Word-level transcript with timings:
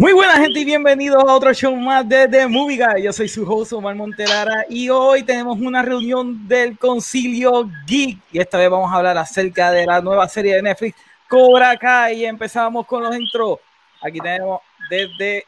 Muy 0.00 0.14
buena 0.14 0.32
gente 0.38 0.58
y 0.60 0.64
bienvenidos 0.64 1.22
a 1.22 1.34
otro 1.34 1.52
show 1.52 1.76
más 1.76 2.08
de 2.08 2.26
The 2.26 2.46
Movie 2.48 2.78
Guy. 2.78 3.02
Yo 3.02 3.12
soy 3.12 3.28
su 3.28 3.44
host 3.46 3.74
Omar 3.74 3.94
Montelara 3.94 4.64
y 4.70 4.88
hoy 4.88 5.22
tenemos 5.24 5.58
una 5.60 5.82
reunión 5.82 6.48
del 6.48 6.78
Concilio 6.78 7.68
Geek 7.86 8.18
y 8.32 8.38
esta 8.40 8.56
vez 8.56 8.70
vamos 8.70 8.90
a 8.90 8.96
hablar 8.96 9.18
acerca 9.18 9.70
de 9.70 9.84
la 9.84 10.00
nueva 10.00 10.26
serie 10.26 10.54
de 10.56 10.62
Netflix 10.62 10.96
Cobra 11.28 11.76
Kai 11.76 12.22
y 12.22 12.24
empezamos 12.24 12.86
con 12.86 13.02
los 13.02 13.14
intros. 13.14 13.58
Aquí 14.00 14.20
tenemos 14.20 14.60
desde 14.88 15.44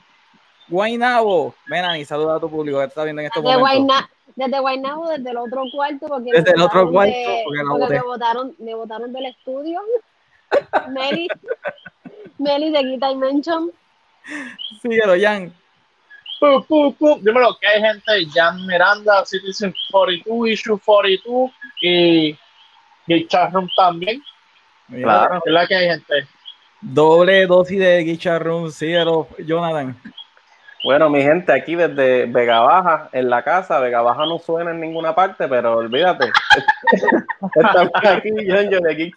Guaynabo. 0.69 1.55
Menani, 1.69 2.05
saluda 2.05 2.37
a 2.37 2.41
tu 2.41 2.51
público 2.51 2.79
que 2.79 2.85
está 2.85 3.05
viendo 3.05 3.23
en 3.23 3.29
estos 3.29 3.43
Desde 3.43 3.57
momentos. 3.59 3.87
Guayna- 3.87 4.11
desde 4.37 4.61
Guaynabo, 4.61 5.09
desde 5.09 5.31
el 5.31 5.37
otro 5.39 5.63
cuarto, 5.75 6.07
porque, 6.09 6.31
Desde 6.31 6.51
me 6.53 6.57
el 6.57 6.63
otro 6.63 6.87
botaron 6.87 6.93
cuarto, 6.93 7.13
de- 7.13 7.43
porque 7.45 7.59
la 7.63 7.71
porque 7.71 7.85
boté. 7.85 7.95
me 7.95 8.03
botaron, 8.03 8.55
me 8.59 8.75
botaron 8.75 9.13
del 9.15 9.27
estudio. 9.27 9.81
Meli, 10.91 11.29
Meli 12.39 12.71
de 12.71 12.83
Guita 12.83 13.09
Dimension. 13.09 13.71
Síguelo, 14.81 15.15
Jan. 15.19 15.53
Pu, 16.41 16.65
pu, 16.67 16.95
pu. 16.95 17.19
Dímelo, 17.23 17.57
que 17.61 17.67
hay 17.67 17.81
gente, 17.81 18.27
Jan 18.35 18.67
Miranda, 18.67 19.25
Citizen 19.25 19.75
42, 19.91 20.49
Issue 20.49 20.81
42 20.85 21.51
y, 21.81 22.37
y 23.07 23.29
también. 23.77 24.23
Mira, 24.89 25.41
Es 25.45 25.53
la 25.53 25.67
que 25.67 25.75
hay 25.75 25.89
gente. 25.89 26.27
Doble 26.81 27.47
dosis 27.47 27.79
de 27.79 28.03
Guicharrón. 28.03 28.73
Síguelo, 28.73 29.29
Jonathan. 29.39 29.97
Bueno, 30.85 31.09
mi 31.09 31.23
gente, 31.23 31.53
aquí 31.53 31.77
desde 31.77 32.27
Vega 32.27 32.59
Baja, 32.59 33.09
en 33.13 33.31
la 33.31 33.45
casa, 33.45 33.79
Vega 33.79 34.03
Baja 34.03 34.27
no 34.27 34.41
suena 34.41 34.73
en 34.73 34.81
ninguna 34.81 35.15
parte, 35.15 35.47
pero 35.47 35.77
olvídate. 35.77 36.33
Estamos 37.55 37.93
aquí, 37.95 38.31
John, 38.49 38.69
yo 38.69 38.81
de 38.81 38.95
Geek. 38.97 39.17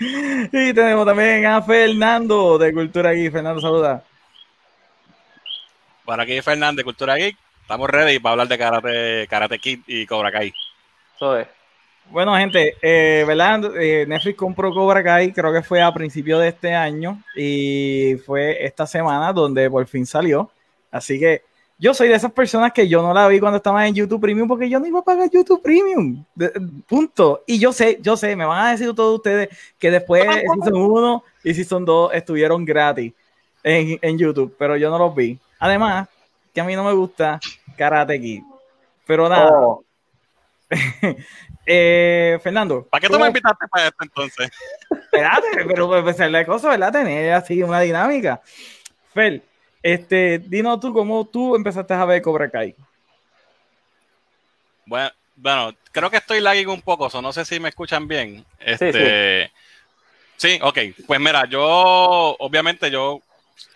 Y 0.00 0.72
tenemos 0.72 1.04
también 1.04 1.44
a 1.44 1.60
Fernando 1.60 2.56
de 2.56 2.72
Cultura 2.72 3.12
Geek. 3.12 3.32
Fernando, 3.32 3.60
saluda. 3.60 4.02
Bueno, 6.06 6.22
aquí 6.22 6.40
Fernández, 6.40 6.84
Cultura 6.84 7.16
Geek. 7.16 7.36
Estamos 7.60 7.88
ready 7.90 8.18
para 8.18 8.32
hablar 8.32 8.48
de 8.48 8.58
Karate, 8.58 9.26
karate 9.28 9.58
Kid 9.58 9.80
y 9.86 10.06
Cobra 10.06 10.32
Kai. 10.32 10.54
Eso 11.14 11.38
es. 11.38 11.46
Bueno, 12.06 12.34
gente, 12.36 12.76
eh, 12.80 13.24
¿verdad? 13.26 13.76
Eh, 13.76 14.06
Netflix 14.08 14.38
compró 14.38 14.72
Cobra 14.72 15.04
Kai, 15.04 15.32
creo 15.32 15.52
que 15.52 15.62
fue 15.62 15.82
a 15.82 15.92
principios 15.92 16.40
de 16.40 16.48
este 16.48 16.74
año 16.74 17.22
y 17.36 18.16
fue 18.24 18.64
esta 18.64 18.86
semana 18.86 19.32
donde 19.34 19.70
por 19.70 19.86
fin 19.86 20.06
salió. 20.06 20.50
Así 20.90 21.20
que 21.20 21.42
yo 21.80 21.94
soy 21.94 22.08
de 22.08 22.14
esas 22.14 22.30
personas 22.32 22.72
que 22.72 22.86
yo 22.86 23.02
no 23.02 23.12
la 23.14 23.26
vi 23.26 23.40
cuando 23.40 23.56
estaba 23.56 23.86
en 23.88 23.94
YouTube 23.94 24.20
Premium 24.20 24.46
porque 24.46 24.68
yo 24.68 24.78
no 24.78 24.86
iba 24.86 25.00
a 25.00 25.02
pagar 25.02 25.28
YouTube 25.30 25.62
Premium. 25.62 26.22
De- 26.34 26.52
punto. 26.86 27.42
Y 27.46 27.58
yo 27.58 27.72
sé, 27.72 27.98
yo 28.02 28.16
sé, 28.16 28.36
me 28.36 28.44
van 28.44 28.66
a 28.66 28.70
decir 28.72 28.94
todos 28.94 29.16
ustedes 29.16 29.48
que 29.78 29.90
después 29.90 30.22
Season 30.24 30.74
1 30.76 31.24
y 31.42 31.54
Season 31.54 31.84
2 31.84 32.12
estuvieron 32.14 32.64
gratis 32.64 33.12
en, 33.62 33.98
en 34.02 34.18
YouTube, 34.18 34.54
pero 34.58 34.76
yo 34.76 34.90
no 34.90 34.98
los 34.98 35.14
vi. 35.14 35.38
Además, 35.58 36.06
que 36.54 36.60
a 36.60 36.64
mí 36.64 36.76
no 36.76 36.84
me 36.84 36.92
gusta 36.92 37.40
Karate 37.76 38.20
Kid. 38.20 38.42
Pero 39.06 39.28
nada. 39.28 39.50
Oh, 39.52 39.82
Eh, 41.72 42.38
Fernando. 42.42 42.84
¿Para 42.90 43.00
qué 43.00 43.06
tú 43.06 43.12
¿cómo- 43.12 43.24
me 43.24 43.28
invitaste 43.28 43.68
para 43.68 43.86
esto 43.88 44.02
entonces? 44.02 44.50
Espérate, 44.90 45.46
pero 45.68 45.86
pues, 45.88 46.02
pues, 46.16 46.30
la 46.30 46.44
cosa, 46.44 46.68
¿verdad? 46.70 46.90
Tener 46.92 47.32
así 47.32 47.62
una 47.62 47.80
dinámica. 47.80 48.40
Fel, 49.14 49.42
este, 49.82 50.38
dinos 50.38 50.80
tú 50.80 50.92
cómo 50.92 51.24
tú 51.26 51.56
empezaste 51.56 51.94
a 51.94 52.04
ver 52.04 52.22
Cobra 52.22 52.50
Kai. 52.50 52.74
Bueno, 54.86 55.10
bueno, 55.36 55.74
creo 55.92 56.10
que 56.10 56.16
estoy 56.18 56.40
lagging 56.40 56.68
un 56.68 56.82
poco, 56.82 57.08
so 57.08 57.22
no 57.22 57.32
sé 57.32 57.44
si 57.44 57.60
me 57.60 57.68
escuchan 57.68 58.06
bien. 58.08 58.44
Este, 58.58 59.50
sí, 60.36 60.58
ok. 60.62 60.78
Pues 61.06 61.20
mira, 61.20 61.46
yo, 61.46 61.62
obviamente, 62.38 62.90
yo 62.90 63.22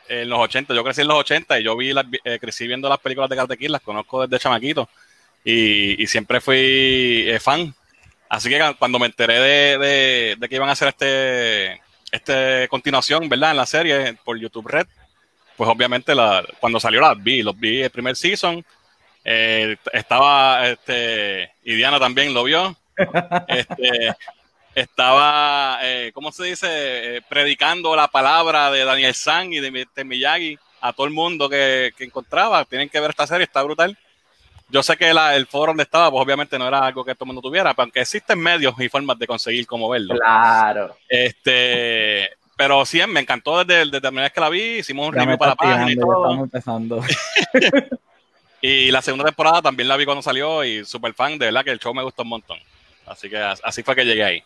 en 0.08 0.28
los 0.28 0.38
80, 0.40 0.74
yo 0.74 0.84
crecí 0.84 1.00
en 1.02 1.08
los 1.08 1.18
80 1.18 1.58
y 1.58 1.64
yo 1.64 1.76
vi 1.76 1.92
las, 1.92 2.04
eh, 2.24 2.38
crecí 2.38 2.66
viendo 2.66 2.88
las 2.88 2.98
películas 2.98 3.30
de 3.30 3.36
Karate 3.36 3.56
Kid, 3.56 3.68
las 3.70 3.80
conozco 3.82 4.26
desde 4.26 4.42
chamaquito 4.42 4.88
y, 5.44 6.02
y 6.02 6.06
siempre 6.06 6.40
fui 6.40 7.24
eh, 7.26 7.38
fan. 7.40 7.74
Así 8.28 8.48
que 8.48 8.60
cuando 8.78 8.98
me 8.98 9.06
enteré 9.06 9.38
de, 9.38 9.78
de- 9.78 10.36
de 10.38 10.48
que 10.48 10.56
iban 10.56 10.68
a 10.68 10.72
hacer 10.72 10.88
este, 10.88 11.80
este 12.10 12.66
continuación, 12.68 13.28
¿verdad? 13.28 13.52
En 13.52 13.56
la 13.58 13.66
serie 13.66 14.14
por 14.24 14.38
YouTube 14.38 14.66
Red, 14.66 14.86
pues 15.56 15.68
obviamente 15.70 16.14
la, 16.14 16.44
cuando 16.60 16.78
salió 16.80 17.00
las 17.00 17.22
vi, 17.22 17.42
los 17.42 17.58
vi 17.58 17.82
el 17.82 17.90
primer 17.90 18.16
season. 18.16 18.64
Eh, 19.24 19.76
estaba, 19.92 20.68
este, 20.68 21.50
y 21.64 21.74
Diana 21.74 21.98
también 21.98 22.34
lo 22.34 22.44
vio. 22.44 22.76
Este, 23.48 24.14
estaba, 24.74 25.78
eh, 25.82 26.10
¿cómo 26.14 26.32
se 26.32 26.44
dice? 26.44 26.66
Eh, 27.16 27.22
predicando 27.28 27.94
la 27.96 28.08
palabra 28.08 28.70
de 28.70 28.84
Daniel 28.84 29.14
San 29.14 29.52
y 29.52 29.60
de, 29.60 29.86
de 29.94 30.04
Miyagi 30.04 30.58
a 30.80 30.92
todo 30.92 31.06
el 31.06 31.12
mundo 31.12 31.48
que, 31.48 31.92
que 31.96 32.04
encontraba. 32.04 32.64
Tienen 32.64 32.88
que 32.88 33.00
ver 33.00 33.10
esta 33.10 33.26
serie, 33.26 33.44
está 33.44 33.62
brutal. 33.62 33.96
Yo 34.68 34.82
sé 34.82 34.96
que 34.96 35.14
la- 35.14 35.36
el 35.36 35.46
foro 35.46 35.70
donde 35.70 35.84
estaba, 35.84 36.10
pues 36.10 36.22
obviamente 36.22 36.58
no 36.58 36.66
era 36.66 36.84
algo 36.86 37.04
que 37.04 37.14
todo 37.14 37.24
el 37.24 37.28
mundo 37.28 37.42
tuviera, 37.42 37.72
pero 37.74 37.84
aunque 37.84 38.00
existen 38.00 38.38
medios 38.40 38.74
y 38.78 38.88
formas 38.88 39.18
de 39.18 39.26
conseguir 39.26 39.66
cómo 39.66 39.88
verlo. 39.88 40.14
claro. 40.16 40.96
Este, 41.08 42.30
pero 42.56 42.84
sí, 42.86 43.00
me 43.08 43.20
encantó 43.20 43.64
desde, 43.64 43.84
desde 43.86 44.00
la 44.00 44.08
primera 44.10 44.22
vez 44.24 44.32
que 44.32 44.40
la 44.40 44.48
vi, 44.48 44.62
hicimos 44.78 45.08
un 45.08 45.14
Ya 45.14 45.20
me 45.20 45.24
review 45.26 45.38
para 45.38 45.50
la 45.52 45.56
página 45.56 45.90
y 45.92 45.96
todo. 45.96 46.16
estamos 46.24 46.44
empezando. 46.44 47.00
Y 48.60 48.90
la 48.90 49.02
segunda 49.02 49.26
temporada 49.26 49.60
también 49.60 49.88
la 49.88 49.96
vi 49.98 50.06
cuando 50.06 50.22
salió 50.22 50.64
y 50.64 50.86
súper 50.86 51.12
fan, 51.12 51.36
de 51.38 51.44
verdad 51.46 51.62
que 51.64 51.70
el 51.70 51.78
show 51.78 51.92
me 51.92 52.02
gustó 52.02 52.22
un 52.22 52.30
montón. 52.30 52.56
Así 53.04 53.28
que 53.28 53.36
as- 53.36 53.60
así 53.62 53.82
fue 53.82 53.94
que 53.94 54.06
llegué 54.06 54.24
ahí. 54.24 54.42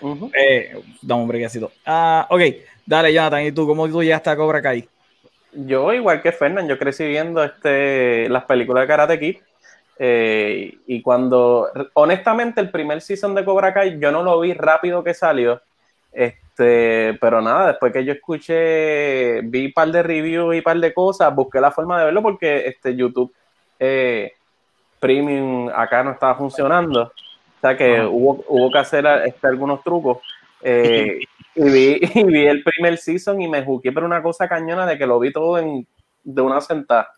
Ujú. 0.00 0.30
Eh, 0.34 0.80
dame 1.02 1.20
un 1.22 1.28
brequecito. 1.28 1.70
Ah, 1.84 2.26
ok, 2.30 2.40
dale, 2.86 3.12
Jonathan, 3.12 3.44
¿y 3.44 3.52
tú 3.52 3.66
cómo 3.66 3.86
tú 3.86 4.02
llegaste 4.02 4.30
a 4.30 4.36
Cobra 4.36 4.62
Kai? 4.62 4.88
Yo, 5.52 5.92
igual 5.92 6.22
que 6.22 6.32
Fernan, 6.32 6.68
yo 6.68 6.78
crecí 6.78 7.04
viendo 7.06 7.44
este, 7.44 8.28
las 8.30 8.44
películas 8.44 8.82
de 8.84 8.88
Karate 8.88 9.18
Kid. 9.20 9.36
eh, 9.98 10.78
y 10.86 11.02
cuando, 11.02 11.68
honestamente, 11.92 12.62
el 12.62 12.70
primer 12.70 13.02
season 13.02 13.34
de 13.34 13.44
Cobra 13.44 13.74
Kai, 13.74 13.98
yo 14.00 14.10
no 14.10 14.22
lo 14.22 14.40
vi 14.40 14.54
rápido 14.54 15.04
que 15.04 15.12
salió. 15.12 15.60
Este, 16.12 16.38
pero 17.20 17.40
nada, 17.40 17.68
después 17.68 17.92
que 17.92 18.04
yo 18.04 18.12
escuché, 18.12 19.40
vi 19.42 19.66
un 19.66 19.72
par 19.72 19.88
de 19.90 20.02
reviews 20.02 20.54
y 20.54 20.58
un 20.58 20.64
par 20.64 20.78
de 20.78 20.92
cosas, 20.92 21.34
busqué 21.34 21.60
la 21.60 21.70
forma 21.70 21.98
de 21.98 22.06
verlo 22.06 22.22
porque 22.22 22.66
este 22.66 22.94
YouTube 22.94 23.32
eh, 23.78 24.32
Premium 24.98 25.70
acá 25.74 26.02
no 26.04 26.12
estaba 26.12 26.34
funcionando. 26.34 27.04
O 27.04 27.60
sea 27.60 27.76
que 27.76 27.96
Ah. 27.98 28.08
hubo, 28.08 28.44
hubo 28.48 28.70
que 28.70 28.78
hacer 28.78 29.06
este, 29.26 29.46
algunos 29.46 29.82
trucos. 29.82 30.18
Eh, 30.62 31.20
y, 31.54 31.70
vi, 31.70 32.00
y 32.14 32.24
vi 32.24 32.46
el 32.46 32.62
primer 32.62 32.98
season 32.98 33.40
y 33.40 33.48
me 33.48 33.64
juqué 33.64 33.92
por 33.92 34.04
una 34.04 34.22
cosa 34.22 34.48
cañona 34.48 34.86
de 34.86 34.98
que 34.98 35.06
lo 35.06 35.18
vi 35.18 35.32
todo 35.32 35.58
en, 35.58 35.86
de 36.22 36.42
una 36.42 36.60
sentada. 36.60 37.08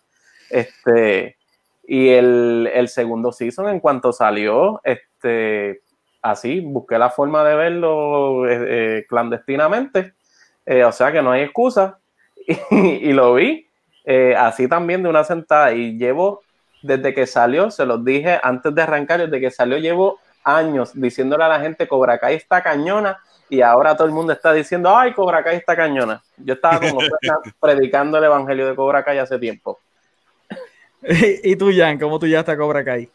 Este, 0.49 1.37
y 1.85 2.09
el, 2.11 2.71
el 2.73 2.89
segundo 2.89 3.33
season, 3.33 3.69
en 3.69 3.81
cuanto 3.81 4.13
salió, 4.13 4.81
este, 4.85 5.81
así, 6.23 6.61
busqué 6.61 6.99
la 6.99 7.11
forma 7.11 7.45
de 7.45 7.55
verlo 7.57 8.49
eh, 8.49 8.59
eh, 8.69 9.07
clandestinamente. 9.09 10.15
Eh, 10.65 10.85
o 10.85 10.93
sea 10.93 11.13
que 11.13 11.23
no 11.23 11.33
hay 11.33 11.43
excusa. 11.43 11.99
Y, 12.71 13.09
y 13.09 13.13
lo 13.13 13.35
vi 13.35 13.69
eh, 14.05 14.35
así 14.37 14.69
también 14.69 15.03
de 15.03 15.09
una 15.09 15.25
sentada. 15.25 15.73
Y 15.73 15.97
llevo, 15.97 16.43
desde 16.83 17.15
que 17.15 17.27
salió, 17.27 17.71
se 17.71 17.87
los 17.87 18.05
dije 18.05 18.39
antes 18.43 18.75
de 18.75 18.83
arrancar, 18.83 19.21
desde 19.21 19.41
que 19.41 19.51
salió, 19.51 19.79
llevo 19.79 20.19
años 20.45 20.91
diciéndole 20.95 21.45
a 21.45 21.49
la 21.49 21.61
gente, 21.61 21.87
Cobra 21.87 22.19
Kai 22.19 22.37
está 22.37 22.63
cañona. 22.63 23.19
Y 23.49 23.61
ahora 23.61 23.95
todo 23.95 24.07
el 24.07 24.15
mundo 24.15 24.33
está 24.33 24.53
diciendo, 24.53 24.97
ay, 24.97 25.13
Cobra 25.13 25.45
Kai 25.45 25.57
está 25.57 25.77
cañona. 25.77 26.23
Yo 26.39 26.55
estaba 26.55 26.81
como 26.81 27.01
predicando 27.61 28.19
el 28.19 28.25
evangelio 28.25 28.67
de 28.67 28.75
Cobra 28.75 29.05
Kai 29.05 29.19
hace 29.19 29.39
tiempo. 29.39 29.79
y 31.03 31.57
tú, 31.57 31.71
Jan, 31.75 31.99
¿cómo 31.99 32.19
tú 32.19 32.27
llegaste 32.27 32.53
a 32.53 32.57
Cobra 32.57 32.85
Kai? 32.85 33.09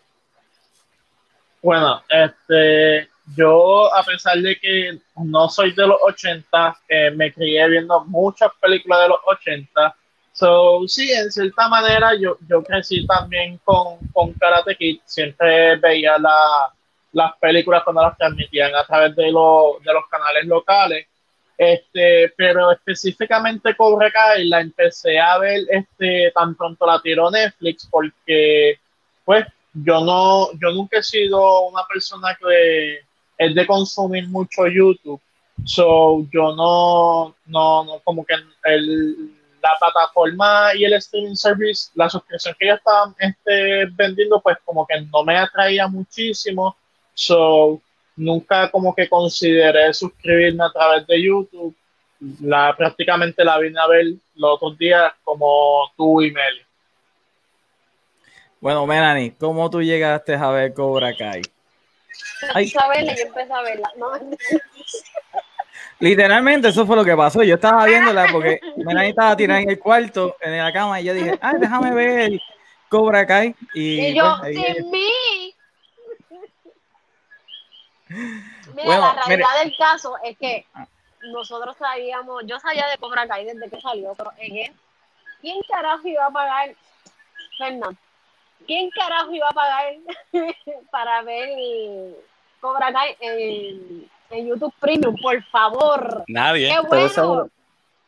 Bueno, 1.62 2.02
este, 2.10 3.10
yo 3.36 3.94
a 3.94 4.04
pesar 4.04 4.38
de 4.38 4.58
que 4.60 5.00
no 5.24 5.50
soy 5.50 5.74
de 5.74 5.88
los 5.88 5.98
80, 6.02 6.78
eh, 6.88 7.12
me 7.12 7.34
crié 7.34 7.68
viendo 7.68 8.04
muchas 8.06 8.52
películas 8.62 9.02
de 9.04 9.08
los 9.10 9.20
80. 9.26 9.96
So, 10.32 10.82
sí, 10.88 11.12
en 11.12 11.32
cierta 11.32 11.68
manera 11.68 12.12
yo, 12.20 12.38
yo 12.48 12.64
crecí 12.64 13.06
también 13.08 13.60
con, 13.64 13.98
con 14.14 14.34
Karate 14.34 14.76
Kid. 14.76 15.00
Siempre 15.06 15.76
veía 15.78 16.18
la- 16.20 16.72
las 17.14 17.32
películas 17.40 17.84
cuando 17.84 18.04
las 18.04 18.18
transmitían 18.18 18.76
a 18.76 18.86
través 18.86 19.16
de, 19.16 19.32
los 19.32 19.82
de 19.84 19.94
los 19.94 20.06
canales 20.10 20.46
locales. 20.46 21.08
Este, 21.58 22.32
pero 22.38 22.72
específicamente 22.72 23.76
Cobra 23.76 24.12
Kai 24.12 24.46
la 24.48 24.62
empecé 24.62 25.20
a 25.20 25.40
ver 25.40 25.62
este, 25.72 26.32
tan 26.36 26.54
pronto 26.54 26.86
la 26.86 27.02
tiró 27.02 27.32
Netflix 27.32 27.88
porque 27.90 28.80
pues 29.26 29.44
yo 29.84 30.02
no, 30.02 30.52
yo 30.54 30.72
nunca 30.72 31.00
he 31.00 31.04
sido 31.04 31.68
una 31.68 31.84
persona 31.86 32.38
que 32.40 33.00
es 33.38 33.56
de 33.56 33.68
consumir 33.68 34.28
mucho 34.28 34.68
YouTube. 34.68 35.22
So, 35.66 36.28
yo 36.32 36.56
no, 36.56 37.36
no, 37.48 37.84
no, 37.84 38.00
como 38.04 38.26
que 38.26 38.36
el, 38.66 39.32
la 39.62 39.70
plataforma 39.80 40.76
y 40.76 40.86
el 40.86 40.94
streaming 40.94 41.36
service, 41.36 41.90
la 41.96 42.10
suscripción 42.10 42.56
que 42.60 42.66
ellos 42.66 42.78
estaban 42.78 43.16
este, 43.20 43.86
vendiendo, 43.96 44.40
pues 44.42 44.58
como 44.64 44.86
que 44.86 45.02
no 45.02 45.24
me 45.24 45.38
atraía 45.38 45.88
muchísimo. 45.88 46.76
So, 47.14 47.82
nunca 48.16 48.70
como 48.70 48.94
que 48.96 49.10
consideré 49.10 49.94
suscribirme 49.94 50.64
a 50.66 50.72
través 50.72 51.08
de 51.08 51.24
YouTube. 51.24 51.76
la 52.42 52.76
prácticamente 52.76 53.44
la 53.44 53.60
vine 53.60 53.80
a 53.80 53.88
ver 53.88 54.06
los 54.36 54.56
otros 54.56 54.78
días 54.78 55.14
como 55.24 55.92
tú 55.96 56.22
y 56.22 56.32
Meli. 56.32 56.67
Bueno, 58.60 58.86
Melanie, 58.88 59.36
¿cómo 59.38 59.70
tú 59.70 59.82
llegaste 59.82 60.36
a 60.36 60.50
ver 60.50 60.74
Cobra 60.74 61.16
Kai? 61.16 61.42
Ay. 62.54 62.74
A 62.78 62.88
verla, 62.90 63.16
yo 63.16 63.24
empecé 63.24 63.54
a 63.54 63.62
verla. 63.62 63.92
No, 63.98 64.12
Literalmente 66.00 66.70
eso 66.70 66.86
fue 66.86 66.96
lo 66.96 67.06
que 67.06 67.16
pasó. 67.16 67.44
Yo 67.44 67.56
estaba 67.56 67.86
viéndola 67.86 68.28
porque 68.32 68.60
Melanie 68.78 69.10
estaba 69.10 69.36
tirada 69.36 69.62
en 69.62 69.70
el 69.70 69.80
cuarto, 69.80 70.36
en 70.42 70.58
la 70.58 70.74
cama, 70.74 71.00
y 71.00 71.06
yo 71.06 71.14
dije, 71.14 71.38
ay, 71.42 71.56
déjame 71.60 71.94
ver 71.94 72.40
Cobra 72.90 73.26
Kai. 73.26 73.56
Y, 73.74 74.08
y 74.08 74.16
yo, 74.16 74.38
pues, 74.40 74.56
sin 74.56 74.92
mí. 74.92 75.54
Mira, 78.76 79.00
la 79.00 79.24
realidad 79.26 79.60
del 79.64 79.76
caso 79.78 80.16
es 80.24 80.38
que 80.38 80.66
nosotros 81.32 81.76
sabíamos, 81.78 82.44
yo 82.46 82.60
sabía 82.60 82.88
de 82.88 82.98
Cobra 82.98 83.28
Kai 83.28 83.46
desde 83.46 83.70
que 83.70 83.82
salió, 83.82 84.16
pero 84.16 84.32
en 84.38 84.74
¿quién 85.42 85.62
carajo 85.68 86.08
iba 86.08 86.26
a 86.26 86.32
pagar, 86.32 86.74
Fernando? 87.58 87.98
¿Quién 88.66 88.90
carajo 88.92 89.32
iba 89.32 89.48
a 89.48 89.54
pagar 89.54 89.94
para 90.92 91.22
ver 91.22 91.50
Cobra 92.60 92.92
Kai 92.92 93.16
en, 93.20 94.10
en 94.30 94.48
YouTube 94.48 94.74
Premium? 94.80 95.16
Por 95.22 95.44
favor. 95.46 96.24
Nadie. 96.28 96.70
Qué 96.70 96.88
bueno. 96.88 97.50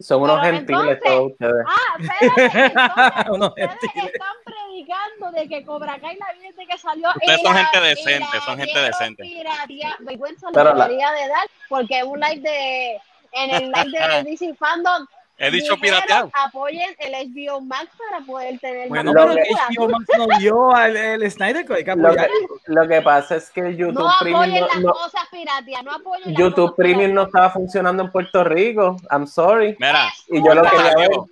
Son 0.02 0.22
unos 0.22 0.42
gentiles 0.42 0.98
todos 1.04 1.32
ustedes. 1.34 1.66
Ah, 1.68 1.98
espérate, 2.00 3.32
unos 3.32 3.50
ustedes 3.50 3.74
están 3.84 4.36
predicando 4.46 5.32
de 5.34 5.50
que 5.50 5.66
Cobra 5.66 6.00
Kai 6.00 6.18
la 6.18 6.32
vida 6.34 6.50
que 6.70 6.78
salió. 6.78 7.10
Ustedes 7.10 7.42
son 7.42 7.54
gente 7.54 7.82
decente, 7.82 8.40
son 8.46 8.58
gente 8.58 8.80
decente. 8.80 9.24
Piratería, 9.24 9.98
vergüenza 10.00 10.50
lo 10.52 10.64
debería 10.64 11.12
de 11.12 11.28
dar, 11.28 11.48
porque 11.68 12.02
un 12.04 12.18
live 12.18 12.40
de, 12.40 13.02
en 13.34 13.50
el 13.56 13.72
live 13.72 14.24
de 14.24 14.24
DC 14.30 14.56
Fandom 14.56 15.06
He 15.42 15.50
dicho 15.52 15.78
pirateado. 15.78 16.30
Apoyen 16.34 16.94
el 17.00 17.14
HBO 17.34 17.62
Max 17.62 17.88
para 17.98 18.26
poder 18.26 18.60
tener 18.60 18.90
Bueno, 18.90 19.14
pero 19.14 19.32
el 19.32 19.38
HBO 19.38 19.88
Max 19.90 20.06
no 20.18 20.28
vio 20.38 20.76
al 20.76 20.98
el 20.98 21.32
Snyder 21.32 21.66
Cut. 21.66 21.78
Lo 21.96 22.14
que, 22.14 22.28
lo 22.66 22.88
que 22.88 23.02
pasa 23.02 23.38
es 23.38 23.50
que 23.50 23.62
el 23.62 23.78
YouTube 23.78 24.00
no 24.04 24.12
Premium 24.20 24.42
apoyen 24.44 24.62
no, 24.62 24.68
las 24.68 24.98
cosas 24.98 25.22
pirateadas, 25.32 25.86
no 25.86 25.92
apoyen 25.94 26.36
YouTube 26.36 26.72
cosas 26.72 26.76
Premium 26.76 27.14
no 27.14 27.24
estaba 27.24 27.50
funcionando 27.52 28.04
en 28.04 28.12
Puerto 28.12 28.44
Rico. 28.44 28.98
I'm 29.12 29.26
sorry. 29.26 29.78
Mira, 29.80 30.12
Y 30.28 30.44
yo 30.46 30.54
lo 30.54 30.62
quería 30.64 30.96
ver. 30.96 31.08
Diego, 31.10 31.30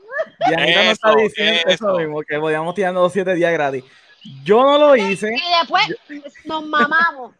Dianita 0.47 0.83
no 0.85 0.91
está 0.91 1.15
diciendo 1.15 1.61
eso, 1.65 1.69
eso. 1.89 1.97
mismo, 1.99 2.21
que 2.23 2.39
podíamos 2.39 2.73
tirarnos 2.75 3.11
siete 3.11 3.33
días 3.35 3.51
gratis. 3.51 3.83
Yo 4.43 4.63
no 4.63 4.77
lo 4.77 4.95
hice. 4.95 5.35
Y 5.35 5.59
después 5.59 5.85
nos 6.45 6.65
mamamos. 6.65 7.33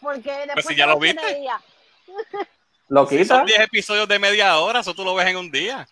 Porque 0.00 0.30
después 0.30 0.54
Pues 0.54 0.66
si 0.66 0.74
ya 0.76 0.86
los 0.86 0.96
lo 0.96 1.00
viste. 1.00 1.34
días. 1.40 1.60
Lo 2.88 3.06
si 3.06 3.18
quita. 3.18 3.36
son 3.36 3.46
10 3.46 3.60
episodios 3.60 4.08
de 4.08 4.18
media 4.18 4.58
hora, 4.58 4.80
eso 4.80 4.94
tú 4.94 5.04
lo 5.04 5.14
ves 5.14 5.26
en 5.26 5.36
un 5.36 5.50
día. 5.50 5.86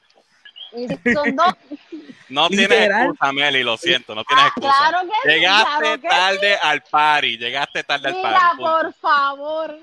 Son 1.15 1.37
dos. 1.37 1.55
No 2.29 2.49
tienes 2.49 2.71
excusa, 2.91 3.33
Meli, 3.33 3.63
lo 3.63 3.77
siento, 3.77 4.15
no 4.15 4.25
tienes 4.25 4.45
Ah, 4.45 4.49
excusa. 4.49 4.75
claro 4.91 5.09
que 5.09 5.15
sí, 5.31 5.35
Llegaste 5.37 5.79
claro 5.79 6.01
que 6.01 6.09
tarde 6.09 6.57
al 6.63 6.83
party, 6.83 7.39
llegaste 7.39 7.85
tarde 7.85 8.09
al 8.09 8.15
Mira, 8.15 8.31
party. 8.31 8.57
punto. 8.57 8.73
por 8.73 8.93
favor. 8.95 9.79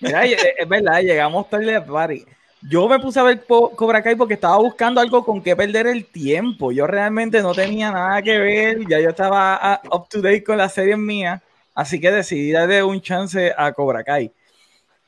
Mira, 0.00 0.24
es 0.24 0.44
es 0.58 0.68
verdad, 0.68 1.00
llegamos 1.02 1.48
tarde 1.48 1.76
al 1.76 1.84
party. 1.84 2.24
Yo 2.68 2.88
me 2.88 2.98
puse 3.00 3.18
a 3.18 3.24
ver 3.24 3.44
Cobra 3.46 4.02
Kai 4.02 4.14
porque 4.16 4.34
estaba 4.34 4.56
buscando 4.56 5.00
algo 5.00 5.24
con 5.24 5.42
que 5.42 5.54
perder 5.56 5.86
el 5.88 6.06
tiempo. 6.06 6.70
Yo 6.72 6.86
realmente 6.86 7.42
no 7.42 7.52
tenía 7.54 7.90
nada 7.90 8.22
que 8.22 8.38
ver, 8.38 8.78
ya 8.88 9.00
yo 9.00 9.10
estaba 9.10 9.56
ah, 9.60 9.80
up 9.90 10.08
to 10.08 10.20
date 10.20 10.44
con 10.44 10.58
las 10.58 10.72
series 10.72 10.98
mías, 10.98 11.40
así 11.74 12.00
que 12.00 12.10
decidí 12.12 12.52
darle 12.52 12.82
un 12.84 13.00
chance 13.00 13.52
a 13.56 13.72
Cobra 13.72 14.02
Kai. 14.04 14.30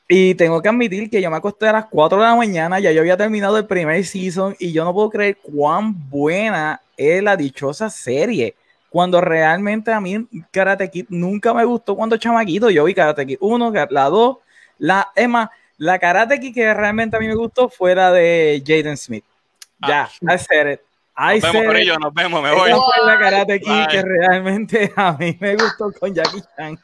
Y 0.07 0.35
tengo 0.35 0.61
que 0.61 0.69
admitir 0.69 1.09
que 1.09 1.21
yo 1.21 1.31
me 1.31 1.37
acosté 1.37 1.67
a 1.67 1.73
las 1.73 1.85
4 1.85 2.19
de 2.19 2.23
la 2.23 2.35
mañana, 2.35 2.79
ya 2.79 2.91
yo 2.91 3.01
había 3.01 3.17
terminado 3.17 3.57
el 3.57 3.65
primer 3.65 4.05
season 4.05 4.55
y 4.59 4.71
yo 4.71 4.83
no 4.83 4.93
puedo 4.93 5.09
creer 5.09 5.37
cuán 5.37 6.09
buena 6.09 6.79
es 6.95 7.23
la 7.23 7.35
dichosa 7.35 7.89
serie. 7.89 8.55
Cuando 8.89 9.19
realmente 9.19 9.91
a 9.91 9.99
mí 9.99 10.27
Karate 10.51 10.89
Kid 10.89 11.07
nunca 11.09 11.53
me 11.53 11.65
gustó 11.65 11.95
cuando 11.95 12.17
chamaquito. 12.17 12.69
Yo 12.69 12.83
vi 12.83 12.93
Karate 12.93 13.25
Kid 13.25 13.37
1, 13.41 13.73
la 13.89 14.09
2, 14.09 14.37
la, 14.77 15.11
es 15.15 15.27
más, 15.27 15.49
la 15.77 15.97
Karate 15.97 16.39
Kid 16.39 16.53
que 16.53 16.73
realmente 16.73 17.17
a 17.17 17.19
mí 17.19 17.27
me 17.27 17.35
gustó 17.35 17.67
fue 17.67 17.95
la 17.95 18.11
de 18.11 18.63
Jaden 18.65 18.95
Smith. 18.95 19.25
Ya, 19.87 20.09
I 20.21 20.37
said 20.37 20.73
it. 20.73 20.81
I 21.17 21.39
Nos 21.39 21.41
vemos, 21.41 21.51
said 21.51 21.61
it. 21.61 21.67
Corillo, 21.67 21.97
nos 21.97 22.13
vemos, 22.13 22.43
me 22.43 22.51
voy. 22.51 22.69
Esa 22.69 22.79
fue 22.79 23.05
la 23.05 23.19
Karate 23.19 23.59
Kid 23.59 23.69
Bye. 23.69 23.87
que 23.87 24.01
realmente 24.03 24.93
a 24.95 25.13
mí 25.13 25.37
me 25.39 25.55
gustó 25.55 25.91
con 25.99 26.13
Jackie 26.13 26.43
Chan. 26.55 26.79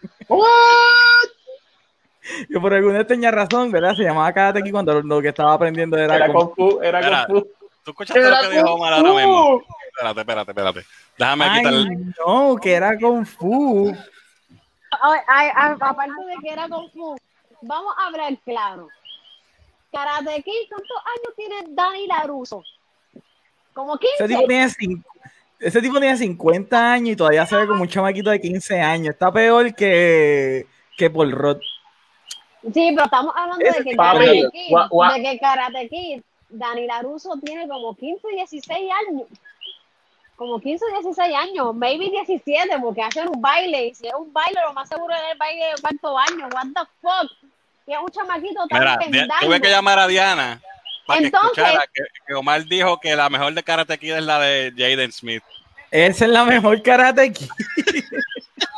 Yo 2.50 2.62
por 2.62 2.74
alguna 2.74 3.00
extraña 3.00 3.32
razón, 3.32 3.72
¿verdad? 3.72 3.96
Se 3.96 4.04
llamaba 4.04 4.32
Karate 4.34 4.62
Kid 4.62 4.72
cuando 4.72 4.94
lo, 4.94 5.02
lo 5.02 5.22
que 5.22 5.30
estaba 5.30 5.54
aprendiendo 5.54 5.98
era, 5.98 6.16
Era 6.16 6.32
Kung 6.32 6.54
Fu, 6.56 6.80
era. 6.82 7.26
Kung 7.28 7.40
Fu. 7.40 7.48
¿Tú 7.84 7.92
escuchaste 7.92 8.22
lo 8.22 8.50
que 8.50 8.56
dijo 8.58 8.74
Omar 8.74 8.94
ahora 8.94 9.14
mismo? 9.14 9.64
Espérate, 9.88 10.20
espérate, 10.22 10.52
espérate. 10.52 10.86
Déjame 11.18 11.46
Ay, 11.46 11.58
quitarle. 11.60 11.98
no, 12.26 12.56
que 12.58 12.74
era 12.74 12.98
Kung 12.98 13.26
Fu. 13.26 13.90
Ay, 15.02 15.20
ay, 15.28 15.50
ay, 15.56 15.76
aparte 15.80 16.12
de 16.28 16.36
que 16.42 16.54
era 16.54 16.68
Kung 16.68 16.90
Fu, 16.92 17.16
vamos 17.62 17.94
a 17.98 18.08
hablar 18.08 18.38
claro. 18.46 18.88
Karate 19.92 20.44
Kid, 20.44 20.70
¿cuántos 20.70 20.98
años 20.98 21.36
tiene 21.36 21.56
Dani 21.76 22.08
Laruso? 22.08 22.64
Como 23.74 23.98
15. 23.98 24.16
Ese 24.16 24.28
tipo 24.28 24.48
tiene 24.48 24.70
ese 25.62 25.80
tipo 25.80 26.00
tiene 26.00 26.18
50 26.18 26.92
años 26.94 27.10
y 27.10 27.16
todavía 27.16 27.46
se 27.46 27.56
ve 27.56 27.68
como 27.68 27.84
un 27.84 27.88
chamaquito 27.88 28.32
de 28.32 28.42
15 28.42 28.82
años. 28.82 29.14
Está 29.14 29.32
peor 29.32 29.74
que, 29.76 30.66
que 30.98 31.10
Paul 31.10 31.32
Rudd. 31.32 31.62
Sí, 32.74 32.92
pero 32.94 33.06
estamos 33.06 33.34
hablando 33.36 33.66
de 33.66 33.84
que 33.84 33.96
Karate 33.96 34.50
Kid, 34.52 34.70
gua- 34.70 34.90
gua- 34.90 35.14
de 35.16 35.22
que 35.24 35.40
Karate 35.40 35.90
Kid, 35.90 36.22
Dani 36.50 36.86
Laruso 36.86 37.34
tiene 37.44 37.68
como 37.68 37.96
15, 37.96 38.28
16 38.36 38.90
años. 39.08 39.28
Como 40.36 40.60
15, 40.60 40.86
16 41.02 41.36
años, 41.36 41.74
maybe 41.76 42.10
17, 42.10 42.78
porque 42.80 43.02
hacen 43.04 43.28
un 43.30 43.42
baile. 43.42 43.88
Y 43.88 43.96
si 43.96 44.08
es 44.08 44.14
un 44.14 44.32
baile, 44.34 44.60
lo 44.66 44.74
más 44.74 44.90
seguro 44.90 45.14
es 45.14 45.22
el 45.32 45.38
baile 45.38 45.66
de 45.76 45.82
cuarto 45.82 46.18
año. 46.18 46.48
What 46.54 46.68
the 46.76 46.82
fuck? 47.02 47.32
Que 47.86 47.94
es 47.94 48.00
un 48.00 48.10
chamaquito 48.10 48.68
tan 48.68 48.80
Mira, 48.80 48.98
pendango. 49.00 49.34
tuve 49.46 49.62
que 49.62 49.70
llamar 49.70 50.00
a 50.00 50.08
Diana 50.08 50.62
para 51.06 51.20
que 51.20 51.26
Entonces- 51.28 51.58
escuchara 51.64 51.86
que, 51.94 52.04
que 52.28 52.34
Omar 52.34 52.66
dijo 52.66 53.00
que 53.00 53.16
la 53.16 53.30
mejor 53.30 53.54
de 53.54 53.64
Karate 53.64 53.98
Kid 53.98 54.14
es 54.14 54.24
la 54.24 54.40
de 54.40 54.72
Jaden 54.78 55.12
Smith. 55.12 55.44
Esa 55.90 56.26
es 56.26 56.32
la 56.32 56.44
mejor 56.46 56.82
Karate 56.82 57.32
Kid. 57.34 57.50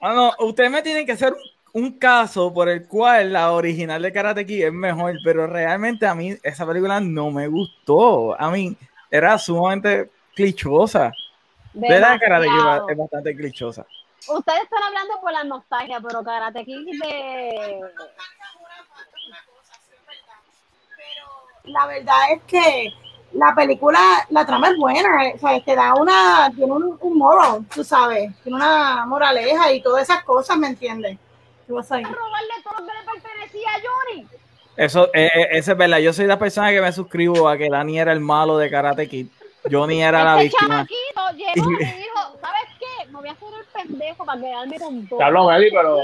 no, 0.00 0.32
ustedes 0.40 0.70
me 0.70 0.82
tienen 0.82 1.06
que 1.06 1.12
hacer 1.12 1.34
un 1.72 1.98
caso 1.98 2.52
por 2.52 2.68
el 2.68 2.86
cual 2.86 3.32
la 3.32 3.52
original 3.52 4.00
de 4.02 4.12
Karate 4.12 4.46
Kid 4.46 4.66
es 4.66 4.72
mejor, 4.72 5.16
pero 5.22 5.46
realmente 5.46 6.06
a 6.06 6.14
mí 6.14 6.36
esa 6.42 6.66
película 6.66 7.00
no 7.00 7.30
me 7.30 7.46
gustó. 7.48 8.38
A 8.40 8.50
mí 8.50 8.76
era 9.10 9.38
sumamente 9.38 10.10
clichosa. 10.34 11.12
¿Verdad? 11.74 12.18
Karate. 12.20 12.46
Kid 12.46 12.90
es 12.90 12.96
bastante 12.96 13.36
clichosa. 13.36 13.86
Ustedes 14.28 14.62
están 14.62 14.82
hablando 14.82 15.20
por 15.20 15.32
la 15.32 15.44
nostalgia, 15.44 16.00
pero 16.00 16.22
Karate 16.22 16.64
Kid 16.64 17.00
de... 17.00 17.80
la 21.64 21.86
verdad 21.86 22.32
es 22.32 22.42
que 22.44 22.92
la 23.32 23.54
película, 23.54 23.98
la 24.30 24.46
trama 24.46 24.70
es 24.70 24.76
buena, 24.76 25.26
eh, 25.26 25.32
o 25.36 25.38
sea, 25.38 25.60
te 25.60 25.74
da 25.76 25.94
una, 25.94 26.50
tiene 26.56 26.72
un, 26.72 26.96
un 27.00 27.18
moral, 27.18 27.64
tú 27.74 27.84
sabes, 27.84 28.30
tiene 28.42 28.56
una 28.56 29.04
moraleja 29.06 29.72
y 29.72 29.82
todas 29.82 30.02
esas 30.04 30.24
cosas, 30.24 30.56
¿me 30.56 30.68
entiendes? 30.68 31.18
¿Qué 31.66 31.72
vas 31.72 31.90
a 31.92 32.00
ir? 32.00 32.06
robarle 32.06 32.54
todo 32.64 32.74
lo 32.80 32.86
que 32.86 32.92
le 32.92 33.04
pertenecía 33.22 33.68
a 33.68 33.80
Johnny. 33.80 34.26
Eso, 34.76 35.08
eh, 35.12 35.30
eh, 35.34 35.48
eso 35.52 35.72
es 35.72 35.78
verdad. 35.78 35.98
Yo 35.98 36.12
soy 36.12 36.26
la 36.26 36.38
persona 36.38 36.70
que 36.70 36.80
me 36.80 36.92
suscribo 36.92 37.48
a 37.48 37.58
que 37.58 37.68
Dani 37.68 37.98
era 37.98 38.12
el 38.12 38.20
malo 38.20 38.56
de 38.56 38.70
Karate 38.70 39.08
Kid. 39.08 39.26
Johnny 39.70 40.00
era 40.02 40.22
la 40.24 40.40
Este 40.40 40.44
víctima. 40.44 40.86
chamaquito 40.86 41.30
llegó 41.54 41.70
y 41.72 41.76
dijo, 41.84 42.38
¿sabes 42.40 42.62
qué? 42.78 43.06
Me 43.08 43.18
voy 43.18 43.28
a 43.28 43.32
hacer 43.32 43.48
el 43.58 43.88
pendejo 43.88 44.24
para 44.24 44.40
quedarme 44.40 44.78
con 44.78 45.06
todo. 45.08 45.18
Ya 45.18 45.30
lo 45.30 45.48
Meli, 45.48 45.70
pero. 45.70 45.98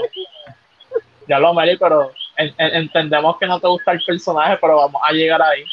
Ya 1.27 1.39
lo 1.39 1.53
Meli, 1.53 1.77
pero 1.77 2.11
en- 2.37 2.53
en- 2.57 2.75
entendemos 2.75 3.37
que 3.37 3.47
no 3.47 3.59
te 3.59 3.67
gusta 3.67 3.93
el 3.93 4.03
personaje, 4.05 4.57
pero 4.61 4.75
vamos 4.77 5.01
a 5.03 5.11
llegar 5.13 5.41
ahí. 5.41 5.63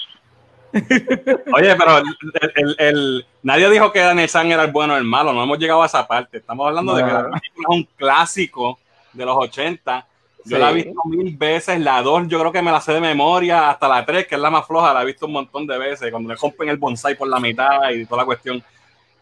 Oye, 0.73 1.77
pero 1.77 1.99
el, 1.99 2.53
el- 2.57 2.77
el- 2.79 3.27
nadie 3.43 3.71
dijo 3.71 3.93
que 3.93 4.01
Daniel 4.01 4.29
San 4.29 4.51
era 4.51 4.65
el 4.65 4.73
bueno 4.73 4.95
o 4.95 4.97
el 4.97 5.05
malo, 5.05 5.33
no 5.33 5.43
hemos 5.43 5.59
llegado 5.59 5.83
a 5.83 5.87
esa 5.87 6.07
parte. 6.07 6.39
Estamos 6.39 6.67
hablando 6.67 6.95
de 6.95 7.05
que 7.05 7.11
la 7.13 7.23
No. 7.23 7.31
película 7.31 7.67
es 7.71 7.77
un 7.77 7.89
clásico 7.97 8.79
de 9.13 9.25
los 9.27 9.37
80. 9.37 10.07
Yo 10.45 10.57
Sí. 10.57 10.61
la 10.63 10.71
he 10.71 10.75
visto 10.75 10.93
mil 11.05 11.37
veces, 11.37 11.79
la 11.81 12.03
2 12.03 12.27
yo 12.29 12.41
creo 12.41 12.51
que 12.53 12.63
me 12.63 12.73
la 12.73 12.81
sé 12.81 12.93
de 12.93 13.01
memoria, 13.01 13.71
hasta 13.71 13.87
la 13.89 14.05
3, 14.05 14.27
que 14.27 14.35
es 14.35 14.41
la 14.41 14.51
más 14.51 14.67
floja, 14.67 14.93
la 14.93 15.03
he 15.03 15.07
visto 15.07 15.27
un 15.27 15.33
montón 15.33 15.67
de 15.67 15.79
veces, 15.79 16.11
cuando 16.11 16.31
le 16.31 16.35
rompen 16.37 16.69
el 16.69 16.79
bonsai 16.79 17.15
por 17.17 17.29
la 17.29 17.39
mitad 17.39 17.91
y 17.91 18.05
toda 18.07 18.23
la 18.23 18.27
cuestión. 18.27 18.63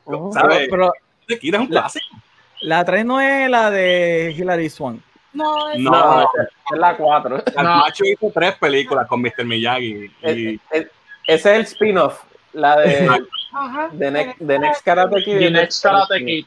Oh, 0.05 0.33
¿Sabes? 0.33 0.67
pero 0.71 0.91
Kid 1.27 1.55
es 1.55 1.61
un 1.61 1.67
La- 1.71 1.83
clásico. 1.83 2.07
la 2.63 2.85
3 2.85 3.05
no 3.05 3.21
es 3.21 3.51
la 3.51 3.71
de 3.71 4.35
Hilary 4.37 4.71
Swan. 4.71 5.03
No, 5.35 5.71
es- 5.71 5.79
No, 5.79 5.91
No, 5.91 6.23
es 6.23 6.79
la 6.79 6.97
4. 6.97 7.37
el 7.47 7.55
No. 7.65 7.77
macho 7.77 8.05
hizo 8.05 8.31
tres 8.35 8.55
películas 8.57 9.07
con 9.07 9.21
Mr. 9.21 9.45
Miyagi. 9.45 10.11
Y, 10.23 10.61
Ese 11.31 11.51
es 11.53 11.57
el 11.59 11.63
spin-off, 11.63 12.23
la 12.53 12.77
de. 12.79 13.09
The 13.99 14.11
Next, 14.11 14.39
The 14.47 14.59
Next 14.59 14.85
Karate 14.85 15.25
Kid. 15.25 15.39
The 15.39 15.51
Next 15.51 15.83
Karate 15.83 16.25
Kid. 16.25 16.45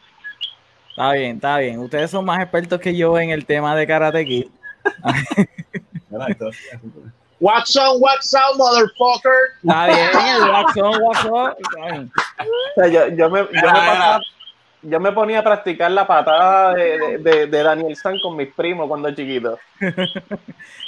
Está 0.89 1.11
bien, 1.13 1.35
está 1.37 1.57
bien. 1.57 1.79
Ustedes 1.79 2.11
son 2.11 2.23
más 2.25 2.41
expertos 2.41 2.79
que 2.79 2.95
yo 2.95 3.17
en 3.17 3.29
el 3.31 3.45
tema 3.45 3.75
de 3.75 3.87
Karate 3.87 4.25
Kid. 4.25 4.47
What's 7.39 7.75
on, 7.75 7.99
what's 7.99 8.33
on, 8.33 8.57
motherfucker. 8.57 9.57
Está 9.63 9.87
bien, 9.87 10.49
what's 10.49 10.77
on, 10.77 11.01
what's 11.01 11.25
on. 11.25 12.11
O 12.39 12.81
sea, 12.81 12.87
yo, 12.87 13.07
yo, 13.09 13.29
me, 13.29 13.39
yo, 13.39 13.47
me 13.51 13.61
pasaba- 13.61 14.21
yo 14.83 14.99
me 14.99 15.11
ponía 15.11 15.39
a 15.39 15.43
practicar 15.43 15.91
la 15.91 16.05
patada 16.05 16.73
de, 16.73 17.47
de, 17.47 17.63
Daniel 17.63 17.95
San 17.95 18.19
con 18.19 18.35
mis 18.35 18.53
primos 18.53 18.87
cuando 18.87 19.13
chiquito. 19.13 19.57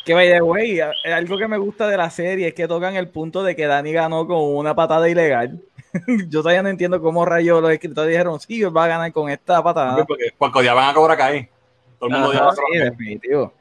Que 0.05 0.13
by 0.13 0.29
the 0.29 0.41
way, 0.41 0.79
a- 0.79 0.91
algo 1.15 1.35
que 1.35 1.47
me 1.47 1.57
gusta 1.57 1.87
de 1.87 1.97
la 1.97 2.11
serie 2.11 2.49
es 2.49 2.53
que 2.53 2.67
tocan 2.67 2.95
el 2.95 3.07
punto 3.07 3.41
de 3.41 3.55
que 3.55 3.65
Dani 3.65 3.91
ganó 3.91 4.27
con 4.27 4.37
una 4.55 4.75
patada 4.75 5.09
ilegal. 5.09 5.59
Yo 6.29 6.41
todavía 6.41 6.61
no 6.61 6.69
entiendo 6.69 7.01
cómo 7.01 7.25
rayos 7.25 7.59
los 7.59 7.71
escritores 7.71 8.11
dijeron, 8.11 8.39
sí, 8.39 8.61
él 8.61 8.75
va 8.75 8.83
a 8.83 8.87
ganar 8.87 9.11
con 9.11 9.31
esta 9.31 9.63
patada. 9.63 10.05
Porque, 10.05 10.25
porque 10.37 10.59
odiaban 10.59 10.87
a 10.89 10.93
Cobra 10.93 11.17
Kai. 11.17 11.49
Todo 11.97 12.09
el 12.09 12.15
mundo 12.15 12.31
Ajá, 12.33 12.49
a 12.49 12.83
definitivo. 12.83 13.51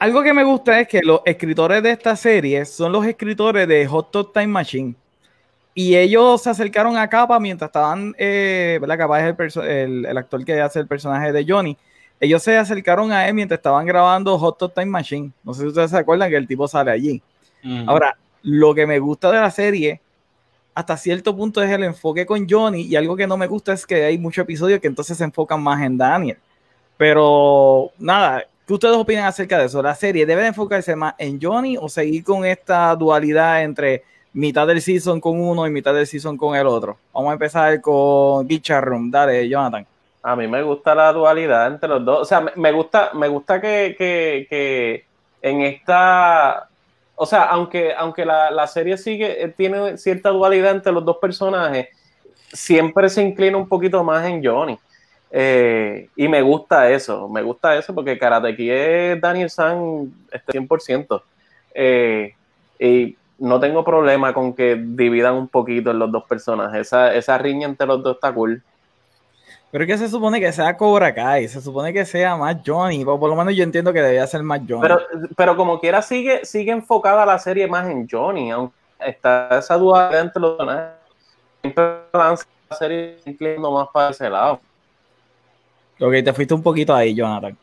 Algo 0.00 0.22
que 0.22 0.32
me 0.32 0.42
gusta 0.42 0.80
es 0.80 0.88
que 0.88 1.00
los 1.02 1.20
escritores 1.24 1.80
de 1.82 1.90
esta 1.90 2.16
serie 2.16 2.64
son 2.64 2.90
los 2.90 3.06
escritores 3.06 3.68
de 3.68 3.86
Hot 3.86 4.10
Top 4.10 4.32
Time 4.32 4.48
Machine. 4.48 4.96
Y 5.78 5.94
ellos 5.94 6.40
se 6.40 6.48
acercaron 6.48 6.96
a 6.96 7.06
Capa 7.06 7.38
mientras 7.38 7.68
estaban, 7.68 8.14
eh, 8.16 8.78
¿verdad? 8.80 8.96
Capa 8.96 9.20
es 9.20 9.56
el, 9.56 9.62
el, 9.62 10.06
el 10.06 10.16
actor 10.16 10.42
que 10.42 10.58
hace 10.58 10.80
el 10.80 10.86
personaje 10.86 11.32
de 11.32 11.44
Johnny. 11.46 11.76
Ellos 12.18 12.42
se 12.42 12.56
acercaron 12.56 13.12
a 13.12 13.28
él 13.28 13.34
mientras 13.34 13.58
estaban 13.58 13.84
grabando 13.84 14.38
Hot 14.38 14.56
Top 14.56 14.72
Time 14.72 14.86
Machine. 14.86 15.32
No 15.44 15.52
sé 15.52 15.60
si 15.60 15.66
ustedes 15.68 15.90
se 15.90 15.98
acuerdan 15.98 16.30
que 16.30 16.36
el 16.36 16.48
tipo 16.48 16.66
sale 16.66 16.90
allí. 16.90 17.22
Ahora, 17.86 18.16
lo 18.40 18.74
que 18.74 18.86
me 18.86 18.98
gusta 18.98 19.30
de 19.30 19.38
la 19.38 19.50
serie, 19.50 20.00
hasta 20.74 20.96
cierto 20.96 21.36
punto, 21.36 21.62
es 21.62 21.70
el 21.70 21.84
enfoque 21.84 22.24
con 22.24 22.48
Johnny. 22.48 22.80
Y 22.84 22.96
algo 22.96 23.14
que 23.14 23.26
no 23.26 23.36
me 23.36 23.46
gusta 23.46 23.74
es 23.74 23.86
que 23.86 24.02
hay 24.02 24.16
muchos 24.16 24.44
episodios 24.44 24.80
que 24.80 24.88
entonces 24.88 25.18
se 25.18 25.24
enfocan 25.24 25.62
más 25.62 25.82
en 25.82 25.98
Daniel. 25.98 26.38
Pero 26.96 27.90
nada, 27.98 28.46
¿qué 28.66 28.72
ustedes 28.72 28.96
opinan 28.96 29.26
acerca 29.26 29.58
de 29.58 29.66
eso? 29.66 29.82
¿La 29.82 29.94
serie 29.94 30.24
debe 30.24 30.40
de 30.40 30.48
enfocarse 30.48 30.96
más 30.96 31.14
en 31.18 31.38
Johnny 31.38 31.76
o 31.76 31.86
seguir 31.90 32.24
con 32.24 32.46
esta 32.46 32.96
dualidad 32.96 33.62
entre 33.62 34.04
mitad 34.36 34.66
del 34.66 34.82
season 34.82 35.18
con 35.18 35.40
uno 35.40 35.66
y 35.66 35.70
mitad 35.70 35.94
del 35.94 36.06
season 36.06 36.36
con 36.36 36.54
el 36.54 36.66
otro? 36.66 36.98
Vamos 37.12 37.30
a 37.30 37.32
empezar 37.32 37.80
con 37.80 38.46
Guichar. 38.46 38.86
Dale, 39.08 39.48
Jonathan. 39.48 39.86
A 40.22 40.36
mí 40.36 40.46
me 40.46 40.62
gusta 40.62 40.94
la 40.94 41.12
dualidad 41.12 41.66
entre 41.68 41.88
los 41.88 42.04
dos. 42.04 42.20
O 42.20 42.24
sea, 42.24 42.40
me, 42.40 42.52
me 42.54 42.72
gusta, 42.72 43.10
me 43.14 43.28
gusta 43.28 43.60
que, 43.60 43.94
que, 43.96 44.46
que 44.50 45.04
en 45.40 45.62
esta. 45.62 46.68
O 47.14 47.24
sea, 47.24 47.44
aunque, 47.44 47.94
aunque 47.96 48.26
la, 48.26 48.50
la 48.50 48.66
serie 48.66 48.98
sigue, 48.98 49.42
eh, 49.42 49.48
tiene 49.48 49.96
cierta 49.96 50.28
dualidad 50.28 50.72
entre 50.72 50.92
los 50.92 51.04
dos 51.04 51.16
personajes, 51.16 51.88
siempre 52.52 53.08
se 53.08 53.22
inclina 53.22 53.56
un 53.56 53.68
poquito 53.68 54.04
más 54.04 54.26
en 54.26 54.44
Johnny. 54.44 54.78
Eh, 55.30 56.08
y 56.14 56.28
me 56.28 56.42
gusta 56.42 56.90
eso, 56.90 57.28
me 57.28 57.42
gusta 57.42 57.76
eso 57.76 57.94
porque 57.94 58.18
Karate 58.18 58.54
Kid 58.54 58.70
es 58.70 59.20
Daniel 59.20 59.48
San 59.48 60.12
este, 60.30 60.58
100%. 60.58 61.22
Eh, 61.74 62.34
y 62.78 63.16
no 63.38 63.60
tengo 63.60 63.84
problema 63.84 64.32
con 64.32 64.54
que 64.54 64.76
dividan 64.76 65.34
un 65.34 65.48
poquito 65.48 65.90
en 65.90 65.98
los 65.98 66.10
dos 66.10 66.24
personajes. 66.24 66.80
Esa, 66.86 67.14
esa 67.14 67.36
riña 67.38 67.66
entre 67.68 67.86
los 67.86 68.02
dos 68.02 68.14
está 68.16 68.32
cool. 68.32 68.62
Pero 69.70 69.84
es 69.84 69.90
que 69.90 69.98
se 69.98 70.08
supone 70.08 70.40
que 70.40 70.52
sea 70.52 70.76
Cobra 70.76 71.12
Kai, 71.14 71.48
se 71.48 71.60
supone 71.60 71.92
que 71.92 72.04
sea 72.04 72.36
más 72.36 72.56
Johnny, 72.64 73.04
o 73.04 73.18
por 73.18 73.28
lo 73.28 73.36
menos 73.36 73.54
yo 73.54 73.62
entiendo 73.64 73.92
que 73.92 74.00
debería 74.00 74.26
ser 74.26 74.42
más 74.42 74.60
Johnny. 74.66 74.80
Pero, 74.82 75.00
pero 75.36 75.56
como 75.56 75.78
quiera, 75.80 76.00
sigue, 76.02 76.44
sigue 76.44 76.72
enfocada 76.72 77.26
la 77.26 77.38
serie 77.38 77.66
más 77.66 77.86
en 77.88 78.08
Johnny, 78.08 78.50
aunque 78.50 78.74
está 79.00 79.58
esa 79.58 79.76
dualidad 79.76 80.22
entre 80.22 80.40
los 80.40 80.56
personajes. 80.56 80.92
Siempre 81.62 81.84
lanza 82.14 82.46
la 82.70 82.76
serie 82.76 83.18
inclinando 83.26 83.70
más 83.72 83.88
para 83.92 84.10
ese 84.10 84.30
lado. 84.30 84.60
Ok, 86.00 86.12
te 86.24 86.32
fuiste 86.32 86.54
un 86.54 86.62
poquito 86.62 86.94
ahí, 86.94 87.14
Jonathan. 87.14 87.56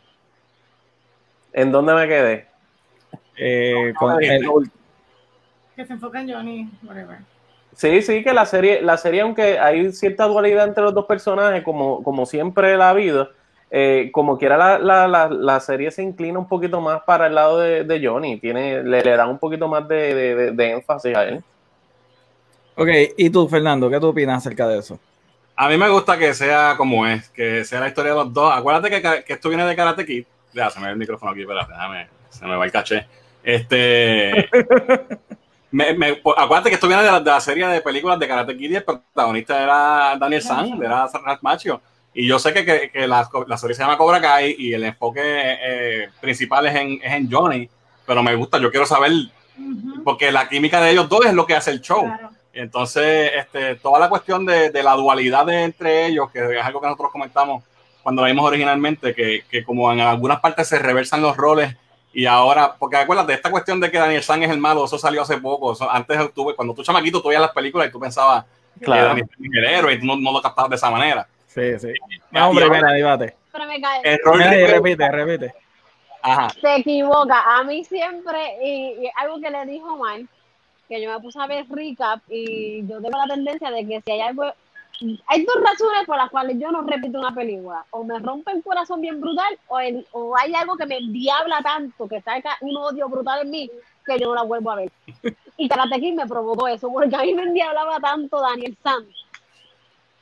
¿En 1.53 1.71
dónde 1.71 1.93
me 1.93 2.07
quedé? 2.07 2.47
Eh, 3.37 3.93
con 3.97 4.11
Ah, 4.11 4.17
el- 4.21 4.45
Que 5.75 5.85
se 5.85 5.93
enfoca 5.93 6.21
en 6.21 6.31
Johnny, 6.31 6.69
whatever. 6.83 7.17
Sí, 7.75 8.01
sí, 8.03 8.23
que 8.23 8.33
la 8.33 8.45
serie, 8.45 8.81
la 8.83 8.97
serie, 8.97 9.21
aunque 9.21 9.57
hay 9.57 9.91
cierta 9.91 10.25
dualidad 10.25 10.67
entre 10.67 10.83
los 10.83 10.93
dos 10.93 11.05
personajes, 11.05 11.63
como, 11.63 12.03
como 12.03 12.25
siempre 12.27 12.77
la 12.77 12.87
ha 12.87 12.89
habido, 12.91 13.31
eh, 13.71 14.09
como 14.13 14.37
quiera 14.37 14.55
la, 14.57 14.77
la, 14.77 15.07
la, 15.07 15.27
la 15.29 15.59
serie 15.59 15.89
se 15.89 16.03
inclina 16.03 16.37
un 16.37 16.47
poquito 16.47 16.79
más 16.81 17.01
para 17.01 17.25
el 17.25 17.33
lado 17.33 17.59
de, 17.59 17.83
de 17.83 18.05
Johnny, 18.07 18.37
tiene, 18.39 18.83
le, 18.83 19.01
le 19.01 19.17
dan 19.17 19.29
un 19.29 19.39
poquito 19.39 19.67
más 19.67 19.87
de, 19.87 20.13
de- 20.13 20.35
de- 20.35 20.51
de 20.51 20.71
énfasis 20.73 21.15
a 21.17 21.23
él. 21.23 21.43
Ok, 22.75 22.87
y 23.17 23.29
tú, 23.31 23.47
Fernando, 23.47 23.89
¿qué 23.89 23.99
tú 23.99 24.07
opinas 24.09 24.37
acerca 24.37 24.67
de 24.67 24.77
eso? 24.77 24.99
A 25.55 25.67
mí 25.69 25.77
me 25.77 25.89
gusta 25.89 26.17
que 26.17 26.33
sea 26.35 26.75
como 26.77 27.07
es, 27.07 27.29
que 27.29 27.63
sea 27.65 27.79
la 27.79 27.87
historia 27.87 28.11
de 28.11 28.17
los 28.17 28.33
dos. 28.33 28.51
Acuérdate 28.55 28.89
que, 28.89 29.23
que 29.23 29.33
esto 29.33 29.49
viene 29.49 29.65
de 29.65 29.75
Karate 29.75 30.05
Kid. 30.05 30.25
Ya, 30.53 30.69
se 30.69 30.79
me 30.79 30.85
ve 30.87 30.91
el 30.93 30.97
micrófono 30.99 31.31
aquí, 31.31 31.41
espérate, 31.41 31.71
déjame, 31.71 32.07
se 32.29 32.45
me 32.45 32.55
va 32.55 32.65
el 32.65 32.71
caché. 32.71 33.05
Este. 33.43 34.47
me- 35.73 35.93
me- 35.93 36.15
po- 36.15 36.37
acuérdate 36.39 36.69
que 36.69 36.75
esto 36.75 36.87
viene 36.87 37.03
de 37.03 37.11
la, 37.11 37.19
de 37.19 37.29
la 37.31 37.39
serie 37.41 37.67
de 37.67 37.81
películas 37.81 38.17
de 38.19 38.27
Karate 38.27 38.55
Kid 38.55 38.71
y 38.71 38.75
el 38.75 38.83
protagonista 38.83 39.61
era 39.61 40.15
Daniel 40.17 40.41
San, 40.41 40.81
era 40.81 41.07
Ralph 41.07 41.41
Macchio. 41.41 41.81
Y 42.13 42.27
yo 42.27 42.37
sé 42.37 42.53
que, 42.53 42.63
que, 42.63 42.91
que 42.91 43.07
la, 43.07 43.27
la 43.47 43.57
serie 43.57 43.75
se 43.75 43.81
llama 43.81 43.97
Cobra 43.97 44.21
Kai 44.21 44.55
y 44.57 44.73
el 44.73 44.83
enfoque 44.83 45.21
eh, 45.23 46.09
principal 46.21 46.67
es 46.67 46.75
en, 46.75 46.99
es 47.03 47.11
en 47.11 47.29
Johnny, 47.31 47.67
pero 48.05 48.21
me 48.21 48.35
gusta, 48.35 48.59
yo 48.59 48.69
quiero 48.69 48.85
saber, 48.85 49.11
Ujú, 49.57 50.03
porque 50.03 50.31
la 50.31 50.47
química 50.47 50.79
de 50.79 50.91
ellos 50.91 51.09
dos 51.09 51.25
es 51.25 51.33
lo 51.33 51.45
que 51.47 51.55
hace 51.55 51.71
el 51.71 51.81
show. 51.81 52.03
claro. 52.05 52.29
Entonces, 52.55 53.31
este, 53.35 53.75
toda 53.77 53.99
la 53.99 54.09
cuestión 54.09 54.45
de, 54.45 54.69
de 54.69 54.83
la 54.83 54.93
dualidad 54.93 55.43
de 55.47 55.63
entre 55.63 56.05
ellos, 56.05 56.29
que 56.31 56.39
es 56.59 56.63
algo 56.63 56.79
que 56.79 56.85
nosotros 56.87 57.11
comentamos 57.11 57.63
cuando 58.03 58.21
la 58.21 58.27
vimos 58.27 58.45
originalmente, 58.45 59.15
que, 59.15 59.43
que 59.49 59.63
como 59.63 59.91
en 59.91 60.01
algunas 60.01 60.39
partes 60.39 60.67
se 60.67 60.77
reversan 60.77 61.21
los 61.23 61.35
roles 61.35 61.75
y 62.13 62.25
ahora, 62.25 62.75
porque 62.77 62.97
acuérdate, 62.97 63.33
esta 63.33 63.49
cuestión 63.51 63.79
de 63.79 63.89
que 63.91 63.97
Daniel 63.97 64.21
San 64.23 64.41
es 64.43 64.49
el 64.51 64.59
malo, 64.59 64.85
eso 64.85 64.97
salió 64.97 65.21
hace 65.23 65.37
poco. 65.37 65.73
Eso- 65.73 65.89
antes 65.89 66.33
tuve, 66.33 66.55
cuando 66.55 66.73
tú 66.73 66.83
chamaquito, 66.83 67.21
tú 67.21 67.29
veías 67.29 67.41
las 67.41 67.51
películas 67.51 67.87
y 67.87 67.91
tú 67.91 67.99
pensabas 67.99 68.45
que 68.79 68.85
Claro. 68.85 69.07
Daniel 69.09 69.27
San 69.35 69.45
es 69.45 69.51
el 69.53 69.65
héroe 69.65 69.93
y 69.93 69.99
tú 69.99 70.05
no, 70.05 70.15
no 70.15 70.31
lo 70.31 70.41
captabas 70.41 70.69
de 70.69 70.75
esa 70.75 70.89
manera. 70.91 71.27
Sí, 71.47 71.77
sí. 71.79 71.93
No, 72.31 72.49
hombre, 72.49 72.69
mira, 72.69 72.91
debate. 72.91 73.35
Pero 73.51 73.65
me 73.67 73.79
cae. 73.81 74.01
Mira, 74.33 74.49
de- 74.51 74.67
repite, 74.67 75.11
repite. 75.11 75.53
Ajá. 76.21 76.49
Se 76.49 76.75
equivoca. 76.77 77.57
A 77.57 77.63
mí 77.63 77.83
siempre, 77.83 78.57
y, 78.63 79.05
y 79.05 79.11
algo 79.17 79.39
que 79.41 79.49
le 79.51 79.65
dijo 79.65 79.97
mal, 79.97 80.27
que 80.87 81.01
yo 81.01 81.11
me 81.11 81.19
puse 81.19 81.39
a 81.39 81.47
ver 81.47 81.65
recap 81.69 82.19
y 82.29 82.81
yo 82.87 83.01
tengo 83.01 83.17
la 83.17 83.27
tendencia 83.33 83.69
de 83.71 83.85
que 83.87 84.01
si 84.01 84.11
hay 84.11 84.21
algo, 84.21 84.45
hay 85.27 85.43
dos 85.43 85.55
razones 85.61 86.05
por 86.05 86.17
las 86.17 86.29
cuales 86.29 86.57
yo 86.59 86.71
no 86.71 86.81
repito 86.83 87.19
una 87.19 87.33
película. 87.33 87.83
O 87.91 88.03
me 88.03 88.19
rompe 88.19 88.51
el 88.51 88.63
corazón 88.63 89.01
bien 89.01 89.19
brutal, 89.19 89.57
o, 89.67 89.79
el- 89.79 90.05
o 90.11 90.37
hay 90.37 90.53
algo 90.55 90.77
que 90.77 90.85
me 90.85 90.99
diabla 91.09 91.61
tanto, 91.61 92.07
que 92.07 92.21
saca 92.21 92.57
un 92.61 92.75
odio 92.77 93.09
brutal 93.09 93.41
en 93.41 93.49
mí, 93.51 93.71
que 94.05 94.19
yo 94.19 94.27
no 94.27 94.35
la 94.35 94.43
vuelvo 94.43 94.71
a 94.71 94.75
ver. 94.75 94.91
Y 95.57 95.69
Karate 95.69 95.99
Kid 95.99 96.15
me 96.15 96.25
provocó 96.25 96.67
eso, 96.67 96.91
porque 96.91 97.15
a 97.15 97.21
mí 97.21 97.33
me 97.35 97.43
endiablaba 97.43 97.99
tanto 97.99 98.41
Daniel 98.41 98.75
San. 98.81 99.05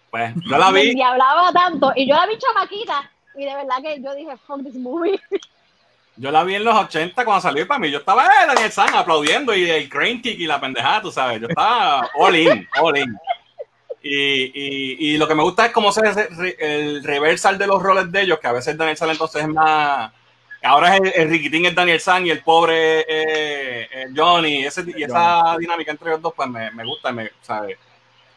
Pues 0.10 0.34
yo 0.46 0.58
la 0.58 0.72
Me 0.72 0.82
vi, 0.82 0.90
endiablaba 0.90 1.52
tanto. 1.54 1.94
Y 1.96 2.06
yo 2.08 2.16
la 2.16 2.26
vi 2.28 2.38
chamaquita, 2.38 3.10
y 3.36 3.46
de 3.46 3.56
verdad 3.56 3.78
que 3.82 4.02
yo 4.02 4.14
dije, 4.14 4.36
fuck 4.46 4.62
this 4.64 4.76
movie. 4.76 5.18
yo 6.18 6.32
la 6.32 6.44
vi 6.44 6.56
en 6.56 6.66
los 6.66 6.76
80 6.76 7.24
cuando 7.24 7.42
salió 7.42 7.64
y 7.64 7.66
para 7.66 7.80
mí. 7.80 7.90
Yo 7.90 8.00
estaba, 8.00 8.26
eh, 8.26 8.48
Daniel 8.48 8.72
San 8.72 8.94
aplaudiendo 8.94 9.56
y 9.56 9.70
el 9.70 9.88
crane 9.90 10.22
kick 10.22 10.38
y 10.40 10.48
la 10.48 10.60
pendejada, 10.60 11.02
tú 11.02 11.12
sabes. 11.12 11.40
Yo 11.40 11.48
estaba 11.48 12.10
all 12.16 12.36
in, 12.36 12.68
all 12.82 12.98
in. 12.98 13.18
Y, 14.04 14.46
y, 14.54 14.98
y 15.00 15.18
lo 15.18 15.28
que 15.28 15.36
me 15.36 15.44
gusta 15.44 15.68
es 15.68 15.72
cómo 15.72 15.92
se 15.92 16.02
el 16.60 17.04
reversal 17.04 17.58
de 17.58 17.68
los 17.68 17.82
roles 17.84 18.12
de 18.12 18.22
ellos, 18.24 18.40
que 18.40 18.48
a 18.48 18.52
veces 18.52 18.76
Daniel 18.78 18.98
San 18.98 19.10
entonces 19.10 19.44
es 19.44 19.48
más. 19.48 20.12
Ahora 20.64 20.96
es 20.96 21.02
el, 21.02 21.14
el 21.16 21.30
riquitín 21.30 21.66
es 21.66 21.76
Daniel 21.76 22.00
San 22.00 22.26
y 22.26 22.32
el 22.32 22.44
pobre 22.44 23.02
eh, 23.02 23.88
eh, 23.92 24.08
Johnny. 24.16 24.66
Ese, 24.66 24.84
y 24.96 25.04
esa 25.04 25.56
dinámica 25.60 25.92
entre 25.92 26.10
ellos 26.10 26.22
dos, 26.22 26.34
pues 26.36 26.50
me, 26.50 26.72
me 26.72 26.84
gusta. 26.84 27.12
Me, 27.12 27.32
¿sabes? 27.42 27.78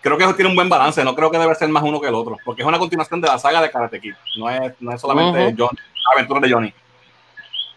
Creo 0.00 0.18
que 0.18 0.24
eso 0.24 0.34
tiene 0.34 0.50
un 0.50 0.56
buen 0.56 0.68
balance. 0.68 1.02
No 1.02 1.14
creo 1.14 1.30
que 1.30 1.38
debe 1.38 1.54
ser 1.54 1.68
más 1.70 1.82
uno 1.82 1.98
que 2.00 2.08
el 2.08 2.14
otro, 2.14 2.38
porque 2.44 2.60
es 2.62 2.68
una 2.68 2.78
continuación 2.78 3.20
de 3.22 3.28
la 3.28 3.38
saga 3.38 3.62
de 3.62 3.70
Karate 3.70 4.00
Kid. 4.00 4.14
No 4.36 4.50
es, 4.50 4.72
no 4.80 4.92
es 4.92 5.00
solamente 5.00 5.46
Ujú. 5.46 5.56
Johnny, 5.58 5.78
la 5.78 6.12
aventura 6.14 6.40
de 6.40 6.52
Johnny. 6.52 6.74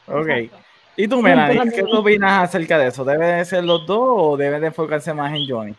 Ok. 0.08 0.51
¿Y 0.98 1.08
tú, 1.08 1.22
Melanie, 1.22 1.72
qué 1.74 1.84
tú 1.84 2.00
opinas 2.00 2.44
acerca 2.44 2.77
de 2.77 2.88
eso? 2.88 3.06
¿Deben 3.06 3.38
de 3.38 3.46
ser 3.46 3.63
los 3.63 3.86
dos 3.86 4.00
o 4.01 4.36
deben 4.36 4.60
de 4.60 4.67
enfocarse 4.67 5.13
más 5.13 5.34
en 5.34 5.48
Johnny? 5.48 5.75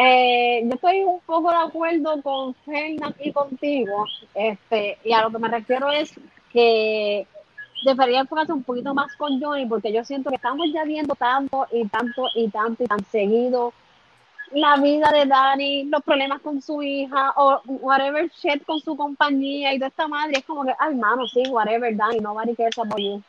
Eh, 0.00 0.62
yo 0.64 0.74
estoy 0.74 1.02
un 1.02 1.20
poco 1.20 1.50
de 1.50 1.56
acuerdo 1.56 2.22
con 2.22 2.54
Fernand 2.64 3.16
y 3.18 3.32
contigo, 3.32 4.04
este, 4.32 4.96
y 5.04 5.12
a 5.12 5.22
lo 5.22 5.30
que 5.30 5.38
me 5.38 5.48
refiero 5.48 5.90
es 5.90 6.14
que 6.52 7.26
debería 7.84 8.20
enfocarse 8.20 8.52
un 8.52 8.62
poquito 8.62 8.94
más 8.94 9.14
con 9.16 9.40
Johnny, 9.40 9.66
porque 9.66 9.92
yo 9.92 10.04
siento 10.04 10.30
que 10.30 10.36
estamos 10.36 10.72
ya 10.72 10.84
viendo 10.84 11.16
tanto 11.16 11.66
y 11.72 11.84
tanto 11.88 12.28
y 12.36 12.48
tanto 12.48 12.84
y 12.84 12.86
tan 12.86 13.04
seguido 13.06 13.72
la 14.52 14.76
vida 14.76 15.10
de 15.10 15.26
Dani, 15.26 15.84
los 15.84 16.02
problemas 16.02 16.40
con 16.42 16.62
su 16.62 16.80
hija, 16.82 17.32
o 17.36 17.60
whatever 17.66 18.30
shit 18.30 18.64
con 18.64 18.80
su 18.80 18.96
compañía 18.96 19.74
y 19.74 19.78
de 19.78 19.86
esta 19.86 20.08
madre, 20.08 20.38
es 20.38 20.44
como 20.44 20.64
que, 20.64 20.72
ay, 20.78 20.94
mano, 20.94 21.26
sí, 21.26 21.42
whatever, 21.50 21.94
Dani, 21.94 22.18
nobody 22.20 22.54
cares 22.54 22.78
about 22.78 22.98
you. 22.98 23.22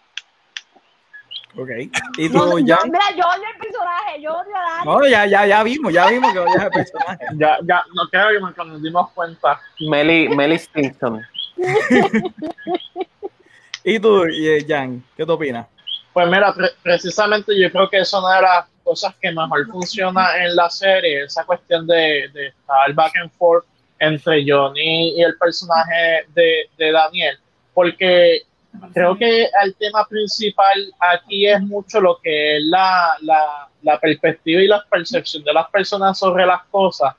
Ok. 1.57 1.69
¿Y 2.17 2.29
No, 2.29 2.51
tú, 2.51 2.59
yo- 2.59 2.75
Jan? 2.75 2.91
mira, 2.91 3.05
yo 3.17 3.23
odio 3.25 3.43
el 3.53 3.59
personaje, 3.59 4.21
yo 4.21 4.31
odio 4.33 4.55
a. 4.55 4.85
No, 4.85 5.07
ya, 5.07 5.25
ya, 5.25 5.45
ya 5.47 5.63
vimos, 5.63 5.91
ya 5.91 6.07
vimos 6.07 6.31
que 6.31 6.39
odias 6.39 6.63
el 6.63 6.69
personaje. 6.69 7.25
Ya, 7.37 7.57
ya, 7.63 7.83
no 7.95 8.07
creo 8.09 8.27
que 8.53 8.63
nos 8.65 8.81
dimos 8.83 9.09
cuenta. 9.11 9.59
Meli, 9.79 10.29
Meli 10.29 10.57
Stinson. 10.59 11.25
¿Y 13.83 13.99
tú, 13.99 14.25
Jan, 14.67 15.03
qué 15.17 15.25
te 15.25 15.31
opinas? 15.31 15.65
Pues 16.13 16.27
mira, 16.27 16.53
precisamente 16.83 17.59
yo 17.59 17.71
creo 17.71 17.89
que 17.89 17.99
eso 17.99 18.19
no 18.21 18.31
era 18.31 18.41
las 18.41 18.65
cosas 18.83 19.15
que 19.21 19.31
mejor 19.31 19.67
funciona 19.67 20.37
en 20.43 20.55
la 20.55 20.69
serie, 20.69 21.23
esa 21.23 21.45
cuestión 21.45 21.87
de, 21.87 22.29
de 22.33 22.47
estar 22.47 22.93
back 22.93 23.13
and 23.17 23.31
forth 23.31 23.65
entre 23.99 24.43
Johnny 24.47 25.15
y 25.17 25.21
el 25.21 25.37
personaje 25.37 26.25
de, 26.33 26.69
de 26.77 26.91
Daniel, 26.91 27.37
porque 27.73 28.41
creo 28.93 29.17
que 29.17 29.49
el 29.63 29.75
tema 29.75 30.05
principal 30.07 30.93
aquí 30.99 31.47
es 31.47 31.61
mucho 31.61 31.99
lo 31.99 32.19
que 32.21 32.57
es 32.57 32.63
la, 32.65 33.15
la, 33.21 33.69
la, 33.81 33.99
perspectiva 33.99 34.61
y 34.61 34.67
la 34.67 34.83
percepción 34.89 35.43
de 35.43 35.53
las 35.53 35.69
personas 35.69 36.17
sobre 36.17 36.45
las 36.45 36.63
cosas, 36.65 37.15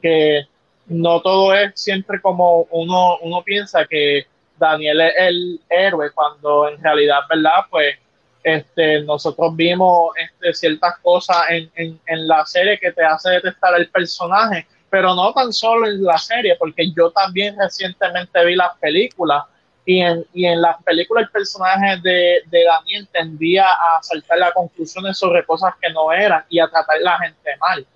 que 0.00 0.46
no 0.86 1.20
todo 1.20 1.54
es 1.54 1.72
siempre 1.80 2.20
como 2.20 2.62
uno, 2.70 3.18
uno 3.18 3.42
piensa 3.42 3.84
que 3.86 4.26
Daniel 4.58 5.00
es 5.00 5.14
el 5.18 5.60
héroe, 5.68 6.10
cuando 6.12 6.68
en 6.68 6.82
realidad, 6.82 7.20
¿verdad? 7.28 7.64
Pues 7.70 7.96
este, 8.42 9.02
nosotros 9.02 9.54
vimos 9.54 10.10
este, 10.16 10.54
ciertas 10.54 10.98
cosas 10.98 11.36
en, 11.50 11.70
en, 11.74 12.00
en 12.06 12.26
la 12.26 12.44
serie 12.46 12.78
que 12.78 12.92
te 12.92 13.04
hace 13.04 13.30
detestar 13.30 13.74
el 13.78 13.88
personaje, 13.90 14.66
pero 14.90 15.14
no 15.14 15.32
tan 15.32 15.52
solo 15.52 15.86
en 15.86 16.02
la 16.02 16.18
serie, 16.18 16.56
porque 16.58 16.90
yo 16.96 17.10
también 17.10 17.56
recientemente 17.58 18.44
vi 18.44 18.56
las 18.56 18.76
películas 18.78 19.44
y 19.88 20.02
en, 20.02 20.22
y 20.34 20.44
en 20.44 20.60
las 20.60 20.82
películas 20.82 21.24
el 21.24 21.30
personaje 21.30 21.96
de, 22.02 22.42
de, 22.50 22.64
Daniel 22.64 23.08
tendía 23.10 23.64
a 23.64 24.02
saltar 24.02 24.36
las 24.36 24.52
conclusiones 24.52 25.16
sobre 25.16 25.42
cosas 25.46 25.72
que 25.80 25.90
no 25.90 26.12
eran 26.12 26.44
y 26.50 26.60
a 26.60 26.68
tratar 26.68 26.96
a 26.96 27.00
la 27.00 27.18
gente 27.18 27.50
mal. 27.58 27.86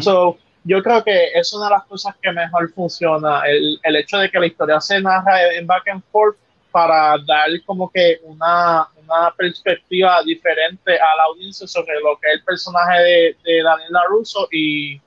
so, 0.00 0.38
yo 0.64 0.82
creo 0.82 1.04
que 1.04 1.32
es 1.34 1.52
una 1.52 1.66
de 1.66 1.72
las 1.72 1.84
cosas 1.84 2.14
que 2.22 2.32
mejor 2.32 2.72
funciona, 2.72 3.42
el, 3.46 3.78
el 3.82 3.96
hecho 3.96 4.16
de 4.16 4.30
que 4.30 4.38
la 4.38 4.46
historia 4.46 4.80
se 4.80 5.02
narra 5.02 5.52
en 5.52 5.66
back 5.66 5.86
and 5.88 6.02
forth 6.10 6.38
para 6.72 7.18
dar 7.26 7.50
como 7.66 7.90
que 7.90 8.20
una, 8.22 8.88
una 8.96 9.30
perspectiva 9.36 10.22
diferente 10.22 10.94
a 10.94 11.16
la 11.16 11.24
audiencia 11.28 11.66
sobre 11.66 12.00
lo 12.00 12.18
que 12.20 12.28
es 12.28 12.34
el 12.38 12.44
personaje 12.44 13.02
de, 13.02 13.36
de 13.44 13.62
Daniel 13.62 13.92
LaRusso 13.92 14.48
y, 14.50 14.98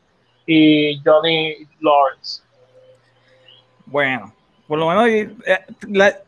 y 0.46 1.02
Johnny 1.04 1.68
Lawrence. 1.82 2.44
Bueno, 3.88 4.37
por 4.68 4.78
lo 4.78 4.88
menos 4.88 5.08
eh, 5.08 5.30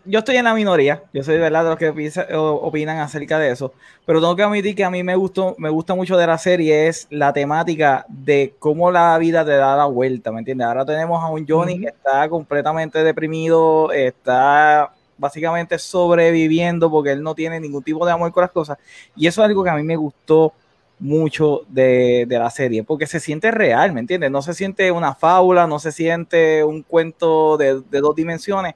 yo 0.06 0.20
estoy 0.20 0.38
en 0.38 0.46
la 0.46 0.54
minoría, 0.54 1.04
yo 1.14 1.24
soy 1.24 1.36
de 1.36 1.42
verdad 1.42 1.64
de 1.64 1.70
los 1.70 1.78
que 1.78 2.36
opinan 2.38 3.00
acerca 3.00 3.38
de 3.38 3.52
eso, 3.52 3.74
pero 4.06 4.22
tengo 4.22 4.36
que 4.36 4.44
admitir 4.44 4.76
que 4.76 4.86
a 4.86 4.90
mí 4.90 5.04
me 5.04 5.16
gustó, 5.16 5.56
me 5.58 5.70
gusta 5.70 5.94
mucho 5.94 6.16
de 6.16 6.26
la 6.26 6.38
serie 6.38 6.88
es 6.88 7.08
la 7.10 7.34
temática 7.34 8.06
de 8.08 8.56
cómo 8.58 8.92
la 8.92 9.18
vida 9.18 9.44
te 9.44 9.52
da 9.52 9.76
la 9.76 9.86
vuelta, 9.86 10.32
¿me 10.32 10.40
entiendes? 10.40 10.68
Ahora 10.68 10.86
tenemos 10.86 11.22
a 11.22 11.28
un 11.28 11.46
Johnny 11.46 11.82
que 11.82 11.88
está 11.88 12.30
completamente 12.30 13.04
deprimido, 13.04 13.92
está 13.92 14.94
básicamente 15.18 15.78
sobreviviendo 15.78 16.90
porque 16.90 17.12
él 17.12 17.22
no 17.22 17.36
tiene 17.36 17.60
ningún 17.60 17.84
tipo 17.84 18.06
de 18.06 18.14
amor 18.14 18.32
con 18.32 18.42
las 18.42 18.52
cosas, 18.52 18.78
y 19.18 19.28
eso 19.28 19.42
es 19.42 19.50
algo 19.50 19.66
que 19.66 19.70
a 19.70 19.76
mí 19.76 19.84
me 19.84 19.98
gustó 19.98 20.54
mucho 21.00 21.62
de, 21.70 22.28
la 22.30 22.50
serie, 22.50 22.84
porque 22.84 23.08
se 23.08 23.20
siente 23.20 23.52
real, 23.52 23.94
¿me 23.94 24.02
entiendes? 24.02 24.30
No 24.30 24.42
se 24.42 24.54
siente 24.54 24.92
una 24.92 25.16
fábula, 25.16 25.66
no 25.66 25.80
se 25.80 25.92
siente 25.92 26.64
un 26.64 26.84
cuento 26.84 27.58
de, 27.58 27.82
dos 27.82 28.16
dimensiones. 28.16 28.76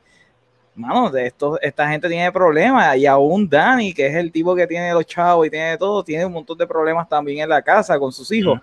Mano, 0.76 1.12
de 1.12 1.28
esto, 1.28 1.60
esta 1.62 1.88
gente 1.88 2.08
tiene 2.08 2.32
problemas 2.32 2.98
y 2.98 3.06
aún 3.06 3.48
Dani, 3.48 3.94
que 3.94 4.08
es 4.08 4.16
el 4.16 4.32
tipo 4.32 4.56
que 4.56 4.66
tiene 4.66 4.92
los 4.92 5.06
chavos 5.06 5.46
y 5.46 5.52
tiene 5.52 5.78
todo, 5.78 6.04
tiene 6.04 6.26
un 6.26 6.34
montón 6.34 6.58
de 6.58 6.66
problemas 6.66 7.08
también 7.08 7.44
en 7.44 7.50
la 7.50 7.62
casa 7.62 8.00
con 8.00 8.12
sus 8.12 8.32
hijos. 8.32 8.60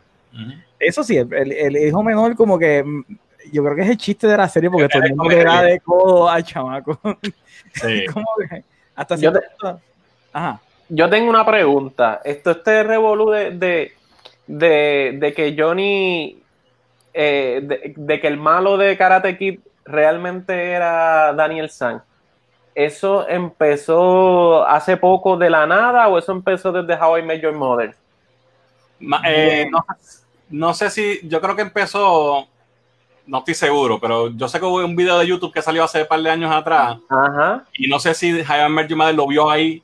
Eso 0.79 1.05
sí, 1.05 1.17
el, 1.17 1.77
hijo 1.77 2.03
menor 2.03 2.35
como 2.35 2.59
que 2.59 2.83
mm, 2.83 3.05
yo 3.53 3.63
creo 3.63 3.77
que 3.77 3.83
es 3.83 3.91
el 3.91 3.97
chiste 3.97 4.27
de 4.27 4.37
la 4.37 4.49
serie 4.49 4.71
porque 4.71 4.89
todo 4.89 5.03
el 5.03 5.15
mundo 5.15 5.29
le 5.29 5.45
da 5.45 5.63
de 5.63 5.81
codo 5.81 6.29
al 6.29 6.43
chamaco. 6.43 6.99
Sí. 7.75 8.07
hasta 8.97 9.17
cierto 9.17 9.41
Ajá 10.33 10.61
yo 10.91 11.09
tengo 11.09 11.31
una 11.31 11.47
pregunta. 11.47 12.21
Esto 12.25 12.51
este 12.51 12.83
revolú 12.83 13.31
de, 13.31 13.93
de, 14.47 15.33
que 15.35 15.57
Johnny, 15.57 16.43
eh, 17.15 17.95
de, 17.97 18.21
que 18.21 18.27
el 18.27 18.37
malo 18.37 18.77
de 18.77 18.97
Karate 18.97 19.39
Kid 19.39 19.61
realmente 19.85 20.73
era 20.73 21.33
Daniel 21.33 21.71
San. 21.71 22.03
¿Eso 22.75 23.29
empezó 23.29 24.67
hace 24.67 24.97
poco 24.97 25.37
de 25.37 25.51
la 25.51 25.67
nada 25.67 26.09
o 26.09 26.19
eso 26.19 26.33
empezó 26.33 26.73
desde 26.73 27.01
How 27.01 27.19
I 27.19 27.23
Met 27.23 27.43
Your 27.43 27.55
Mother? 27.55 27.95
Eh, 29.25 29.69
no, 30.51 30.75
sé 30.75 30.91
si, 30.91 31.21
yo 31.25 31.41
creo 31.41 31.57
que 31.57 31.63
empezó, 31.63 32.47
no 33.27 33.39
estoy 33.39 33.55
seguro, 33.55 33.99
pero 34.01 34.29
yo 34.29 34.49
sé 34.49 34.59
que 34.59 34.67
hubo 34.67 34.85
un 34.85 34.95
video 34.95 35.19
de 35.19 35.27
YouTube 35.27 35.53
que 35.53 35.63
salió 35.63 35.85
hace 35.85 36.03
un 36.03 36.09
par 36.09 36.21
de 36.21 36.31
años 36.31 36.53
atrás. 36.53 36.99
Y 37.75 37.89
no 37.89 37.99
sé 37.99 38.15
si 38.15 38.41
How 38.41 38.67
I 38.67 38.71
Met 38.71 38.89
Your 38.89 38.99
Mother 38.99 39.15
lo 39.15 39.27
vio 39.27 39.51
ahí 39.51 39.83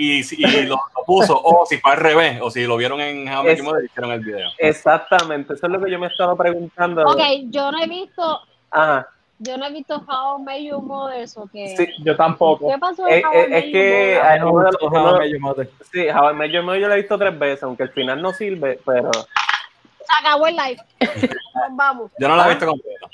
y, 0.00 0.24
y 0.38 0.66
lo, 0.66 0.80
puso, 1.06 1.38
o 1.42 1.66
si 1.66 1.76
fue 1.78 1.92
al 1.92 1.98
revés, 1.98 2.40
o 2.40 2.50
si 2.50 2.64
lo 2.64 2.76
vieron 2.76 3.00
en 3.00 3.28
How 3.28 3.46
I 3.46 3.52
hicieron 3.84 4.12
el 4.12 4.20
video. 4.20 4.50
Exactamente, 4.58 5.54
eso 5.54 5.66
es 5.66 5.72
lo 5.72 5.80
que 5.80 5.90
yo 5.90 5.98
me 5.98 6.06
estaba 6.06 6.34
preguntando. 6.36 7.06
Ok, 7.06 7.20
yo 7.48 7.70
no 7.70 7.82
he 7.82 7.86
visto. 7.86 8.40
Ajá. 8.70 9.08
Yo 9.38 9.56
no 9.56 9.66
he 9.66 9.72
visto 9.72 9.96
How 9.96 10.44
Your 10.58 10.82
Mother, 10.82 11.26
¿o 11.36 11.48
qué? 11.48 11.74
Sí, 11.76 11.88
yo 12.04 12.14
tampoco. 12.16 12.70
¿Qué 12.70 12.78
pasó 12.78 13.08
en 13.08 13.18
eh, 13.18 13.22
How 13.24 13.32
eh, 13.34 13.58
Es 13.58 13.64
que 13.64 14.20
How 14.42 15.22
I 15.22 15.32
Met 15.32 15.40
Mother. 15.40 15.70
Sí, 15.92 16.08
How 16.08 16.30
I 16.30 16.34
Met 16.34 16.50
Your 16.50 16.62
Mother 16.62 16.80
yo 16.80 16.88
lo 16.88 16.94
he 16.94 16.98
visto 16.98 17.18
tres 17.18 17.38
veces, 17.38 17.62
aunque 17.62 17.84
al 17.84 17.90
final 17.90 18.20
no 18.20 18.32
sirve, 18.32 18.78
pero... 18.84 19.10
Se 19.12 20.18
acabó 20.18 20.46
el 20.46 20.56
live. 20.56 20.82
Vamos. 21.72 22.10
Yo 22.18 22.28
no 22.28 22.36
la 22.36 22.46
he 22.46 22.50
visto 22.50 22.66
completa. 22.66 23.06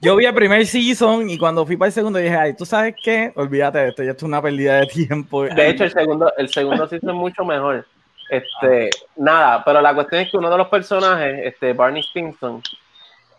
Yo 0.00 0.16
vi 0.16 0.26
el 0.26 0.34
primer 0.34 0.66
season 0.66 1.28
y 1.28 1.38
cuando 1.38 1.66
fui 1.66 1.76
para 1.76 1.88
el 1.88 1.92
segundo 1.92 2.18
dije, 2.18 2.36
ay, 2.36 2.54
¿tú 2.54 2.64
sabes 2.64 2.94
qué? 3.02 3.32
Olvídate 3.34 3.78
de 3.78 3.88
esto, 3.88 4.02
ya 4.02 4.12
es 4.12 4.22
una 4.22 4.40
pérdida 4.40 4.80
de 4.80 4.86
tiempo. 4.86 5.44
De 5.44 5.70
hecho, 5.70 5.84
el 5.84 5.92
segundo, 5.92 6.32
el 6.36 6.48
segundo 6.48 6.86
season 6.88 7.10
es 7.10 7.16
mucho 7.16 7.44
mejor. 7.44 7.86
Este, 8.30 8.90
nada, 9.16 9.64
pero 9.64 9.80
la 9.80 9.94
cuestión 9.94 10.20
es 10.22 10.30
que 10.30 10.36
uno 10.36 10.50
de 10.50 10.58
los 10.58 10.68
personajes, 10.68 11.40
este, 11.44 11.72
Barney 11.72 12.02
Stinson, 12.02 12.62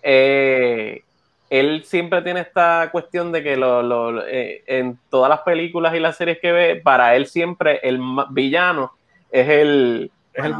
eh, 0.01 1.03
él 1.49 1.83
siempre 1.85 2.21
tiene 2.21 2.41
esta 2.41 2.89
cuestión 2.91 3.31
de 3.31 3.43
que 3.43 3.55
lo, 3.55 4.25
eh, 4.27 4.63
en 4.67 4.99
todas 5.09 5.29
las 5.29 5.41
películas 5.41 5.95
y 5.95 5.99
las 5.99 6.17
series 6.17 6.39
que 6.39 6.51
ve, 6.51 6.75
para 6.75 7.15
él 7.15 7.25
siempre 7.27 7.79
el 7.83 7.99
villano 8.29 8.91
es 9.31 9.47
el, 9.47 10.11
es 10.33 10.45
el, 10.45 10.53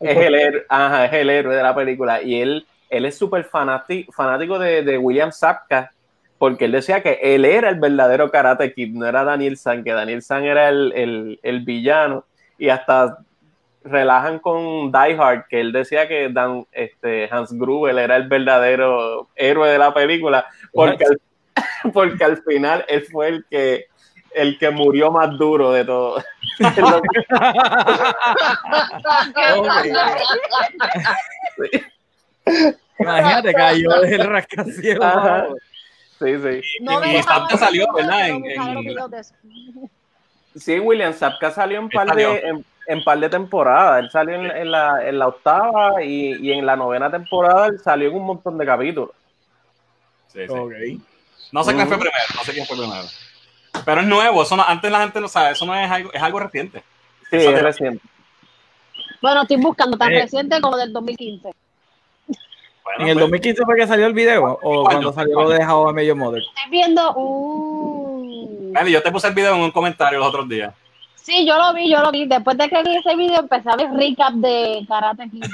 es 0.00 0.16
el, 0.16 0.64
es 0.70 1.12
el 1.12 1.30
héroe 1.30 1.56
de 1.56 1.62
la 1.62 1.74
película 1.74 2.22
y 2.22 2.40
él 2.40 2.66
él 2.90 3.06
es 3.06 3.16
súper 3.16 3.44
fanático, 3.44 4.58
de, 4.58 4.98
William 4.98 5.32
Sapka, 5.32 5.92
porque 6.38 6.66
él 6.66 6.72
decía 6.72 7.02
que 7.02 7.18
él 7.22 7.44
era 7.44 7.68
el 7.68 7.78
verdadero 7.78 8.30
Karate 8.30 8.74
Kid, 8.74 8.94
no 8.94 9.06
era 9.06 9.24
Daniel 9.24 9.56
San, 9.56 9.84
que 9.84 9.92
Daniel 9.92 10.22
San 10.22 10.44
era 10.44 10.68
el, 10.68 11.62
villano, 11.64 12.24
y 12.58 12.68
hasta 12.68 13.18
relajan 13.84 14.40
con 14.40 14.92
Die 14.92 15.16
Hard, 15.18 15.46
que 15.48 15.60
él 15.60 15.72
decía 15.72 16.08
que 16.08 16.28
Dan, 16.28 16.66
este, 16.72 17.28
Hans 17.30 17.52
Gruber 17.52 17.96
era 17.96 18.16
el 18.16 18.28
verdadero 18.28 19.28
héroe 19.36 19.70
de 19.70 19.78
la 19.78 19.94
película, 19.94 20.46
porque 20.72 21.04
al, 21.04 21.20
porque 21.92 22.24
al 22.24 22.42
final 22.42 22.84
él 22.88 23.06
fue 23.10 23.28
el 23.28 23.46
que 23.48 23.86
el 24.32 24.58
que 24.58 24.70
murió 24.70 25.10
más 25.10 25.36
duro 25.36 25.72
de 25.72 25.84
todo. 25.84 26.22
Imagínate, 32.98 33.52
cayó 33.52 33.90
del 34.02 34.24
rascacielos. 34.24 35.58
Sí, 36.18 36.34
sí. 36.36 36.60
y 36.80 37.22
Zapka 37.22 37.56
salió, 37.56 37.92
¿verdad? 37.92 38.28
En, 38.28 38.44
Sí, 40.56 40.80
William 40.80 41.12
Zapka 41.12 41.50
salió 41.52 41.78
en 41.78 41.88
par, 41.88 42.12
De, 42.14 42.62
en, 42.88 43.04
par 43.04 43.18
de 43.20 43.28
temporadas. 43.28 44.02
Él 44.02 44.10
salió 44.10 44.34
en, 44.34 44.70
la, 44.70 45.08
en 45.08 45.18
la, 45.18 45.28
octava 45.28 46.02
y, 46.02 46.34
y, 46.44 46.52
en 46.52 46.66
la 46.66 46.74
novena 46.74 47.08
temporada 47.10 47.68
él 47.68 47.78
salió 47.78 48.08
en 48.08 48.16
un 48.16 48.26
montón 48.26 48.58
de 48.58 48.66
capítulos. 48.66 49.10
Sí, 50.26 50.40
sí. 50.46 51.00
No 51.52 51.64
sé 51.64 51.74
quién 51.74 51.88
fue 51.88 51.98
primero, 51.98 52.24
no 52.34 52.44
sé 52.44 52.52
quién 52.52 52.66
fue 52.66 52.76
primero. 52.76 53.04
Pero 53.84 54.00
es 54.00 54.06
nuevo, 54.06 54.42
eso 54.42 54.56
no, 54.56 54.64
antes 54.64 54.90
la 54.90 55.00
gente 55.00 55.20
no 55.20 55.28
sabe, 55.28 55.52
eso 55.52 55.64
no 55.64 55.74
es 55.74 55.90
algo, 55.90 56.12
es 56.12 56.22
algo 56.22 56.40
reciente. 56.40 56.82
Sí, 57.30 57.36
es 57.36 57.62
reciente. 57.62 58.02
Bueno, 59.22 59.42
estoy 59.42 59.56
buscando 59.58 59.96
tan 59.96 60.12
eh. 60.12 60.22
reciente 60.22 60.60
como 60.60 60.76
del 60.76 60.92
2015. 60.92 61.50
¿En 62.98 63.08
el 63.08 63.18
2015 63.18 63.56
pues. 63.56 63.66
fue 63.66 63.76
que 63.76 63.86
salió 63.86 64.06
el 64.06 64.12
video? 64.12 64.58
¿O 64.62 64.84
cuando 64.84 65.12
salió 65.12 65.40
lo 65.42 65.48
de 65.50 65.64
How 65.64 65.90
I 65.90 65.92
Met 65.92 66.14
Mother? 66.14 66.42
Estoy 66.42 66.70
viendo 66.70 67.14
un... 67.14 68.74
yo 68.88 69.02
te 69.02 69.12
puse 69.12 69.28
el 69.28 69.34
video 69.34 69.54
en 69.54 69.62
un 69.62 69.70
comentario 69.70 70.18
los 70.18 70.28
otros 70.28 70.48
días. 70.48 70.74
Sí, 71.16 71.46
yo 71.46 71.56
lo 71.56 71.74
vi, 71.74 71.90
yo 71.90 72.00
lo 72.00 72.10
vi. 72.10 72.26
Después 72.26 72.56
de 72.58 72.68
que 72.68 72.82
vi 72.82 72.96
ese 72.96 73.14
video, 73.14 73.40
empecé 73.40 73.70
a 73.70 73.76
ver 73.76 73.90
recap 73.92 74.32
de 74.34 74.84
Karate 74.88 75.28
Kid. 75.30 75.44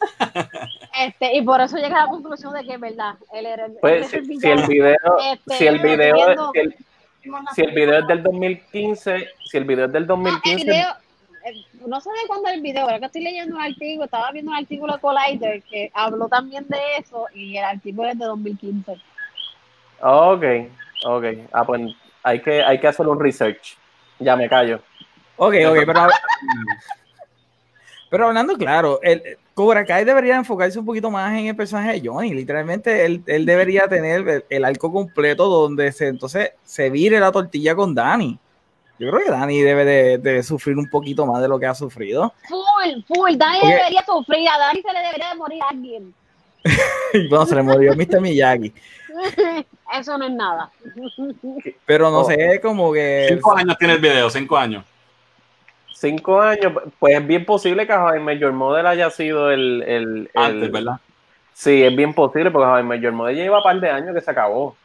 este, 0.98 1.36
y 1.36 1.42
por 1.42 1.60
eso 1.60 1.76
llegué 1.76 1.94
a 1.94 2.04
la 2.04 2.06
conclusión 2.06 2.54
de 2.54 2.64
que 2.64 2.74
es 2.74 2.80
verdad. 2.80 3.14
Él 3.32 3.46
era 3.46 3.66
el, 3.66 3.72
pues, 3.80 4.08
si, 4.08 4.16
el 4.16 4.22
video, 4.66 4.96
este, 5.32 5.54
si 5.56 5.66
el 5.66 5.78
video, 5.78 6.52
si 6.52 6.60
el, 6.60 6.76
si 7.54 7.62
el 7.62 7.70
video 7.72 7.98
es 7.98 8.06
del 8.06 8.22
2015, 8.22 9.28
si 9.44 9.56
el 9.58 9.64
video 9.64 9.86
es 9.86 9.92
del 9.92 10.06
2015 10.06 10.84
no 11.86 12.00
sé 12.00 12.10
de 12.10 12.26
cuándo 12.26 12.48
es 12.48 12.54
el 12.54 12.62
video, 12.62 12.82
ahora 12.82 12.98
que 12.98 13.06
estoy 13.06 13.22
leyendo 13.22 13.56
un 13.56 13.62
artículo, 13.62 14.04
estaba 14.04 14.30
viendo 14.32 14.50
un 14.50 14.56
artículo 14.56 14.94
de 14.94 15.00
Collider 15.00 15.62
que 15.62 15.90
habló 15.94 16.28
también 16.28 16.66
de 16.68 16.78
eso 16.98 17.26
y 17.34 17.56
el 17.56 17.64
artículo 17.64 18.08
es 18.08 18.18
de 18.18 18.24
2015. 18.24 18.92
Ok, 20.02 20.44
ok. 21.04 21.24
Ah, 21.52 21.64
pues 21.64 21.94
Hay 22.22 22.40
que, 22.40 22.62
hay 22.62 22.78
que 22.78 22.88
hacer 22.88 23.06
un 23.06 23.18
research. 23.18 23.76
Ya 24.18 24.36
me 24.36 24.48
callo. 24.48 24.80
Ok, 25.36 25.54
ok, 25.66 25.78
pero, 25.86 26.08
pero 28.10 28.26
hablando 28.26 28.56
claro, 28.58 29.00
el, 29.02 29.22
Cobra 29.54 29.84
Kai 29.84 30.04
debería 30.04 30.36
enfocarse 30.36 30.78
un 30.78 30.86
poquito 30.86 31.10
más 31.10 31.38
en 31.38 31.46
el 31.46 31.56
personaje 31.56 31.92
de 31.92 32.08
Johnny. 32.08 32.32
Literalmente, 32.32 33.04
él, 33.04 33.22
él 33.26 33.44
debería 33.44 33.88
tener 33.88 34.44
el, 34.48 34.64
arco 34.64 34.92
completo 34.92 35.48
donde 35.48 35.92
se, 35.92 36.08
entonces 36.08 36.52
se 36.64 36.88
vire 36.88 37.20
la 37.20 37.32
tortilla 37.32 37.74
con 37.74 37.94
Dani. 37.94 38.38
Yo 39.00 39.10
creo 39.10 39.24
que 39.24 39.30
Dani 39.30 39.62
debe 39.62 40.18
de, 40.18 40.42
sufrir 40.42 40.76
un 40.76 40.86
poquito 40.90 41.24
más 41.24 41.40
de 41.40 41.48
lo 41.48 41.58
que 41.58 41.64
ha 41.64 41.74
sufrido. 41.74 42.34
Full, 42.46 43.02
full. 43.08 43.34
Dani 43.34 43.58
debería 43.58 44.04
sufrir. 44.04 44.46
A 44.46 44.58
Dani 44.58 44.82
se 44.82 44.92
le 44.92 44.98
debería 45.00 45.30
de 45.30 45.34
morir 45.36 45.62
a 45.62 45.68
alguien. 45.70 46.14
y 47.14 47.28
bueno, 47.30 47.46
se 47.46 47.54
le 47.54 47.62
murió 47.62 47.94
Mr. 47.94 48.20
Miyagi. 48.20 48.74
Eso 49.98 50.18
no 50.18 50.26
es 50.26 50.32
nada. 50.32 50.70
Pero 51.86 52.10
no 52.10 52.18
oh. 52.18 52.24
sé, 52.26 52.60
como 52.60 52.92
que. 52.92 53.28
Cinco 53.30 53.56
años 53.56 53.78
tiene 53.78 53.94
el 53.94 54.00
video, 54.00 54.28
cinco 54.28 54.58
años. 54.58 54.84
Cinco 55.94 56.38
años, 56.38 56.70
pues 56.98 57.16
es 57.16 57.26
bien 57.26 57.46
posible 57.46 57.86
que 57.86 57.94
Javier 57.94 58.22
Major 58.22 58.52
Model 58.52 58.86
haya 58.86 59.08
sido 59.08 59.50
el, 59.50 59.82
el, 59.82 60.30
Antes, 60.34 60.70
¿verdad? 60.70 61.00
Sí, 61.54 61.82
es 61.82 61.96
bien 61.96 62.12
posible 62.12 62.50
porque 62.50 62.66
Javier 62.66 62.84
Major 62.84 63.12
Model 63.12 63.36
ya 63.36 63.44
lleva 63.44 63.58
un 63.58 63.64
par 63.64 63.80
de 63.80 63.90
años 63.90 64.14
que 64.14 64.20
se 64.20 64.30
acabó. 64.30 64.76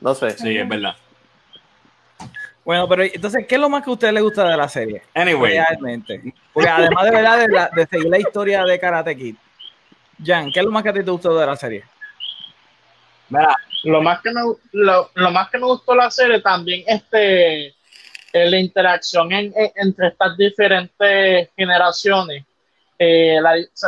no 0.00 0.14
sé. 0.16 0.30
Sí, 0.32 0.56
es 0.56 0.68
verdad. 0.68 0.96
Bueno, 2.64 2.88
pero 2.88 3.02
entonces, 3.02 3.46
¿qué 3.46 3.56
es 3.56 3.60
lo 3.60 3.68
más 3.68 3.82
que 3.82 3.90
a 3.90 3.92
usted 3.92 4.12
le 4.12 4.20
gusta 4.20 4.48
de 4.48 4.56
la 4.56 4.68
serie? 4.68 5.02
Anyway. 5.14 5.54
Realmente. 5.54 6.34
Porque 6.52 6.68
además 6.68 7.04
de 7.04 7.10
verdad 7.10 7.70
de, 7.72 7.86
seguir 7.86 8.08
la 8.08 8.18
historia 8.18 8.64
de 8.64 8.78
Karate 8.78 9.16
Kid, 9.16 9.36
Jan, 10.24 10.50
¿qué 10.52 10.60
es 10.60 10.64
lo 10.64 10.70
más 10.70 10.82
que 10.82 10.90
a 10.90 10.92
ti 10.92 11.02
te 11.02 11.10
gustó 11.10 11.36
de 11.36 11.46
la 11.46 11.56
serie? 11.56 11.84
Mira, 13.28 13.56
lo 13.84 14.02
más 14.02 14.20
que 14.20 14.30
me, 14.30 14.40
lo, 14.72 15.10
más 15.32 15.50
que 15.50 15.58
me 15.58 15.66
gustó 15.66 15.94
la 15.94 16.10
serie 16.10 16.40
también 16.40 16.84
este 16.86 17.68
eh, 17.68 18.50
la 18.50 18.58
interacción 18.58 19.32
entre 19.32 20.08
estas 20.08 20.36
diferentes 20.36 21.48
generaciones 21.56 22.44
eh, 23.04 23.38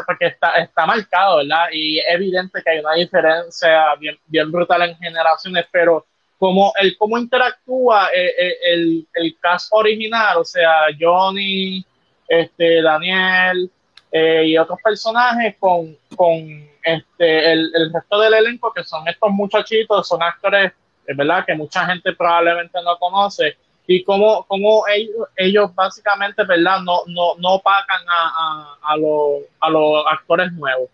porque 0.06 0.26
está, 0.26 0.56
está 0.56 0.87
marcado, 0.87 1.37
¿verdad? 1.37 1.66
Y 1.72 1.98
es 2.00 2.06
evidente 2.08 2.60
que 2.62 2.70
hay 2.70 2.80
una 2.80 2.94
diferencia 2.94 3.94
bien, 3.94 4.18
bien 4.26 4.50
brutal 4.50 4.82
en 4.82 4.96
generaciones, 4.96 5.66
pero 5.70 6.04
como 6.44 6.74
el 6.78 6.94
cómo 6.98 7.16
interactúa 7.16 8.11
eh, 8.14 8.54
el, 8.66 9.09
el, 9.14 9.38
cast 9.40 9.68
original, 9.70 10.37
o 10.37 10.44
sea, 10.44 10.88
Johnny, 11.00 11.83
este, 12.28 12.83
Daniel 12.83 13.70
y 14.12 14.59
otros 14.59 14.78
personajes 14.85 15.57
con, 15.59 15.96
con 16.14 16.68
este, 16.83 17.52
el, 17.52 17.72
el, 17.74 17.92
resto 17.94 18.20
del 18.20 18.35
elenco, 18.35 18.74
que 18.74 18.85
son 18.85 19.09
estos 19.09 19.30
muchachitos, 19.30 20.07
son 20.07 20.22
actores, 20.22 20.72
¿verdad? 21.16 21.46
Que 21.46 21.54
mucha 21.54 21.87
gente 21.87 22.12
probablemente 22.12 22.78
no 22.85 22.98
conoce, 22.98 23.57
y 23.87 24.04
cómo, 24.04 24.44
cómo 24.44 24.87
ellos, 24.87 25.28
ellos 25.35 25.74
básicamente, 25.74 26.44
¿verdad? 26.44 26.80
No, 26.80 27.04
no, 27.07 27.37
no 27.38 27.59
pagan 27.61 28.02
a, 28.07 28.76
a, 28.83 28.96
los, 28.98 29.44
a 29.61 29.70
los 29.70 30.04
actores 30.12 30.52
nuevos. 30.52 30.90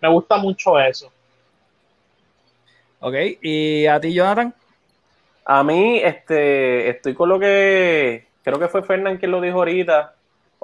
Me 0.00 0.08
gusta 0.08 0.38
mucho 0.38 0.80
eso. 0.80 1.12
Ok, 3.00 3.14
¿y 3.42 3.84
a 3.84 4.00
ti, 4.00 4.14
Jonathan? 4.14 4.54
A 5.44 5.62
mí, 5.62 5.98
este, 5.98 6.88
estoy 6.88 7.14
con 7.14 7.28
lo 7.28 7.38
que 7.38 8.26
creo 8.42 8.58
que 8.58 8.68
fue 8.68 8.82
Fernán 8.82 9.18
quien 9.18 9.30
lo 9.30 9.40
dijo 9.40 9.58
ahorita, 9.58 10.14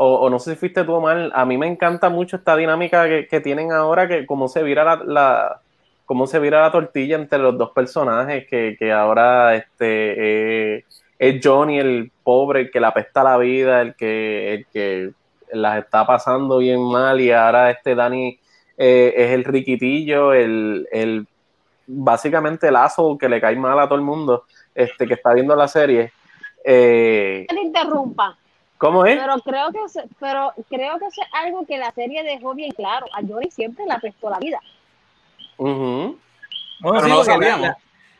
o, 0.02 0.30
no 0.30 0.38
sé 0.38 0.52
si 0.52 0.56
fuiste 0.56 0.84
tú 0.84 0.98
mal, 1.00 1.30
a 1.34 1.44
mí 1.44 1.58
me 1.58 1.66
encanta 1.66 2.08
mucho 2.08 2.36
esta 2.36 2.56
dinámica 2.56 3.06
que, 3.28 3.40
tienen 3.40 3.72
ahora, 3.72 4.08
que 4.08 4.24
cómo 4.24 4.48
se 4.48 4.62
vira 4.62 4.82
la, 4.82 4.96
la, 5.04 5.60
cómo 6.06 6.26
se 6.26 6.38
vira 6.38 6.62
la 6.62 6.72
tortilla 6.72 7.16
entre 7.16 7.38
los 7.38 7.58
dos 7.58 7.72
personajes, 7.72 8.46
que, 8.48 8.76
que 8.78 8.92
ahora 8.92 9.54
este, 9.56 10.76
eh, 10.76 10.84
es 11.18 11.40
Johnny 11.44 11.78
el 11.78 12.10
pobre, 12.22 12.60
el 12.60 12.70
que 12.70 12.80
le 12.80 12.86
apesta 12.86 13.22
la 13.22 13.36
vida, 13.36 13.82
el 13.82 13.94
que, 13.94 14.54
el 14.54 14.66
que 14.72 15.10
las 15.52 15.78
está 15.78 16.06
pasando 16.06 16.58
bien 16.58 16.82
mal, 16.82 17.20
y 17.20 17.32
ahora 17.32 17.70
este 17.70 17.94
Dani 17.94 18.38
eh, 18.78 19.12
es 19.14 19.32
el 19.32 19.44
riquitillo, 19.44 20.32
el, 20.32 20.88
el 20.92 21.26
básicamente 21.86 22.68
el 22.68 22.76
aso 22.76 23.18
que 23.18 23.28
le 23.28 23.40
cae 23.40 23.56
mal 23.56 23.78
a 23.78 23.86
todo 23.86 23.96
el 23.96 24.04
mundo 24.04 24.44
este, 24.74 25.06
que 25.06 25.14
está 25.14 25.32
viendo 25.34 25.54
la 25.56 25.68
serie. 25.68 26.12
Eh, 26.64 27.46
no 27.52 27.60
interrumpa. 27.60 28.36
¿Cómo 28.78 29.04
es? 29.04 29.18
Pero 29.18 29.38
creo 29.40 29.70
que 29.72 29.78
pero 30.18 30.52
creo 30.70 30.98
que 30.98 31.06
es 31.06 31.14
algo 31.32 31.66
que 31.66 31.76
la 31.76 31.92
serie 31.92 32.22
dejó 32.22 32.54
bien 32.54 32.72
claro. 32.72 33.06
A 33.12 33.20
Johnny 33.20 33.50
siempre 33.50 33.84
le 33.84 33.92
apestó 33.92 34.30
la 34.30 34.38
vida. 34.38 34.58
pero 35.58 36.16
no 36.82 37.08
lo 37.08 37.24
sabíamos. 37.24 37.70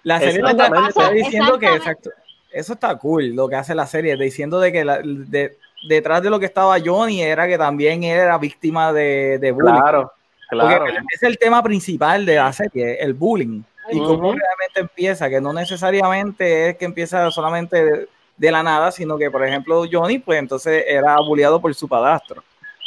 La, 0.03 0.19
serie 0.19 0.43
está 0.89 1.11
diciendo 1.11 1.59
que 1.59 1.67
exacto, 1.67 2.11
eso 2.53 2.73
está 2.73 2.97
cool 2.97 3.35
lo 3.35 3.49
que 3.49 3.57
hace 3.57 3.75
la 3.75 3.87
serie, 3.87 4.17
diciendo 4.17 4.61
de 4.61 4.73
que 4.73 4.85
de, 4.85 5.57
detrás 5.89 6.23
de 6.23 6.31
lo 6.31 6.39
que 6.39 6.47
estaba 6.47 6.79
Johnny 6.83 7.23
era 7.23 7.47
que 7.47 7.59
también 7.59 8.03
era 8.03 8.37
víctima 8.39 8.93
de, 8.93 9.39
de 9.39 9.53
bullying. 9.53 9.81
Claro, 9.81 10.13
claro. 10.49 10.85
es 11.11 11.23
el 11.23 11.39
tema 11.39 11.63
principal 11.63 12.27
de 12.27 12.37
la 12.37 12.53
serie, 12.53 12.99
el 13.01 13.15
bullying. 13.15 13.63
Y 13.93 13.99
cómo 13.99 14.33
realmente 14.33 14.81
empieza, 14.81 15.29
que 15.29 15.41
no 15.41 15.53
necesariamente 15.53 16.71
es 16.71 16.77
que 16.77 16.85
empieza 16.85 17.31
solamente 17.31 18.09
de 18.37 18.51
la 18.51 18.63
nada, 18.63 18.91
sino 18.91 19.19
que, 19.19 19.31
por 19.31 19.45
ejemplo, 19.45 19.85
Johnny, 19.91 20.19
pues 20.19 20.39
entonces 20.39 20.85
era 20.87 21.17
bulliado 21.17 21.61
por 21.61 21.75
su 21.75 21.89
padastro. 21.89 22.43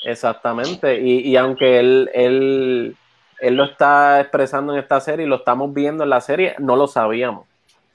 Exactamente, 0.06 1.00
y, 1.00 1.20
y 1.20 1.38
aunque 1.38 1.80
él, 1.80 2.10
él, 2.14 2.98
él 3.40 3.56
lo 3.56 3.66
está 3.66 4.22
expresando 4.22 4.74
en 4.74 4.80
esta 4.80 5.00
serie 5.00 5.26
y 5.26 5.30
lo 5.30 5.38
estamos 5.38 5.74
viendo 5.74 6.04
en 6.04 6.10
la 6.10 6.22
serie, 6.22 6.56
no 6.60 6.76
lo 6.76 6.88
sabíamos, 6.88 7.48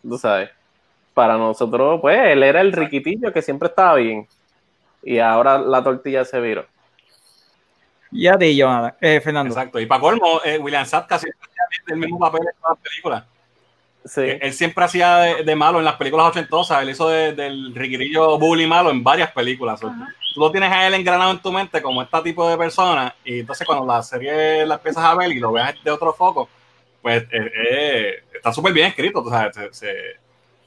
tú 0.03 0.17
sabes. 0.19 0.51
Para 1.15 1.37
nosotros, 1.37 2.01
pues, 2.01 2.19
él 2.27 2.43
era 2.43 2.61
el 2.61 2.73
riquitillo 2.73 3.33
que 3.33 3.43
siempre 3.43 3.69
estaba 3.69 3.97
bien. 3.97 4.27
Y 5.03 5.19
ahora 5.19 5.59
la 5.59 5.83
tortilla 5.83 6.25
se 6.25 6.41
viró. 6.41 6.67
Ya 8.11 8.37
de 8.37 8.47
ello, 8.47 8.69
eh, 9.01 9.21
Fernando. 9.21 9.53
Exacto. 9.53 9.81
Y 9.81 9.87
para 9.87 10.01
colmo, 10.01 10.41
eh, 10.45 10.59
William 10.59 10.87
Satt 10.87 11.09
casi 11.09 11.27
el 11.87 11.97
mismo 11.97 12.19
papel 12.19 12.43
en 12.43 12.61
todas 12.61 12.77
las 12.77 12.91
películas. 12.91 13.25
Él 14.17 14.53
siempre 14.53 14.85
hacía 14.85 15.17
de, 15.45 15.57
malo 15.57 15.79
en 15.79 15.85
las 15.85 15.97
películas 15.97 16.29
ochentosas. 16.29 16.83
Él 16.83 16.91
hizo 16.91 17.09
del 17.09 17.75
riquirillo 17.75 18.39
bully 18.39 18.67
malo 18.67 18.91
en 18.91 19.03
varias 19.03 19.31
películas. 19.33 19.81
Tú 19.81 19.91
lo 20.37 20.51
tienes 20.51 20.71
a 20.71 20.87
él 20.87 20.95
engranado 20.95 21.31
en 21.31 21.41
tu 21.41 21.53
mente 21.53 21.83
como 21.83 22.03
este 22.03 22.21
tipo 22.23 22.49
de 22.49 22.57
persona. 22.57 23.15
Y 23.25 23.41
entonces 23.41 23.67
cuando 23.67 23.87
la 23.87 24.03
serie 24.03 24.65
la 24.65 24.77
empiezas 24.77 25.05
a 25.05 25.15
ver 25.15 25.31
y 25.31 25.41
lo 25.41 25.53
veas 25.53 25.75
de 25.83 25.91
otro 25.91 26.13
foco, 26.13 26.49
pues 27.03 27.23
eh, 27.25 27.53
eh, 27.71 28.25
está 28.35 28.53
súper 28.53 28.73
bien 28.73 28.87
escrito. 28.87 29.25
se, 29.73 29.91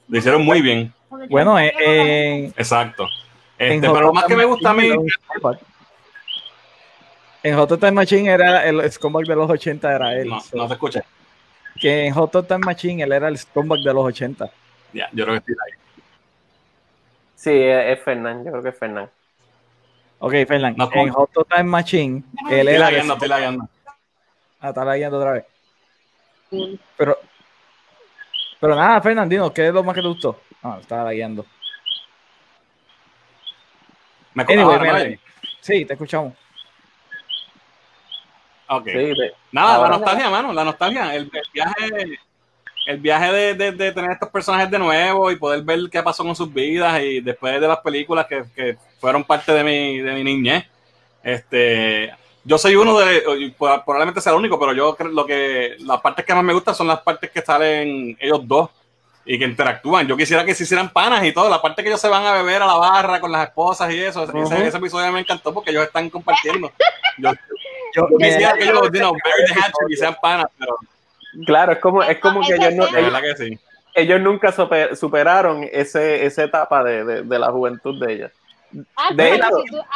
lo 0.08 0.18
hicieron 0.18 0.46
muy 0.46 0.62
bien. 0.62 0.94
Bueno, 1.30 1.58
eh, 1.60 2.52
exacto. 2.56 3.08
Este, 3.58 3.80
pero 3.80 4.02
lo 4.02 4.14
más 4.14 4.26
que 4.26 4.36
me 4.36 4.46
gusta 4.46 4.72
a 4.72 4.74
mí. 4.74 4.90
En 7.44 7.56
Hot 7.56 7.80
Time 7.80 7.92
Machine 7.92 8.30
era 8.30 8.66
el 8.68 8.92
scumbag 8.92 9.26
de 9.26 9.36
los 9.36 9.50
80, 9.50 9.96
era 9.96 10.16
él. 10.16 10.30
No, 10.30 10.42
no 10.54 10.68
se 10.68 10.74
escucha 10.74 11.04
que 11.82 12.06
en 12.06 12.14
Hot 12.14 12.48
Time 12.48 12.60
Machine 12.60 13.04
él 13.04 13.12
era 13.12 13.28
el 13.28 13.38
scumbag 13.38 13.80
de 13.80 13.94
los 13.94 14.06
80. 14.06 14.50
Ya, 14.94 15.10
yo 15.12 15.26
creo 15.26 15.34
que 15.42 15.52
estoy 15.52 15.56
ahí. 15.66 15.80
Sí, 17.36 17.52
es 17.52 18.00
Fernán, 18.02 18.46
yo 18.46 18.52
creo 18.52 18.64
que 18.64 18.70
es 18.70 18.78
Fernán. 18.78 19.10
Ok, 20.20 20.34
Fernán. 20.48 20.76
en 20.78 21.10
Hot 21.10 21.32
Time 21.50 21.64
Machine, 21.64 22.24
él 22.52 22.60
estoy 22.60 22.76
era. 22.76 22.86
Lagueando, 22.86 23.14
estoy 23.14 23.28
lagueando. 23.28 23.70
Ah, 24.60 24.70
está 24.70 24.86
lagueando 24.86 25.18
otra 25.18 25.32
vez. 25.32 25.46
Pero. 26.98 27.18
Pero 28.60 28.76
nada, 28.76 29.02
Fernandino, 29.02 29.52
¿qué 29.52 29.68
es 29.68 29.74
lo 29.74 29.84
más 29.84 29.96
que 29.96 30.02
te 30.02 30.08
gustó? 30.08 30.40
Ah, 30.62 30.78
estaba 30.80 31.06
lagueando. 31.06 31.44
¿Me 34.36 34.44
anyway, 34.44 35.20
Sí, 35.62 35.84
te 35.84 35.94
escuchamos. 35.94 36.34
Ok. 38.72 38.88
Nada, 39.52 39.80
la 39.80 39.90
nostalgia, 39.90 40.30
mano, 40.30 40.54
la 40.54 40.64
nostalgia. 40.64 41.14
El, 41.14 41.30
viaje, 41.54 42.20
el 42.88 42.98
viaje 43.00 43.54
de, 43.56 43.72
de, 43.74 43.92
tener 43.92 44.12
estos 44.12 44.30
personajes 44.30 44.72
de 44.72 44.80
nuevo 44.80 45.30
y 45.30 45.36
poder 45.36 45.62
ver 45.62 45.80
qué 45.92 46.02
pasó 46.02 46.24
con 46.24 46.36
sus 46.36 46.54
vidas 46.54 47.02
y 47.02 47.20
después 47.20 47.60
de 47.60 47.68
las 47.68 47.80
películas 47.80 48.28
que, 48.28 48.44
que 48.56 48.78
fueron 49.00 49.26
parte 49.26 49.52
de 49.52 49.64
mi, 49.66 50.00
de 50.00 50.14
mi 50.14 50.24
niñez. 50.24 50.66
Este, 51.22 52.14
yo 52.46 52.58
soy 52.58 52.76
uno 52.76 52.98
de, 52.98 53.54
probablemente 53.58 54.22
sea 54.22 54.32
el 54.32 54.40
único, 54.40 54.58
pero 54.58 54.74
yo 54.74 54.96
creo 54.96 55.10
lo 55.10 55.26
que 55.26 55.76
las 55.80 56.00
partes 56.00 56.26
que 56.26 56.34
más 56.34 56.44
me 56.44 56.54
gustan 56.54 56.74
son 56.74 56.88
las 56.88 57.02
partes 57.02 57.30
que 57.30 57.42
salen 57.42 58.18
ellos 58.22 58.40
dos 58.48 58.70
y 59.26 59.38
que 59.38 59.46
interactúan. 59.46 60.08
Yo 60.08 60.16
quisiera 60.16 60.46
que 60.46 60.56
se 60.56 60.64
hicieran 60.64 60.90
panas 60.90 61.24
y 61.26 61.34
todo. 61.34 61.50
La 61.50 61.62
parte 61.62 61.84
que 61.84 61.90
ellos 61.90 62.02
se 62.02 62.08
van 62.08 62.26
a 62.26 62.34
beber 62.34 62.62
a 62.62 62.68
la 62.68 62.76
barra 62.76 63.20
con 63.20 63.32
las 63.32 63.48
esposas 63.48 63.94
y 63.94 64.00
eso. 64.00 64.24
ese, 64.24 64.78
episodio 64.78 65.12
me 65.12 65.20
encantó 65.20 65.54
porque 65.54 65.72
ellos 65.72 65.84
están 65.84 66.10
compartiendo. 66.10 66.72
Yo, 67.18 67.32
yo, 67.96 68.08
quisiera 68.18 68.54
que 68.54 68.64
ellos, 68.64 68.90
you 68.92 69.14
y 69.90 69.96
sean 69.96 70.16
panas, 70.22 70.48
pero. 70.58 70.76
Claro, 71.46 71.72
es 71.72 71.80
como, 71.80 72.04
es 72.04 72.20
como 72.20 72.42
que 72.42 72.56
ellos, 72.56 72.74
no, 72.76 72.86
ellos, 73.96 74.22
nunca 74.22 74.52
superaron 74.96 75.68
ese, 75.72 76.26
esa 76.26 76.44
etapa 76.44 76.84
de, 76.84 77.06
de, 77.06 77.22
de 77.24 77.40
la 77.40 77.52
juventud 77.52 78.06
de 78.06 78.14
ellas. 78.14 78.32
Ah, 78.96 79.14
de 79.14 79.42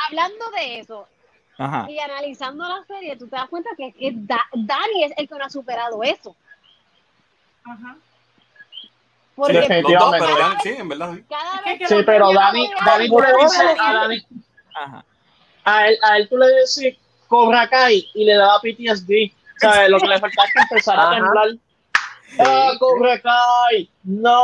hablando 0.08 0.51
de 0.51 0.79
eso 0.79 1.08
y 1.88 1.99
analizando 1.99 2.67
la 2.67 2.84
serie, 2.86 3.15
tú 3.15 3.27
te 3.27 3.36
das 3.36 3.47
cuenta 3.49 3.69
que, 3.77 3.93
que 3.93 4.12
Dani 4.13 5.03
es 5.05 5.13
el 5.17 5.27
que 5.27 5.36
no 5.36 5.45
ha 5.45 5.49
superado 5.49 6.03
eso. 6.03 6.36
Ajá. 7.63 7.95
Porque 9.36 9.62
Sí, 9.62 9.93
dos, 9.93 10.12
Dan- 10.12 10.62
sí, 10.62 10.69
en 10.77 10.89
verdad. 10.89 11.13
sí. 11.13 11.23
cada 11.29 11.62
vez 11.62 11.79
que 11.79 11.88
Sí, 11.88 11.95
pero 12.05 12.31
Dani, 12.31 12.69
Dani 12.86 13.08
tú 13.10 13.19
le 13.19 13.34
dices 13.43 13.75
a 13.79 13.93
Dani, 13.93 14.25
Ajá. 14.75 15.05
a 15.65 15.88
él, 15.88 15.97
a 16.01 16.17
él 16.17 16.29
tú 16.29 16.38
le 16.38 16.47
dices 16.62 16.95
Cobra 17.27 17.67
Kai 17.69 18.07
y 18.13 18.25
le 18.25 18.35
daba 18.35 18.59
PTSD. 18.61 19.31
¿Sabes? 19.57 19.89
Lo 19.89 19.99
que 19.99 20.07
le 20.07 20.19
faltaba 20.19 20.47
es 20.47 20.53
que 20.53 20.59
empezara 20.61 21.09
a 21.09 21.15
temblar. 21.15 21.47
¡Ah, 22.39 22.71
Cobra 22.79 23.19
Kai! 23.21 23.89
¡No! 24.03 24.41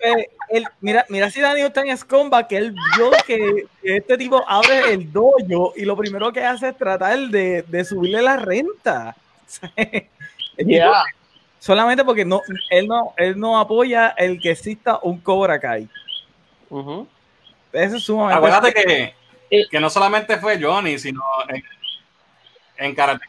Eh, 0.00 0.28
él- 0.50 0.66
mira, 0.80 1.04
mira 1.08 1.30
si 1.30 1.40
Dani 1.40 1.62
está 1.62 1.80
en 1.80 1.96
Scomba, 1.96 2.46
que 2.46 2.58
él 2.58 2.74
vio 2.96 3.10
que, 3.26 3.66
este 3.82 4.18
tipo 4.18 4.44
abre 4.46 4.92
el 4.92 5.10
dojo 5.10 5.72
y 5.74 5.84
lo 5.84 5.96
primero 5.96 6.32
que 6.32 6.44
hace 6.44 6.68
es 6.68 6.76
tratar 6.76 7.18
de, 7.18 7.62
de 7.62 7.84
subirle 7.84 8.22
la 8.22 8.36
renta. 8.36 9.16
El 10.56 10.66
Yeah. 10.68 11.04
Solamente 11.58 12.02
porque 12.02 12.24
no, 12.24 12.40
él 12.70 12.86
no, 12.88 13.12
él 13.18 13.38
no 13.38 13.58
apoya 13.58 14.14
el 14.16 14.40
que 14.40 14.52
exista 14.52 15.00
un 15.02 15.20
Cobra 15.20 15.60
Kai. 15.60 15.86
Ujú. 16.70 17.06
Eso 17.72 17.96
es 17.96 18.02
sumamente. 18.04 18.36
Acuérdate 18.38 18.72
que, 18.72 19.14
Eh. 19.50 19.64
que 19.70 19.80
no 19.80 19.88
solamente 19.90 20.36
fue 20.38 20.60
Johnny, 20.60 20.98
sino 20.98 21.22
en, 21.48 21.62
en 22.78 22.94
Karate, 22.94 23.24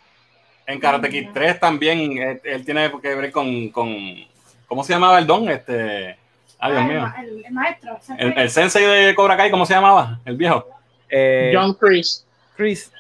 en 0.66 0.80
Karate 0.80 1.10
Kid 1.10 1.30
3 1.34 1.60
también 1.60 2.18
él, 2.18 2.42
él 2.44 2.66
tiene 2.66 2.92
que 3.02 3.16
ver 3.16 3.32
con, 3.32 3.70
con. 3.70 3.96
¿Cómo 4.68 4.84
se 4.84 4.94
llamaba 4.94 5.20
el 5.20 5.28
don? 5.28 5.48
Este. 5.50 6.18
Ay, 6.60 6.72
Dios 6.72 6.82
Ah, 6.82 6.82
el 6.82 6.88
mío. 6.88 7.14
El, 7.40 7.46
el 7.46 7.54
maestro. 7.54 8.00
El, 8.18 8.38
el 8.38 8.50
sensei 8.50 8.84
de 8.86 9.16
Cobra 9.16 9.38
Kai, 9.38 9.52
¿cómo 9.52 9.66
se 9.66 9.74
llamaba? 9.76 10.20
El 10.26 10.36
viejo. 10.38 10.68
eh, 11.10 11.54
John 11.56 11.74
Chris. 11.76 12.26
Chris. 12.56 12.92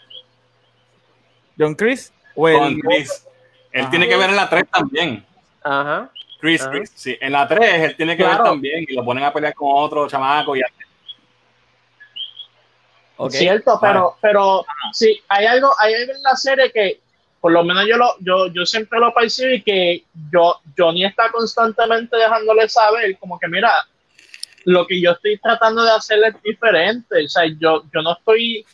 John 1.58 1.75
Chris. 1.75 2.13
O 2.36 2.47
el- 2.47 2.58
Con 2.58 2.80
Chris. 2.80 3.25
Él 3.71 3.82
Ajá. 3.82 3.89
tiene 3.89 4.08
que 4.08 4.15
ver 4.15 4.30
en 4.30 4.36
la 4.36 4.49
3 4.49 4.63
también. 4.71 5.25
Ajá. 5.63 6.10
Chris, 6.39 6.62
Ajá. 6.62 6.71
Chris, 6.71 6.91
sí. 6.95 7.17
En 7.19 7.32
la 7.32 7.47
3 7.47 7.82
él 7.82 7.95
tiene 7.95 8.15
que 8.15 8.23
Claro. 8.23 8.43
ver 8.43 8.51
también 8.51 8.86
y 8.88 8.93
lo 8.93 9.03
ponen 9.03 9.23
a 9.23 9.34
pelear 9.34 9.53
con 9.56 9.69
otro 9.73 10.08
chamaco 10.08 10.56
y 10.56 10.62
Cierto, 13.30 13.80
pero, 13.82 14.15
pero 14.21 14.65
sí, 14.93 15.19
hay 15.27 15.45
algo, 15.45 15.73
hay 15.80 15.93
algo 15.95 16.13
en 16.13 16.21
la 16.21 16.36
serie 16.36 16.71
que 16.71 16.99
por 17.39 17.51
lo 17.51 17.63
menos 17.63 17.86
yo 17.88 17.97
lo, 17.97 18.15
yo, 18.19 18.47
yo 18.47 18.65
siempre 18.65 18.99
lo 18.99 19.13
percibí 19.13 19.62
que 19.62 20.03
yo, 20.32 20.60
Johnny 20.77 21.06
está 21.06 21.32
constantemente 21.32 22.17
dejándole 22.17 22.67
saber 22.67 23.17
como 23.19 23.39
que 23.39 23.47
mira, 23.47 23.71
lo 24.65 24.86
que 24.86 24.99
yo 24.99 25.12
estoy 25.12 25.38
tratando 25.38 25.84
de 25.84 25.91
hacer 25.91 26.19
es 26.25 26.41
diferente. 26.43 27.23
O 27.23 27.27
sea, 27.30 27.45
yo, 27.60 27.84
yo 27.93 28.01
no 28.01 28.13
estoy 28.13 28.65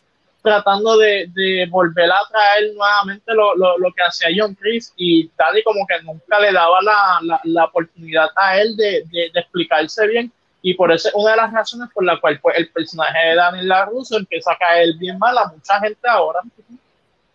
tratando 0.42 0.98
de, 0.98 1.26
de 1.32 1.66
volver 1.70 2.10
a 2.10 2.18
traer 2.30 2.74
nuevamente 2.74 3.32
lo, 3.32 3.54
lo, 3.54 3.78
lo 3.78 3.92
que 3.92 4.02
hacía 4.02 4.28
John 4.36 4.54
Chris 4.54 4.92
y 4.96 5.28
tal 5.28 5.56
y 5.56 5.62
como 5.62 5.86
que 5.86 6.02
nunca 6.02 6.38
le 6.40 6.52
daba 6.52 6.82
la, 6.82 7.18
la, 7.22 7.40
la 7.44 7.64
oportunidad 7.64 8.28
a 8.36 8.58
él 8.58 8.76
de, 8.76 9.04
de, 9.10 9.30
de 9.32 9.40
explicarse 9.40 10.06
bien 10.06 10.32
y 10.64 10.74
por 10.74 10.92
eso 10.92 11.08
es 11.10 11.14
una 11.14 11.32
de 11.32 11.38
las 11.38 11.52
razones 11.52 11.90
por 11.94 12.04
la 12.04 12.20
cual 12.20 12.40
pues, 12.40 12.56
el 12.58 12.70
personaje 12.70 13.18
de 13.28 13.36
Daniel 13.36 13.68
LaRusso 13.68 14.18
empieza 14.18 14.52
a 14.52 14.58
caer 14.58 14.94
bien 14.98 15.18
mal 15.18 15.38
a 15.38 15.46
mucha 15.48 15.78
gente 15.80 16.08
ahora. 16.08 16.40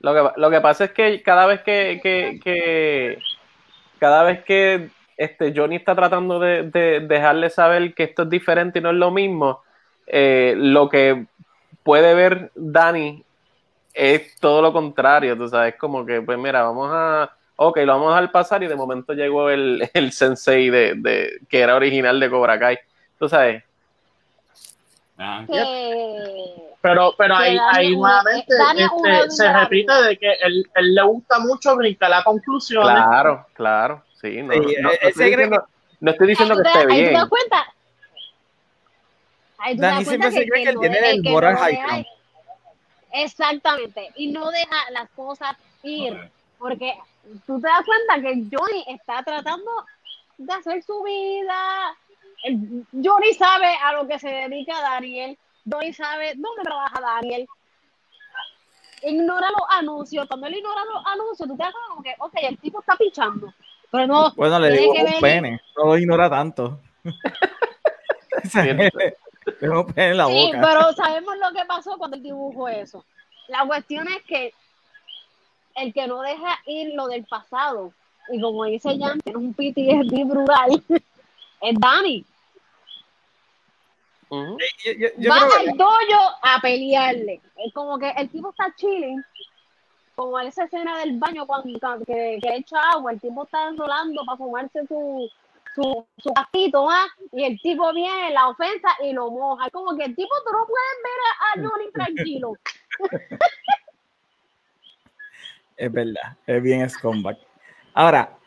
Lo 0.01 0.13
que, 0.13 0.39
lo 0.41 0.49
que 0.49 0.61
pasa 0.61 0.85
es 0.85 0.91
que 0.93 1.21
cada 1.23 1.45
vez 1.45 1.61
que, 1.61 1.99
que, 2.01 2.39
que- 2.43 3.19
cada 3.99 4.23
vez 4.23 4.43
que 4.45 4.89
este 5.17 5.53
Johnny 5.55 5.75
está 5.77 5.95
tratando 5.95 6.39
de, 6.39 6.63
de 6.63 7.01
dejarle 7.01 7.49
saber 7.49 7.93
que 7.95 8.03
esto 8.03 8.23
es 8.23 8.29
diferente 8.29 8.79
y 8.79 8.81
no 8.81 8.91
es 8.91 8.95
lo 8.95 9.11
mismo, 9.11 9.61
eh, 10.07 10.55
lo 10.57 10.89
que 10.89 11.25
puede 11.83 12.13
ver 12.15 12.51
Dani 12.55 13.23
es 13.93 14.35
todo 14.39 14.61
lo 14.61 14.73
contrario, 14.73 15.37
tú 15.37 15.47
sabes, 15.49 15.75
como 15.75 16.05
que, 16.05 16.21
pues 16.21 16.37
mira, 16.37 16.63
vamos 16.63 16.89
a, 16.93 17.31
ok, 17.57 17.77
lo 17.79 17.93
vamos 17.93 18.13
a 18.13 18.17
dejar 18.17 18.31
pasar 18.31 18.63
y 18.63 18.67
de 18.67 18.75
momento 18.75 19.13
llegó 19.13 19.49
el, 19.49 19.89
el 19.93 20.11
sensei 20.13 20.69
de, 20.69 20.95
de, 20.95 21.39
que 21.49 21.59
era 21.61 21.75
original 21.75 22.19
de 22.19 22.29
Cobra 22.29 22.59
Kai, 22.59 22.79
tú 23.19 23.29
sabes, 23.29 23.63
Ah, 25.21 25.43
que 25.45 26.63
Pero, 26.81 27.13
pero 27.17 27.35
Que 27.37 27.43
ahí, 27.43 27.57
ahí 27.73 27.95
nuevamente 27.97 28.55
este, 28.77 29.31
se 29.31 29.51
repite 29.51 29.93
de 30.03 30.17
que 30.17 30.31
él, 30.41 30.63
él 30.75 30.95
le 30.95 31.03
gusta 31.03 31.39
mucho 31.39 31.75
brincar 31.75 32.13
a 32.13 32.23
conclusiones. 32.23 32.93
claro, 33.03 33.45
claro, 33.53 34.03
sí, 34.21 34.41
no, 34.41 34.53
Sí, 34.53 34.59
no- 34.79 34.83
no 34.83 34.91
estoy 34.91 35.25
diciendo, 35.25 35.67
no 35.99 36.11
estoy 36.11 36.27
diciendo 36.27 36.55
que 36.55 36.69
ahí 36.69 36.73
esté 36.77 36.93
ahí 36.93 37.01
bien, 37.01 37.13
das 37.13 37.27
cuenta. 37.27 37.73
Ahí 39.57 39.75
Dani 39.75 39.95
das 39.97 40.07
siempre 40.07 40.29
cuenta 40.29 40.39
se 40.39 40.49
cree 40.49 40.63
que 40.63 40.69
él 40.69 40.79
tiene 40.79 41.09
el 41.09 41.23
moral 41.23 41.57
high. 41.57 42.07
Exactamente. 43.11 44.11
Y 44.15 44.27
no 44.31 44.49
deja 44.49 44.91
las 44.91 45.09
cosas 45.09 45.57
ir. 45.83 46.17
Porque 46.57 46.93
tú 47.45 47.59
te 47.59 47.67
das 47.67 47.83
cuenta 47.85 48.21
que 48.21 48.43
Johnny 48.55 48.85
está 48.87 49.21
tratando 49.23 49.69
de 50.37 50.53
hacer 50.53 50.81
su 50.83 51.03
vida. 51.03 51.93
Johnny 52.43 53.33
sabe 53.33 53.67
a 53.83 53.93
lo 53.93 54.07
que 54.07 54.19
se 54.19 54.29
dedica 54.29 54.79
Daniel. 54.81 55.37
Johnny 55.69 55.93
sabe 55.93 56.33
dónde 56.35 56.63
trabaja 56.63 56.99
Daniel. 57.01 57.47
Ignora 59.03 59.49
los 59.51 59.61
anuncios. 59.69 60.27
Cuando 60.27 60.47
él 60.47 60.55
ignora 60.55 60.81
los 60.93 61.05
anuncios, 61.05 61.47
tú 61.47 61.55
te 61.57 61.63
das 61.63 61.73
como 61.87 62.01
que, 62.03 62.15
ok, 62.19 62.33
el 62.41 62.57
tipo 62.59 62.79
está 62.79 62.95
pichando. 62.95 63.53
Pero 63.91 64.07
no, 64.07 64.31
Bueno, 64.35 64.59
le 64.59 64.71
digo 64.71 64.93
que 64.93 65.03
un 65.03 65.19
pene. 65.21 65.61
No 65.77 65.85
lo 65.85 65.97
ignora 65.97 66.29
tanto. 66.29 66.79
Un 69.61 69.85
pene 69.93 70.11
en 70.11 70.17
la 70.17 70.27
Sí, 70.27 70.51
boca. 70.53 70.61
pero 70.61 70.93
sabemos 70.93 71.33
lo 71.37 71.51
que 71.59 71.65
pasó 71.65 71.97
cuando 71.97 72.15
él 72.17 72.23
dibujó 72.23 72.67
eso. 72.67 73.03
La 73.47 73.65
cuestión 73.65 74.07
es 74.07 74.21
que 74.23 74.53
el 75.75 75.93
que 75.93 76.07
no 76.07 76.21
deja 76.21 76.59
ir 76.65 76.93
lo 76.93 77.07
del 77.07 77.25
pasado, 77.25 77.91
y 78.31 78.39
como 78.39 78.65
dice 78.65 78.97
Jan, 78.99 79.19
tiene 79.21 79.39
un 79.39 79.53
PTSD 79.53 80.23
brutal, 80.25 80.83
es 81.61 81.75
Dani. 81.79 82.25
Ujú. 84.29 84.57
Yo, 84.85 84.91
yo- 84.93 85.07
yo 85.17 85.29
Va 85.29 85.37
creo 85.39 85.71
al 85.71 85.77
dojo 85.77 86.35
a 86.43 86.59
pelearle. 86.61 87.41
Es 87.65 87.73
como 87.73 87.97
que 87.97 88.09
el 88.11 88.29
tipo 88.29 88.49
está 88.51 88.73
chilling, 88.75 89.23
como 90.15 90.39
esa 90.39 90.65
escena 90.65 90.99
del 90.99 91.17
baño 91.17 91.47
cuando, 91.47 91.79
cuando- 91.79 92.05
que, 92.05 92.37
que 92.41 92.55
echa 92.57 92.77
agua, 92.91 93.11
el 93.11 93.19
tipo 93.19 93.43
está 93.43 93.67
enrolando 93.69 94.23
para 94.25 94.37
fumarse 94.37 94.85
su 94.87 95.29
su, 95.75 96.05
su 96.17 96.33
castito, 96.33 96.89
¿ah? 96.89 97.05
y 97.31 97.43
el 97.43 97.61
tipo 97.61 97.93
viene, 97.93 98.31
la 98.31 98.49
ofensa 98.49 98.89
y 99.03 99.13
lo 99.13 99.29
moja. 99.29 99.67
Es 99.67 99.71
como 99.71 99.95
que 99.95 100.03
el 100.03 100.15
tipo, 100.15 100.29
tú 100.43 100.51
no 100.51 100.65
puedes 100.65 100.97
ver 101.03 101.19
a, 101.29 101.51
a 101.51 101.69
Johnny 101.69 101.91
tranquilo. 101.93 102.53
Es 105.77 105.91
verdad, 105.91 106.35
es 106.47 106.61
bien 106.63 106.89
scumbag. 106.89 107.37
Ahora, 107.93 108.37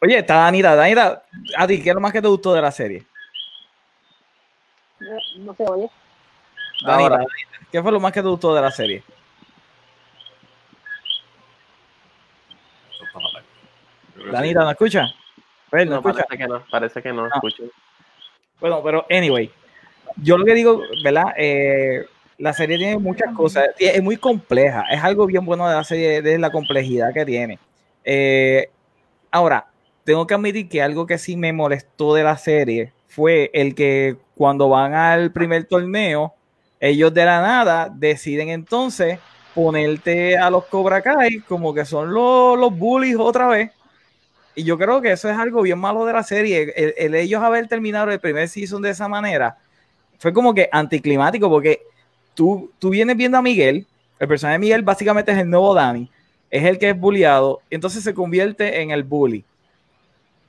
oye, 0.00 0.18
está 0.18 0.34
Danita. 0.36 0.74
Danita, 0.74 1.22
a 1.56 1.66
ti, 1.66 1.82
¿qué 1.82 1.88
es 1.90 1.94
lo 1.94 2.00
más 2.00 2.12
que 2.12 2.22
te 2.22 2.28
gustó 2.28 2.54
de 2.54 2.62
la 2.62 2.70
serie? 2.70 3.04
No 5.38 5.54
se 5.54 5.62
oye. 5.64 5.90
Danita, 6.84 6.92
Ahora. 7.04 7.16
Danita, 7.18 7.66
¿qué 7.70 7.82
fue 7.82 7.92
lo 7.92 8.00
más 8.00 8.12
que 8.12 8.22
te 8.22 8.28
gustó 8.28 8.54
de 8.54 8.62
la 8.62 8.70
serie? 8.70 9.02
Danita, 14.32 14.60
¿no 14.64 14.70
escucha? 14.70 15.06
Pues, 15.70 15.86
¿no, 15.86 15.92
No, 15.92 15.96
escucha? 15.98 16.24
parece 16.24 16.38
que 16.38 16.48
no, 16.48 16.64
parece 16.70 17.02
que 17.02 17.12
no, 17.12 17.24
Ah. 17.24 17.30
escucho. 17.34 17.64
Bueno, 18.60 18.82
pero 18.82 19.06
anyway, 19.10 19.50
yo 20.16 20.36
lo 20.36 20.44
que 20.44 20.54
digo, 20.54 20.82
¿verdad? 21.04 21.32
Eh, 21.36 22.04
la 22.38 22.52
serie 22.52 22.76
tiene 22.78 22.98
muchas 22.98 23.32
cosas, 23.34 23.68
es 23.78 24.02
muy 24.02 24.16
compleja, 24.16 24.84
es 24.90 25.02
algo 25.02 25.26
bien 25.26 25.44
bueno 25.44 25.68
de 25.68 25.74
la 25.76 25.84
serie, 25.84 26.22
de 26.22 26.38
la 26.38 26.50
complejidad 26.50 27.12
que 27.14 27.24
tiene. 27.24 27.58
Eh, 28.04 28.68
ahora, 29.30 29.66
tengo 30.08 30.26
que 30.26 30.32
admitir 30.32 30.70
que 30.70 30.80
algo 30.80 31.04
que 31.06 31.18
sí 31.18 31.36
me 31.36 31.52
molestó 31.52 32.14
de 32.14 32.22
la 32.22 32.38
serie 32.38 32.94
fue 33.08 33.50
el 33.52 33.74
que 33.74 34.16
cuando 34.36 34.70
van 34.70 34.94
al 34.94 35.32
primer 35.32 35.66
torneo, 35.66 36.32
ellos 36.80 37.12
de 37.12 37.26
la 37.26 37.42
nada 37.42 37.92
deciden 37.94 38.48
entonces 38.48 39.18
ponerte 39.54 40.38
a 40.38 40.48
los 40.48 40.64
Cobra 40.64 41.02
Kai 41.02 41.40
como 41.40 41.74
que 41.74 41.84
son 41.84 42.14
los, 42.14 42.58
los 42.58 42.74
bullies 42.74 43.18
otra 43.18 43.48
vez. 43.48 43.70
Y 44.54 44.64
yo 44.64 44.78
creo 44.78 45.02
que 45.02 45.12
eso 45.12 45.28
es 45.28 45.36
algo 45.36 45.60
bien 45.60 45.78
malo 45.78 46.06
de 46.06 46.14
la 46.14 46.22
serie. 46.22 46.72
El, 46.74 46.94
el 46.96 47.14
ellos 47.14 47.42
haber 47.42 47.68
terminado 47.68 48.10
el 48.10 48.18
primer 48.18 48.48
season 48.48 48.80
de 48.80 48.88
esa 48.88 49.08
manera 49.08 49.58
fue 50.18 50.32
como 50.32 50.54
que 50.54 50.70
anticlimático 50.72 51.50
porque 51.50 51.82
tú, 52.32 52.70
tú 52.78 52.88
vienes 52.88 53.14
viendo 53.14 53.36
a 53.36 53.42
Miguel, 53.42 53.86
el 54.18 54.26
personaje 54.26 54.54
de 54.54 54.60
Miguel 54.60 54.80
básicamente 54.80 55.32
es 55.32 55.38
el 55.38 55.50
nuevo 55.50 55.74
Danny, 55.74 56.10
es 56.50 56.64
el 56.64 56.78
que 56.78 56.88
es 56.88 56.98
bulliado, 56.98 57.60
entonces 57.68 58.02
se 58.02 58.14
convierte 58.14 58.80
en 58.80 58.90
el 58.90 59.02
bully. 59.02 59.44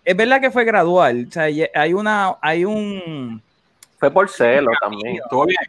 Es 0.10 0.18
verdad 0.18 0.42
que 0.42 0.50
fue 0.50 0.66
gradual, 0.66 1.28
o 1.30 1.32
sea, 1.32 1.44
hay 1.44 1.94
una, 1.94 2.36
hay 2.42 2.66
un, 2.66 3.40
Fue 4.00 4.10
por 4.10 4.28
celo 4.28 4.72
también. 4.82 5.18
Estuvo 5.18 5.46
bien. 5.46 5.60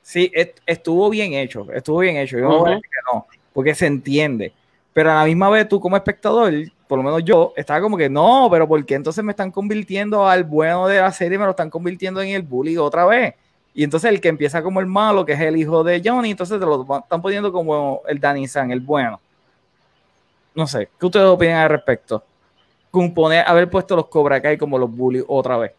sí, 0.00 0.30
est- 0.32 0.60
estuvo 0.64 1.10
bien 1.10 1.32
hecho, 1.32 1.66
estuvo 1.72 1.98
bien 1.98 2.18
hecho, 2.18 2.38
yo 2.38 2.64
a 2.64 2.70
decir 2.70 2.84
que 2.84 3.12
no, 3.12 3.26
porque 3.52 3.74
se 3.74 3.86
entiende, 3.86 4.52
pero 4.92 5.10
a 5.10 5.14
la 5.16 5.24
misma 5.24 5.50
vez 5.50 5.68
tú 5.68 5.80
como 5.80 5.96
espectador, 5.96 6.52
por 6.86 6.98
lo 6.98 7.02
menos 7.02 7.24
yo, 7.24 7.52
estaba 7.56 7.80
como 7.80 7.96
que 7.96 8.08
no, 8.08 8.46
pero 8.48 8.68
¿por 8.68 8.86
qué 8.86 8.94
entonces 8.94 9.24
me 9.24 9.32
están 9.32 9.50
convirtiendo 9.50 10.24
al 10.28 10.44
bueno 10.44 10.86
de 10.86 11.00
la 11.00 11.10
serie, 11.10 11.36
me 11.36 11.44
lo 11.44 11.50
están 11.50 11.68
convirtiendo 11.68 12.22
en 12.22 12.28
el 12.28 12.42
bully 12.42 12.76
otra 12.76 13.06
vez? 13.06 13.34
Y 13.74 13.82
entonces 13.82 14.08
el 14.08 14.20
que 14.20 14.28
empieza 14.28 14.62
como 14.62 14.78
el 14.78 14.86
malo, 14.86 15.26
que 15.26 15.32
es 15.32 15.40
el 15.40 15.56
hijo 15.56 15.82
de 15.82 16.00
Johnny, 16.04 16.30
entonces 16.30 16.60
te 16.60 16.64
lo 16.64 16.86
están 16.96 17.20
poniendo 17.20 17.50
como 17.50 18.02
el 18.06 18.20
Danny 18.20 18.46
San, 18.46 18.70
el 18.70 18.78
bueno. 18.78 19.18
No 20.54 20.68
sé, 20.68 20.88
¿qué 21.00 21.06
ustedes 21.06 21.26
opinan 21.26 21.56
al 21.56 21.70
respecto? 21.70 22.22
Componer, 22.92 23.44
haber 23.48 23.68
puesto 23.68 23.96
los 23.96 24.06
Cobra 24.06 24.40
Kai 24.40 24.56
como 24.56 24.78
los 24.78 24.94
bullies 24.94 25.24
otra 25.26 25.56
vez? 25.56 25.72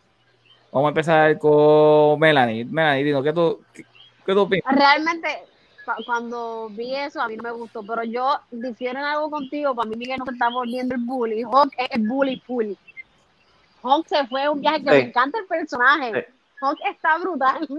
Vamos 0.73 0.87
a 0.87 0.89
empezar 0.89 1.37
con 1.37 2.19
Melanie. 2.19 2.65
Melanie, 2.65 3.03
dino, 3.03 3.21
¿qué 3.21 3.31
tú, 3.31 3.61
qué, 3.73 4.33
tú 4.33 4.39
opinas? 4.39 4.75
Realmente, 4.75 5.27
cuando 6.05 6.67
vi 6.71 6.95
eso, 6.95 7.21
a 7.21 7.27
mí 7.27 7.37
no 7.37 7.43
me 7.43 7.51
gustó, 7.51 7.83
pero 7.85 8.03
yo 8.03 8.39
difiero 8.49 8.97
en 8.97 9.05
algo 9.05 9.29
contigo. 9.29 9.75
Para 9.75 9.87
mí, 9.87 9.95
Miguel 9.95 10.17
no 10.17 10.25
se 10.25 10.31
está 10.31 10.49
volviendo 10.49 10.95
el 10.95 11.01
bully. 11.01 11.43
Hawk 11.43 11.71
es 11.77 11.89
el 11.91 12.07
bully 12.07 12.41
bully. 12.47 12.75
Hawk 13.83 14.07
se 14.07 14.25
fue 14.27 14.43
a 14.43 14.51
un 14.51 14.61
viaje 14.61 14.83
que 14.83 14.89
me 14.89 14.99
encanta 15.01 15.37
el 15.37 15.45
personaje. 15.45 16.27
Hawk 16.59 16.79
está 16.89 17.17
brutal. 17.19 17.67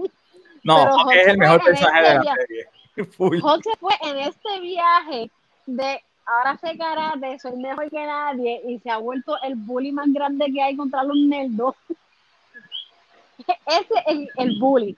No, 0.63 0.77
Hawk 0.77 1.11
es 1.13 1.27
el 1.27 1.37
mejor 1.37 1.63
personaje 1.63 2.01
de 2.01 2.15
la 2.15 2.33
este 2.33 2.45
serie. 2.47 2.65
Hawk 3.43 3.61
se 3.61 3.77
fue 3.77 3.93
en 4.01 4.17
este 4.17 4.59
viaje 4.61 5.29
de 5.67 6.03
ahora 6.25 6.57
sé 6.57 6.77
karate, 6.77 7.39
soy 7.39 7.55
mejor 7.57 7.89
que 7.89 8.05
nadie 8.05 8.61
y 8.67 8.79
se 8.79 8.89
ha 8.89 8.97
vuelto 8.97 9.37
el 9.43 9.55
bully 9.55 9.91
más 9.91 10.11
grande 10.11 10.51
que 10.51 10.61
hay 10.61 10.75
contra 10.75 11.03
los 11.03 11.17
nerdos. 11.17 11.75
Ese 13.65 13.93
es 14.07 14.29
el, 14.37 14.59
bully. 14.59 14.97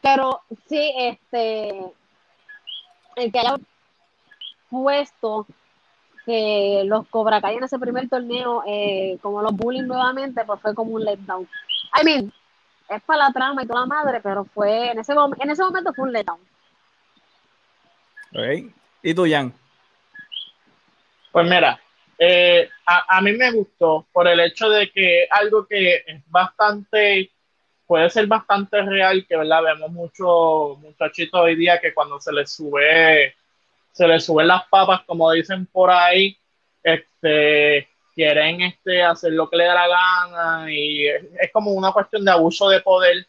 Pero 0.00 0.40
sí, 0.68 0.92
este, 0.96 1.80
el 3.16 3.32
que 3.32 3.38
haya 3.38 3.56
puesto 4.70 5.46
que 6.26 6.82
los 6.86 7.06
Cobra 7.08 7.40
Kai 7.40 7.56
en 7.56 7.64
ese 7.64 7.78
primer 7.78 8.08
torneo, 8.08 8.62
eh, 8.66 9.18
como 9.22 9.42
los 9.42 9.54
bullying 9.54 9.84
nuevamente, 9.84 10.44
pues 10.44 10.60
fue 10.60 10.74
como 10.74 10.92
un 10.92 11.04
letdown. 11.04 11.46
I 12.00 12.04
mean, 12.04 12.32
es 12.88 13.02
para 13.02 13.26
la 13.26 13.32
trama 13.32 13.62
y 13.62 13.66
toda 13.66 13.80
la 13.80 13.86
madre, 13.86 14.20
pero 14.22 14.44
fue 14.44 14.90
en 14.90 14.98
ese, 14.98 15.12
en 15.12 15.50
ese 15.50 15.62
momento 15.62 15.92
fue 15.92 16.06
un 16.06 16.12
letdown. 16.12 16.40
Okay. 18.30 18.72
¿Y 19.02 19.14
tú, 19.14 19.26
Jan? 19.28 19.54
Pues 21.34 21.48
mira, 21.48 21.80
eh, 22.16 22.68
a, 22.86 23.16
a, 23.16 23.20
mí 23.20 23.32
me 23.32 23.50
gustó 23.50 24.06
por 24.12 24.28
el 24.28 24.38
hecho 24.38 24.70
de 24.70 24.88
que 24.92 25.26
algo 25.28 25.66
que 25.66 26.04
es 26.06 26.22
bastante 26.30 27.32
puede 27.88 28.08
ser 28.08 28.28
bastante 28.28 28.80
real, 28.82 29.26
que 29.26 29.36
verdad 29.36 29.64
vemos 29.64 29.90
muchos 29.90 30.78
muchachitos 30.78 31.40
hoy 31.40 31.56
día 31.56 31.80
que 31.80 31.92
cuando 31.92 32.20
se 32.20 32.32
les 32.32 32.52
sube, 32.52 33.34
se 33.90 34.06
les 34.06 34.24
suben 34.24 34.46
las 34.46 34.64
papas, 34.68 35.00
como 35.06 35.32
dicen 35.32 35.66
por 35.66 35.90
ahí, 35.90 36.38
este 36.84 37.88
quieren 38.14 38.62
este 38.62 39.02
hacer 39.02 39.32
lo 39.32 39.50
que 39.50 39.56
le 39.56 39.64
da 39.64 39.74
la 39.74 39.88
gana 39.88 40.72
y 40.72 41.08
es, 41.08 41.50
como 41.52 41.72
una 41.72 41.90
cuestión 41.90 42.24
de 42.24 42.30
abuso 42.30 42.68
de 42.68 42.80
poder. 42.80 43.26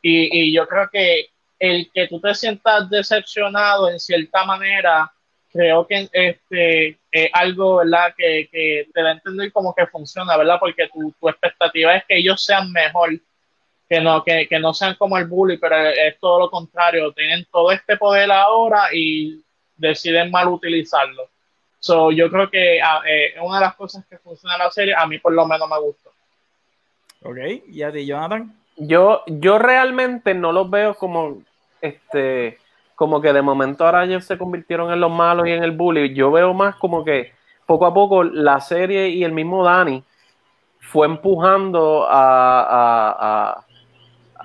Y, 0.00 0.42
y, 0.42 0.52
yo 0.54 0.68
creo 0.68 0.88
que 0.92 1.30
el 1.58 1.90
que 1.92 2.06
tú 2.06 2.20
te 2.20 2.36
sientas 2.36 2.88
decepcionado 2.88 3.90
en 3.90 3.98
cierta 3.98 4.44
manera 4.44 5.12
creo 5.52 5.86
que 5.86 6.08
este 6.12 6.98
es 7.10 7.30
algo 7.32 7.76
verdad 7.76 8.14
que, 8.16 8.48
que 8.50 8.88
te 8.92 9.02
da 9.02 9.10
a 9.10 9.12
entender 9.12 9.52
como 9.52 9.74
que 9.74 9.86
funciona 9.86 10.36
verdad 10.36 10.58
porque 10.60 10.88
tu, 10.88 11.12
tu 11.18 11.28
expectativa 11.28 11.96
es 11.96 12.04
que 12.04 12.18
ellos 12.18 12.44
sean 12.44 12.70
mejor 12.72 13.10
que 13.88 14.00
no, 14.00 14.22
que, 14.22 14.46
que, 14.46 14.58
no 14.58 14.74
sean 14.74 14.96
como 14.96 15.16
el 15.16 15.26
bully, 15.26 15.56
pero 15.56 15.76
es 15.76 16.18
todo 16.20 16.40
lo 16.40 16.50
contrario, 16.50 17.10
tienen 17.12 17.46
todo 17.50 17.72
este 17.72 17.96
poder 17.96 18.30
ahora 18.30 18.88
y 18.92 19.42
deciden 19.76 20.30
mal 20.30 20.48
utilizarlo. 20.48 21.30
So, 21.80 22.10
yo 22.10 22.30
creo 22.30 22.50
que 22.50 22.82
ah, 22.82 23.00
eh, 23.08 23.34
una 23.40 23.58
de 23.58 23.64
las 23.64 23.74
cosas 23.76 24.04
que 24.06 24.18
funciona 24.18 24.56
en 24.56 24.58
la 24.58 24.70
serie, 24.70 24.94
a 24.94 25.06
mí 25.06 25.18
por 25.18 25.32
lo 25.32 25.46
menos 25.46 25.68
me 25.70 25.78
gustó. 25.80 26.10
Ok, 27.22 27.38
¿y 27.68 27.82
a 27.82 27.90
ti, 27.90 28.04
Jonathan? 28.04 28.54
Yo, 28.76 29.22
yo 29.26 29.58
realmente 29.58 30.34
no 30.34 30.52
los 30.52 30.68
veo 30.68 30.94
como 30.94 31.42
este 31.80 32.58
como 32.98 33.20
que 33.20 33.32
de 33.32 33.42
momento 33.42 33.86
ahora 33.86 34.04
ellos 34.04 34.24
se 34.24 34.36
convirtieron 34.36 34.92
en 34.92 35.00
los 35.00 35.10
malos 35.10 35.46
y 35.46 35.52
en 35.52 35.62
el 35.62 35.70
bully. 35.70 36.12
Yo 36.14 36.32
veo 36.32 36.52
más 36.52 36.74
como 36.74 37.04
que 37.04 37.32
poco 37.64 37.86
a 37.86 37.94
poco 37.94 38.24
la 38.24 38.60
serie 38.60 39.08
y 39.10 39.22
el 39.22 39.30
mismo 39.32 39.64
Dani 39.64 40.02
fue 40.80 41.06
empujando 41.06 42.06
a 42.08 43.64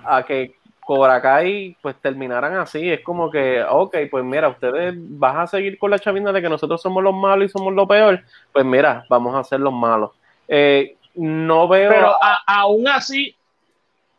a 0.05 0.23
que 0.23 0.55
Cobra 0.81 1.21
Kai 1.21 1.77
pues 1.81 1.95
terminaran 2.01 2.55
así. 2.57 2.91
Es 2.91 3.01
como 3.01 3.31
que, 3.31 3.63
ok, 3.63 3.95
pues 4.11 4.23
mira, 4.23 4.49
ustedes 4.49 4.93
van 4.95 5.39
a 5.39 5.47
seguir 5.47 5.77
con 5.77 5.91
la 5.91 5.99
chavina 5.99 6.31
de 6.31 6.41
que 6.41 6.49
nosotros 6.49 6.81
somos 6.81 7.03
los 7.03 7.13
malos 7.13 7.45
y 7.45 7.49
somos 7.49 7.73
lo 7.73 7.87
peor. 7.87 8.21
Pues 8.51 8.65
mira, 8.65 9.05
vamos 9.09 9.35
a 9.35 9.43
ser 9.43 9.59
los 9.59 9.73
malos. 9.73 10.11
Eh, 10.47 10.97
no 11.15 11.67
veo. 11.67 11.89
Pero 11.89 12.13
aún 12.45 12.87
así, 12.87 13.35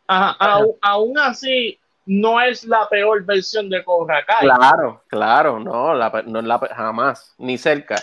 aún 0.07 1.19
así, 1.19 1.79
no 2.07 2.41
es 2.41 2.65
la 2.65 2.89
peor 2.89 3.25
versión 3.25 3.69
de 3.71 3.83
Cobra 3.85 4.25
Kai. 4.25 4.41
Claro, 4.41 5.03
claro, 5.09 5.59
no, 5.59 5.95
no 5.95 6.39
es 6.39 6.45
la, 6.45 6.59
jamás, 6.59 7.35
ni 7.39 7.57
cerca. 7.59 7.97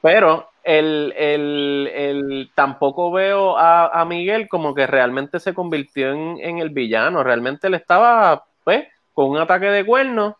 Pero 0.00 0.48
el, 0.62 1.12
el, 1.16 1.90
el, 1.94 2.50
tampoco 2.54 3.10
veo 3.12 3.56
a, 3.58 4.04
Miguel 4.06 4.48
como 4.48 4.74
que 4.74 4.86
realmente 4.86 5.40
se 5.40 5.54
convirtió 5.54 6.12
en, 6.12 6.58
el 6.58 6.70
villano. 6.70 7.22
Realmente 7.22 7.66
él 7.66 7.74
estaba, 7.74 8.44
pues, 8.64 8.86
con 9.12 9.30
un 9.30 9.38
ataque 9.38 9.66
de 9.66 9.84
cuernos. 9.84 10.34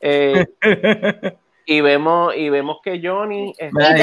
Eh, 0.00 0.46
y 1.66 1.80
vemos 1.80 2.34
y 2.34 2.48
vemos 2.48 2.78
que 2.82 3.00
Johnny 3.02 3.52
tenía, 3.54 3.96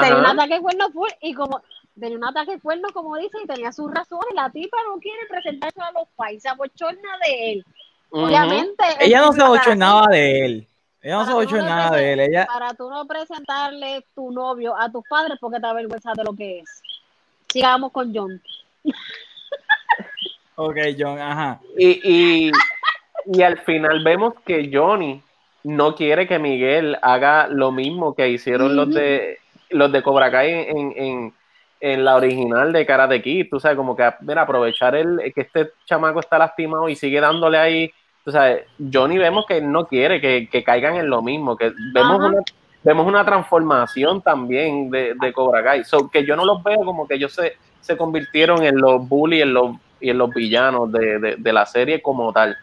tenía 0.00 0.18
un 0.18 0.26
ataque 0.26 0.54
de 0.54 0.60
cuernos 0.60 0.90
y 1.22 1.32
como 1.32 1.62
tenía 1.98 2.18
un 2.18 2.24
ataque 2.24 2.52
de 2.52 2.60
cuernos 2.60 2.92
como 2.92 3.16
dice 3.16 3.38
y 3.42 3.46
tenía 3.46 3.72
sus 3.72 3.90
razones 3.90 4.34
la 4.34 4.50
tipa 4.50 4.76
no 4.86 5.00
quiere 5.00 5.26
presentarse 5.28 5.80
a 5.80 5.92
los 5.92 6.08
países 6.16 6.52
bochorna 6.56 7.18
de 7.24 7.52
él 7.52 7.64
obviamente 8.10 8.84
ella 9.00 9.20
no 9.22 9.32
se 9.32 9.42
bochornaba 9.42 10.06
de 10.08 10.44
él 10.44 10.66
ella 11.02 11.16
no 11.16 11.46
se 11.46 11.56
ha 11.56 11.62
nada 11.62 11.96
de 11.96 12.12
él. 12.12 12.20
Ella... 12.20 12.46
Para 12.46 12.74
tú 12.74 12.90
no 12.90 13.06
presentarle 13.06 14.04
tu 14.14 14.30
novio 14.30 14.76
a 14.76 14.90
tus 14.92 15.02
padres 15.08 15.38
porque 15.40 15.58
te 15.58 15.66
avergüenza 15.66 16.12
de 16.14 16.24
lo 16.24 16.34
que 16.34 16.58
es. 16.60 16.82
Sigamos 17.48 17.90
con 17.90 18.14
John. 18.14 18.40
ok, 20.56 20.76
John, 20.98 21.18
ajá. 21.18 21.60
Y, 21.78 22.50
y, 23.26 23.42
al 23.42 23.58
final 23.60 24.04
vemos 24.04 24.34
que 24.44 24.70
Johnny 24.72 25.22
no 25.64 25.94
quiere 25.94 26.26
que 26.26 26.38
Miguel 26.38 26.98
haga 27.00 27.46
lo 27.48 27.72
mismo 27.72 28.14
que 28.14 28.28
hicieron 28.28 28.76
los 28.76 28.92
de 28.92 29.38
los 29.70 29.92
de 29.92 30.02
Cobra 30.02 30.30
Kai 30.30 30.50
en, 30.50 30.92
en, 30.96 31.34
en 31.80 32.04
la 32.04 32.16
original 32.16 32.72
de 32.72 32.86
Karate 32.86 33.22
Kid. 33.22 33.48
Tú 33.50 33.58
sabes, 33.58 33.76
como 33.76 33.96
que 33.96 34.08
mira, 34.20 34.42
aprovechar 34.42 34.94
el 34.94 35.32
que 35.34 35.40
este 35.40 35.70
chamaco 35.86 36.20
está 36.20 36.38
lastimado 36.38 36.88
y 36.88 36.96
sigue 36.96 37.20
dándole 37.20 37.58
ahí 37.58 37.92
o 38.24 38.30
sea, 38.30 38.58
Johnny 38.92 39.18
vemos 39.18 39.46
que 39.46 39.60
no 39.60 39.86
quiere 39.86 40.20
que, 40.20 40.64
caigan 40.64 40.96
en 40.96 41.08
lo 41.08 41.22
mismo, 41.22 41.56
que 41.56 41.72
vemos 41.94 42.18
una, 42.18 42.42
vemos 42.84 43.06
una 43.06 43.24
transformación 43.24 44.20
también 44.20 44.90
de, 44.90 45.14
de 45.20 45.32
Cobra 45.32 45.64
Kai, 45.64 45.82
que 46.12 46.24
yo 46.24 46.36
no 46.36 46.44
los 46.44 46.62
veo 46.62 46.84
como 46.84 47.08
que 47.08 47.14
ellos 47.14 47.32
se, 47.32 47.56
se 47.80 47.96
convirtieron 47.96 48.62
en 48.62 48.76
los 48.76 49.08
bullies 49.08 49.42
en 49.42 49.54
los, 49.54 49.76
y 50.00 50.10
en 50.10 50.18
los 50.18 50.32
villanos 50.32 50.92
de, 50.92 51.52
la 51.52 51.64
serie 51.66 52.02
como 52.02 52.32
tal. 52.32 52.56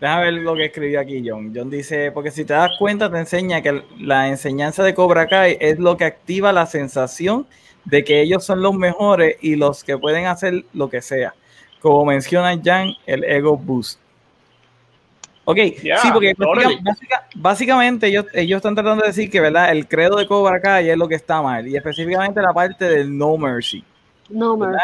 Déjame 0.00 0.24
ver 0.24 0.34
lo 0.34 0.54
que 0.54 0.66
escribió 0.66 1.00
aquí 1.00 1.24
John. 1.26 1.52
John 1.54 1.68
dice, 1.68 2.12
porque 2.12 2.30
si 2.30 2.44
te 2.44 2.52
das 2.52 2.70
cuenta 2.78 3.10
te 3.10 3.18
enseña 3.18 3.60
que 3.60 3.82
la 3.98 4.28
enseñanza 4.28 4.84
de 4.84 4.94
Cobra 4.94 5.26
Kai 5.26 5.58
es 5.60 5.80
lo 5.80 5.96
que 5.96 6.04
activa 6.04 6.52
la 6.52 6.66
sensación 6.66 7.46
de 7.88 8.04
que 8.04 8.20
ellos 8.20 8.44
son 8.44 8.60
los 8.60 8.74
mejores 8.74 9.36
y 9.40 9.56
los 9.56 9.82
que 9.82 9.96
pueden 9.96 10.26
hacer 10.26 10.64
lo 10.74 10.90
que 10.90 11.00
sea. 11.00 11.34
Como 11.80 12.04
menciona 12.04 12.60
Jan, 12.62 12.94
el 13.06 13.24
ego 13.24 13.56
boost. 13.56 13.98
Ok, 15.44 15.56
sí, 15.80 16.10
porque 16.12 16.34
básicamente 17.34 18.08
ellos, 18.08 18.26
ellos 18.34 18.58
están 18.58 18.74
tratando 18.74 19.00
de 19.00 19.08
decir 19.08 19.30
que 19.30 19.40
¿verdad? 19.40 19.70
el 19.72 19.88
credo 19.88 20.18
de 20.18 20.26
Cobra 20.26 20.60
Kai 20.60 20.90
es 20.90 20.98
lo 20.98 21.08
que 21.08 21.14
está 21.14 21.40
mal, 21.40 21.66
y 21.66 21.74
específicamente 21.74 22.42
la 22.42 22.52
parte 22.52 22.84
del 22.84 23.16
no 23.16 23.38
mercy. 23.38 23.82
No 24.28 24.58
mercy. 24.58 24.78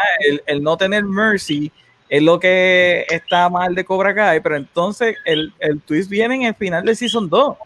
El, 0.47 0.63
no 0.63 0.75
tener 0.75 1.03
mercy 1.03 1.71
es 2.09 2.23
lo 2.23 2.39
que 2.39 3.05
está 3.09 3.47
mal 3.47 3.75
de 3.75 3.85
Cobra 3.85 4.15
Kai, 4.15 4.39
pero 4.39 4.55
entonces 4.55 5.17
el, 5.25 5.53
el 5.59 5.79
twist 5.81 6.09
viene 6.09 6.33
en 6.33 6.41
el 6.43 6.55
final 6.55 6.83
de 6.83 6.95
Season 6.95 7.29
2, 7.29 7.57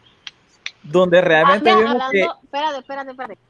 donde 0.83 1.21
realmente 1.21 1.73
vemos 1.73 2.03
que... 2.11 2.19
Espérate, 2.19 2.79
espérate, 2.79 3.11
espérate. 3.11 3.48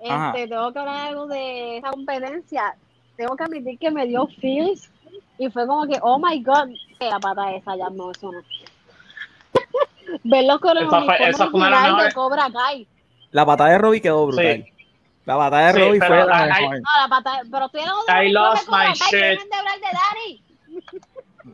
Este, 0.00 0.48
tengo 0.48 0.72
que 0.72 0.78
hablar 0.78 1.08
algo 1.08 1.26
de 1.26 1.78
esa 1.78 1.90
competencia. 1.90 2.76
Tengo 3.16 3.36
que 3.36 3.44
admitir 3.44 3.78
que 3.78 3.90
me 3.90 4.06
dio 4.06 4.26
feels 4.40 4.90
y 5.38 5.50
fue 5.50 5.66
como 5.66 5.86
que, 5.86 5.98
oh 6.02 6.18
my 6.18 6.42
god, 6.42 6.68
la 7.00 7.18
pata 7.18 7.52
esa 7.52 7.76
ya 7.76 7.90
no, 7.90 8.10
eso 8.10 8.32
no. 8.32 8.40
Verlo 10.24 10.58
con 10.60 10.76
el 10.76 10.86
esa 10.86 11.02
fue, 11.02 12.04
de 12.04 12.12
Cobra 12.12 12.50
Kai. 12.50 12.86
La 13.30 13.44
patada 13.44 13.70
de 13.70 13.78
Robbie 13.78 14.00
quedó 14.00 14.26
brutal. 14.26 14.64
Sí. 14.64 14.72
La 15.26 15.36
patada 15.36 15.72
de 15.72 15.84
Robbie 15.84 16.00
fue 16.00 16.26
la, 16.26 16.46
mejor. 16.46 16.76
No, 16.76 17.02
la 17.02 17.08
patada, 17.08 17.42
pero 17.50 17.66
estoy 17.66 17.80
hablando 17.82 18.04
de 18.06 18.26
I 18.26 18.32
lost 18.32 18.68
my 18.70 18.92
shit. 18.94 19.10
de 19.12 19.56
hablar 19.56 19.78
de 19.78 19.86
Dani. 19.92 20.42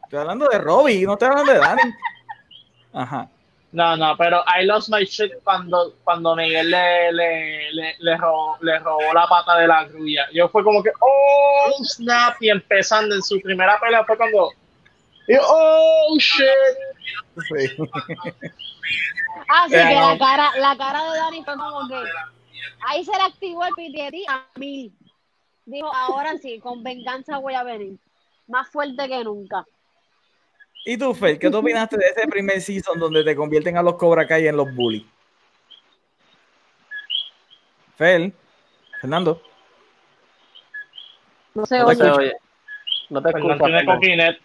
Estoy 0.04 0.18
hablando 0.18 0.48
de 0.48 0.58
Robbie, 0.58 1.04
no 1.04 1.14
estoy 1.14 1.28
hablando 1.28 1.52
de 1.52 1.58
Dani. 1.58 1.82
Ajá. 2.92 3.28
No, 3.74 3.96
no, 3.96 4.16
pero 4.16 4.44
I 4.46 4.64
lost 4.66 4.88
my 4.88 5.04
shit 5.04 5.32
cuando, 5.42 5.96
cuando 6.04 6.36
Miguel 6.36 6.70
le, 6.70 7.12
le, 7.12 7.72
le, 7.72 7.96
le, 7.98 8.16
robó, 8.16 8.56
le 8.60 8.78
robó 8.78 9.12
la 9.12 9.26
pata 9.26 9.56
de 9.58 9.66
la 9.66 9.84
grulla. 9.84 10.28
Yo 10.32 10.48
fue 10.48 10.62
como 10.62 10.80
que, 10.80 10.90
oh, 11.00 11.72
snap, 11.82 12.40
y 12.40 12.50
empezando 12.50 13.16
en 13.16 13.22
su 13.22 13.40
primera 13.40 13.76
pelea 13.80 14.04
fue 14.04 14.16
cuando, 14.16 14.48
oh, 15.40 16.16
shit, 16.20 16.46
Así 19.48 19.74
ah, 19.74 19.88
que 19.88 19.94
la 19.94 20.18
cara, 20.18 20.52
la 20.56 20.76
cara 20.76 21.10
de 21.10 21.18
Dani 21.18 21.44
fue 21.44 21.56
como 21.56 21.88
que. 21.88 22.00
ahí 22.86 23.04
se 23.04 23.10
le 23.10 23.22
activó 23.24 23.64
el 23.64 23.72
PTSD 23.74 24.28
a 24.28 24.46
mí. 24.54 24.92
Dijo, 25.66 25.92
ahora 25.92 26.38
sí, 26.38 26.60
con 26.60 26.84
venganza 26.84 27.38
voy 27.38 27.54
a 27.54 27.64
venir. 27.64 27.98
Más 28.46 28.68
fuerte 28.68 29.08
que 29.08 29.24
nunca. 29.24 29.66
¿Y 30.84 30.98
tú, 30.98 31.14
Fer, 31.14 31.38
qué 31.38 31.50
tú 31.50 31.58
opinaste 31.58 31.96
de 31.96 32.06
ese 32.06 32.26
primer 32.28 32.60
season 32.60 32.98
donde 32.98 33.24
te 33.24 33.34
convierten 33.34 33.76
a 33.78 33.82
los 33.82 33.94
Cobra 33.94 34.26
Kai 34.26 34.46
en 34.48 34.56
los 34.56 34.72
bullies? 34.74 35.04
Fel, 37.96 38.34
Fernando. 39.00 39.40
No 41.54 41.64
se 41.64 41.82
oye. 41.82 42.10
oye. 42.10 42.32
No 43.08 43.22
te 43.22 43.28
escucho. 43.30 43.56
tiene 43.64 43.84
coquinet. 43.86 44.38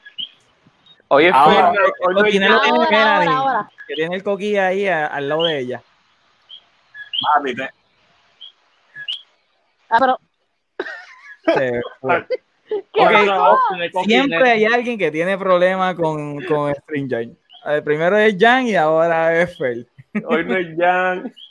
Oye, 1.09 1.31
Ahora, 1.33 1.71
Fer, 1.71 1.79
el 1.81 1.91
coquín 2.15 2.15
lo 2.15 2.23
tiene 2.23 2.47
Ahora, 2.47 2.89
Melanie, 2.89 3.27
ahora, 3.33 3.37
ahora. 3.37 3.71
que 3.87 3.95
tiene 3.95 4.15
el 4.15 4.23
coquí 4.23 4.57
ahí 4.57 4.87
a- 4.87 5.07
al 5.07 5.27
lado 5.27 5.43
de 5.45 5.59
ella. 5.59 5.81
Mami, 7.35 7.55
te- 7.55 7.69
Ah, 9.89 9.97
pero, 9.99 10.19
Se 11.55 11.81
fue. 11.99 12.27
¿qué 12.93 13.01
Ok, 13.01 13.11
pasó? 13.11 13.59
Tiene 13.69 13.91
coquinet. 13.91 14.25
Siempre 14.25 14.49
hay 14.51 14.65
alguien 14.65 14.97
que 14.97 15.11
tiene 15.11 15.37
problemas 15.37 15.95
con, 15.95 16.43
con 16.45 16.73
Stranger. 16.75 17.29
El 17.65 17.83
primero 17.83 18.17
es 18.17 18.35
Jan 18.39 18.67
y 18.67 18.75
ahora 18.75 19.41
es 19.41 19.57
Fel. 19.57 19.87
hoy 20.25 20.45
no 20.45 20.55
es 20.57 20.67
Jan. 20.77 21.33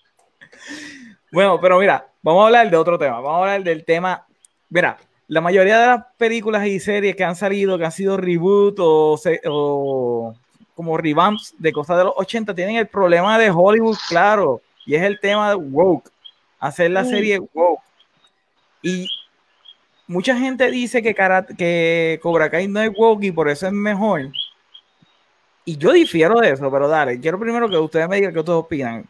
Bueno, 1.30 1.60
pero 1.60 1.78
mira, 1.78 2.06
vamos 2.22 2.42
a 2.42 2.46
hablar 2.46 2.70
de 2.70 2.76
otro 2.78 2.98
tema. 2.98 3.16
Vamos 3.20 3.32
a 3.32 3.38
hablar 3.40 3.62
del 3.62 3.84
tema. 3.84 4.26
Mira, 4.70 4.96
la 5.26 5.40
mayoría 5.42 5.78
de 5.78 5.86
las 5.86 6.04
películas 6.16 6.66
y 6.66 6.80
series 6.80 7.14
que 7.14 7.22
han 7.24 7.36
salido, 7.36 7.76
que 7.76 7.84
han 7.84 7.92
sido 7.92 8.16
reboot 8.16 8.76
o, 8.80 9.16
se- 9.18 9.42
o 9.46 10.34
como 10.74 10.96
revamps 10.96 11.54
de 11.58 11.70
cosas 11.72 11.98
de 11.98 12.04
los 12.04 12.14
80, 12.16 12.54
tienen 12.54 12.76
el 12.76 12.86
problema 12.86 13.38
de 13.38 13.50
Hollywood, 13.50 13.98
claro, 14.08 14.62
y 14.86 14.94
es 14.94 15.02
el 15.02 15.20
tema 15.20 15.50
de 15.50 15.56
woke, 15.56 16.08
hacer 16.60 16.90
la 16.92 17.02
Mm. 17.02 17.06
serie 17.10 17.38
woke. 17.52 17.82
Y 18.80 19.06
mucha 20.08 20.36
gente 20.36 20.68
dice 20.70 21.00
que, 21.02 21.14
Karate- 21.14 21.56
que 21.56 22.18
Cobra 22.20 22.50
Kai 22.50 22.66
no 22.66 22.80
es 22.80 22.90
woke 22.96 23.22
y 23.24 23.30
por 23.32 23.48
eso 23.48 23.66
es 23.68 23.72
mejor. 23.72 24.28
Y 25.64 25.76
yo 25.76 25.92
difiero 25.92 26.40
de 26.40 26.50
eso, 26.50 26.70
pero 26.72 26.88
dale, 26.88 27.20
quiero 27.20 27.38
primero 27.38 27.68
que 27.68 27.76
ustedes 27.76 28.08
me 28.08 28.16
digan 28.16 28.32
qué 28.32 28.40
ustedes 28.40 28.58
opinan. 28.58 29.04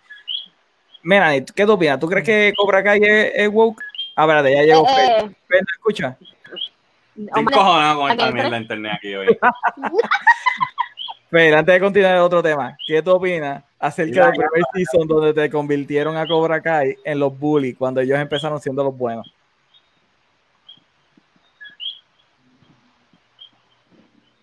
Melanie, 1.03 1.45
¿qué 1.55 1.65
tú 1.65 1.73
opinas? 1.73 1.99
¿Tú 2.01 2.09
crees 2.09 2.27
que 2.27 2.53
Cobra 2.57 2.83
Kai 2.83 3.01
es, 3.03 3.33
es 3.35 3.49
woke? 3.49 3.81
Ah, 4.17 4.23
espérate, 4.25 4.53
ya 4.53 4.63
llegó 4.65 4.85
Eh, 4.87 4.91
eh, 5.21 5.37
Fer, 5.47 5.61
¿no 5.63 5.67
escucha? 5.77 6.19
Fer, 11.31 11.55
antes 11.55 11.75
de 11.75 11.81
continuar 11.81 12.15
el 12.17 12.21
otro 12.23 12.43
tema, 12.43 12.77
¿qué 12.87 13.03
tú 13.03 13.13
opinas 13.13 13.63
acerca 13.79 14.27
del 14.27 14.33
primer 14.33 14.63
season 14.75 15.07
donde 15.07 15.33
te 15.35 15.51
convirtieron 15.51 16.17
a 16.17 16.27
Cobra 16.27 16.61
Kai 16.61 16.97
en 17.05 17.19
los 17.21 17.39
bullies 17.39 17.77
cuando 17.77 18.01
ellos 18.01 18.19
empezaron 18.19 18.61
siendo 18.61 18.83
los 18.83 18.97
buenos? 18.97 19.33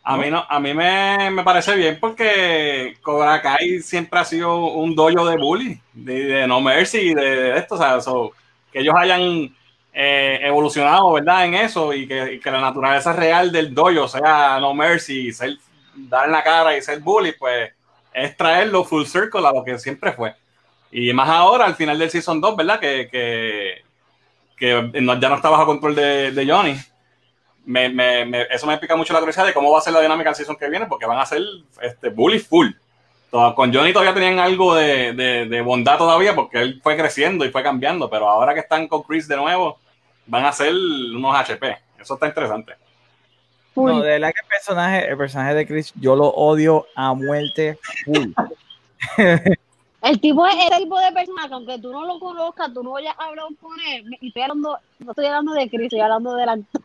A 0.07 0.17
mí, 0.17 0.29
no, 0.29 0.45
a 0.47 0.59
mí 0.59 0.71
me, 0.75 1.31
me 1.31 1.43
parece 1.43 1.75
bien 1.75 1.97
porque 1.99 2.95
Cobra 3.01 3.41
Kai 3.41 3.79
siempre 3.79 4.19
ha 4.19 4.23
sido 4.23 4.55
un 4.67 4.93
dojo 4.93 5.25
de 5.25 5.35
bully, 5.35 5.81
de, 5.93 6.25
de 6.25 6.47
No 6.47 6.61
Mercy 6.61 6.99
y 6.99 7.13
de, 7.15 7.23
de 7.23 7.57
esto, 7.57 7.73
o 7.73 7.77
sea, 7.79 7.99
so, 7.99 8.31
que 8.71 8.81
ellos 8.81 8.93
hayan 8.95 9.51
eh, 9.91 10.39
evolucionado, 10.43 11.11
¿verdad? 11.13 11.45
En 11.45 11.55
eso 11.55 11.91
y 11.91 12.07
que, 12.07 12.33
y 12.33 12.39
que 12.39 12.51
la 12.51 12.61
naturaleza 12.61 13.13
real 13.13 13.51
del 13.51 13.73
dojo 13.73 14.07
sea 14.07 14.59
No 14.59 14.75
Mercy, 14.75 15.33
ser, 15.33 15.57
dar 15.95 16.27
en 16.27 16.33
la 16.33 16.43
cara 16.43 16.77
y 16.77 16.83
ser 16.83 16.99
bully, 16.99 17.31
pues 17.31 17.71
es 18.13 18.37
traerlo 18.37 18.83
full 18.83 19.05
circle 19.05 19.47
a 19.47 19.53
lo 19.53 19.63
que 19.63 19.79
siempre 19.79 20.11
fue. 20.11 20.35
Y 20.91 21.11
más 21.13 21.29
ahora, 21.29 21.65
al 21.65 21.73
final 21.73 21.97
del 21.97 22.11
Season 22.11 22.39
2, 22.39 22.55
¿verdad? 22.55 22.79
Que, 22.79 23.09
que, 23.11 23.81
que 24.55 24.91
ya 25.19 25.29
no 25.29 25.35
está 25.35 25.49
bajo 25.49 25.65
control 25.65 25.95
de, 25.95 26.31
de 26.31 26.47
Johnny 26.47 26.77
me, 27.65 27.89
me, 27.89 28.25
me- 28.25 28.43
eso 28.51 28.65
me 28.67 28.77
pica 28.77 28.95
mucho 28.95 29.13
la 29.13 29.19
curiosidad 29.19 29.45
de 29.45 29.53
cómo 29.53 29.71
va 29.71 29.79
a 29.79 29.81
ser 29.81 29.93
la 29.93 30.01
dinámica 30.01 30.29
del 30.29 30.35
season 30.35 30.55
que 30.55 30.69
viene, 30.69 30.85
porque 30.85 31.05
van 31.05 31.19
a 31.19 31.25
ser 31.25 31.41
este, 31.81 32.09
bully 32.09 32.39
full. 32.39 32.67
Todo- 33.31 33.53
con 33.55 33.73
Johnny 33.73 33.91
todavía 33.91 34.13
tenían 34.13 34.39
algo 34.39 34.75
de, 34.75 35.13
de- 35.13 35.45
de 35.47 35.61
bondad 35.61 35.97
todavía, 35.97 36.35
porque 36.35 36.59
él 36.61 36.79
fue 36.83 36.95
creciendo 36.95 37.43
y 37.45 37.49
fue 37.49 37.63
cambiando, 37.63 38.09
pero 38.09 38.29
ahora 38.29 38.53
que 38.53 38.59
están 38.61 38.87
con 38.87 39.03
Chris 39.03 39.27
de 39.27 39.35
nuevo, 39.35 39.79
van 40.27 40.45
a 40.45 40.51
ser 40.51 40.73
unos 40.73 41.35
HP. 41.35 41.77
Eso 41.99 42.13
está 42.15 42.27
interesante. 42.27 42.73
No, 43.75 43.99
de 44.01 44.11
verdad 44.11 44.31
que 44.33 44.39
el 44.39 44.47
personaje, 44.47 45.09
el 45.09 45.17
personaje 45.17 45.53
de 45.53 45.67
Chris, 45.67 45.91
yo 45.99 46.15
lo 46.15 46.27
odio 46.27 46.87
a 46.95 47.13
muerte 47.13 47.77
full. 48.05 48.31
El 50.01 50.21
tipo 50.21 50.45
es 50.45 50.53
ese 50.55 50.77
tipo 50.83 50.99
de 50.99 51.11
persona 51.11 51.47
que 51.47 51.53
aunque 51.55 51.79
tú 51.79 51.91
no 51.91 52.05
lo 52.05 52.19
conozcas, 52.19 52.71
tú 52.71 52.83
no 52.83 52.95
hayas 52.95 53.15
hablado 53.17 53.47
con 53.59 53.71
él, 53.91 54.15
y 54.21 54.27
estoy 54.27 54.43
hablando, 54.43 54.77
no 54.99 55.11
estoy 55.11 55.25
hablando 55.25 55.53
de 55.53 55.67
Chris, 55.67 55.81
estoy 55.85 55.99
hablando 55.99 56.35
del 56.35 56.47
actor. 56.49 56.81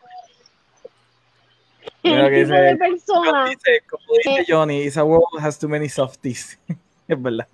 Mira 2.03 2.25
El 2.27 2.31
que 2.31 2.39
dice- 2.39 2.53
de 2.53 2.75
persona 2.75 3.45
Dice, 3.45 3.83
como 3.89 4.03
dice 4.17 4.45
Johnny, 4.47 4.81
Isa 4.83 5.03
world 5.03 5.25
has 5.39 5.59
too 5.59 5.69
many 5.69 5.89
softies. 5.89 6.59
es 7.07 7.21
verdad. 7.21 7.47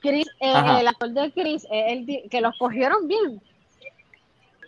Chris, 0.00 0.26
eh, 0.40 0.80
el 0.80 0.88
actor 0.88 1.10
de 1.10 1.32
Chris, 1.32 1.64
es 1.70 1.92
el 1.92 2.28
que 2.28 2.40
los 2.40 2.56
cogieron 2.58 3.08
bien. 3.08 3.40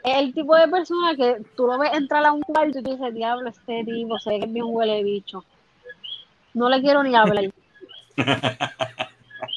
Es 0.03 0.17
el 0.17 0.33
tipo 0.33 0.57
de 0.57 0.69
persona 0.69 1.15
que 1.17 1.43
tú 1.57 1.67
lo 1.67 1.79
ves 1.79 1.93
entrar 1.93 2.25
a 2.25 2.33
un 2.33 2.41
cuarto 2.41 2.79
y 2.79 2.83
tú 2.83 2.91
dices, 2.93 3.13
diablo, 3.13 3.51
este 3.51 3.85
tipo 3.85 4.19
se 4.19 4.31
ve 4.31 4.39
que 4.39 4.47
es 4.47 4.53
bien 4.53 4.67
huele 4.69 5.03
bicho. 5.03 5.45
No 6.55 6.69
le 6.71 6.81
quiero 6.81 7.03
ni 7.03 7.15
hablar. 7.15 7.51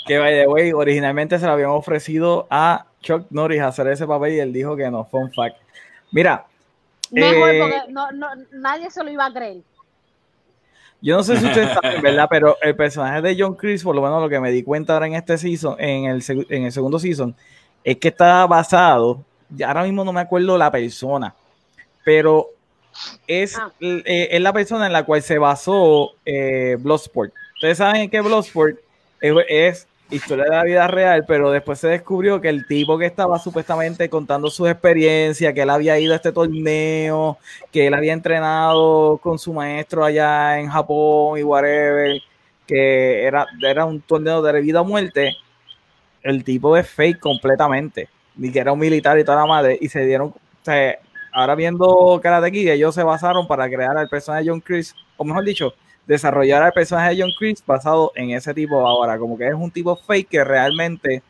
Que 0.06 0.18
by 0.18 0.34
the 0.34 0.48
way, 0.48 0.74
originalmente 0.74 1.38
se 1.38 1.46
lo 1.46 1.52
habían 1.52 1.70
ofrecido 1.70 2.48
a 2.50 2.88
Chuck 3.00 3.28
Norris 3.30 3.62
hacer 3.62 3.88
ese 3.90 4.08
papel 4.08 4.34
y 4.34 4.40
él 4.40 4.52
dijo 4.52 4.76
que 4.76 4.90
no. 4.90 5.06
Fun 5.06 5.32
fact. 5.32 5.58
Mira, 6.12 6.48
Mejor 7.12 7.50
Eh, 7.50 7.60
porque 7.60 7.92
no, 7.92 8.12
no, 8.12 8.28
nadie 8.54 8.90
se 8.92 9.04
lo 9.04 9.10
iba 9.10 9.26
a 9.26 9.34
creer. 9.34 9.58
Yo 11.02 11.16
no 11.16 11.24
sé 11.24 11.38
si 11.38 11.46
ustedes 11.46 11.70
saben, 11.74 12.02
¿verdad? 12.02 12.28
Pero 12.30 12.58
el 12.62 12.76
personaje 12.76 13.22
de 13.22 13.36
John 13.40 13.56
Chris, 13.56 13.84
por 13.84 13.96
lo 13.96 14.02
menos 14.02 14.22
lo 14.22 14.28
que 14.30 14.40
me 14.40 14.52
di 14.52 14.64
cuenta 14.64 14.94
ahora 14.94 15.08
en 15.08 15.16
este 15.16 15.38
season, 15.38 15.76
en 15.80 16.06
el, 16.06 16.22
seg- 16.22 16.46
en 16.50 16.64
el 16.66 16.72
segundo 16.72 17.00
season, 17.00 17.36
es 17.84 17.98
que 17.98 18.10
está 18.10 18.46
basado, 18.48 19.24
ya 19.50 19.70
ahora 19.70 19.84
mismo 19.84 20.04
no 20.04 20.12
me 20.12 20.20
acuerdo 20.22 20.58
la 20.58 20.70
persona, 20.72 21.34
pero 22.04 22.48
es, 23.28 23.58
Ah. 23.58 23.72
eh, 23.80 24.28
es 24.32 24.42
la 24.42 24.52
persona 24.52 24.88
en 24.88 24.94
la 24.94 25.06
cual 25.06 25.22
se 25.22 25.38
basó 25.38 26.12
eh, 26.26 26.76
Bloodsport. 26.80 27.32
Ustedes 27.56 27.78
saben 27.78 28.10
que 28.10 28.20
Bloodsport 28.20 28.78
es, 29.22 29.34
es 29.48 29.88
historia 30.10 30.46
de 30.46 30.50
la 30.52 30.64
vida 30.64 30.88
real, 30.88 31.24
pero 31.28 31.52
después 31.52 31.80
se 31.80 31.88
descubrió 31.88 32.42
que 32.42 32.50
el 32.50 32.66
tipo 32.66 32.98
que 32.98 33.06
estaba 33.06 33.38
supuestamente 33.40 34.10
contando 34.10 34.50
sus 34.50 34.70
experiencias, 34.70 35.54
que 35.54 35.62
él 35.62 35.70
había 35.70 36.00
ido 36.00 36.14
a 36.14 36.16
este 36.16 36.32
torneo, 36.32 37.38
que 37.72 37.88
él 37.88 37.94
había 37.94 38.14
entrenado 38.14 39.18
con 39.20 39.38
su 39.38 39.54
maestro 39.54 40.04
allá 40.04 40.60
en 40.60 40.70
Japón 40.70 41.38
y 41.38 41.44
whatever, 41.44 42.22
que 42.66 43.24
era, 43.24 43.46
era 43.62 43.86
un 43.86 44.02
torneo 44.02 44.42
de 44.42 44.62
vida 44.62 44.82
o 44.82 44.86
muerte, 44.86 45.36
el 46.24 46.44
tipo 46.44 46.76
es 46.76 46.90
fake 46.90 47.20
completamente, 47.20 48.10
ni 48.36 48.52
que 48.52 48.60
era 48.60 48.72
un 48.72 48.80
militar 48.80 49.18
y 49.20 49.24
toda 49.24 49.40
la 49.40 49.46
madre, 49.46 49.78
y 49.80 49.90
se 49.90 50.06
dieron, 50.06 50.30
o 50.30 50.36
sea, 50.64 50.98
ahora 51.32 51.56
viendo 51.56 52.20
Karate 52.22 52.52
Kid, 52.52 52.70
ellos 52.70 52.96
se 52.96 53.04
basaron 53.04 53.48
para 53.48 53.70
crear 53.70 53.98
al 53.98 54.10
personaje 54.10 54.44
de 54.44 54.50
John 54.50 54.62
Chris, 54.62 54.96
o 55.18 55.24
mejor 55.24 55.44
dicho, 55.44 55.74
desarrollar 56.10 56.64
al 56.64 56.74
personaje 56.74 57.16
de 57.16 57.22
John 57.22 57.32
Chris 57.38 57.64
basado 57.64 58.12
en 58.16 58.32
ese 58.32 58.52
tipo 58.52 58.80
ahora, 58.86 59.20
como 59.20 59.38
que 59.38 59.48
es 59.48 59.54
un 59.54 59.70
tipo 59.70 59.96
fake 59.96 60.28
que 60.28 60.44
realmente 60.44 61.22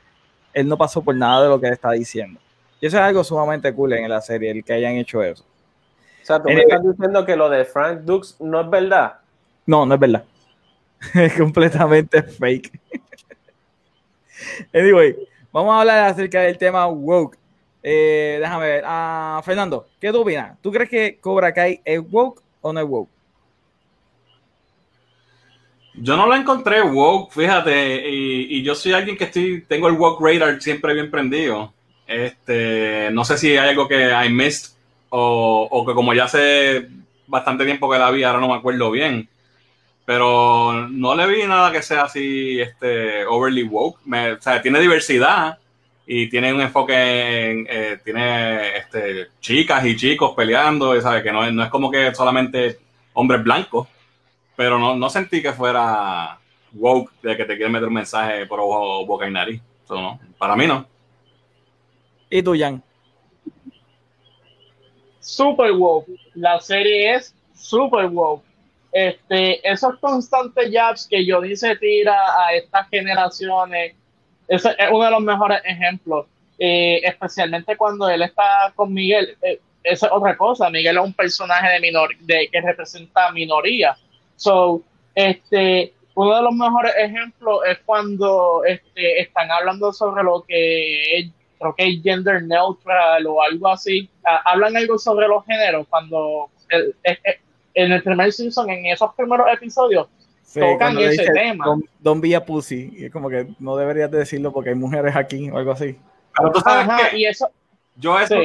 él 0.54 0.70
no 0.70 0.78
pasó 0.78 1.02
por 1.02 1.14
nada 1.14 1.44
de 1.44 1.50
lo 1.50 1.60
que 1.60 1.68
él 1.68 1.74
está 1.74 1.92
diciendo. 1.92 2.40
Y 2.80 2.88
eso 2.88 2.96
es 2.96 3.04
algo 3.04 3.22
sumamente 3.26 3.74
cool 3.74 3.92
en 3.92 4.10
la 4.10 4.22
serie, 4.22 4.52
el 4.52 4.64
que 4.64 4.72
hayan 4.72 4.94
hecho 4.94 5.22
eso. 5.22 5.44
O 5.44 6.26
sea, 6.26 6.42
tú 6.42 6.48
me 6.48 6.62
estás 6.62 6.82
diciendo 6.82 7.26
que 7.26 7.36
lo 7.36 7.50
de 7.50 7.66
Frank 7.66 8.00
Dux 8.04 8.38
no 8.40 8.62
es 8.62 8.70
verdad. 8.70 9.16
No, 9.66 9.86
no 9.86 9.96
es 9.96 10.00
verdad. 10.00 10.24
es 11.14 11.34
completamente 11.34 12.24
fake. 12.24 12.80
anyway, 14.74 15.14
vamos 15.52 15.74
a 15.74 15.82
hablar 15.82 16.06
acerca 16.06 16.40
del 16.40 16.58
tema 16.58 16.88
woke. 16.88 17.38
Eh, 17.84 18.38
déjame 18.40 18.66
ver. 18.66 18.84
Ah, 18.88 19.42
Fernando, 19.44 19.88
¿qué 20.00 20.10
tú 20.14 20.22
opinas? 20.22 20.58
¿Tú 20.62 20.72
crees 20.72 20.90
que 20.90 21.18
Cobra 21.20 21.54
Kai 21.54 21.82
es 21.84 22.00
woke 22.10 22.42
o 22.62 22.72
no 22.72 22.80
es 22.80 22.88
woke? 22.88 23.19
Yo 26.02 26.16
no 26.16 26.28
lo 26.28 26.36
encontré 26.36 26.82
woke, 26.82 27.34
fíjate, 27.34 28.10
y, 28.10 28.58
y 28.58 28.64
yo 28.64 28.74
soy 28.74 28.94
alguien 28.94 29.18
que 29.18 29.26
estoy, 29.26 29.66
tengo 29.68 29.88
el 29.90 29.96
woke 29.96 30.22
radar 30.22 30.62
siempre 30.62 30.94
bien 30.94 31.12
prendido. 31.12 31.74
Este, 32.08 33.10
no 33.12 33.26
sé 33.26 33.38
si 33.38 33.50
hay 33.58 33.70
algo 33.70 33.88
que 33.88 34.10
I 34.12 34.30
missed 34.30 34.72
o, 35.10 35.68
o 35.70 35.86
que 35.86 35.94
como 35.94 36.14
ya 36.14 36.24
hace 36.26 36.88
bastante 37.28 37.66
tiempo 37.66 37.90
que 37.92 38.00
la 38.00 38.12
vi, 38.12 38.24
ahora 38.24 38.40
no 38.40 38.48
me 38.48 38.54
acuerdo 38.56 38.90
bien. 38.92 39.28
Pero 40.06 40.88
no 40.90 41.16
le 41.16 41.28
vi 41.28 41.44
nada 41.46 41.72
que 41.72 41.82
sea 41.84 42.04
así, 42.04 42.60
este, 42.62 43.26
overly 43.26 43.64
woke. 43.64 44.00
Me- 44.06 44.34
o 44.34 44.42
sea, 44.42 44.62
tiene 44.62 44.80
diversidad 44.80 45.58
y 46.08 46.30
tiene 46.30 46.54
un 46.54 46.62
enfoque 46.62 46.94
en, 47.52 47.68
eh, 47.70 48.00
tiene, 48.04 48.78
este, 48.78 49.28
chicas 49.42 49.86
y 49.86 49.96
chicos 49.98 50.34
peleando, 50.36 50.96
y 50.96 51.02
sabe 51.02 51.22
que 51.24 51.32
no 51.32 51.50
no 51.52 51.64
es 51.64 51.70
como 51.70 51.92
que 51.92 52.14
solamente 52.16 52.80
hombres 53.14 53.44
blancos 53.44 53.88
pero 54.60 54.78
no, 54.78 54.94
no 54.94 55.10
sentí 55.10 55.42
que 55.42 55.54
fuera 55.54 56.38
woke 56.74 57.14
de 57.22 57.38
que 57.38 57.46
te 57.46 57.56
quieren 57.56 57.72
meter 57.72 57.88
un 57.88 57.94
mensaje 57.94 58.46
por 58.46 58.60
ojo, 58.60 59.06
boca 59.06 59.26
y 59.26 59.32
nariz. 59.32 59.62
No, 59.90 60.20
para 60.38 60.54
mí 60.58 60.68
no. 60.68 60.86
¿Y 62.30 62.44
tú, 62.44 62.54
Jan? 62.60 62.84
Super 65.22 65.72
wow. 65.72 66.06
La 66.34 66.60
serie 66.60 67.16
es 67.16 67.34
super 67.56 68.08
wow. 68.08 68.44
Este, 68.92 69.66
esos 69.66 69.98
constantes 70.00 70.70
jabs 70.74 71.08
que 71.10 71.26
Johnny 71.26 71.56
se 71.56 71.78
tira 71.78 72.18
a 72.18 72.54
estas 72.54 72.90
generaciones, 72.90 73.96
ese 74.50 74.76
es 74.78 74.92
uno 74.92 75.06
de 75.06 75.12
los 75.12 75.22
mejores 75.22 75.62
ejemplos. 75.64 76.26
Eh, 76.60 77.00
especialmente 77.06 77.78
cuando 77.78 78.10
él 78.10 78.24
está 78.24 78.74
con 78.76 78.94
Miguel. 78.94 79.38
Eh, 79.42 79.62
esa 79.86 80.08
es 80.08 80.12
otra 80.12 80.36
cosa. 80.36 80.70
Miguel 80.70 80.98
es 80.98 81.04
un 81.06 81.14
personaje 81.14 81.70
de 81.70 81.80
minor, 81.80 82.10
de, 82.18 82.50
que 82.52 82.60
representa 82.60 83.32
minoría. 83.32 83.96
So, 84.40 84.82
este, 85.16 85.94
uno 86.16 86.36
de 86.36 86.42
los 86.44 86.54
mejores 86.54 86.94
ejemplos 86.98 87.60
es 87.70 87.78
cuando 87.86 88.64
este, 88.66 89.22
están 89.22 89.52
hablando 89.52 89.92
sobre 89.92 90.24
lo 90.24 90.44
que 90.48 91.20
es, 91.20 91.30
creo 91.60 91.76
que 91.76 91.90
es 91.90 92.02
gender 92.02 92.44
neutral 92.44 93.28
o 93.28 93.42
algo 93.42 93.68
así. 93.68 94.10
Ah, 94.26 94.42
hablan 94.46 94.78
algo 94.78 94.98
sobre 94.98 95.28
los 95.28 95.46
géneros 95.46 95.86
cuando 95.90 96.50
en 97.74 97.92
el 97.92 98.02
primer 98.02 98.32
season, 98.32 98.70
en 98.70 98.86
esos 98.86 99.14
primeros 99.14 99.48
episodios, 99.52 100.08
tocan 100.54 100.98
ese 101.00 101.26
tema. 101.34 101.66
Don, 101.66 101.84
don 102.00 102.22
Pussy, 102.46 102.94
y 102.96 103.06
es 103.06 103.12
como 103.12 103.30
que 103.30 103.48
no 103.60 103.76
deberías 103.76 104.10
decirlo 104.10 104.54
porque 104.54 104.70
hay 104.70 104.76
mujeres 104.76 105.18
aquí 105.18 105.50
o 105.50 105.58
algo 105.58 105.74
así. 105.74 105.98
Pero 106.34 106.52
tú 106.54 106.62
sabes 106.62 107.10
que 107.10 107.18
y 107.18 107.26
eso, 107.26 107.50
yo 107.98 108.18
eso, 108.18 108.36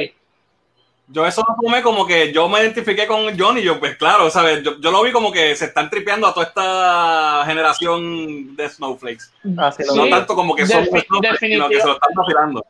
yo 1.07 1.25
eso 1.25 1.43
lo 1.47 1.55
tomé 1.61 1.81
como 1.81 2.05
que 2.05 2.33
yo 2.33 2.49
me 2.49 2.61
identifiqué 2.61 3.05
con 3.05 3.37
Johnny, 3.37 3.61
yo 3.61 3.79
pues 3.79 3.95
claro, 3.95 4.29
¿sabes? 4.29 4.63
Yo, 4.63 4.79
yo, 4.79 4.91
lo 4.91 5.03
vi 5.03 5.11
como 5.11 5.31
que 5.31 5.55
se 5.55 5.65
están 5.65 5.89
tripeando 5.89 6.27
a 6.27 6.33
toda 6.33 6.47
esta 6.47 7.43
generación 7.45 8.55
de 8.55 8.69
snowflakes. 8.69 9.31
Así, 9.57 9.83
no 9.95 10.09
tanto 10.09 10.35
como 10.35 10.55
que 10.55 10.65
son 10.65 10.85
snowflakes, 10.85 11.37
sino 11.39 11.69
que 11.69 11.79
se 11.79 11.87
lo 11.87 11.93
están 11.93 12.13
vacilando. 12.15 12.65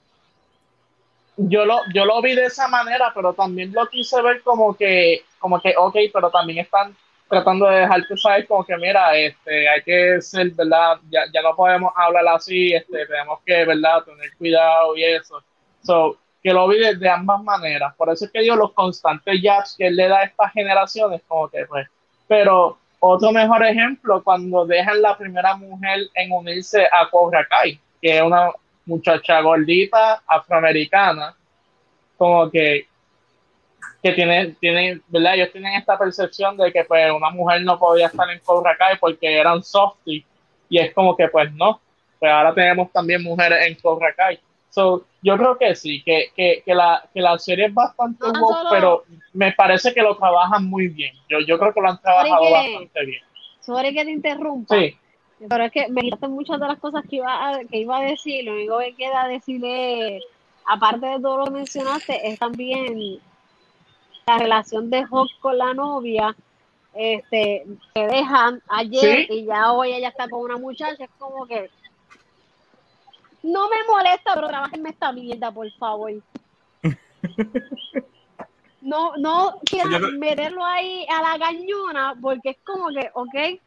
Yo 1.37 1.65
lo, 1.65 1.79
yo 1.93 2.05
lo 2.05 2.21
vi 2.21 2.35
de 2.35 2.45
esa 2.45 2.67
manera, 2.67 3.11
pero 3.13 3.33
también 3.33 3.73
lo 3.73 3.87
quise 3.87 4.21
ver 4.21 4.41
como 4.41 4.75
que, 4.75 5.23
como 5.39 5.61
que, 5.61 5.73
ok, 5.77 5.95
pero 6.13 6.29
también 6.29 6.59
están 6.59 6.95
tratando 7.27 7.67
de 7.67 7.81
dejarte 7.81 8.17
saber 8.17 8.47
como 8.47 8.63
que 8.63 8.77
mira, 8.77 9.17
este, 9.17 9.67
hay 9.67 9.81
que 9.81 10.21
ser, 10.21 10.51
¿verdad? 10.51 10.97
Ya, 11.09 11.21
ya 11.33 11.41
no 11.41 11.55
podemos 11.55 11.91
hablar 11.95 12.27
así, 12.35 12.73
este, 12.73 13.05
tenemos 13.05 13.39
que, 13.45 13.65
¿verdad? 13.65 14.03
Tener 14.03 14.35
cuidado 14.37 14.95
y 14.95 15.03
eso. 15.03 15.41
So, 15.83 16.17
que 16.45 16.53
lo 16.53 16.67
vi 16.67 16.77
de, 16.77 17.09
ambas 17.09 17.41
maneras. 17.41 17.95
Por 17.95 18.07
eso 18.13 18.25
es 18.25 18.31
que 18.31 18.41
digo 18.41 18.55
los 18.55 18.71
constantes 18.73 19.41
jabs 19.41 19.75
que 19.75 19.87
él 19.87 19.95
le 19.95 20.07
da 20.07 20.19
a 20.19 20.23
estas 20.25 20.53
generaciones, 20.53 21.23
como 21.27 21.49
que 21.49 21.65
pues. 21.65 21.87
Pero 22.27 22.77
otro 22.99 23.31
mejor 23.31 23.65
ejemplo, 23.65 24.23
cuando 24.23 24.63
dejan 24.63 25.01
la 25.01 25.17
primera 25.17 25.55
mujer 25.55 26.01
en 26.13 26.31
unirse 26.31 26.85
a 26.85 27.09
Cobra 27.09 27.47
Kai, 27.47 27.79
que 27.99 28.17
es 28.17 28.21
una 28.21 28.51
muchacha 28.85 29.41
gordita 29.41 30.21
afroamericana, 30.27 31.35
como 32.15 32.51
que 32.51 32.85
que 34.03 34.11
tiene, 34.11 34.55
tiene, 34.59 35.01
¿verdad? 35.07 35.33
Ellos 35.33 35.51
tienen 35.51 35.73
esta 35.73 35.97
percepción 35.97 36.57
de 36.57 36.71
que 36.71 36.83
pues 36.83 37.11
una 37.11 37.31
mujer 37.31 37.63
no 37.63 37.79
podía 37.79 38.05
estar 38.05 38.29
en 38.29 38.37
Cobra 38.37 38.77
Kai 38.77 38.99
porque 38.99 39.39
eran 39.39 39.63
softy 39.63 40.23
y 40.69 40.77
es 40.77 40.93
como 40.93 41.17
que 41.17 41.27
pues 41.27 41.51
no, 41.53 41.81
pues 42.19 42.31
ahora 42.31 42.53
tenemos 42.53 42.91
también 42.91 43.23
mujeres 43.23 43.65
en 43.65 43.73
Cobra 43.81 44.13
Kai. 44.13 44.39
So, 44.69 45.05
yo 45.25 45.37
creo 45.37 45.57
que 45.57 45.75
sí, 45.75 46.03
que, 46.03 46.27
que, 46.35 46.61
que, 46.63 46.75
la, 46.75 47.03
que 47.11 47.19
la 47.19 47.39
serie 47.39 47.65
es 47.65 47.73
bastante 47.73 48.27
no, 48.27 48.47
pero 48.69 49.05
me 49.33 49.53
parece 49.53 49.91
que 49.91 50.03
lo 50.03 50.15
trabajan 50.15 50.65
muy 50.69 50.87
bien. 50.87 51.15
Yo, 51.27 51.39
yo 51.39 51.57
creo 51.57 51.73
que 51.73 51.81
lo 51.81 51.89
han 51.89 51.99
trabajado 51.99 52.51
bastante 52.51 53.05
bien. 53.05 53.23
Sorry 53.59 53.91
que 53.91 54.05
te 54.05 54.11
interrumpa. 54.11 54.75
Sí. 54.75 54.95
Pero 55.49 55.63
es 55.63 55.71
que 55.71 55.87
me 55.89 56.01
quitaste 56.01 56.27
muchas 56.27 56.59
de 56.59 56.67
las 56.67 56.77
cosas 56.77 57.03
que 57.09 57.15
iba 57.15 57.49
a, 57.49 57.59
que 57.65 57.79
iba 57.79 57.97
a 57.97 58.01
decir. 58.03 58.45
Lo 58.45 58.53
único 58.53 58.77
que 58.77 58.93
queda 58.93 59.27
decirle, 59.27 60.21
aparte 60.67 61.07
de 61.07 61.19
todo 61.19 61.39
lo 61.39 61.45
que 61.45 61.51
mencionaste, 61.51 62.27
es 62.27 62.37
también 62.37 63.19
la 64.27 64.37
relación 64.37 64.91
de 64.91 65.07
Hawk 65.09 65.31
con 65.39 65.57
la 65.57 65.73
novia. 65.73 66.35
Este, 66.93 67.65
se 67.95 67.99
dejan 68.05 68.61
ayer 68.67 69.25
y 69.31 69.45
ya 69.45 69.73
hoy 69.73 69.91
ella 69.93 70.09
está 70.09 70.29
con 70.29 70.41
una 70.41 70.57
muchacha. 70.57 71.03
Es 71.03 71.09
como 71.17 71.47
que 71.47 71.71
no 73.45 73.69
me 73.69 73.77
molesta, 73.87 74.33
pero 74.33 74.47
trabajenme 74.47 74.89
esta 74.89 75.11
mierda, 75.11 75.51
por 75.51 75.71
favor. 75.73 76.11
No, 78.81 79.13
no 79.17 79.59
quiero 79.65 79.99
meterlo 80.19 80.63
ahí 80.63 81.05
a 81.09 81.21
la 81.21 81.39
cañona, 81.39 82.15
porque 82.21 82.51
es 82.51 82.57
como 82.63 82.89
que, 82.89 83.09
ok, 83.13 83.59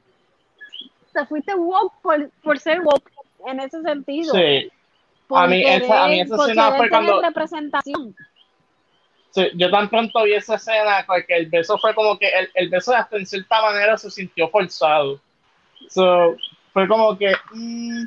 te 1.12 1.26
fuiste 1.26 1.54
woke 1.54 1.94
por, 2.02 2.30
por 2.42 2.58
ser 2.58 2.80
woke 2.82 3.10
en 3.46 3.60
ese 3.60 3.82
sentido. 3.82 4.34
Sí. 4.34 4.70
A 5.30 5.46
mí, 5.46 5.62
esa, 5.64 6.04
a 6.04 6.08
mí 6.08 6.20
esa 6.20 6.36
escena 6.36 6.72
fue 6.72 6.88
cuando. 6.88 7.20
Representación. 7.20 8.14
Sí, 9.30 9.50
yo 9.54 9.70
tan 9.70 9.90
pronto 9.90 10.22
vi 10.22 10.34
esa 10.34 10.54
escena 10.54 11.04
que 11.26 11.34
el 11.36 11.46
beso 11.46 11.76
fue 11.78 11.94
como 11.94 12.18
que 12.18 12.28
el, 12.28 12.50
el 12.54 12.68
beso 12.70 12.94
hasta 12.94 13.16
en 13.16 13.26
cierta 13.26 13.60
manera 13.60 13.98
se 13.98 14.10
sintió 14.10 14.48
forzado. 14.48 15.20
So, 15.88 16.36
fue 16.72 16.88
como 16.88 17.16
que. 17.18 17.34
Mm, 17.52 18.04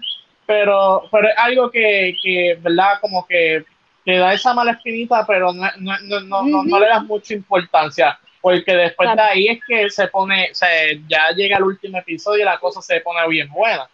pero, 0.51 1.07
pero 1.09 1.29
es 1.29 1.33
algo 1.37 1.71
que, 1.71 2.13
que, 2.21 2.57
¿verdad? 2.59 2.99
Como 2.99 3.25
que 3.25 3.63
te 4.03 4.17
da 4.17 4.33
esa 4.33 4.53
mala 4.53 4.73
espinita, 4.73 5.25
pero 5.25 5.53
no, 5.53 5.65
no, 5.77 6.21
no, 6.23 6.43
no, 6.43 6.63
no 6.65 6.79
le 6.79 6.87
das 6.87 7.05
mucha 7.05 7.33
importancia, 7.33 8.19
porque 8.41 8.73
después 8.73 9.15
de 9.15 9.21
ahí 9.21 9.47
es 9.47 9.59
que 9.65 9.89
se 9.89 10.09
pone, 10.09 10.49
o 10.51 10.55
sea, 10.55 10.67
ya 11.07 11.29
llega 11.33 11.55
el 11.55 11.63
último 11.63 11.99
episodio 11.99 12.41
y 12.41 12.45
la 12.45 12.59
cosa 12.59 12.81
se 12.81 12.99
pone 12.99 13.25
bien 13.29 13.49
buena. 13.49 13.87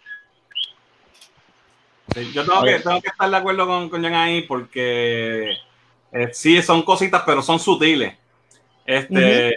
yo 2.32 2.44
tengo 2.44 2.64
que, 2.64 2.80
tengo 2.80 3.00
que 3.02 3.08
estar 3.08 3.30
de 3.30 3.36
acuerdo 3.36 3.64
con, 3.64 3.88
con 3.88 4.02
Jan 4.02 4.14
ahí, 4.14 4.42
porque 4.42 5.52
eh, 6.10 6.28
sí 6.32 6.60
son 6.60 6.82
cositas, 6.82 7.22
pero 7.24 7.40
son 7.40 7.60
sutiles. 7.60 8.14
Este, 8.84 9.54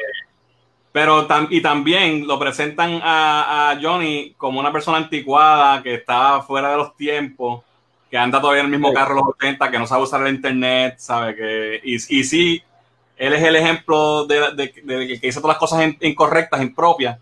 pero 0.92 1.28
y 1.50 1.62
también 1.62 2.28
lo 2.28 2.38
presentan 2.38 3.00
a, 3.04 3.78
Johnny 3.82 4.34
como 4.38 4.60
una 4.60 4.72
persona 4.72 4.98
anticuada 4.98 5.82
que 5.82 5.96
está 5.96 6.42
fuera 6.42 6.72
de 6.72 6.78
los 6.78 6.96
tiempos, 6.96 7.64
que 8.10 8.18
anda 8.18 8.42
todavía 8.42 8.62
en 8.62 8.66
el 8.66 8.72
mismo 8.72 8.94
carro 8.94 9.16
los 9.16 9.30
80, 9.36 9.72
que 9.72 9.80
no 9.80 9.88
sabe 9.88 10.04
usar 10.04 10.26
el 10.26 10.36
internet, 10.36 10.96
sabe 10.98 11.36
que 11.36 11.82
y, 11.84 11.96
y 11.96 12.24
sí, 12.24 12.62
él 13.16 13.34
es 13.34 13.44
el 13.44 13.56
ejemplo 13.56 14.26
de, 14.26 14.72
que 15.22 15.28
hizo 15.28 15.42
todas 15.42 15.56
las 15.56 15.60
cosas 15.60 15.94
incorrectas, 16.02 16.62
impropias, 16.62 17.20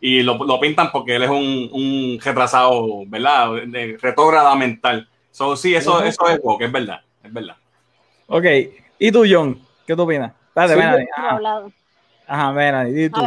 y 0.00 0.22
lo, 0.22 0.60
pintan 0.60 0.92
porque 0.92 1.16
él 1.16 1.24
es 1.24 1.30
un, 1.30 1.68
un 1.72 2.18
retrasado, 2.22 3.04
¿verdad? 3.06 3.50
De 3.66 3.98
retrógrada 4.00 4.54
mental. 4.54 5.08
So, 5.30 5.56
sí, 5.56 5.74
eso, 5.74 6.02
eso 6.04 6.28
es 6.28 6.40
es 6.60 6.72
verdad, 6.72 7.00
es 7.22 7.32
verdad. 7.32 7.56
Ok, 8.28 8.44
¿y 8.98 9.10
tú, 9.10 9.24
John? 9.28 9.60
¿Qué 9.86 9.96
tú 9.96 10.02
opinas? 10.02 10.32
Espérate, 10.54 11.08
Ajá, 12.26 12.52
mira, 12.52 12.88
y 12.88 13.08
tú. 13.10 13.20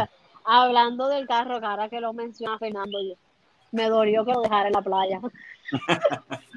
hablando 0.44 1.08
del 1.08 1.26
carro, 1.26 1.60
cara 1.60 1.88
que 1.88 2.00
lo 2.00 2.12
menciona 2.12 2.58
Fernando, 2.58 2.98
yo, 3.02 3.14
me 3.72 3.88
dolió 3.88 4.24
que 4.24 4.32
lo 4.32 4.42
dejara 4.42 4.68
en 4.68 4.72
la 4.72 4.82
playa. 4.82 5.20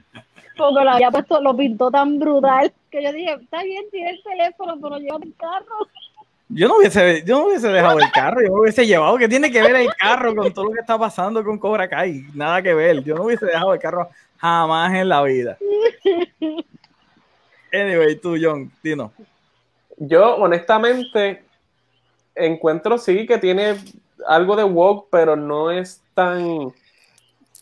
Porque 0.57 0.83
lo 0.83 0.91
había 0.91 1.11
puesto, 1.11 1.41
lo 1.41 1.55
pintó 1.55 1.89
tan 1.89 2.19
brutal 2.19 2.71
que 2.89 3.03
yo 3.03 3.11
dije, 3.13 3.33
está 3.33 3.63
bien, 3.63 3.85
tiene 3.89 4.11
el 4.11 4.23
teléfono, 4.23 4.77
pero 4.81 4.97
lleva 4.97 5.17
el 5.23 5.33
carro. 5.35 5.87
Yo 6.49 6.67
no 6.67 6.77
hubiese, 6.77 7.23
yo 7.25 7.39
no 7.39 7.47
hubiese 7.47 7.69
dejado 7.69 7.99
el 7.99 8.11
carro, 8.11 8.41
yo 8.41 8.53
me 8.53 8.59
hubiese 8.59 8.85
llevado. 8.85 9.17
¿Qué 9.17 9.29
tiene 9.29 9.49
que 9.49 9.61
ver 9.61 9.75
el 9.75 9.93
carro 9.95 10.35
con 10.35 10.53
todo 10.53 10.65
lo 10.65 10.71
que 10.71 10.81
está 10.81 10.99
pasando 10.99 11.43
con 11.43 11.57
Cobra 11.57 11.87
Kai? 11.87 12.25
Nada 12.33 12.61
que 12.61 12.73
ver. 12.73 13.01
Yo 13.03 13.15
no 13.15 13.23
hubiese 13.23 13.45
dejado 13.45 13.73
el 13.73 13.79
carro 13.79 14.09
jamás 14.37 14.93
en 14.93 15.07
la 15.07 15.23
vida. 15.23 15.57
Anyway, 17.73 18.17
tú, 18.17 18.35
John, 18.37 18.69
Tino. 18.81 19.13
Yo, 19.95 20.35
honestamente, 20.35 21.45
encuentro 22.36 22.97
sí 22.97 23.25
que 23.25 23.38
tiene 23.38 23.75
algo 24.27 24.55
de 24.55 24.63
woke, 24.63 25.07
pero 25.09 25.36
no 25.36 25.71
es 25.71 26.01
tan, 26.13 26.73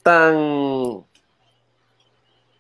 tan 0.04 1.04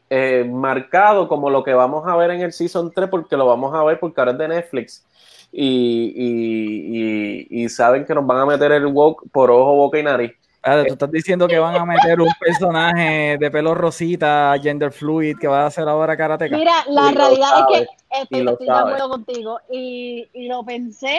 eh, 0.10 0.44
marcado 0.50 1.28
como 1.28 1.50
lo 1.50 1.64
que 1.64 1.74
vamos 1.74 2.08
a 2.08 2.16
ver 2.16 2.32
en 2.32 2.42
el 2.42 2.54
Season 2.54 2.92
3, 2.92 3.10
porque 3.10 3.38
lo 3.38 3.46
vamos 3.46 3.74
a 3.76 3.84
ver 3.84 4.00
porque 4.00 4.20
ahora 4.20 4.32
es 4.32 4.38
de 4.38 4.48
Netflix. 4.48 5.06
Y, 5.52 6.14
y, 6.16 7.64
y, 7.64 7.70
saben 7.70 8.06
que 8.06 8.14
nos 8.14 8.26
van 8.26 8.38
a 8.38 8.46
meter 8.46 8.72
el 8.72 8.86
woke 8.86 9.24
por 9.32 9.50
ojo, 9.50 9.76
boca 9.76 9.98
y 9.98 10.04
nariz. 10.04 10.32
Ah, 10.62 10.84
tú 10.86 10.94
estás 10.94 11.10
diciendo 11.10 11.48
que 11.48 11.58
van 11.58 11.76
a 11.76 11.86
meter 11.86 12.20
un 12.20 12.32
personaje 12.40 13.38
de 13.40 13.50
pelo 13.50 13.74
rosita, 13.74 14.54
gender 14.62 14.92
fluid, 14.92 15.38
que 15.40 15.48
va 15.48 15.64
a 15.64 15.68
hacer 15.68 15.88
ahora 15.88 16.18
karateka. 16.18 16.56
Mira, 16.56 16.84
la 16.90 17.12
realidad 17.12 17.50
es 17.60 17.66
que 17.66 17.88
estoy, 18.22 18.48
estoy 18.48 18.68
de 18.68 18.74
acuerdo 18.74 19.10
contigo. 19.10 19.60
Y, 19.72 20.28
y 20.34 20.48
lo 20.48 20.64
pensé 20.64 21.18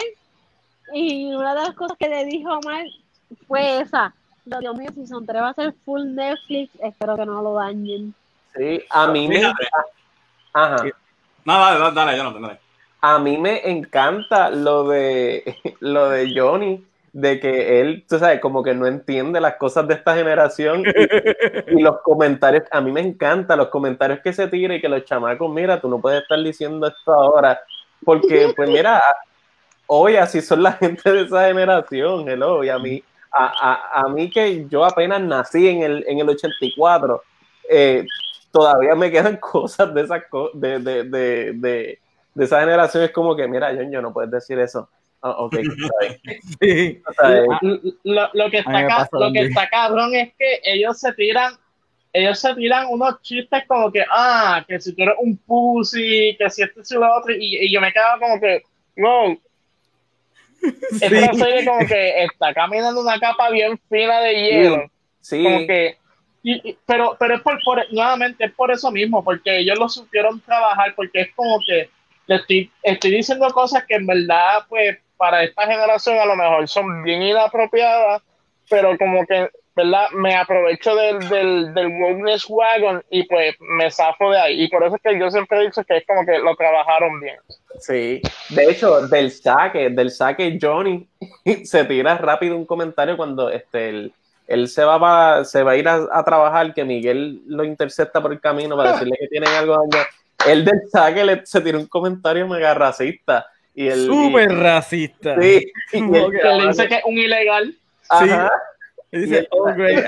y 0.93 1.33
una 1.35 1.55
de 1.55 1.61
las 1.63 1.75
cosas 1.75 1.97
que 1.99 2.09
le 2.09 2.25
dijo 2.25 2.51
Omar 2.51 2.85
fue 3.47 3.81
esa. 3.81 4.15
Dios 4.45 4.77
mío, 4.77 4.91
si 4.95 5.07
son 5.07 5.27
tres 5.27 5.43
va 5.43 5.51
a 5.51 5.55
ser 5.55 5.73
full 5.85 6.03
Netflix, 6.15 6.71
espero 6.81 7.17
que 7.17 7.27
no 7.27 7.43
lo 7.43 7.55
dañen. 7.55 8.15
Sí, 8.57 8.83
a 8.91 9.07
mí 9.09 9.29
me. 9.29 9.53
Ajá. 10.53 10.85
No, 11.45 11.59
dale, 11.59 11.95
dale, 11.95 12.17
yo 12.17 12.25
no, 12.25 12.41
dale. 12.41 12.59
A 13.01 13.19
mí 13.19 13.39
me 13.39 13.69
encanta 13.71 14.51
lo 14.51 14.89
de 14.89 15.57
lo 15.81 16.11
de 16.11 16.33
Johnny, 16.35 16.85
de 17.13 17.41
que 17.41 17.81
él, 17.81 18.05
tú 18.09 18.19
sabes, 18.19 18.41
como 18.41 18.63
que 18.63 18.75
no 18.75 18.87
entiende 18.87 19.41
las 19.41 19.57
cosas 19.57 19.87
de 19.89 19.95
esta 19.95 20.15
generación 20.15 20.85
y, 20.85 21.81
los 21.83 22.01
comentarios, 22.03 22.65
a 22.71 22.81
mí 22.81 22.93
me 22.93 23.01
encanta 23.01 23.57
los 23.57 23.69
comentarios 23.69 24.21
que 24.21 24.33
se 24.33 24.49
tira 24.49 24.75
y 24.75 24.81
que 24.81 24.89
los 24.89 25.05
chamacos, 25.05 25.51
mira, 25.51 25.81
tú 25.81 25.89
no 25.89 26.01
puedes 26.01 26.23
estar 26.23 26.43
diciendo 26.43 26.87
esto 26.87 27.13
ahora, 27.13 27.61
porque 28.05 28.53
pues 28.57 28.69
mira, 28.69 29.03
hoy 29.93 30.17
así 30.17 30.41
son 30.41 30.63
la 30.63 30.73
gente 30.81 31.11
de 31.11 31.23
esa 31.23 31.47
generación, 31.47 32.29
hello, 32.29 32.63
y 32.63 32.69
a 32.69 32.79
mí, 32.79 33.03
a, 33.33 34.03
a, 34.03 34.09
mí 34.09 34.31
que 34.31 34.67
yo 34.69 34.85
apenas 34.85 35.21
nací 35.21 35.69
en 35.69 35.83
el, 35.83 36.05
en 36.07 36.21
el 36.21 36.29
84, 36.29 37.23
eh, 37.69 38.05
todavía 38.53 38.95
me 38.95 39.11
quedan 39.11 39.37
cosas 39.41 39.93
de 39.93 40.03
esas 40.03 40.23
de, 40.55 40.79
de, 40.79 41.05
de, 41.05 41.53
de, 41.55 41.99
de 42.35 42.45
esa 42.45 42.61
generación, 42.61 43.03
es 43.03 43.11
como 43.11 43.35
que, 43.35 43.49
mira, 43.49 43.73
yo, 43.73 43.83
yo 43.91 44.01
no 44.01 44.13
puedes 44.13 44.31
decir 44.31 44.59
eso 44.61 44.89
Oh, 45.23 45.45
okay. 45.45 45.63
sí. 46.63 47.03
lo, 48.05 48.31
lo, 48.33 48.51
que 48.51 48.61
está 48.61 49.07
lo 49.13 49.33
que 49.33 49.41
está 49.41 49.69
cabrón 49.69 50.15
es 50.15 50.33
que 50.39 50.61
ellos 50.65 50.99
se 50.99 51.13
tiran 51.13 51.53
ellos 52.15 52.41
se 52.41 52.55
tiran 52.55 52.87
unos 52.89 53.21
chistes 53.21 53.65
como 53.67 53.93
que 53.93 54.03
ah 54.11 54.65
que 54.67 54.81
si 54.81 54.95
tú 54.95 55.03
eres 55.03 55.17
un 55.21 55.37
pussy 55.37 56.35
que 56.39 56.49
si 56.49 56.63
este 56.63 56.81
es 56.81 56.91
lo 56.93 57.15
otro 57.15 57.35
y, 57.35 57.67
y, 57.67 57.71
yo 57.71 57.83
me 57.83 57.93
quedo 57.93 58.07
como 58.19 58.41
que 58.41 58.63
wow 58.97 59.39
sí. 60.91 61.05
esta 61.05 61.35
serie 61.35 61.65
como 61.65 61.87
que 61.87 62.25
está 62.25 62.53
caminando 62.55 63.01
una 63.01 63.19
capa 63.19 63.51
bien 63.51 63.79
fina 63.89 64.21
de 64.21 64.35
hielo 64.35 64.91
sí. 65.21 65.43
como 65.43 65.67
que 65.67 65.97
y, 66.43 66.77
pero 66.87 67.17
pero 67.19 67.35
es 67.35 67.43
por, 67.43 67.63
por 67.63 67.93
nuevamente 67.93 68.47
es 68.47 68.53
por 68.53 68.71
eso 68.71 68.91
mismo 68.91 69.23
porque 69.23 69.59
ellos 69.59 69.79
lo 69.79 69.89
supieron 69.89 70.41
trabajar 70.41 70.95
porque 70.95 71.21
es 71.23 71.35
como 71.35 71.59
que 71.67 71.91
le 72.27 72.37
estoy, 72.37 72.71
estoy 72.83 73.11
diciendo 73.11 73.49
cosas 73.51 73.85
que 73.87 73.97
en 73.97 74.07
verdad 74.07 74.65
pues 74.69 74.99
para 75.21 75.45
esta 75.45 75.67
generación 75.67 76.19
a 76.19 76.25
lo 76.25 76.35
mejor 76.35 76.67
son 76.67 77.03
bien 77.03 77.21
inapropiadas, 77.21 78.23
pero 78.71 78.97
como 78.97 79.27
que, 79.27 79.51
¿verdad? 79.75 80.11
Me 80.13 80.37
aprovecho 80.37 80.95
del, 80.95 81.29
del, 81.29 81.75
del 81.75 81.87
wokeness 81.89 82.47
wagon 82.49 83.03
y 83.11 83.25
pues 83.25 83.55
me 83.61 83.91
zafo 83.91 84.31
de 84.31 84.39
ahí. 84.39 84.65
Y 84.65 84.69
por 84.69 84.83
eso 84.85 84.97
es 84.97 85.03
que 85.03 85.19
yo 85.19 85.31
siempre 85.31 85.59
he 85.59 85.67
dicho 85.67 85.83
que 85.85 85.99
es 85.99 86.07
como 86.07 86.25
que 86.25 86.39
lo 86.39 86.55
trabajaron 86.57 87.21
bien. 87.21 87.37
Sí, 87.79 88.21
de 88.51 88.71
hecho, 88.71 89.07
del 89.07 89.31
saque, 89.31 89.91
del 89.91 90.11
saque 90.11 90.59
Johnny 90.61 91.09
se 91.65 91.85
tira 91.85 92.19
rápido 92.19 92.57
un 92.57 92.67
comentario 92.67 93.17
cuando 93.17 93.51
este, 93.51 94.11
él, 94.47 94.69
se, 94.69 94.85
va 94.85 95.45
se 95.45 95.63
va 95.63 95.73
a 95.73 95.77
ir 95.77 95.89
a, 95.89 96.25
trabajar, 96.25 96.75
que 96.75 96.85
Miguel 96.85 97.43
lo 97.47 97.65
intercepta 97.65 98.21
por 98.21 98.33
el 98.33 98.41
camino 98.41 98.77
para 98.77 98.93
decirle 98.93 99.17
que 99.19 99.29
tienen 99.29 99.51
algo. 99.51 99.89
Él 100.47 100.65
del 100.65 100.81
saque 100.91 101.25
le, 101.25 101.47
se 101.47 101.61
tira 101.61 101.79
un 101.79 101.87
comentario 101.87 102.47
mega 102.49 102.75
racista 102.75 103.47
y 103.75 103.89
el, 103.89 104.07
Súper 104.07 104.53
racista. 104.53 105.41
Sí. 105.41 105.73
Y 105.93 106.01
le 106.01 106.67
dice 106.69 106.89
que 106.89 106.97
es 106.97 107.05
un 107.05 107.17
ilegal. 107.17 107.75
Ajá. 108.09 108.49
Sí. 108.49 108.70
Y 109.13 109.19
dice, 109.21 109.39
el, 109.39 109.49
oh, 109.51 109.65
great. 109.75 110.05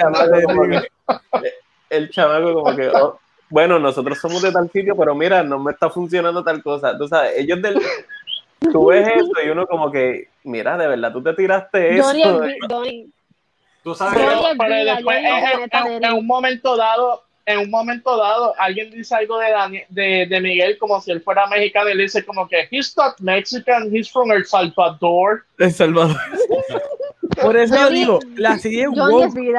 el 1.90 2.10
chamaco 2.10 2.54
como 2.54 2.76
que, 2.76 2.88
oh, 2.88 3.18
bueno, 3.48 3.78
nosotros 3.78 4.18
somos 4.18 4.42
de 4.42 4.52
tal 4.52 4.70
sitio, 4.70 4.96
pero 4.96 5.14
mira, 5.14 5.42
no 5.42 5.58
me 5.58 5.72
está 5.72 5.90
funcionando 5.90 6.42
tal 6.42 6.62
cosa. 6.62 6.96
Tú 6.96 7.08
sabes, 7.08 7.34
ellos 7.36 7.60
del... 7.60 7.80
Tú 8.70 8.86
ves 8.86 9.08
eso 9.08 9.32
y 9.44 9.48
uno 9.48 9.66
como 9.66 9.90
que, 9.90 10.28
mira, 10.44 10.78
de 10.78 10.86
verdad, 10.86 11.12
tú 11.12 11.22
te 11.22 11.34
tiraste 11.34 11.98
eso. 11.98 12.12
Tú 13.82 13.94
sabes, 13.94 14.14
pero, 14.14 14.40
pero 14.56 14.84
después, 14.84 15.18
en, 15.18 16.04
en 16.04 16.12
un 16.12 16.26
momento 16.26 16.76
dado, 16.76 17.24
en 17.46 17.58
un 17.58 17.70
momento 17.70 18.16
dado 18.16 18.54
alguien 18.58 18.90
dice 18.90 19.14
algo 19.16 19.38
de, 19.38 19.84
de, 19.88 20.26
de, 20.26 20.40
Miguel 20.40 20.78
como 20.78 21.00
si 21.00 21.10
él 21.10 21.20
fuera 21.20 21.46
mexicano 21.48 21.90
y 21.90 21.94
le 21.94 22.04
dice 22.04 22.24
como 22.24 22.46
que 22.48 22.68
he's 22.70 22.96
not 22.96 23.18
Mexican, 23.20 23.94
he's 23.94 24.10
from 24.10 24.30
El 24.30 24.46
Salvador. 24.46 25.44
El 25.58 25.72
Salvador. 25.72 26.16
Por 27.40 27.56
eso 27.56 27.76
yo 27.76 27.90
digo, 27.90 28.18
la 28.36 28.58
serie 28.58 28.84
es 28.84 28.88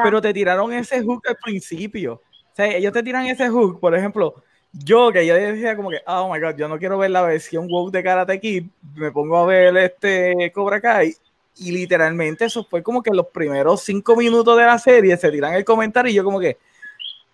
pero 0.02 0.20
te 0.20 0.32
tiraron 0.32 0.72
ese 0.72 1.02
hook 1.02 1.22
al 1.28 1.36
principio. 1.36 2.14
O 2.14 2.56
sea, 2.56 2.66
ellos 2.66 2.92
te 2.92 3.02
tiran 3.02 3.26
ese 3.26 3.48
hook, 3.48 3.80
por 3.80 3.94
ejemplo, 3.94 4.42
yo 4.72 5.12
que 5.12 5.26
yo 5.26 5.34
decía 5.34 5.76
como 5.76 5.90
que, 5.90 6.00
oh 6.06 6.32
my 6.32 6.40
god, 6.40 6.56
yo 6.56 6.68
no 6.68 6.78
quiero 6.78 6.98
ver 6.98 7.10
la 7.10 7.22
versión 7.22 7.66
woke 7.70 7.92
de 7.92 8.02
Karate 8.02 8.40
Kid, 8.40 8.64
me 8.94 9.12
pongo 9.12 9.38
a 9.38 9.46
ver 9.46 9.76
este 9.76 10.50
Cobra 10.52 10.80
Kai 10.80 11.14
y 11.56 11.70
literalmente 11.70 12.44
eso 12.44 12.64
fue 12.64 12.82
como 12.82 13.02
que 13.02 13.12
los 13.12 13.26
primeros 13.28 13.82
cinco 13.82 14.16
minutos 14.16 14.56
de 14.56 14.64
la 14.64 14.78
serie 14.78 15.16
se 15.16 15.30
tiran 15.30 15.54
el 15.54 15.64
comentario 15.64 16.10
y 16.10 16.14
yo 16.14 16.24
como 16.24 16.40
que, 16.40 16.58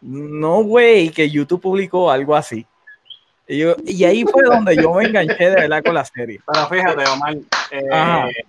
no, 0.03 0.63
güey, 0.63 1.11
que 1.11 1.31
YouTube 1.31 1.61
publicó 1.61 2.11
algo 2.11 2.37
así. 2.37 2.67
Y, 3.49 3.63
y, 3.87 4.05
ahí 4.05 4.25
fue 4.25 4.45
donde 4.45 4.77
yo 4.77 4.93
me 4.95 5.05
enganché 5.05 5.51
de 5.51 5.57
verdad 5.57 5.83
con 5.83 5.95
la 5.95 6.05
serie. 6.05 6.41
Pero 6.47 6.69
fíjate, 6.69 7.05
Omar, 7.11 7.35
eh, 7.73 8.45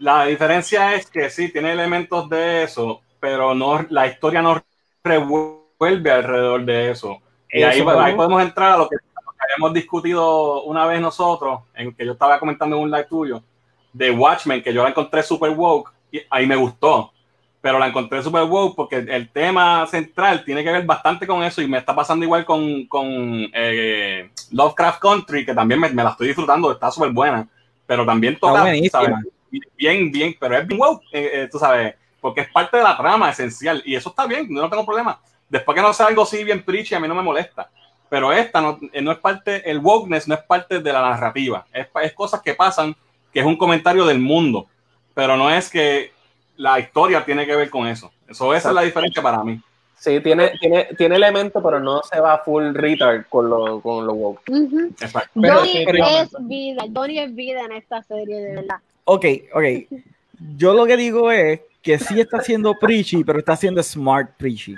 la 0.00 0.24
diferencia 0.24 0.94
es 0.94 1.06
que 1.06 1.30
sí, 1.30 1.52
tiene 1.52 1.72
elementos 1.72 2.28
de 2.28 2.64
eso, 2.64 3.02
pero 3.20 3.54
no, 3.54 3.86
la 3.90 4.06
historia 4.06 4.40
no 4.40 4.62
revuelve 5.04 6.10
alrededor 6.10 6.64
de 6.64 6.90
eso. 6.90 7.20
Y 7.52 7.62
ahí, 7.62 7.82
podemos 7.82 8.42
entrar 8.42 8.72
a 8.72 8.78
lo 8.78 8.88
que, 8.88 8.96
habíamos 9.38 9.74
discutido 9.74 10.62
una 10.64 10.86
vez 10.86 11.00
nosotros, 11.00 11.60
en 11.74 11.94
que 11.94 12.06
yo 12.06 12.12
estaba 12.12 12.38
comentando 12.38 12.76
en 12.76 12.82
un 12.82 12.90
live 12.90 13.06
tuyo, 13.08 13.42
de 13.92 14.10
Watchmen, 14.10 14.62
que 14.62 14.72
yo 14.72 14.82
la 14.82 14.90
encontré 14.90 15.22
super 15.22 15.50
woke, 15.50 15.92
y 16.10 16.20
ahí 16.30 16.46
me 16.46 16.56
gustó. 16.56 17.12
Pero 17.60 17.78
la 17.78 17.88
encontré 17.88 18.22
super 18.22 18.44
wow 18.44 18.74
porque 18.74 18.96
el 18.96 19.28
tema 19.28 19.86
central 19.86 20.44
tiene 20.44 20.64
que 20.64 20.72
ver 20.72 20.86
bastante 20.86 21.26
con 21.26 21.42
eso 21.42 21.60
y 21.60 21.68
me 21.68 21.76
está 21.76 21.94
pasando 21.94 22.24
igual 22.24 22.46
con, 22.46 22.86
con 22.86 23.12
eh, 23.52 24.30
Lovecraft 24.50 24.98
Country, 24.98 25.44
que 25.44 25.52
también 25.52 25.78
me, 25.78 25.92
la 25.92 26.08
estoy 26.08 26.28
disfrutando, 26.28 26.72
está 26.72 26.90
súper 26.90 27.10
buena, 27.10 27.46
pero 27.86 28.06
también 28.06 28.38
toca, 28.38 28.64
bien, 29.76 30.10
bien, 30.10 30.34
pero 30.38 30.56
es 30.56 30.66
bien 30.66 30.78
wow, 30.78 31.00
eh, 31.12 31.30
eh, 31.32 31.48
tú 31.50 31.58
sabes, 31.58 31.94
porque 32.20 32.42
es 32.42 32.48
parte 32.48 32.76
de 32.76 32.82
la 32.82 32.96
trama 32.96 33.30
esencial 33.30 33.82
y 33.84 33.94
eso 33.94 34.10
está 34.10 34.26
bien, 34.26 34.46
no 34.50 34.68
tengo 34.68 34.86
problema. 34.86 35.20
Después 35.48 35.74
que 35.74 35.82
no 35.82 35.92
sea 35.92 36.06
algo 36.06 36.22
así 36.22 36.44
bien 36.44 36.62
preachy, 36.62 36.94
a 36.94 37.00
mí 37.00 37.08
no 37.08 37.14
me 37.14 37.22
molesta. 37.22 37.68
Pero 38.08 38.32
esta 38.32 38.60
no, 38.60 38.78
no 39.02 39.12
es 39.12 39.18
parte, 39.18 39.68
el 39.70 39.78
wokeness 39.78 40.26
no 40.26 40.34
es 40.34 40.42
parte 40.42 40.80
de 40.80 40.92
la 40.92 41.00
narrativa, 41.00 41.66
es, 41.72 41.86
es 42.02 42.12
cosas 42.12 42.42
que 42.42 42.54
pasan, 42.54 42.94
que 43.32 43.40
es 43.40 43.46
un 43.46 43.56
comentario 43.56 44.04
del 44.04 44.18
mundo, 44.18 44.66
pero 45.14 45.36
no 45.36 45.50
es 45.50 45.70
que 45.70 46.12
la 46.56 46.78
historia 46.78 47.24
tiene 47.24 47.46
que 47.46 47.56
ver 47.56 47.70
con 47.70 47.86
eso. 47.86 48.12
Eso 48.28 48.54
esa 48.54 48.68
es 48.68 48.74
la 48.74 48.82
diferencia 48.82 49.22
para 49.22 49.42
mí. 49.42 49.60
Sí, 50.00 50.18
tiene, 50.20 50.52
tiene, 50.58 50.88
tiene 50.96 51.16
elementos, 51.16 51.62
pero 51.62 51.78
no 51.78 52.00
se 52.02 52.18
va 52.20 52.38
full 52.38 52.72
retard 52.72 53.26
con 53.28 53.50
lo, 53.50 53.82
con 53.82 54.06
lo 54.06 54.14
woke. 54.14 54.42
Exacto. 54.98 55.30
Johnny 55.34 55.84
es 55.84 56.30
vida, 56.40 56.84
Johnny 56.94 57.18
es 57.18 57.34
vida 57.34 57.60
en 57.66 57.72
esta 57.72 58.02
serie, 58.02 58.40
de 58.40 58.56
verdad. 58.56 58.78
Ok, 59.12 59.26
ok. 59.54 59.64
Yo 60.56 60.72
lo 60.72 60.86
que 60.86 60.96
digo 60.96 61.32
es 61.32 61.58
que 61.82 61.98
sí 61.98 62.20
está 62.20 62.40
siendo 62.40 62.78
preachy, 62.78 63.24
pero 63.24 63.40
está 63.40 63.56
siendo 63.56 63.82
smart 63.82 64.36
preachy. 64.36 64.76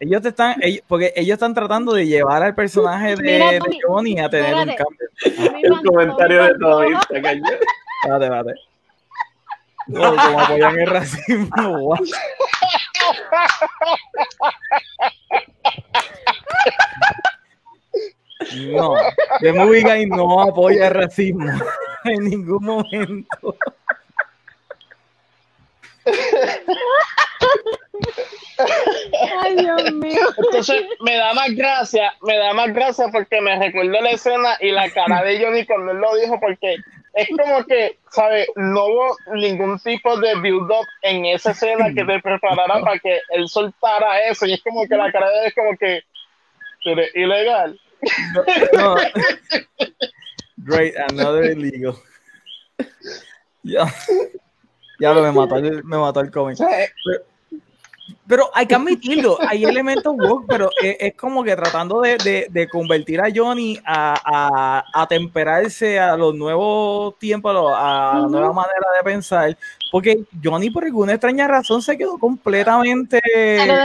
Ellos 0.00 0.24
están, 0.24 0.56
porque 0.88 1.12
ellos 1.14 1.34
están 1.34 1.52
tratando 1.52 1.92
de 1.92 2.06
llevar 2.06 2.42
al 2.42 2.54
personaje 2.54 3.16
de, 3.16 3.60
Johnny 3.86 4.18
a 4.18 4.30
tener 4.30 4.54
un 4.54 4.74
cambio. 4.74 5.08
El 5.62 5.82
comentario 5.84 6.44
de 6.44 6.54
Tony. 6.58 6.94
Espérate, 6.94 8.24
espérate. 8.24 8.54
No, 9.88 10.16
como 10.16 10.40
apoyan 10.40 10.80
el 10.80 10.86
racismo. 10.86 11.96
No, 18.54 18.94
The 19.40 19.52
Movie 19.52 19.82
Guy 19.82 20.06
no 20.06 20.40
apoya 20.42 20.88
el 20.88 20.94
racismo 20.94 21.50
en 22.04 22.24
ningún 22.24 22.64
momento. 22.64 23.56
Ay, 29.40 29.56
Dios 29.56 29.92
mío. 29.92 30.20
Entonces 30.38 30.86
me 31.00 31.16
da 31.16 31.34
más 31.34 31.54
gracia, 31.54 32.14
me 32.22 32.36
da 32.36 32.52
más 32.52 32.72
gracia 32.72 33.08
porque 33.12 33.40
me 33.40 33.58
recuerdo 33.58 34.00
la 34.00 34.10
escena 34.10 34.56
y 34.60 34.70
la 34.70 34.90
cara 34.90 35.22
de 35.22 35.42
Johnny 35.42 35.66
cuando 35.66 35.92
él 35.92 35.98
lo 35.98 36.14
dijo 36.16 36.38
porque 36.40 36.76
es 37.16 37.28
como 37.28 37.64
que, 37.64 37.98
¿sabes? 38.10 38.46
No 38.56 38.86
hubo 38.86 39.16
ningún 39.34 39.78
tipo 39.80 40.18
de 40.18 40.34
build-up 40.36 40.86
en 41.02 41.24
esa 41.24 41.52
escena 41.52 41.86
que 41.94 42.04
te 42.04 42.20
preparara 42.20 42.80
para 42.80 42.98
que 42.98 43.20
él 43.30 43.48
soltara 43.48 44.20
eso. 44.28 44.44
Y 44.46 44.52
es 44.52 44.62
como 44.62 44.86
que 44.86 44.96
la 44.96 45.10
cara 45.10 45.30
de 45.30 45.38
él 45.40 45.46
es 45.46 45.54
como 45.54 45.76
que, 45.78 46.02
eres 46.84 47.16
ilegal. 47.16 47.80
No, 48.74 48.96
Great, 50.58 50.94
another 51.10 51.56
illegal. 51.56 51.94
Ya, 53.62 53.86
ya 54.98 55.14
me 55.14 55.32
mató, 55.32 55.56
me 55.60 55.98
mató 55.98 56.20
el 56.20 56.30
cómic. 56.30 56.58
Pero 58.28 58.50
hay 58.54 58.66
que 58.66 58.74
admitirlo, 58.74 59.38
hay 59.40 59.64
elementos 59.64 60.14
woke, 60.16 60.46
pero 60.48 60.70
es, 60.82 61.14
como 61.14 61.44
que 61.44 61.54
tratando 61.54 62.00
de, 62.00 62.68
convertir 62.70 63.20
a 63.20 63.28
Johnny 63.32 63.78
a, 63.84 64.82
a, 64.92 65.06
temperarse 65.06 65.98
a 66.00 66.16
los 66.16 66.34
nuevos 66.34 67.16
tiempos, 67.18 67.54
a 67.76 68.18
la 68.20 68.28
nueva 68.28 68.52
manera 68.52 68.86
de 68.98 69.04
pensar, 69.04 69.56
porque 69.92 70.24
Johnny 70.42 70.70
por 70.70 70.84
alguna 70.84 71.12
extraña 71.12 71.46
razón 71.46 71.82
se 71.82 71.96
quedó 71.96 72.18
completamente 72.18 73.20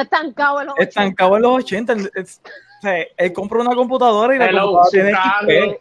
estancado 0.01 0.62
en 0.62 0.68
los 0.68 0.74
80. 0.74 0.89
Estancado 0.89 1.36
en 1.36 1.41
los 1.43 1.51
80. 1.51 1.95
Él, 3.18 3.34
compró 3.34 3.62
una 3.62 3.76
computadora 3.76 4.36
y 4.36 4.40
la 4.40 4.52
computadora 4.52 5.40
tiene 5.44 5.80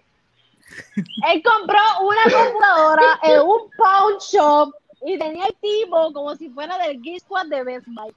Él 1.32 1.42
compró 1.42 1.78
una 2.02 2.22
computadora 2.24 3.18
en 3.22 3.40
un 3.40 3.70
pawn 3.76 4.18
shop 4.18 4.74
y 5.06 5.18
tenía 5.18 5.46
el 5.46 5.54
tipo 5.60 6.12
como 6.12 6.36
si 6.36 6.50
fuera 6.50 6.76
del 6.78 7.00
Geek 7.00 7.20
Squad 7.20 7.46
de 7.46 7.64
Best 7.64 7.86
Buy. 7.88 8.12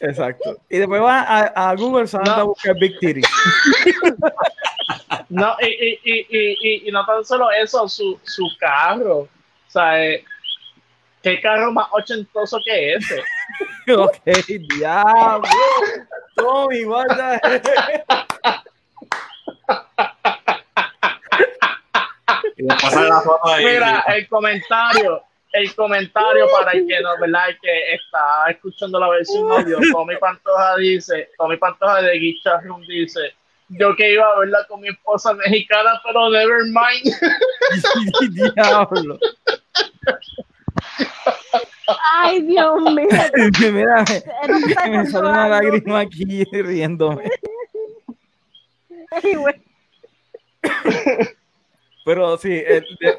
Exacto. 0.00 0.58
Y 0.68 0.78
después 0.78 1.00
va 1.00 1.22
a, 1.22 1.70
a 1.70 1.74
Google 1.74 2.06
se 2.06 2.18
no. 2.18 2.30
a 2.30 2.42
buscar 2.42 2.74
Big 2.78 2.98
Titty. 2.98 3.22
no, 5.30 5.56
y, 5.60 5.98
y, 6.04 6.26
y, 6.28 6.88
y, 6.88 6.92
no 6.92 7.04
tan 7.06 7.24
solo 7.24 7.50
eso, 7.50 7.88
su, 7.88 8.18
su 8.22 8.46
carro. 8.60 9.20
O 9.20 9.28
sea, 9.68 10.04
eh, 10.04 10.22
¿qué 11.22 11.40
carro 11.40 11.72
más 11.72 11.88
ochentoso 11.92 12.58
que 12.64 12.94
ese? 12.94 13.22
ok, 13.96 14.18
diablo. 14.76 15.48
Tommy, 16.36 16.84
guarda. 16.84 17.40
Mira, 23.58 24.04
el 24.08 24.28
comentario, 24.28 25.22
el 25.52 25.74
comentario 25.74 26.46
para 26.50 26.72
el 26.72 26.86
que 26.86 27.00
no, 27.00 27.18
¿verdad? 27.20 27.50
El 27.50 27.58
que 27.60 27.94
está 27.94 28.50
escuchando 28.50 28.98
la 28.98 29.08
versión 29.10 29.50
audio, 29.50 29.78
Tommy 29.92 30.16
Pantoja 30.16 30.76
dice, 30.76 31.30
Tommy 31.38 31.56
Pantoja 31.56 32.02
de 32.02 32.34
Room 32.64 32.82
dice, 32.82 33.34
yo 33.68 33.94
que 33.96 34.12
iba 34.12 34.24
a 34.24 34.38
verla 34.40 34.64
con 34.68 34.80
mi 34.80 34.88
esposa 34.88 35.34
mexicana, 35.34 36.00
pero 36.04 36.30
never 36.30 36.62
mind. 36.64 37.14
Diablo. 38.54 39.18
Ay, 42.14 42.42
Dios 42.42 42.80
mío. 42.92 43.08
Mira, 43.72 44.04
me, 44.88 44.98
me 44.98 45.06
sale 45.06 45.28
una 45.28 45.48
lágrima 45.48 46.00
aquí 46.00 46.44
riéndome. 46.52 47.24
Pero 52.04 52.38
sí, 52.38 52.52
el, 52.52 52.84
el, 53.00 53.16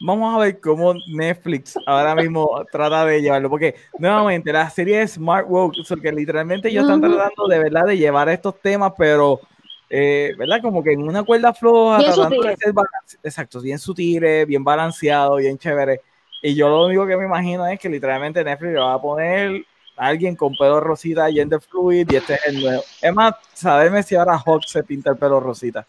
vamos 0.00 0.34
a 0.34 0.38
ver 0.38 0.60
cómo 0.60 0.94
Netflix 1.08 1.78
ahora 1.86 2.14
mismo 2.14 2.64
trata 2.70 3.04
de 3.04 3.22
llevarlo, 3.22 3.50
porque 3.50 3.74
nuevamente 3.98 4.52
la 4.52 4.68
serie 4.70 5.02
es 5.02 5.12
Smart 5.12 5.46
Woke, 5.48 5.76
que 6.00 6.12
literalmente 6.12 6.68
ellos 6.68 6.84
están 6.84 7.00
tratando 7.00 7.46
de 7.48 7.58
verdad 7.58 7.84
de 7.86 7.96
llevar 7.96 8.28
estos 8.28 8.60
temas, 8.60 8.92
pero 8.96 9.40
eh, 9.88 10.34
¿verdad? 10.36 10.60
Como 10.62 10.82
que 10.82 10.92
en 10.92 11.02
una 11.02 11.22
cuerda 11.22 11.52
floja, 11.52 11.98
bien 11.98 12.12
tratando 12.12 12.42
de 12.42 12.56
ser 12.56 12.74
exacto, 13.22 13.60
bien 13.60 13.78
sutiles, 13.78 14.46
bien 14.46 14.64
balanceado, 14.64 15.36
bien 15.36 15.58
chévere. 15.58 16.00
Y 16.42 16.54
yo 16.54 16.68
lo 16.68 16.86
único 16.86 17.06
que 17.06 17.16
me 17.16 17.24
imagino 17.24 17.66
es 17.66 17.78
que 17.78 17.88
literalmente 17.88 18.44
Netflix 18.44 18.72
le 18.74 18.80
va 18.80 18.94
a 18.94 19.00
poner 19.00 19.64
alguien 19.96 20.36
con 20.36 20.54
pelo 20.56 20.80
rosita, 20.80 21.30
gender 21.30 21.60
fluid, 21.60 22.10
y 22.10 22.16
este 22.16 22.34
es 22.34 22.46
el 22.46 22.62
nuevo. 22.62 22.82
Es 23.00 23.14
más, 23.14 23.34
saberme 23.52 24.02
si 24.02 24.14
ahora 24.14 24.38
Hawk 24.44 24.64
se 24.66 24.82
pinta 24.84 25.10
el 25.10 25.16
pelo 25.16 25.40
rosita 25.40 25.86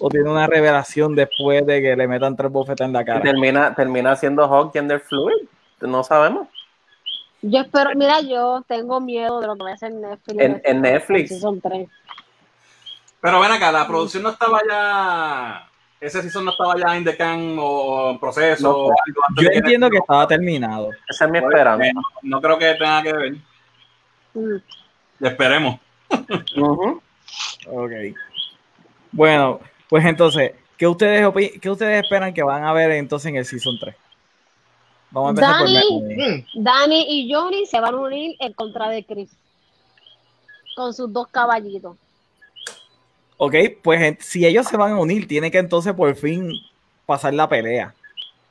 o 0.00 0.08
tiene 0.08 0.30
una 0.30 0.46
revelación 0.46 1.14
después 1.14 1.64
de 1.66 1.80
que 1.80 1.96
le 1.96 2.08
metan 2.08 2.36
tres 2.36 2.50
bofetas 2.50 2.86
en 2.86 2.92
la 2.92 3.04
cara. 3.04 3.22
Termina, 3.22 3.74
termina 3.74 4.16
siendo 4.16 4.44
Hawk 4.44 4.72
gender 4.72 5.00
fluid, 5.00 5.46
no 5.80 6.02
sabemos. 6.02 6.48
Yo 7.42 7.60
espero, 7.60 7.90
mira, 7.94 8.20
yo 8.22 8.64
tengo 8.66 9.00
miedo 9.00 9.40
de 9.40 9.46
lo 9.46 9.54
que 9.54 9.64
va 9.64 9.70
a 9.70 9.74
hacer 9.74 9.92
Netflix. 9.92 10.40
En, 10.40 10.62
en 10.64 10.80
Netflix. 10.80 11.40
Son 11.40 11.60
tres. 11.60 11.88
Pero 13.20 13.40
ven 13.40 13.52
acá, 13.52 13.70
la 13.70 13.86
producción 13.86 14.22
no 14.22 14.30
estaba 14.30 14.60
ya. 14.68 15.68
Ese 16.04 16.20
season 16.20 16.44
no 16.44 16.50
estaba 16.50 16.76
ya 16.76 16.94
en 16.98 17.02
the 17.02 17.16
can 17.16 17.56
o 17.58 18.10
en 18.10 18.18
proceso. 18.18 18.62
No, 18.62 18.76
o 18.76 18.90
algo 18.90 19.20
yo 19.40 19.48
entiendo 19.50 19.88
que 19.88 19.96
estaba 19.96 20.28
terminado. 20.28 20.90
Esa 21.08 21.24
es 21.24 21.30
mi 21.30 21.38
esperanza. 21.38 21.86
No, 21.94 22.02
no, 22.22 22.40
creo 22.42 22.58
que 22.58 22.74
tenga 22.74 23.02
que 23.02 23.12
ver. 23.14 23.36
Mm. 24.34 24.56
Esperemos. 25.24 25.80
Uh 26.10 26.20
-huh. 26.58 27.00
Ok. 27.68 28.16
Bueno, 29.12 29.60
pues 29.88 30.04
entonces, 30.04 30.52
¿qué 30.76 30.86
ustedes, 30.86 31.26
¿qué 31.62 31.70
ustedes 31.70 32.04
esperan 32.04 32.34
que 32.34 32.42
van 32.42 32.64
a 32.64 32.74
ver 32.74 32.90
entonces 32.90 33.30
en 33.30 33.36
el 33.36 33.46
Season 33.46 33.78
3? 33.80 33.96
Vamos 35.10 35.28
a 35.28 35.30
empezar 35.30 35.64
Dani, 35.64 36.44
por 36.52 36.62
Dani 36.62 37.06
y 37.08 37.32
Johnny 37.32 37.64
se 37.64 37.80
van 37.80 37.94
a 37.94 37.98
unir 37.98 38.36
en 38.40 38.52
contra 38.52 38.90
de 38.90 39.04
Chris. 39.06 39.30
Con 40.76 40.92
sus 40.92 41.10
dos 41.10 41.28
caballitos. 41.28 41.96
Ok, 43.36 43.54
pues 43.82 44.16
si 44.20 44.46
ellos 44.46 44.66
se 44.66 44.76
van 44.76 44.92
a 44.92 44.98
unir, 44.98 45.26
tiene 45.26 45.50
que 45.50 45.58
entonces 45.58 45.92
por 45.92 46.14
fin 46.14 46.52
pasar 47.06 47.34
la 47.34 47.48
pelea. 47.48 47.94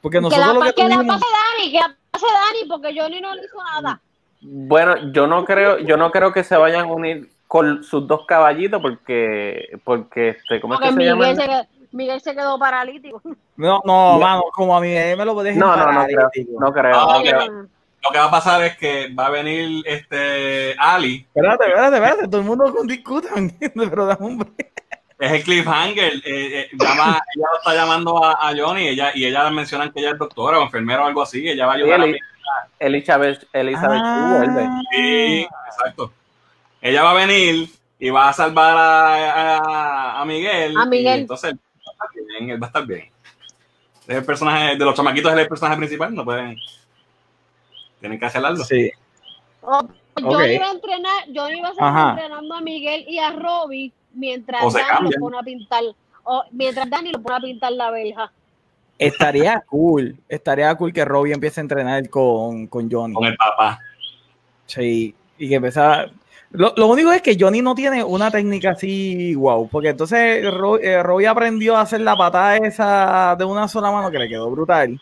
Porque 0.01 0.19
nosotros 0.19 0.45
que 0.45 0.53
la, 0.53 0.53
lo 0.53 0.61
que, 0.61 0.73
que 0.73 0.83
tuvimos... 0.83 1.05
la 1.05 1.13
pase 1.13 1.25
Dani, 1.31 1.71
que 1.71 1.77
la 1.77 1.95
pase 2.11 2.25
Dani, 2.25 2.69
porque 2.69 2.99
Johnny 2.99 3.21
no 3.21 3.33
le 3.33 3.45
hizo 3.45 3.57
nada. 3.63 4.01
Bueno, 4.41 5.11
yo 5.13 5.25
no 5.25 5.45
creo, 5.45 5.79
yo 5.79 5.95
no 5.95 6.11
creo 6.11 6.33
que 6.33 6.43
se 6.43 6.57
vayan 6.57 6.89
a 6.89 6.91
unir 6.91 7.29
con 7.47 7.83
sus 7.83 8.07
dos 8.07 8.25
caballitos 8.25 8.81
porque 8.81 9.79
porque 9.83 10.29
este 10.29 10.59
¿cómo 10.59 10.73
porque 10.73 10.89
es 10.89 10.95
que 10.95 10.97
Miguel, 10.97 11.15
se 11.15 11.23
llama? 11.23 11.35
se 11.35 11.47
quedó, 11.47 11.87
Miguel 11.91 12.21
se 12.21 12.35
quedó 12.35 12.59
paralítico. 12.59 13.21
No, 13.55 13.81
no, 13.85 14.17
mano, 14.17 14.43
como 14.51 14.75
a 14.75 14.81
mí 14.81 14.87
me 14.87 15.23
lo 15.23 15.35
dejen 15.43 15.59
No, 15.59 15.77
no, 15.77 15.91
no 15.93 16.05
creo, 16.05 16.29
no 16.59 16.73
creo. 16.73 16.91
No, 16.91 17.13
no 17.13 17.21
creo. 17.21 17.67
Lo 18.03 18.09
que 18.11 18.17
va 18.17 18.25
a 18.25 18.31
pasar 18.31 18.61
es 18.63 18.77
que 18.77 19.13
va 19.13 19.27
a 19.27 19.29
venir 19.29 19.81
este 19.85 20.75
Ali, 20.77 21.25
Espérate, 21.33 21.65
espérate, 21.67 21.95
espérate, 21.95 22.27
todo 22.27 22.41
el 22.41 22.47
mundo 22.47 22.73
discuta, 22.83 23.29
pero 23.75 24.05
dame 24.05 24.25
un 24.25 24.55
es 25.19 25.31
el 25.31 25.43
cliffhanger, 25.43 26.13
eh, 26.15 26.21
eh, 26.25 26.69
llama, 26.73 27.21
ella 27.33 27.45
lo 27.49 27.57
está 27.59 27.73
llamando 27.73 28.21
a, 28.25 28.31
a 28.49 28.53
Johnny 28.57 28.89
ella, 28.89 29.11
y 29.15 29.25
ella 29.25 29.49
mencionan 29.51 29.91
que 29.93 30.01
ella 30.01 30.11
es 30.11 30.17
doctora 30.17 30.59
o 30.59 30.63
enfermera 30.63 31.03
o 31.03 31.05
algo 31.05 31.21
así, 31.21 31.47
ella 31.47 31.65
va 31.65 31.73
a 31.73 31.75
ayudar 31.75 32.01
a 32.01 32.05
Eli- 32.05 32.19
Elizabeth, 32.79 33.47
Elizabeth 33.53 34.01
Ah. 34.03 34.35
vuelve. 34.37 34.69
Sí, 34.91 35.47
exacto. 35.67 36.11
Ella 36.81 37.03
va 37.03 37.11
a 37.11 37.25
venir 37.25 37.69
y 37.99 38.09
va 38.09 38.27
a 38.27 38.33
salvar 38.33 38.75
a, 38.75 39.57
a, 39.59 40.21
a 40.21 40.25
Miguel. 40.25 40.75
A 40.77 40.85
Miguel. 40.85 41.19
Y 41.19 41.21
entonces 41.21 41.51
él 41.51 41.59
va 41.87 41.91
a 41.91 42.07
estar 42.07 42.25
bien, 42.25 42.49
él 42.49 42.61
va 42.61 42.65
a 42.65 42.69
estar 42.69 42.85
bien. 42.85 43.09
Es 44.05 44.15
el 44.17 44.25
personaje 44.25 44.75
de 44.75 44.83
los 44.83 44.93
chamaquitos, 44.93 45.31
es 45.31 45.39
el 45.39 45.47
personaje 45.47 45.77
principal, 45.77 46.13
no 46.13 46.25
pueden. 46.25 46.57
Tienen 48.03 48.19
que 48.19 48.25
hacerlo. 48.25 48.53
Sí. 48.57 48.91
Oh, 49.61 49.79
Johnny 50.19 50.35
Ok. 50.35 50.47
iba 50.55 50.65
a 50.65 50.71
entrenar, 50.71 51.23
Johnny 51.33 51.59
iba 51.59 51.69
a 51.69 51.87
Ajá. 51.89 52.09
entrenando 52.11 52.53
a 52.53 52.59
Miguel 52.59 53.05
y 53.07 53.17
a 53.17 53.31
Robbie 53.31 53.93
mientras 54.13 54.73
Dani 54.73 55.09
lo 55.09 55.19
pone 55.21 55.37
a 55.37 55.41
pintar. 55.41 55.83
O 56.25 56.43
mientras 56.51 56.89
Dani 56.89 57.13
lo 57.13 57.21
pone 57.21 57.37
a 57.37 57.39
pintar 57.39 57.71
la 57.71 57.91
verja. 57.91 58.29
Estaría 58.99 59.61
cool, 59.69 60.17
estaría 60.27 60.75
cool 60.75 60.91
que 60.91 61.05
Robbie 61.05 61.31
empiece 61.31 61.61
a 61.61 61.63
entrenar 61.63 62.09
con, 62.09 62.67
con 62.67 62.91
Johnny. 62.91 63.13
Con 63.13 63.23
el 63.23 63.37
papá. 63.37 63.79
Sí, 64.65 65.15
y 65.37 65.47
que 65.47 65.55
empezara. 65.55 66.11
Lo, 66.51 66.73
lo 66.75 66.87
único 66.87 67.09
es 67.13 67.21
que 67.21 67.37
Johnny 67.39 67.61
no 67.61 67.73
tiene 67.73 68.03
una 68.03 68.29
técnica 68.29 68.71
así, 68.71 69.33
wow, 69.35 69.69
porque 69.69 69.87
entonces 69.89 70.43
Ro- 70.53 70.77
eh, 70.77 71.01
Robbie 71.01 71.27
aprendió 71.27 71.77
a 71.77 71.81
hacer 71.81 72.01
la 72.01 72.17
patada 72.17 72.57
esa 72.57 73.33
de 73.39 73.45
una 73.45 73.69
sola 73.69 73.91
mano 73.93 74.11
que 74.11 74.19
le 74.19 74.27
quedó 74.27 74.51
brutal. 74.51 74.99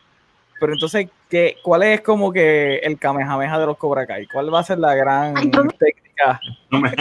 Pero 0.60 0.74
entonces, 0.74 1.10
¿qué, 1.32 1.57
¿cuál 1.63 1.82
es 1.84 2.01
como 2.01 2.32
que 2.32 2.75
el 2.79 2.99
Kamehameha 2.99 3.57
de 3.57 3.65
los 3.65 3.77
Cobra 3.77 4.05
Kai? 4.05 4.27
¿Cuál 4.27 4.53
va 4.53 4.59
a 4.59 4.63
ser 4.63 4.77
la 4.77 4.93
gran 4.93 5.36
Ay, 5.38 5.47
no 5.47 5.63
me- 5.63 5.73
técnica? 5.73 6.39
No 6.69 6.79
me- 6.82 6.93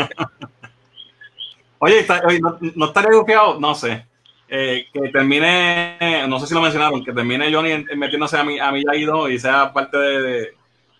oye, 1.81 1.99
está- 1.99 2.23
oye, 2.27 2.41
¿no, 2.41 2.57
no 2.77 2.87
estaría 2.87 3.19
bufiado? 3.19 3.59
No 3.61 3.75
sé. 3.75 4.07
Eh, 4.49 4.87
que 4.93 5.01
termine, 5.11 6.27
no 6.29 6.41
sé 6.41 6.47
si 6.47 6.55
lo 6.55 6.61
mencionaron, 6.61 7.05
que 7.05 7.13
termine 7.13 7.53
Johnny 7.53 7.73
en- 7.73 7.87
en 7.91 7.99
metiéndose 7.99 8.37
a 8.39 8.45
mi, 8.45 8.59
a 8.59 8.71
mi 8.73 8.83
y 9.31 9.39
sea 9.39 9.73
parte 9.73 9.99
de, 9.99 10.23
de- 10.23 10.49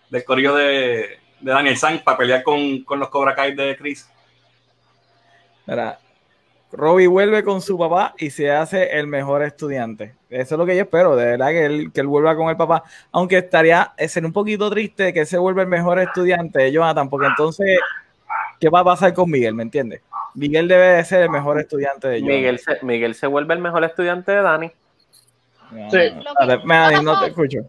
del 0.09 0.23
corillo 0.25 0.53
de, 0.55 1.17
de 1.39 1.51
Daniel 1.51 1.77
San 1.77 1.99
para 1.99 2.17
pelear 2.17 2.43
con, 2.43 2.83
con 2.83 2.99
los 2.99 3.09
Cobra 3.09 3.33
Kai 3.35 3.55
de 3.55 3.75
Chris. 3.77 4.09
Mira, 5.65 5.99
Robbie 6.73 7.07
vuelve 7.07 7.43
con 7.43 7.61
su 7.61 7.77
papá 7.77 8.13
y 8.17 8.29
se 8.29 8.51
hace 8.51 8.97
el 8.97 9.07
mejor 9.07 9.43
estudiante. 9.43 10.15
Eso 10.29 10.55
es 10.55 10.59
lo 10.59 10.65
que 10.65 10.75
yo 10.75 10.83
espero, 10.83 11.15
de 11.15 11.25
verdad, 11.25 11.49
que 11.49 11.65
él, 11.65 11.91
que 11.93 12.01
él 12.01 12.07
vuelva 12.07 12.35
con 12.35 12.49
el 12.49 12.55
papá. 12.57 12.83
Aunque 13.11 13.39
estaría, 13.39 13.93
sería 14.07 14.27
un 14.27 14.33
poquito 14.33 14.69
triste 14.69 15.13
que 15.13 15.25
se 15.25 15.37
vuelva 15.37 15.61
el 15.63 15.67
mejor 15.67 15.99
estudiante 15.99 16.59
de 16.59 16.71
Jonathan, 16.71 17.09
porque 17.09 17.27
entonces, 17.27 17.77
¿qué 18.59 18.69
va 18.69 18.79
a 18.79 18.83
pasar 18.85 19.13
con 19.13 19.29
Miguel? 19.29 19.53
¿Me 19.53 19.63
entiendes? 19.63 20.01
Miguel 20.33 20.67
debe 20.69 20.85
de 20.85 21.03
ser 21.03 21.23
el 21.23 21.29
mejor 21.29 21.59
estudiante 21.59 22.07
de 22.07 22.19
Jonathan. 22.21 22.37
Miguel 22.37 22.59
se, 22.59 22.85
Miguel 22.85 23.15
se 23.15 23.27
vuelve 23.27 23.53
el 23.53 23.59
mejor 23.59 23.83
estudiante 23.83 24.31
de 24.31 24.41
Dani. 24.41 24.71
No, 25.71 25.91
Sí. 25.91 25.97
no, 26.15 26.65
Melanie, 26.65 27.01
no 27.03 27.19
te 27.19 27.27
escucho. 27.27 27.59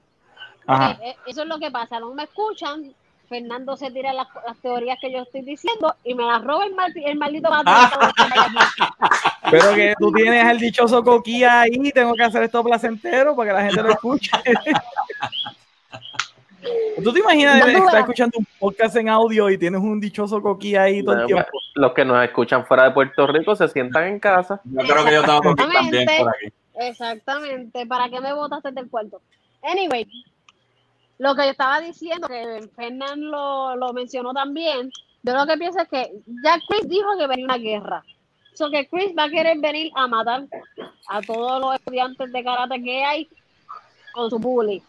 Ajá. 0.66 0.98
Eh, 1.02 1.16
Eso 1.26 1.42
es 1.42 1.48
lo 1.48 1.58
que 1.58 1.70
pasa, 1.72 1.98
no 1.98 2.14
me 2.14 2.22
escuchan. 2.24 2.94
Fernando 3.32 3.78
se 3.78 3.90
tira 3.90 4.12
las, 4.12 4.28
las 4.46 4.58
teorías 4.58 4.98
que 5.00 5.10
yo 5.10 5.20
estoy 5.20 5.40
diciendo 5.40 5.94
y 6.04 6.14
me 6.14 6.22
las 6.22 6.44
roba 6.44 6.66
el, 6.66 6.76
maldi- 6.76 7.02
el 7.06 7.16
maldito. 7.16 7.48
Pero 9.50 9.74
que 9.74 9.94
tú 9.98 10.12
tienes 10.12 10.46
el 10.50 10.58
dichoso 10.58 11.02
coquilla 11.02 11.62
ahí, 11.62 11.90
tengo 11.92 12.14
que 12.14 12.24
hacer 12.24 12.42
esto 12.42 12.62
placentero 12.62 13.34
para 13.34 13.50
que 13.50 13.56
la 13.56 13.62
gente 13.64 13.82
lo 13.82 13.90
escuche. 13.90 14.30
¿Tú 17.02 17.12
te 17.12 17.20
imaginas 17.20 17.58
No, 17.58 17.66
no, 17.72 17.86
estar 17.86 18.00
escuchando 18.00 18.38
un 18.38 18.46
podcast 18.58 18.94
en 18.96 19.08
audio 19.08 19.48
y 19.48 19.56
tienes 19.56 19.80
un 19.80 19.98
dichoso 19.98 20.42
coquilla 20.42 20.82
ahí 20.82 21.02
todo 21.02 21.20
el 21.20 21.26
tiempo? 21.26 21.48
Los 21.74 21.92
que 21.94 22.04
nos 22.04 22.22
escuchan 22.22 22.66
fuera 22.66 22.84
de 22.84 22.90
Puerto 22.90 23.26
Rico 23.26 23.56
se 23.56 23.66
sientan 23.68 24.04
en 24.04 24.20
casa. 24.20 24.60
Yo 24.64 24.80
creo 24.82 25.04
que 25.04 25.12
yo 25.14 25.22
que 25.22 25.54
también 25.56 26.06
por 26.18 26.28
aquí. 26.28 26.52
Exactamente. 26.74 27.86
¿Para 27.86 28.10
qué 28.10 28.20
me 28.20 28.34
botaste 28.34 28.72
del 28.72 28.90
cuarto? 28.90 29.22
Anyway, 29.62 30.06
lo 31.18 31.34
que 31.34 31.44
yo 31.44 31.50
estaba 31.50 31.80
diciendo, 31.80 32.28
que 32.28 32.68
Fernán 32.74 33.30
lo, 33.30 33.76
lo 33.76 33.92
mencionó 33.92 34.32
también, 34.32 34.90
yo 35.22 35.34
lo 35.34 35.46
que 35.46 35.56
pienso 35.56 35.80
es 35.80 35.88
que 35.88 36.12
ya 36.44 36.58
Chris 36.66 36.88
dijo 36.88 37.16
que 37.18 37.26
venía 37.26 37.44
una 37.44 37.58
guerra. 37.58 38.04
So 38.54 38.70
que 38.70 38.86
Chris 38.88 39.14
va 39.16 39.24
a 39.24 39.30
querer 39.30 39.58
venir 39.58 39.90
a 39.94 40.06
matar 40.06 40.46
a 41.08 41.22
todos 41.22 41.60
los 41.60 41.74
estudiantes 41.74 42.32
de 42.32 42.44
karate 42.44 42.82
que 42.82 43.04
hay 43.04 43.28
con 44.12 44.28
su 44.28 44.38
bully. 44.38 44.82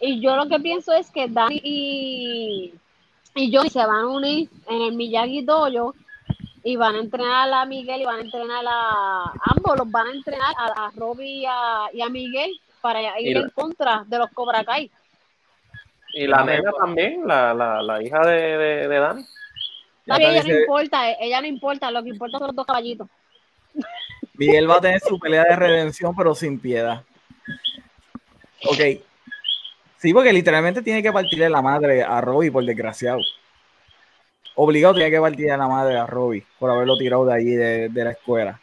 Y 0.00 0.20
yo 0.20 0.34
lo 0.34 0.48
que 0.48 0.58
pienso 0.58 0.92
es 0.92 1.10
que 1.10 1.28
Dani 1.28 1.60
y, 1.62 2.74
y 3.34 3.54
Johnny 3.54 3.70
se 3.70 3.78
van 3.78 4.04
a 4.04 4.08
unir 4.08 4.48
en 4.66 4.82
el 4.82 4.92
Miyagi 4.94 5.42
Dojo 5.42 5.94
y 6.64 6.76
van 6.76 6.94
a 6.94 7.00
entrenar 7.00 7.52
a 7.52 7.64
Miguel 7.64 8.00
y 8.00 8.04
van 8.04 8.18
a 8.18 8.22
entrenar 8.22 8.64
a 8.66 9.32
ambos, 9.42 9.78
los 9.78 9.90
van 9.90 10.06
a 10.06 10.12
entrenar 10.12 10.54
a, 10.58 10.86
a 10.86 10.90
Robbie 10.96 11.42
y 11.42 11.46
a, 11.46 11.88
y 11.92 12.00
a 12.00 12.08
Miguel 12.08 12.50
para 12.80 13.20
ir 13.20 13.36
en 13.36 13.50
contra 13.50 14.04
de 14.06 14.18
los 14.18 14.30
Cobra 14.30 14.64
Kai. 14.64 14.90
Y 16.12 16.26
la 16.26 16.44
nena 16.44 16.72
también, 16.72 17.26
la, 17.26 17.54
la, 17.54 17.82
la 17.82 18.02
hija 18.02 18.20
de, 18.26 18.56
de, 18.58 18.88
de 18.88 18.98
Dani. 18.98 19.24
ella 20.06 20.42
no 20.42 20.60
importa, 20.60 21.10
ella 21.12 21.40
no 21.40 21.46
importa, 21.46 21.90
lo 21.90 22.02
que 22.02 22.08
importa 22.08 22.38
son 22.38 22.48
los 22.48 22.56
dos 22.56 22.66
caballitos. 22.66 23.08
Miguel 24.34 24.68
va 24.68 24.76
a 24.76 24.80
tener 24.80 25.00
su 25.00 25.18
pelea 25.18 25.44
de 25.44 25.56
redención, 25.56 26.14
pero 26.16 26.34
sin 26.34 26.58
piedad. 26.58 27.02
Ok. 28.64 29.02
Sí, 29.98 30.14
porque 30.14 30.32
literalmente 30.32 30.82
tiene 30.82 31.02
que 31.02 31.12
partirle 31.12 31.48
la 31.50 31.62
madre 31.62 32.02
a 32.02 32.20
Robbie, 32.20 32.50
por 32.50 32.64
desgraciado. 32.64 33.20
Obligado 34.54 34.94
tiene 34.94 35.10
que 35.10 35.20
partirle 35.20 35.56
la 35.56 35.68
madre 35.68 35.96
a 35.96 36.06
Robbie 36.06 36.44
por 36.58 36.70
haberlo 36.70 36.96
tirado 36.96 37.24
de 37.26 37.34
allí, 37.34 37.50
de, 37.50 37.88
de 37.88 38.04
la 38.04 38.10
escuela. 38.10 38.60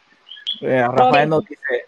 Eh, 0.61 0.85
Rafael 0.91 1.29
nos 1.29 1.45
dice, 1.45 1.86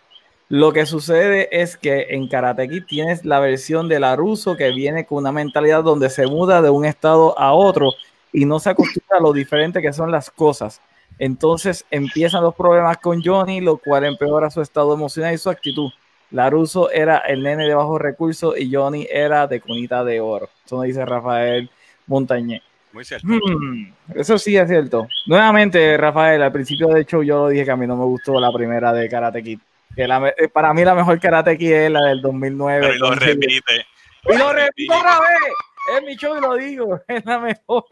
lo 0.50 0.74
que 0.74 0.88
sucede 0.88 1.48
es 1.52 1.78
que 1.78 2.08
en 2.10 2.28
Karate 2.28 2.68
Kid 2.68 2.84
tienes 2.88 3.24
la 3.24 3.40
versión 3.40 3.88
de 3.88 4.00
Laruso 4.00 4.58
que 4.58 4.72
viene 4.72 5.06
con 5.06 5.20
una 5.20 5.32
mentalidad 5.32 5.84
donde 5.84 6.10
se 6.10 6.26
muda 6.26 6.64
de 6.64 6.72
un 6.72 6.86
estado 6.86 7.38
a 7.38 7.54
otro 7.54 7.92
y 8.34 8.46
no 8.46 8.60
se 8.60 8.72
acostumbra 8.72 9.20
a 9.20 9.22
lo 9.22 9.32
diferente 9.32 9.80
que 9.80 9.94
son 9.94 10.12
las 10.12 10.32
cosas. 10.32 10.82
Entonces 11.20 11.86
empiezan 11.92 12.42
los 12.42 12.56
problemas 12.56 12.98
con 12.98 13.22
Johnny, 13.24 13.62
lo 13.62 13.78
cual 13.78 14.06
empeora 14.06 14.50
su 14.50 14.62
estado 14.62 14.92
emocional 14.96 15.36
y 15.36 15.38
su 15.38 15.52
actitud. 15.52 15.92
Laruso 16.32 16.90
era 16.90 17.20
el 17.20 17.44
nene 17.44 17.68
de 17.68 17.76
bajos 17.76 18.02
recursos 18.02 18.56
y 18.58 18.74
Johnny 18.74 19.06
era 19.08 19.46
de 19.46 19.62
cunita 19.62 20.04
de 20.04 20.20
oro. 20.20 20.50
Eso 20.66 20.78
nos 20.78 20.86
dice 20.86 21.06
Rafael 21.06 21.70
Montañé. 22.08 22.64
Muy 22.92 23.06
cierto. 23.06 23.28
Hmm, 23.28 23.94
eso 24.16 24.40
sí 24.40 24.58
es 24.58 24.68
cierto. 24.68 25.08
Nuevamente, 25.28 25.96
Rafael, 25.96 26.42
al 26.42 26.52
principio 26.52 26.88
de 26.88 27.02
hecho 27.02 27.22
yo 27.22 27.38
lo 27.38 27.50
dije 27.50 27.66
que 27.66 27.72
a 27.72 27.76
mí 27.76 27.86
no 27.86 27.96
me 27.96 28.06
gustó 28.06 28.40
la 28.40 28.52
primera 28.52 28.92
de 28.92 29.08
Karate 29.08 29.44
Kid. 29.44 29.60
Eh, 29.96 30.48
para 30.54 30.74
mí 30.74 30.84
la 30.84 30.96
mejor 30.96 31.20
Karate 31.20 31.58
Kid 31.58 31.72
es 31.72 31.92
la 31.92 32.02
del 32.06 32.22
2009. 32.22 32.80
Pero 32.82 32.96
y 32.96 33.00
lo 33.00 33.12
repite. 33.16 33.86
Y 34.26 34.38
lo 34.38 34.54
repito 34.54 34.98
otra 34.98 35.20
vez. 35.20 35.98
Es 35.98 36.04
mi 36.04 36.16
show 36.16 36.38
y 36.38 36.42
lo 36.42 36.56
digo. 36.56 37.02
Es 37.08 37.26
la 37.26 37.40
mejor. 37.40 37.86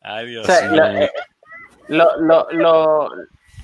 Ay, 0.00 0.26
Dios 0.26 0.46
mío. 0.48 1.08
lo, 1.88 2.16
lo, 2.18 2.48
lo, 2.50 3.08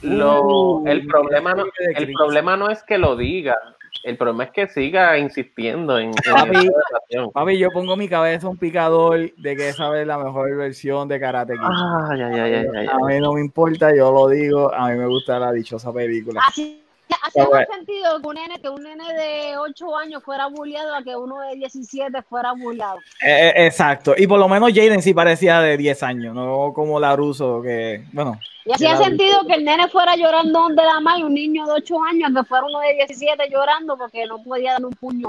lo, 0.03 0.42
uh, 0.42 0.88
el, 0.88 1.07
problema 1.07 1.55
no, 1.55 1.64
el 1.78 2.12
problema 2.12 2.57
no 2.57 2.70
es 2.70 2.82
que 2.84 2.99
lo 2.99 3.16
diga, 3.16 3.57
el 4.05 4.16
problema 4.16 4.45
es 4.45 4.51
que 4.51 4.68
siga 4.68 5.18
insistiendo 5.18 5.99
en, 5.99 6.11
en 6.11 7.30
papi, 7.30 7.59
yo 7.59 7.70
pongo 7.70 7.97
mi 7.97 8.09
cabeza 8.09 8.49
un 8.49 8.57
picador 8.57 9.32
de 9.36 9.57
que 9.57 9.68
esa 9.68 10.01
es 10.01 10.07
la 10.07 10.18
mejor 10.18 10.57
versión 10.57 11.09
de 11.09 11.20
Karate 11.20 11.55
Kid. 11.55 11.61
a 11.62 12.99
mí 13.07 13.20
no 13.20 13.34
me 13.34 13.41
importa, 13.41 13.95
yo 13.95 14.12
lo 14.12 14.28
digo, 14.28 14.72
a 14.72 14.89
mí 14.89 14.99
me 14.99 15.07
gusta 15.07 15.39
la 15.39 15.53
dichosa 15.53 15.93
película. 15.93 16.41
Así, 16.47 16.82
hace 17.22 17.46
más 17.48 17.66
sentido 17.68 18.20
que 18.20 18.26
un, 18.26 18.34
nene, 18.34 18.61
que 18.61 18.68
un 18.68 18.82
nene 18.82 19.12
de 19.14 19.56
8 19.59 19.96
años 19.96 20.22
fuera 20.22 20.46
bulleado 20.46 20.94
a 20.94 21.02
que 21.02 21.16
uno 21.16 21.40
de 21.40 21.56
17 21.56 22.22
fuera 22.22 22.52
bulleado. 22.52 22.98
Eh, 23.22 23.48
eh, 23.48 23.66
exacto, 23.66 24.14
y 24.16 24.26
por 24.26 24.38
lo 24.38 24.48
menos 24.48 24.72
Jaden 24.72 25.02
sí 25.02 25.14
parecía 25.14 25.61
de 25.61 25.76
10 25.76 26.02
años, 26.02 26.34
no 26.34 26.72
como 26.74 26.98
la 27.00 27.16
Russo, 27.16 27.62
que, 27.62 28.04
bueno, 28.12 28.38
y 28.68 28.72
hacía 28.72 28.98
sentido 28.98 29.46
que 29.46 29.54
el 29.54 29.64
nene 29.64 29.88
fuera 29.88 30.14
llorando 30.14 30.61
donde 30.61 30.82
la 30.82 31.00
madre, 31.00 31.24
un 31.24 31.32
niño 31.32 31.64
de 31.64 31.72
8 31.72 32.02
años, 32.02 32.30
que 32.36 32.44
fuera 32.44 32.66
uno 32.66 32.80
de 32.80 32.94
17 32.96 33.48
llorando 33.50 33.96
porque 33.96 34.26
no 34.26 34.42
podía 34.42 34.72
dar 34.72 34.84
un 34.84 34.92
puño. 34.92 35.28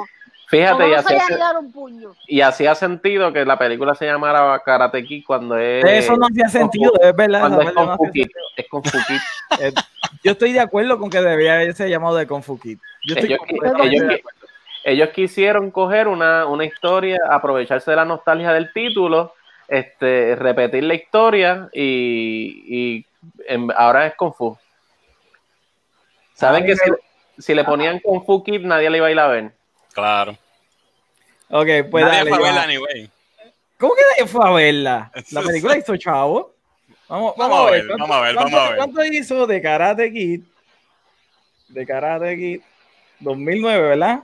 Fíjate, 0.50 0.84
y, 0.90 1.72
puño. 1.72 2.16
y 2.26 2.42
hacía 2.42 2.74
sentido 2.74 3.32
que 3.32 3.46
la 3.46 3.60
película 3.60 3.94
se 3.94 4.08
llamara 4.08 4.60
Karate 4.66 5.06
Kid 5.06 5.24
cuando 5.28 5.56
es. 5.56 5.86
Eso 5.86 6.18
no 6.18 6.26
hacía 6.26 6.50
sentido, 6.50 6.92
es 7.00 7.16
verdad. 7.16 7.62
es, 7.62 7.72
con 7.72 7.98
Fukit, 7.98 8.32
es 8.58 8.68
con 8.70 8.84
Fukit. 8.84 9.22
Eh, 9.60 9.72
yo 10.24 10.32
estoy 10.32 10.52
de 10.54 10.60
acuerdo 10.60 10.98
con 10.98 11.12
que 11.12 11.22
debería 11.22 11.54
haberse 11.54 11.88
llamado 11.88 12.16
de. 12.16 12.26
Yo 12.26 13.16
estoy 13.16 13.38
ellos, 13.84 14.20
ellos, 14.84 15.10
quisieron 15.10 15.70
coger 15.70 16.08
una, 16.08 16.48
una 16.48 16.66
historia, 16.66 17.20
aprovecharse 17.30 17.92
de 17.92 17.98
la 17.98 18.06
nostalgia 18.06 18.52
del 18.52 18.74
título, 18.74 19.36
este, 19.68 20.36
repetir 20.36 20.84
la 20.84 20.96
historia 20.96 21.70
y, 21.72 22.64
y 22.66 23.06
ahora 23.76 24.08
es 24.08 24.16
Kung 24.16 24.34
Fu. 24.34 24.58
Saben 26.34 26.66
que 26.66 26.76
si, 27.38 27.54
le 27.54 27.64
ponían 27.64 28.00
Kung 28.00 28.26
Fu 28.26 28.44
Kid, 28.44 28.62
nadie 28.62 28.90
le 28.90 28.98
iba 28.98 29.06
a 29.06 29.12
ir 29.12 29.20
a 29.20 29.28
ver. 29.28 29.59
Claro. 30.00 30.38
Ok, 31.50 31.68
pues 31.90 32.06
nadie 32.06 32.30
fue 32.30 32.38
a 32.38 32.42
verla 32.42 32.64
anyway. 32.64 33.10
¿Cómo 33.78 33.96
que 33.96 34.02
nadie 34.12 34.32
fue 34.32 34.48
a 34.48 34.52
verla? 34.52 35.12
La 35.32 35.42
película 35.44 35.78
hizo 35.78 35.96
chavo. 35.98 36.54
Vamos, 37.08 37.34
vamos, 37.38 37.68
a 37.68 37.72
ver, 37.72 37.88
vamos 37.88 38.12
a 38.12 38.22
ver, 38.22 38.36
vamos 38.36 38.54
a 38.54 38.70
ver. 38.70 38.78
¿Cuánto 38.78 39.04
hizo 39.04 39.48
de 39.48 39.62
Karate 39.62 40.12
Kid? 40.12 40.42
De 41.70 41.86
Karate 41.86 42.38
Kid 42.38 42.62
2009, 43.20 43.90
¿verdad? 43.90 44.20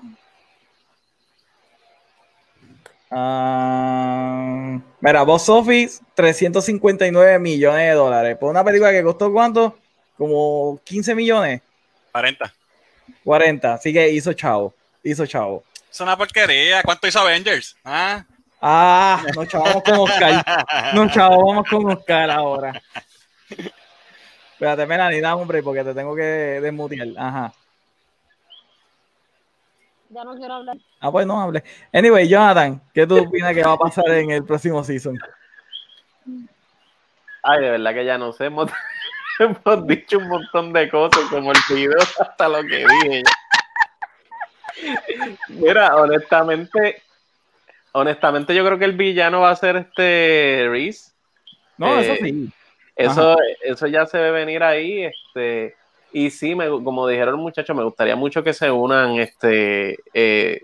Uh, 3.09 4.82
mira, 4.99 5.23
Box 5.23 5.49
Office, 5.49 6.03
359 6.13 7.39
millones 7.39 7.88
de 7.88 7.93
dólares. 7.93 8.38
Por 8.38 8.51
una 8.51 8.63
película 8.63 8.91
que 8.91 9.03
costó 9.03 9.32
cuánto? 9.32 9.78
Como 10.17 10.80
15 10.84 11.15
millones. 11.15 11.61
40. 12.11 12.53
40. 13.23 13.73
Así 13.73 13.91
que 13.91 14.09
hizo 14.09 14.34
chavo. 14.34 14.73
Hizo 15.05 15.27
chavo. 15.27 15.63
Es 15.91 16.01
una 16.01 16.17
porquería. 16.17 16.81
¿Cuánto 16.81 17.07
hizo 17.07 17.19
Avengers? 17.19 17.77
Ah, 17.85 18.25
ah 18.59 19.23
nos 19.35 19.47
chavamos 19.47 19.83
con 19.83 19.99
Oscar. 19.99 20.43
Nos 20.95 21.11
chavamos 21.11 21.69
con 21.69 21.91
Oscar 21.91 22.31
ahora. 22.31 22.81
Espérate, 24.53 24.87
Melanie, 24.87 25.21
dame 25.21 25.45
break 25.45 25.63
porque 25.63 25.83
te 25.83 25.93
tengo 25.93 26.15
que 26.15 26.23
desmutear. 26.23 27.07
Ajá. 27.17 27.53
Ya 30.09 30.23
no 30.23 30.35
quiero 30.35 30.55
hablar. 30.55 30.77
Ah, 30.99 31.11
pues 31.11 31.27
no 31.27 31.39
hable. 31.39 31.63
Anyway, 31.93 32.27
Jonathan, 32.27 32.81
¿qué 32.91 33.05
tú 33.05 33.19
opinas 33.19 33.53
que 33.53 33.63
va 33.63 33.73
a 33.73 33.77
pasar 33.77 34.09
en 34.09 34.31
el 34.31 34.43
próximo 34.43 34.83
season? 34.83 35.19
Ay, 37.43 37.61
de 37.61 37.69
verdad 37.69 37.93
que 37.93 38.05
ya 38.05 38.17
no 38.17 38.33
sé. 38.33 38.45
Hemos, 39.39 39.87
dicho 39.87 40.17
un 40.17 40.29
montón 40.29 40.73
de 40.73 40.89
cosas, 40.89 41.25
como 41.29 41.51
el 41.51 41.57
video 41.69 41.97
hasta 42.19 42.49
lo 42.49 42.63
que 42.63 42.85
dije. 43.03 43.23
Mira, 45.49 45.95
honestamente, 45.95 47.01
honestamente 47.91 48.53
yo 48.53 48.65
creo 48.65 48.78
que 48.78 48.86
el 48.86 48.93
villano 48.93 49.41
va 49.41 49.51
a 49.51 49.55
ser 49.55 49.78
este 49.78 50.67
Reese. 50.69 51.11
No, 51.78 51.99
eso 51.99 52.13
eh, 52.13 52.19
sí. 52.21 52.49
Eso, 52.95 53.36
eso 53.61 53.88
ya 53.88 54.05
se 54.05 54.17
ve 54.17 54.32
venir 54.32 54.63
ahí. 54.63 55.03
Este, 55.03 55.76
y 56.13 56.30
sí, 56.30 56.55
me, 56.55 56.67
como 56.67 57.07
dijeron 57.07 57.39
muchachos, 57.39 57.76
me 57.76 57.84
gustaría 57.84 58.15
mucho 58.15 58.43
que 58.43 58.53
se 58.53 58.71
unan 58.71 59.19
este 59.19 59.97
eh, 60.13 60.61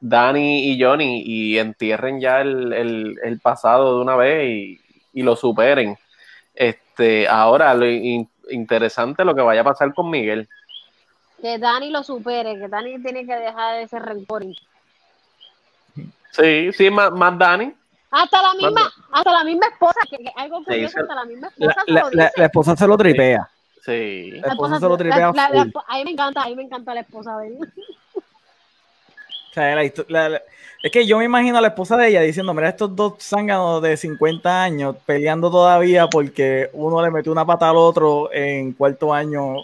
Dani 0.00 0.70
y 0.70 0.82
Johnny 0.82 1.22
y 1.24 1.58
entierren 1.58 2.20
ya 2.20 2.40
el, 2.40 3.40
pasado 3.42 3.96
de 3.96 4.02
una 4.02 4.16
vez 4.16 4.78
y, 5.12 5.22
lo 5.22 5.36
superen. 5.36 5.96
Este, 6.54 7.28
ahora, 7.28 7.74
lo 7.74 7.86
interesante 8.50 9.24
lo 9.24 9.34
que 9.34 9.42
vaya 9.42 9.60
a 9.60 9.64
pasar 9.64 9.92
con 9.94 10.10
Miguel. 10.10 10.48
Que 11.40 11.58
Dani 11.58 11.90
lo 11.90 12.02
supere, 12.02 12.58
que 12.58 12.68
Dani 12.68 13.00
tiene 13.02 13.24
que 13.24 13.34
dejar 13.34 13.76
ese 13.80 13.98
rencor. 13.98 14.44
Sí, 16.32 16.72
sí, 16.72 16.90
más, 16.90 17.12
más 17.12 17.38
Dani. 17.38 17.72
Hasta 18.10 18.42
la 18.42 18.54
misma, 18.54 18.92
hasta 19.12 19.32
la 19.32 19.44
misma 19.44 19.66
esposa, 19.66 20.00
que, 20.08 20.16
algo 20.36 20.64
curioso, 20.64 21.00
hasta 21.00 21.14
la 21.14 21.24
misma 21.24 21.48
esposa. 21.48 21.82
La, 21.86 22.32
la 22.34 22.44
esposa 22.44 22.76
se 22.76 22.86
lo 22.86 22.96
tripea. 22.96 23.48
Sí. 23.84 24.32
La 24.32 24.48
esposa, 24.48 24.78
se 24.78 24.86
lo 24.86 24.98
tripea 24.98 25.28
A 25.28 25.96
mí 25.96 26.04
me 26.04 26.10
encanta, 26.10 26.42
a 26.42 26.48
mí 26.48 26.54
me 26.54 26.62
encanta 26.62 26.94
la 26.94 27.00
esposa 27.00 27.38
de 27.38 27.48
él. 27.48 27.58
O 29.50 29.54
sea, 29.54 29.82
es 29.82 30.92
que 30.92 31.06
yo 31.06 31.18
me 31.18 31.24
imagino 31.24 31.58
a 31.58 31.60
la 31.60 31.68
esposa 31.68 31.96
de 31.96 32.08
ella 32.08 32.20
diciendo, 32.20 32.52
mira, 32.54 32.68
estos 32.68 32.94
dos 32.94 33.14
zánganos 33.18 33.82
de 33.82 33.96
50 33.96 34.62
años 34.62 34.96
peleando 35.06 35.50
todavía 35.50 36.06
porque 36.06 36.70
uno 36.74 37.02
le 37.02 37.10
metió 37.10 37.32
una 37.32 37.46
pata 37.46 37.70
al 37.70 37.76
otro 37.76 38.30
en 38.32 38.72
cuarto 38.74 39.12
año 39.12 39.54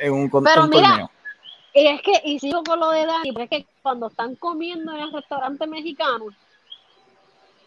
en 0.00 0.12
un, 0.12 0.30
Pero 0.30 0.66
mira, 0.66 1.08
Y 1.74 1.86
es 1.88 2.02
que, 2.02 2.12
y 2.24 2.38
sigo 2.38 2.62
con 2.62 2.78
lo 2.78 2.90
de 2.90 3.04
Dani, 3.04 3.32
porque 3.32 3.56
es 3.56 3.64
que 3.64 3.66
cuando 3.82 4.06
están 4.06 4.36
comiendo 4.36 4.94
en 4.94 5.00
el 5.00 5.12
restaurante 5.12 5.66
mexicano, 5.66 6.26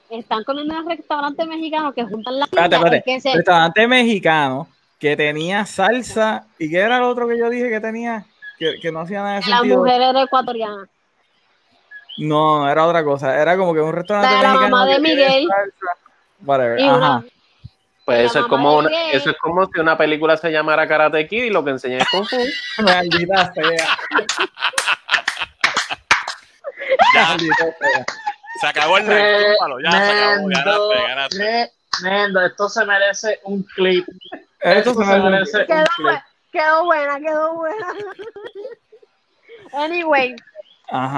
están 0.09 0.45
comiendo 0.45 0.73
en 0.75 0.79
el 0.79 0.97
restaurante 0.97 1.45
mexicano 1.45 1.93
que 1.93 2.05
juntan 2.05 2.39
las 2.39 2.47
espérate, 2.47 2.75
espérate. 2.75 3.37
Restaurante 3.37 3.87
mexicano 3.87 4.67
que 4.97 5.17
tenía 5.17 5.65
salsa. 5.65 6.47
¿Y 6.57 6.69
qué 6.69 6.77
era 6.77 6.99
lo 6.99 7.09
otro 7.09 7.27
que 7.27 7.37
yo 7.37 7.49
dije 7.49 7.69
que 7.69 7.81
tenía? 7.81 8.25
Que, 8.57 8.79
que 8.81 8.91
no 8.91 9.01
hacía 9.01 9.21
nada 9.21 9.35
de 9.35 9.43
sentido. 9.43 9.75
La 9.75 9.81
mujer 9.81 10.01
era 10.01 10.23
ecuatoriana. 10.23 10.87
No, 12.17 12.69
era 12.69 12.85
otra 12.85 13.03
cosa. 13.03 13.39
Era 13.39 13.57
como 13.57 13.73
que 13.73 13.81
un 13.81 13.91
restaurante 13.91 14.31
la 14.31 14.37
mexicano. 14.37 14.61
La 14.61 14.69
mamá 14.69 14.85
de 14.85 14.99
Miguel. 14.99 15.47
Whatever. 16.45 16.81
Ajá. 16.81 17.23
Pues 18.07 18.31
eso 18.31 18.39
es, 18.39 18.45
como 18.45 18.77
una, 18.77 18.89
eso 19.11 19.31
es 19.31 19.37
como 19.37 19.65
si 19.65 19.81
una 19.81 19.97
película 19.97 20.37
se 20.37 20.49
llamara 20.49 20.87
Karate 20.87 21.27
Kid 21.27 21.43
y 21.43 21.49
lo 21.49 21.65
que 21.65 21.71
enseña 21.71 21.97
es 21.97 22.07
Kung 22.09 22.25
Fu. 22.25 22.37
Maldita 22.83 23.51
sea. 23.53 23.97
Se 28.61 28.67
acabó 28.67 28.97
el 28.97 29.05
Tremendo, 29.07 29.79
ya 29.83 29.91
se 29.91 29.97
acabó, 29.97 30.47
ganaste, 30.47 31.03
ganaste. 31.05 31.71
Tremendo, 31.99 32.45
esto 32.45 32.69
se 32.69 32.85
merece 32.85 33.41
un 33.43 33.63
clip. 33.75 34.07
Esto, 34.61 34.93
se, 34.93 35.19
merece 35.19 35.65
quedó, 35.65 35.79
un 35.79 35.85
clip. 35.97 36.21
Quedó 36.53 36.85
buena, 36.85 37.19
quedó 37.19 37.55
buena. 37.55 37.87
anyway, 39.73 40.33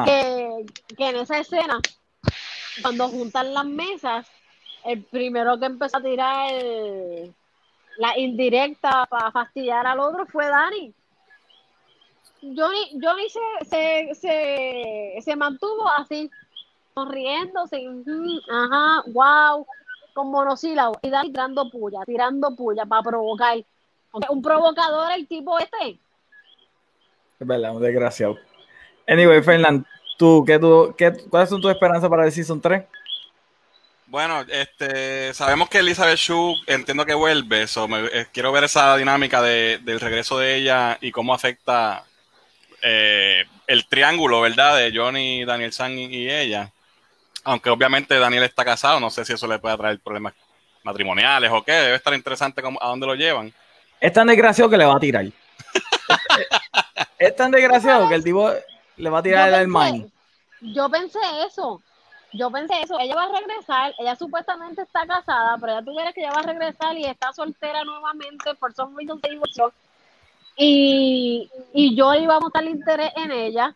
Que, 0.05 0.65
que 0.97 1.09
en 1.09 1.17
esa 1.17 1.37
escena, 1.37 1.79
cuando 2.81 3.09
juntan 3.09 3.53
las 3.53 3.65
mesas, 3.65 4.25
el 4.85 5.03
primero 5.03 5.59
que 5.59 5.65
empezó 5.65 5.97
a 5.97 6.01
tirar 6.01 6.51
la 7.97 8.17
indirecta 8.17 9.05
para 9.07 9.31
fastidiar 9.31 9.85
al 9.85 9.99
otro 9.99 10.25
fue 10.25 10.47
Dani. 10.47 10.93
Johnny, 12.41 12.99
Johnny 13.01 13.27
se, 13.29 13.65
se, 13.65 14.15
se, 14.15 15.21
se 15.21 15.35
mantuvo 15.35 15.89
así, 15.89 16.31
sonriéndose, 16.95 17.85
ajá, 18.49 19.03
wow, 19.07 19.65
con 20.13 20.31
monosílabos, 20.31 20.97
y 21.01 21.09
Dani 21.09 21.31
tirando 21.31 21.69
puya, 21.69 21.99
tirando 22.05 22.55
puya 22.55 22.85
para 22.85 23.03
provocar. 23.03 23.57
Un 24.29 24.41
provocador 24.41 25.11
el 25.11 25.27
tipo 25.27 25.59
este. 25.59 25.99
Es 27.39 27.47
verdad, 27.47 27.75
un 27.75 27.81
desgraciado. 27.81 28.37
Anyway, 29.07 29.41
Fernand, 29.43 29.85
¿tú, 30.17 30.43
qué, 30.45 30.57
tú, 30.57 30.93
qué, 30.97 31.13
¿cuáles 31.29 31.49
son 31.49 31.61
tus 31.61 31.71
esperanzas 31.71 32.09
para 32.09 32.25
el 32.25 32.31
Season 32.31 32.59
3? 32.59 32.85
Bueno, 34.09 34.41
este, 34.47 35.35
sabemos 35.35 35.69
que 35.69 35.77
Elizabeth 35.77 36.17
Shue 36.17 36.55
entiendo 36.65 37.05
que 37.05 37.13
vuelve, 37.13 37.67
so 37.67 37.87
eh, 37.95 38.25
quiero 38.33 38.51
ver 38.51 38.63
esa 38.63 38.97
dinámica 38.97 39.39
de, 39.39 39.79
del 39.83 39.99
regreso 39.99 40.39
de 40.39 40.55
ella 40.55 40.97
y 40.99 41.11
cómo 41.11 41.31
afecta 41.31 42.03
eh, 42.81 43.45
el 43.67 43.87
triángulo, 43.87 44.41
¿verdad? 44.41 44.77
De 44.77 44.91
Johnny, 44.91 45.45
Daniel 45.45 45.71
San 45.73 45.95
y, 45.95 46.27
ella. 46.27 46.71
Aunque 47.43 47.69
obviamente 47.69 48.17
Daniel 48.17 48.41
está 48.41 48.65
casado, 48.65 48.99
no 48.99 49.11
sé 49.11 49.23
si 49.25 49.33
eso 49.33 49.45
le 49.45 49.59
puede 49.59 49.77
traer 49.77 49.99
problemas 49.99 50.33
matrimoniales 50.81 51.51
o 51.53 51.61
qué, 51.63 51.73
debe 51.73 51.95
estar 51.95 52.15
interesante 52.15 52.63
cómo, 52.63 52.79
a 52.81 52.87
dónde 52.87 53.05
lo 53.05 53.13
llevan. 53.13 53.53
Es 54.01 54.11
tan 54.11 54.25
desgraciado 54.25 54.71
que 54.71 54.77
le 54.77 54.85
va 54.85 54.95
a 54.95 54.99
tirar. 54.99 55.25
es, 57.19 57.35
tan 57.35 57.51
desgraciado 57.51 58.09
que 58.09 58.15
el 58.15 58.23
tipo 58.23 58.51
le 58.97 59.09
va 59.11 59.19
a 59.19 59.23
tirar 59.23 59.49
el 59.49 59.55
hermano. 59.55 60.09
Yo 60.61 60.89
pensé 60.89 61.19
eso, 61.47 61.79
yo 62.33 62.51
pensé 62.51 62.81
eso, 62.81 62.99
ella 62.99 63.15
va 63.15 63.23
a 63.23 63.39
regresar, 63.39 63.95
ella 63.97 64.15
supuestamente 64.15 64.81
está 64.83 65.05
casada, 65.07 65.57
pero 65.59 65.73
ya 65.73 65.81
tú 65.83 65.95
ves 65.95 66.13
que 66.13 66.21
ella 66.21 66.31
va 66.31 66.41
a 66.41 66.43
regresar 66.43 66.97
y 66.97 67.05
está 67.05 67.33
soltera 67.33 67.83
nuevamente 67.83 68.53
por 68.55 68.73
son 68.73 68.95
reason 68.95 69.19
de 69.21 69.29
divorcio. 69.29 69.73
Y, 70.55 71.49
y 71.73 71.95
yo 71.95 72.13
iba 72.13 72.35
a 72.35 72.39
mostrar 72.39 72.65
interés 72.65 73.11
en 73.15 73.31
ella, 73.31 73.75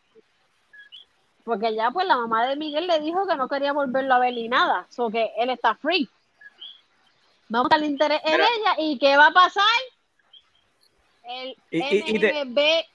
porque 1.44 1.74
ya 1.74 1.92
pues 1.92 2.06
la 2.06 2.18
mamá 2.18 2.46
de 2.46 2.56
Miguel 2.56 2.88
le 2.88 3.00
dijo 3.00 3.26
que 3.28 3.36
no 3.36 3.48
quería 3.48 3.74
volverlo 3.74 4.14
a 4.14 4.20
ver 4.20 4.34
ni 4.34 4.48
nada, 4.48 4.86
so 4.90 5.10
que 5.10 5.32
él 5.38 5.50
está 5.50 5.76
free. 5.76 6.08
Vamos 7.50 7.72
a 7.72 7.76
mostrar 7.76 7.84
interés 7.84 8.22
en 8.24 8.36
ella 8.36 8.76
y 8.78 8.98
¿qué 9.00 9.18
va 9.18 9.28
a 9.28 9.32
pasar? 9.32 9.64
El 11.24 11.56
y, 11.72 12.20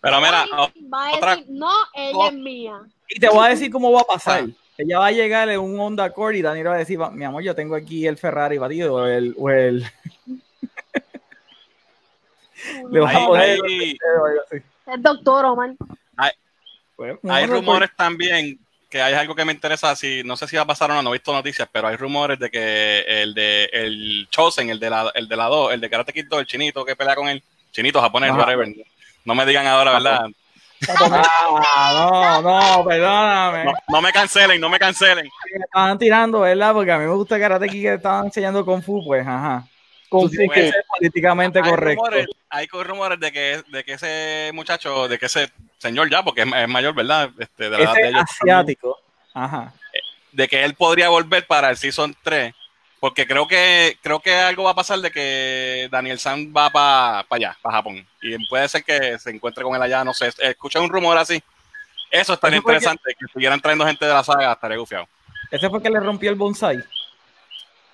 pero 0.00 0.20
mira, 0.20 0.44
va 0.92 1.08
a 1.08 1.30
decir, 1.30 1.46
no, 1.48 1.72
ella 1.94 2.28
es 2.28 2.34
mía. 2.34 2.80
Y 3.08 3.18
te 3.18 3.28
voy 3.28 3.46
a 3.46 3.48
decir 3.48 3.72
cómo 3.72 3.90
va 3.90 4.02
a 4.02 4.04
pasar. 4.04 4.44
Ella 4.78 5.00
va 5.00 5.06
a 5.06 5.12
llegar 5.12 5.48
en 5.48 5.58
un 5.58 5.78
Honda 5.78 6.04
Accord 6.04 6.36
y 6.36 6.42
Daniel 6.42 6.68
va 6.68 6.74
a 6.74 6.78
decir, 6.78 7.00
mi 7.12 7.24
amor, 7.24 7.42
yo 7.42 7.52
tengo 7.54 7.74
aquí 7.74 8.06
el 8.06 8.16
Ferrari 8.16 8.58
batido 8.58 8.94
o 8.94 9.06
el... 9.06 9.34
O 9.36 9.50
el... 9.50 9.84
Le 12.90 13.00
va 13.00 13.10
a 13.10 13.26
poner 13.26 13.58
el 14.86 15.02
doctor 15.02 15.44
Omar. 15.46 15.74
Hay, 16.16 16.30
pues, 16.96 17.18
hay 17.28 17.46
rumores 17.46 17.90
también 17.96 18.58
que 18.88 19.02
hay 19.02 19.14
algo 19.14 19.34
que 19.34 19.44
me 19.44 19.52
interesa, 19.52 19.94
si 19.94 20.22
no 20.24 20.36
sé 20.36 20.48
si 20.48 20.56
va 20.56 20.62
a 20.62 20.66
pasar 20.66 20.90
o 20.90 20.94
no, 20.94 21.02
no 21.02 21.10
he 21.10 21.18
visto 21.18 21.32
noticias, 21.32 21.68
pero 21.70 21.88
hay 21.88 21.96
rumores 21.96 22.38
de 22.38 22.50
que 22.50 23.00
el 23.06 23.34
de 23.34 23.68
el 23.72 24.28
Chosen, 24.30 24.70
el 24.70 24.80
de 24.80 24.90
la 24.90 25.12
el 25.14 25.28
de 25.28 25.36
la 25.36 25.44
2, 25.44 25.74
el 25.74 25.80
de 25.80 25.90
Karate 25.90 26.12
Kid 26.12 26.32
el 26.32 26.46
chinito 26.46 26.84
que 26.84 26.96
pelea 26.96 27.14
con 27.14 27.28
él, 27.28 27.42
chinito 27.70 28.00
japonés, 28.00 28.32
whatever. 28.32 28.74
No 29.24 29.34
me 29.34 29.44
digan 29.44 29.66
ahora, 29.66 29.92
¿verdad? 29.92 30.26
Ah, 30.86 32.40
no, 32.42 32.42
no, 32.42 32.84
perdóname. 32.84 33.72
No, 33.88 34.02
me 34.02 34.12
cancelen, 34.12 34.60
no 34.60 34.68
me 34.68 34.78
cancelen. 34.78 35.28
Estaban 35.64 35.98
tirando, 35.98 36.40
¿verdad? 36.40 36.72
Porque 36.72 36.92
a 36.92 36.98
mí 36.98 37.04
me 37.04 37.14
gusta 37.14 37.38
Karate 37.38 37.68
Kid 37.68 37.82
que 37.82 37.94
estaban 37.94 38.26
enseñando 38.26 38.64
Kung 38.64 38.82
Fu, 38.82 39.04
pues, 39.04 39.26
ajá. 39.26 39.64
Kung 40.08 40.30
Fu 40.30 40.52
que 40.52 40.68
es 40.68 40.74
políticamente 40.96 41.60
correcto. 41.60 42.04
hay 42.50 42.66
rumores 42.66 43.18
de 43.18 43.32
que, 43.32 43.62
de 43.68 43.84
que 43.84 43.92
ese 43.94 44.50
muchacho, 44.54 45.08
de 45.08 45.18
que 45.18 45.26
ese 45.26 45.50
señor 45.78 46.10
ya, 46.10 46.22
porque 46.22 46.42
es, 46.42 46.68
mayor, 46.68 46.94
¿verdad? 46.94 47.30
Este, 47.38 47.68
de 47.68 47.70
la 47.70 47.84
edad 47.84 47.94
de 47.94 48.08
ellos, 48.08 48.22
asiático. 48.22 48.98
Ajá. 49.34 49.72
De 50.32 50.46
que 50.46 50.64
él 50.64 50.74
podría 50.74 51.08
volver 51.08 51.46
para 51.46 51.70
el 51.70 51.76
Season 51.76 52.14
3 52.22 52.54
porque 53.00 53.26
creo 53.26 53.46
que 53.46 53.96
creo 54.02 54.20
que 54.20 54.34
algo 54.34 54.64
va 54.64 54.70
a 54.70 54.74
pasar 54.74 54.98
de 54.98 55.10
que 55.10 55.88
Daniel 55.90 56.18
San 56.18 56.52
va 56.54 56.70
para 56.70 57.26
allá, 57.30 57.56
para 57.62 57.76
Japón. 57.76 58.06
Y 58.20 58.48
puede 58.48 58.68
ser 58.68 58.84
que 58.84 59.18
se 59.18 59.30
encuentre 59.30 59.62
con 59.64 59.74
él 59.74 59.82
allá, 59.82 60.04
no 60.04 60.12
sé. 60.12 60.30
Escuché 60.38 60.78
un 60.78 60.88
rumor 60.88 61.16
así. 61.16 61.42
Eso 62.10 62.32
estaría 62.32 62.58
interesante, 62.58 63.14
que... 63.18 63.26
estuvieran 63.26 63.60
trayendo 63.60 63.86
gente 63.86 64.06
de 64.06 64.14
la 64.14 64.24
saga, 64.24 64.52
estaría 64.52 64.78
gufiado. 64.78 65.06
¿Ese 65.50 65.68
fue 65.68 65.82
que 65.82 65.90
le 65.90 66.00
rompió 66.00 66.30
el 66.30 66.36
bonsai? 66.36 66.82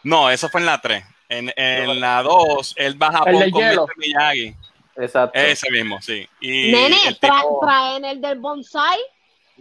No, 0.02 0.30
eso 0.30 0.48
fue 0.48 0.60
en 0.60 0.66
la 0.66 0.80
3. 0.80 1.04
En, 1.28 1.52
en 1.56 2.00
la 2.00 2.22
2, 2.22 2.74
él 2.76 3.02
va 3.02 3.08
a 3.08 3.12
Japón 3.12 3.50
con 3.50 3.62
Mr. 3.62 3.96
Miyagi. 3.96 4.54
Exacto. 4.96 5.38
Ese 5.38 5.70
mismo, 5.70 6.00
sí. 6.00 6.28
Y 6.40 6.70
Nene, 6.70 7.16
traen 7.20 8.04
el 8.04 8.20
del 8.20 8.38
bonsai. 8.38 8.98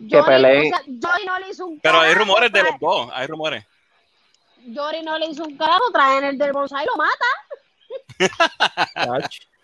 Que 0.09 0.23
peleen. 0.23 0.71
no 1.25 1.39
le 1.39 1.49
hizo 1.49 1.67
un 1.67 1.79
Pero 1.79 1.99
hay 2.01 2.13
rumores 2.15 2.51
de 2.51 2.63
los 2.63 2.79
dos, 2.79 3.09
hay 3.13 3.27
rumores. 3.27 3.63
Jory 4.73 5.03
no 5.03 5.17
le 5.17 5.27
hizo 5.27 5.43
un 5.43 5.57
carajo, 5.57 5.91
traen 5.91 6.23
el 6.23 6.37
del 6.37 6.51
bonsai 6.51 6.83
y 6.83 6.87
lo 6.87 6.95
mata. 6.95 7.25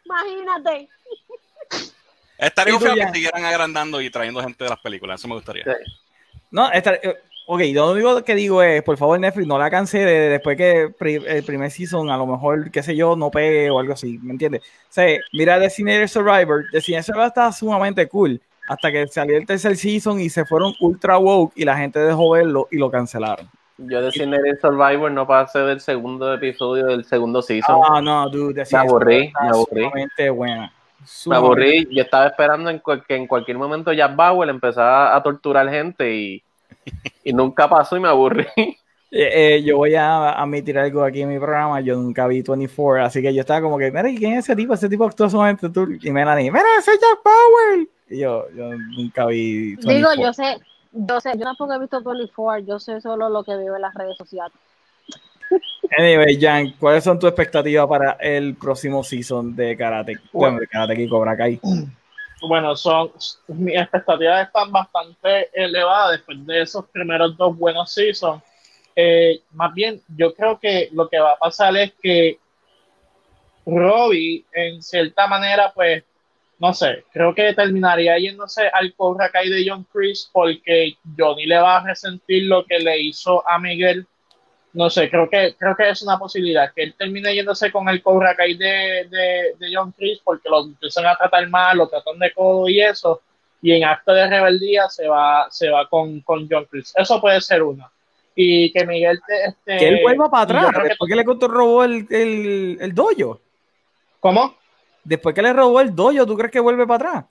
Imagínate. 0.05 0.89
Estaría 2.37 2.79
feo 2.79 2.95
que 2.95 3.09
siguieran 3.13 3.45
agrandando 3.45 4.01
y 4.01 4.09
trayendo 4.09 4.41
gente 4.41 4.63
de 4.63 4.69
las 4.69 4.79
películas, 4.79 5.19
eso 5.19 5.27
me 5.27 5.35
gustaría. 5.35 5.65
No, 6.51 6.71
esta, 6.71 6.95
eh, 6.95 7.17
ok, 7.47 7.61
lo 7.73 7.91
único 7.91 8.23
que 8.23 8.33
digo 8.33 8.63
es, 8.63 8.81
por 8.81 8.97
favor 8.97 9.19
Netflix, 9.19 9.45
no 9.45 9.59
la 9.59 9.69
cancele 9.69 10.29
después 10.29 10.55
que 10.57 10.93
el 10.99 11.43
primer 11.43 11.69
season, 11.69 12.09
a 12.09 12.17
lo 12.17 12.25
mejor, 12.25 12.71
qué 12.71 12.81
sé 12.81 12.95
yo, 12.95 13.15
no 13.15 13.29
pegue 13.29 13.69
o 13.69 13.79
algo 13.79 13.93
así, 13.93 14.17
¿me 14.19 14.31
entiendes? 14.31 14.61
O 14.61 14.91
sea, 14.93 15.19
mira 15.33 15.59
Designated 15.59 16.07
Survivor, 16.07 16.65
Designated 16.71 17.07
Survivor 17.07 17.27
estaba 17.27 17.51
sumamente 17.51 18.07
cool, 18.07 18.41
hasta 18.67 18.91
que 18.91 19.07
salió 19.07 19.37
el 19.37 19.45
tercer 19.45 19.75
season 19.75 20.21
y 20.21 20.29
se 20.29 20.45
fueron 20.45 20.73
ultra 20.79 21.17
woke 21.17 21.53
y 21.55 21.65
la 21.65 21.75
gente 21.75 21.99
dejó 21.99 22.31
verlo 22.31 22.67
y 22.71 22.77
lo 22.77 22.89
cancelaron. 22.89 23.49
Yo 23.87 24.01
de 24.01 24.09
el 24.09 24.59
Survivor 24.59 25.09
no 25.09 25.25
pasé 25.25 25.59
del 25.59 25.79
segundo 25.79 26.33
episodio 26.33 26.87
del 26.87 27.05
segundo 27.05 27.41
season. 27.41 27.79
Ah, 27.89 28.01
no, 28.01 28.29
dude. 28.29 28.63
Me 28.69 28.77
aburrí, 28.77 29.31
me 29.41 29.47
aburrí. 29.47 30.29
Buena. 30.29 30.73
Me 31.25 31.35
aburrí. 31.35 31.87
Yo 31.89 32.03
estaba 32.03 32.27
esperando 32.27 32.69
en 32.69 32.81
que 33.07 33.15
en 33.15 33.25
cualquier 33.25 33.57
momento 33.57 33.93
Jack 33.93 34.15
Bauer 34.15 34.49
empezara 34.49 35.15
a 35.15 35.23
torturar 35.23 35.69
gente 35.69 36.13
y, 36.13 36.43
y 37.23 37.31
nunca 37.31 37.69
pasó 37.69 37.95
y 37.95 38.01
me 38.01 38.09
aburrí. 38.09 38.45
Eh, 39.11 39.55
eh, 39.55 39.63
yo 39.63 39.77
voy 39.77 39.95
a 39.95 40.33
admitir 40.33 40.77
algo 40.77 41.03
aquí 41.03 41.21
en 41.21 41.29
mi 41.29 41.39
programa, 41.39 41.81
yo 41.81 41.95
nunca 41.95 42.27
vi 42.27 42.43
24, 42.43 43.05
así 43.05 43.23
que 43.23 43.33
yo 43.33 43.41
estaba 43.41 43.61
como 43.61 43.79
que, 43.79 43.89
mira, 43.91 44.03
¿quién 44.15 44.33
es 44.33 44.45
ese 44.45 44.55
tipo? 44.55 44.75
Ese 44.75 44.87
tipo 44.87 45.05
actúa 45.05 45.29
sumamente 45.29 45.67
tú. 45.69 45.87
Y 45.99 46.11
me 46.11 46.23
la 46.23 46.35
dije, 46.35 46.51
mira, 46.51 46.65
ese 46.77 46.91
Jack 46.91 47.23
Bauer. 47.23 47.87
Y 48.09 48.19
yo, 48.19 48.45
yo 48.55 48.69
nunca 48.95 49.25
vi 49.25 49.75
24. 49.77 49.95
Digo, 49.95 50.23
yo 50.23 50.33
sé, 50.33 50.59
yo 50.91 51.21
sé, 51.21 51.31
yo 51.37 51.43
tampoco 51.43 51.73
he 51.73 51.79
visto 51.79 52.01
24, 52.01 52.65
yo 52.65 52.79
sé 52.79 53.01
solo 53.01 53.29
lo 53.29 53.43
que 53.43 53.55
veo 53.55 53.75
en 53.75 53.81
las 53.81 53.93
redes 53.93 54.17
sociales. 54.17 54.57
Anyway, 55.97 56.39
Jan, 56.39 56.73
¿cuáles 56.79 57.03
son 57.03 57.17
tus 57.17 57.29
expectativas 57.29 57.87
para 57.87 58.11
el 58.19 58.55
próximo 58.55 59.03
season 59.03 59.55
de 59.55 59.75
Karate, 59.75 60.17
bueno, 60.31 60.59
de 60.59 60.67
Karate 60.67 61.01
y 61.01 61.09
Cobra 61.09 61.35
Kai? 61.35 61.59
Bueno, 62.41 62.75
son 62.75 63.11
mis 63.47 63.75
expectativas 63.75 64.47
están 64.47 64.71
bastante 64.71 65.49
elevadas 65.53 66.11
después 66.11 66.45
de 66.45 66.61
esos 66.61 66.85
primeros 66.85 67.35
dos 67.35 67.57
buenos 67.57 67.91
seasons. 67.91 68.41
Eh, 68.95 69.41
más 69.51 69.73
bien, 69.73 70.01
yo 70.15 70.33
creo 70.33 70.59
que 70.59 70.89
lo 70.93 71.09
que 71.09 71.19
va 71.19 71.33
a 71.33 71.37
pasar 71.37 71.75
es 71.75 71.93
que 72.01 72.39
Robbie, 73.65 74.45
en 74.53 74.81
cierta 74.81 75.27
manera, 75.27 75.71
pues 75.73 76.03
no 76.59 76.73
sé, 76.73 77.05
creo 77.13 77.33
que 77.33 77.53
terminaría 77.53 78.17
yéndose 78.19 78.67
al 78.67 78.93
Cobra 78.93 79.29
Kai 79.29 79.49
de 79.49 79.65
John 79.65 79.87
Chris 79.91 80.29
porque 80.31 80.97
Johnny 81.17 81.45
le 81.45 81.57
va 81.57 81.77
a 81.77 81.83
resentir 81.83 82.43
lo 82.43 82.65
que 82.65 82.79
le 82.79 82.99
hizo 82.99 83.47
a 83.47 83.57
Miguel. 83.57 84.05
No 84.73 84.89
sé, 84.89 85.09
creo 85.09 85.29
que, 85.29 85.55
creo 85.57 85.75
que 85.75 85.89
es 85.89 86.01
una 86.01 86.19
posibilidad 86.19 86.71
que 86.73 86.83
él 86.83 86.95
termine 86.97 87.33
yéndose 87.33 87.71
con 87.71 87.87
el 87.87 88.03
Cobra 88.03 88.35
Kai 88.35 88.55
de, 88.55 89.07
de, 89.57 89.73
John 89.73 89.93
Chris 89.97 90.19
porque 90.21 90.49
lo 90.49 90.65
empiezan 90.65 91.05
a 91.05 91.15
tratar 91.15 91.47
mal, 91.49 91.77
lo 91.77 91.87
tratan 91.87 92.19
de 92.19 92.33
codo 92.33 92.67
y 92.67 92.81
eso, 92.81 93.21
y 93.61 93.71
en 93.71 93.85
acto 93.85 94.11
de 94.11 94.27
rebeldía 94.27 94.89
se 94.89 95.07
va, 95.07 95.47
se 95.49 95.69
va 95.69 95.87
con, 95.87 96.19
con 96.21 96.45
John 96.51 96.67
Chris. 96.69 96.93
Eso 96.95 97.21
puede 97.21 97.39
ser 97.39 97.63
una. 97.63 97.89
Y 98.35 98.71
que 98.73 98.85
Miguel 98.85 99.19
este, 99.45 99.77
que 99.77 99.87
él 99.87 99.99
vuelva 100.03 100.29
para 100.29 100.43
atrás, 100.43 100.95
porque 100.97 101.15
le 101.15 101.23
robó 101.23 101.85
el, 101.85 102.05
el, 102.09 102.77
el 102.81 102.93
dojo. 102.93 103.39
¿Cómo? 104.19 104.58
Después 105.09 105.33
que 105.33 105.41
le 105.41 105.53
robó 105.53 105.81
el 105.81 105.95
dojo, 105.95 106.23
¿tú 106.23 106.37
crees 106.37 106.51
que 106.51 106.59
vuelve 106.59 106.85
para 106.85 107.09
atrás? 107.09 107.25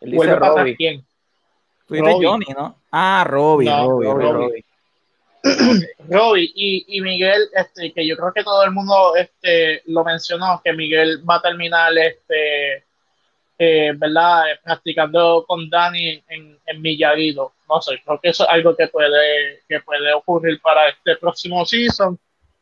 ¿Vuelve 0.00 0.34
para 0.34 0.50
atrás 0.50 0.74
quién? 0.76 1.06
Tú 1.86 1.94
dices 1.94 2.16
Johnny, 2.20 2.46
¿no? 2.56 2.74
Ah, 2.90 3.24
Robbie, 3.24 3.66
No, 3.66 3.88
Robbie, 3.88 4.08
Robbie. 4.08 4.32
Robbie. 4.32 4.64
Robbie 6.10 6.52
y, 6.56 6.84
y 6.88 7.00
Miguel, 7.02 7.48
este, 7.54 7.92
que 7.92 8.04
yo 8.04 8.16
creo 8.16 8.32
que 8.32 8.42
todo 8.42 8.64
el 8.64 8.72
mundo 8.72 9.14
este, 9.14 9.80
lo 9.86 10.02
mencionó, 10.02 10.60
que 10.64 10.72
Miguel 10.72 11.22
va 11.28 11.36
a 11.36 11.42
terminar, 11.42 11.96
este, 11.96 12.84
eh, 13.60 13.92
¿verdad? 13.96 14.46
Practicando 14.64 15.44
con 15.46 15.70
Dani 15.70 16.20
en, 16.26 16.58
en 16.66 16.82
Millarito. 16.82 17.52
No 17.68 17.80
sé, 17.80 18.02
creo 18.04 18.18
que 18.20 18.30
eso 18.30 18.42
es 18.42 18.50
algo 18.50 18.74
que 18.74 18.88
puede, 18.88 19.62
que 19.68 19.78
puede 19.82 20.12
ocurrir 20.14 20.60
para 20.60 20.88
este 20.88 21.14
próximo 21.14 21.64
season 21.64 22.18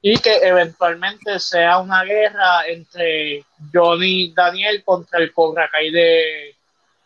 y 0.06 0.18
que 0.18 0.36
eventualmente 0.36 1.38
sea 1.38 1.78
una 1.78 2.04
guerra 2.04 2.66
entre 2.66 3.42
Johnny 3.72 4.24
y 4.24 4.32
Daniel 4.34 4.84
contra 4.84 5.18
el 5.18 5.32
Cobra 5.32 5.66
Kai 5.70 5.90
de, 5.90 6.54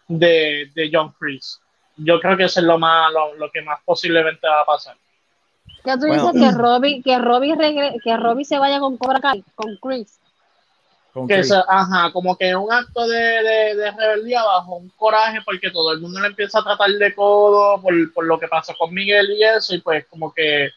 de, 0.09 0.69
de 0.75 0.91
John 0.93 1.15
Chris. 1.17 1.61
Yo 1.97 2.19
creo 2.19 2.37
que 2.37 2.45
eso 2.45 2.59
es 2.59 2.67
lo 2.67 2.77
más, 2.77 3.13
lo, 3.13 3.35
lo 3.37 3.51
que 3.53 3.63
más 3.63 3.79
posiblemente 3.85 4.49
va 4.49 4.63
a 4.63 4.65
pasar. 4.65 4.97
¿Qué 5.85 5.93
tú 5.93 6.09
Bueno. 6.09 6.33
dices? 6.33 6.41
Que 6.51 6.59
Robbie, 6.59 7.03
que 7.05 7.19
Robbie 7.21 7.55
regre- 7.55 8.01
que 8.03 8.17
Robbie 8.17 8.45
se 8.45 8.59
vaya 8.59 8.81
con 8.81 8.97
Cobra 8.97 9.21
Kai, 9.21 9.45
con 9.55 9.77
Chris. 9.77 10.19
Con 11.13 11.29
que 11.29 11.35
Chris. 11.35 11.49
se- 11.51 11.63
ajá, 11.69 12.11
como 12.13 12.37
que 12.37 12.57
un 12.57 12.73
acto 12.73 13.07
de, 13.07 13.17
de, 13.17 13.75
de 13.77 13.91
rebeldía 13.93 14.43
bajo 14.43 14.75
un 14.75 14.89
coraje 14.97 15.39
porque 15.45 15.71
todo 15.71 15.93
el 15.93 16.01
mundo 16.01 16.19
le 16.21 16.27
empieza 16.27 16.59
a 16.59 16.65
tratar 16.65 16.91
de 16.91 17.15
codo 17.15 17.81
por, 17.81 18.13
por 18.13 18.27
lo 18.27 18.41
que 18.41 18.49
pasó 18.49 18.75
con 18.77 18.93
Miguel 18.93 19.31
y 19.39 19.45
eso, 19.45 19.73
y 19.77 19.81
pues 19.81 20.05
como 20.09 20.35
que 20.35 20.71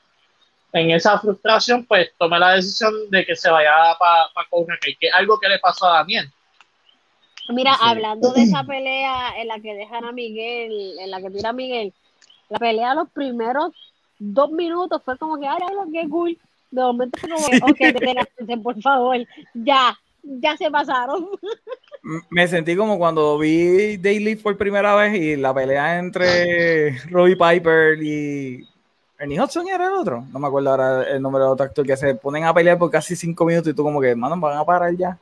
en 0.74 0.92
esa 0.92 1.20
frustración 1.20 1.86
pues 1.86 2.12
tomé 2.18 2.40
la 2.40 2.56
decisión 2.56 2.94
de 3.10 3.26
que 3.26 3.36
se 3.36 3.50
vaya 3.50 3.96
para 4.00 4.30
pa 4.34 4.46
Kai, 4.82 4.96
que 5.00 5.08
es 5.08 5.14
algo 5.14 5.40
que 5.40 5.50
le 5.50 5.60
pasó 5.60 5.86
a 5.88 6.00
Daniel. 6.00 6.30
Mira, 7.50 7.74
Sí. 7.74 7.80
hablando 7.84 8.32
de 8.32 8.44
esa 8.44 8.64
pelea 8.68 9.40
en 9.42 9.48
la 9.48 9.60
que 9.60 9.74
dejan 9.74 10.06
a 10.06 10.12
Miguel, 10.12 10.98
en 11.00 11.12
la 11.12 11.22
que 11.22 11.30
tira 11.30 11.50
a 11.50 11.54
Miguel, 11.54 11.94
la 12.50 12.60
pelea 12.60 12.94
los 12.96 13.10
primeros 13.10 13.72
dos 14.20 14.52
minutos 14.52 15.02
fue 15.04 15.18
como 15.18 15.40
que, 15.40 15.48
ay, 15.48 15.58
ay, 15.62 15.92
qué 15.92 16.10
cool. 16.10 16.38
De 16.70 16.82
momento 16.82 17.20
fue 17.20 17.30
como, 17.30 17.72
ok, 17.72 17.78
deténganse, 17.78 18.58
por 18.64 18.82
favor, 18.82 19.18
ya, 19.54 19.98
ya 20.24 20.56
se 20.56 20.72
pasaron. 20.72 21.28
Me 22.30 22.48
sentí 22.48 22.76
como 22.76 22.98
cuando 22.98 23.38
vi 23.38 23.98
Daily 23.98 24.36
por 24.36 24.58
primera 24.58 24.96
vez 24.96 25.16
y 25.20 25.36
la 25.36 25.54
pelea 25.54 26.00
entre 26.00 26.98
Robbie 27.10 27.36
Piper 27.36 28.02
y 28.02 28.66
Ernie 29.22 29.40
Hudson 29.40 29.68
era 29.70 29.86
el 29.86 29.94
otro. 29.94 30.26
No 30.32 30.40
me 30.40 30.48
acuerdo 30.48 30.72
ahora 30.72 31.04
el 31.04 31.22
nombre 31.22 31.44
del 31.44 31.52
otro 31.52 31.66
actor 31.66 31.86
que 31.86 31.96
se 31.96 32.16
ponen 32.16 32.44
a 32.46 32.54
pelear 32.54 32.78
por 32.80 32.90
casi 32.90 33.16
cinco 33.16 33.46
minutos 33.46 33.72
y 33.72 33.76
tú 33.76 33.84
como 33.84 34.02
que, 34.02 34.16
mano, 34.16 34.36
van 34.40 34.58
a 34.58 34.66
parar 34.66 34.96
ya. 34.96 35.16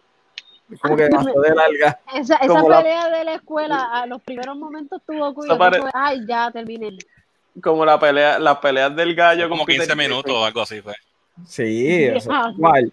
Es 0.72 0.80
como 0.80 0.96
que 0.96 1.04
demasiado 1.04 1.42
de 1.42 1.54
larga. 1.56 2.00
Esa, 2.14 2.36
esa 2.36 2.48
Como 2.48 2.70
la- 2.70 2.78
pelea 2.78 3.10
de 3.10 3.24
la 3.26 3.34
escuela, 3.34 3.90
a 3.92 4.06
los 4.06 4.22
primeros 4.22 4.56
momentos 4.56 5.02
tuvo. 5.06 5.44
Eso 5.44 5.58
pare- 5.58 5.82
Ay, 5.94 6.22
ya 6.28 6.50
terminé. 6.52 6.98
Como 7.62 7.84
la 7.84 8.00
pelea, 8.00 8.40
las 8.40 8.58
peleas 8.60 8.96
del 8.96 9.14
gallo. 9.16 9.50
Como 9.50 9.62
con 9.64 9.66
Peter 9.66 9.82
15 9.82 9.94
Griffin. 9.96 10.10
minutos 10.12 10.32
o 10.34 10.46
algo 10.46 10.62
así. 10.62 10.82
Pues. 10.82 10.96
Sí, 11.48 12.06
eso, 12.06 12.32
igual. 12.56 12.92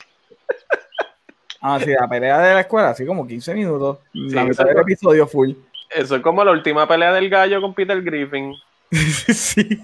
Ah, 1.61 1.79
sí, 1.79 1.91
la 1.91 2.09
pelea 2.09 2.39
de 2.41 2.55
la 2.55 2.61
escuela, 2.61 2.89
así 2.91 3.05
como 3.07 3.27
15 3.27 3.55
minutos. 3.55 3.99
la 4.13 4.45
mitad 4.45 4.65
del 4.65 4.79
episodio 4.79 5.27
full. 5.27 5.53
Eso 5.91 6.17
es 6.17 6.23
como 6.23 6.43
la 6.45 6.51
última 6.53 6.89
pelea 6.89 7.13
del 7.13 7.29
gallo 7.29 7.61
con 7.61 7.75
Peter 7.75 8.01
Griffin. 8.03 8.55
sí. 8.91 9.81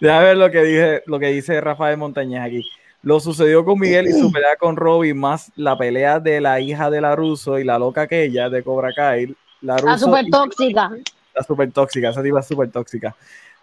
Déjame 0.00 0.24
ver 0.24 0.36
lo 0.36 0.50
que, 0.50 0.62
dije, 0.62 1.02
lo 1.06 1.18
que 1.18 1.26
dice 1.28 1.60
Rafael 1.60 1.96
Montañez 1.96 2.40
aquí. 2.40 2.68
Lo 3.02 3.18
sucedió 3.20 3.64
con 3.64 3.78
Miguel 3.80 4.06
y 4.08 4.12
su 4.12 4.30
pelea 4.32 4.56
con 4.56 4.76
Robbie, 4.76 5.14
más 5.14 5.50
la 5.56 5.76
pelea 5.76 6.20
de 6.20 6.40
la 6.40 6.60
hija 6.60 6.90
de 6.90 7.00
la 7.00 7.16
Russo 7.16 7.58
y 7.58 7.64
la 7.64 7.78
loca 7.78 8.02
aquella 8.02 8.48
de 8.48 8.62
Cobra 8.62 8.92
Kai. 8.94 9.26
La 9.60 9.74
La 9.74 9.78
Russo 9.78 9.98
super 10.06 10.24
y- 10.26 10.30
tóxica. 10.30 10.90
la 11.34 11.42
super 11.42 11.72
tóxica, 11.72 12.10
esa 12.10 12.22
tipa 12.22 12.40
es 12.40 12.46
súper 12.46 12.70
tóxica. 12.70 13.14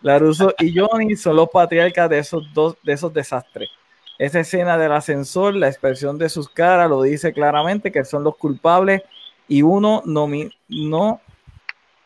La 0.02 0.18
Russo 0.18 0.54
y 0.60 0.78
Johnny 0.78 1.16
son 1.16 1.36
los 1.36 1.50
patriarcas 1.50 2.10
de 2.10 2.20
esos 2.20 2.54
dos, 2.54 2.76
de 2.84 2.94
esos 2.94 3.14
desastres. 3.14 3.70
Esa 4.18 4.40
escena 4.42 4.78
del 4.78 4.92
ascensor, 4.92 5.56
la 5.56 5.68
expresión 5.70 6.18
de 6.18 6.28
sus 6.30 6.50
caras 6.50 6.90
lo 6.90 7.02
dice 7.04 7.32
claramente 7.34 7.92
que 7.92 8.04
son 8.06 8.24
los 8.24 8.36
culpables 8.38 9.02
y 9.48 9.62
uno 9.62 10.02
nomi- 10.04 10.54
no 10.68 11.22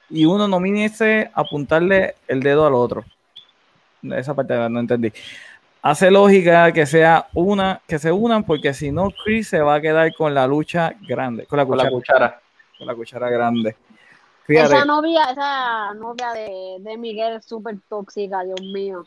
y 0.09 0.25
uno 0.25 0.47
nomínese 0.47 1.31
a 1.33 1.41
apuntarle 1.41 2.13
el 2.27 2.41
dedo 2.41 2.67
al 2.67 2.75
otro. 2.75 3.03
Esa 4.11 4.33
parte 4.33 4.53
no 4.69 4.79
entendí. 4.79 5.11
Hace 5.81 6.09
lógica 6.11 6.71
que 6.71 6.85
sea 6.85 7.27
una, 7.33 7.81
que 7.87 7.99
se 7.99 8.11
unan, 8.11 8.43
porque 8.43 8.73
si 8.73 8.91
no, 8.91 9.09
Chris 9.23 9.49
se 9.49 9.59
va 9.61 9.75
a 9.75 9.81
quedar 9.81 10.13
con 10.15 10.33
la 10.33 10.47
lucha 10.47 10.93
grande, 11.01 11.45
con 11.45 11.57
la 11.57 11.65
Con 11.65 11.77
la 11.77 11.89
cuchara, 11.89 12.41
con 12.77 12.87
la 12.87 12.95
cuchara 12.95 13.29
grande. 13.29 13.75
Fíjate, 14.45 14.75
Esa 14.75 14.85
novia, 14.85 15.23
esa 15.31 15.93
novia 15.93 16.31
de, 16.33 16.77
de 16.79 16.97
Miguel 16.97 17.33
es 17.37 17.45
súper 17.45 17.75
tóxica, 17.89 18.43
Dios 18.43 18.61
mío. 18.61 19.05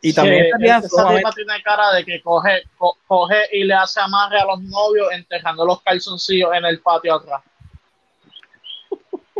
y 0.00 0.12
también 0.12 0.42
Sí, 0.42 0.46
estaría 0.46 0.78
esa 0.78 0.88
sumamente- 0.88 1.18
tipa 1.20 1.32
tiene 1.32 1.62
cara 1.62 1.92
de 1.94 2.04
que 2.04 2.20
coge, 2.22 2.62
co- 2.76 2.96
coge 3.06 3.36
y 3.52 3.62
le 3.64 3.74
hace 3.74 4.00
amarre 4.00 4.40
a 4.40 4.44
los 4.44 4.60
novios 4.62 5.12
enterrando 5.12 5.64
los 5.64 5.80
calzoncillos 5.82 6.52
en 6.54 6.64
el 6.64 6.80
patio 6.80 7.14
atrás. 7.14 7.40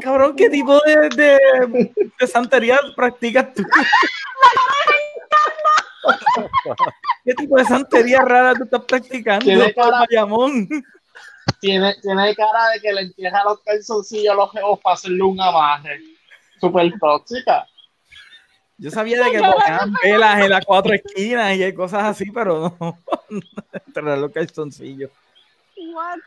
Cabrón, 0.03 0.35
¿qué 0.37 0.51
tipo 0.51 0.79
de, 0.81 1.09
de, 1.17 1.93
de 2.19 2.27
santería 2.27 2.79
practicas 2.97 3.55
tú? 3.55 3.63
¿Qué 7.25 7.35
tipo 7.35 7.57
de 7.57 7.65
santería 7.65 8.23
rara 8.23 8.55
tú 8.55 8.65
estás 8.65 8.83
practicando? 8.85 9.45
Tiene 9.45 9.73
cara- 9.75 10.01
Bayamón? 10.01 10.69
Tiene, 11.61 11.95
tiene 12.03 12.35
cara 12.35 12.71
de 12.75 12.81
que 12.81 12.93
le 12.93 13.01
entierra 13.03 13.45
los 13.45 13.61
calzoncillos 13.61 14.33
a 14.33 14.37
los 14.37 14.51
geos 14.53 14.79
para 14.81 14.95
hacerle 14.95 15.23
un 15.23 15.41
amarre. 15.41 16.01
Súper 16.61 16.93
tóxica. 16.99 17.67
Yo 18.79 18.91
sabía 18.91 19.23
de 19.25 19.31
que 19.31 19.39
ponían 19.39 19.93
velas 20.03 20.41
en 20.41 20.51
las 20.51 20.65
cuatro 20.65 20.93
esquinas 20.95 21.57
y 21.57 21.73
cosas 21.73 22.03
así, 22.05 22.31
pero 22.33 22.77
no. 22.81 22.99
Entre 23.87 24.03
los 24.17 24.33
calzoncillos. 24.33 25.11
What? 25.95 26.19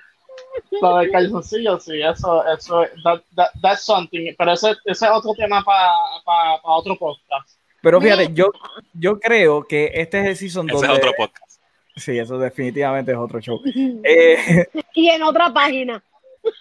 Lo 0.82 0.98
del 0.98 1.12
calzoncillo, 1.12 1.80
sí, 1.80 2.02
eso, 2.02 2.46
eso, 2.48 2.84
that, 3.04 3.22
that- 3.36 3.52
that's 3.62 3.84
something. 3.84 4.34
Pero 4.38 4.54
ese, 4.54 4.72
ese 4.86 5.06
es 5.06 5.12
otro 5.12 5.34
tema 5.34 5.64
para 5.64 5.94
otro 6.64 6.96
podcast. 6.98 7.58
Pero 7.82 8.02
fíjate, 8.02 8.30
yo, 8.34 8.52
yo 8.94 9.20
creo 9.20 9.64
que 9.64 9.92
este 9.94 10.20
es 10.22 10.26
el 10.28 10.36
season 10.38 10.70
Ese 10.70 10.76
donde... 10.88 10.94
es 10.94 11.00
otro 11.00 11.12
podcast. 11.18 11.62
Sí, 11.96 12.18
eso 12.18 12.38
definitivamente 12.38 13.12
es 13.12 13.18
otro 13.18 13.40
show. 13.40 13.62
Eh, 14.04 14.66
Y 14.94 15.10
en 15.10 15.24
otra 15.24 15.54
página. 15.54 16.04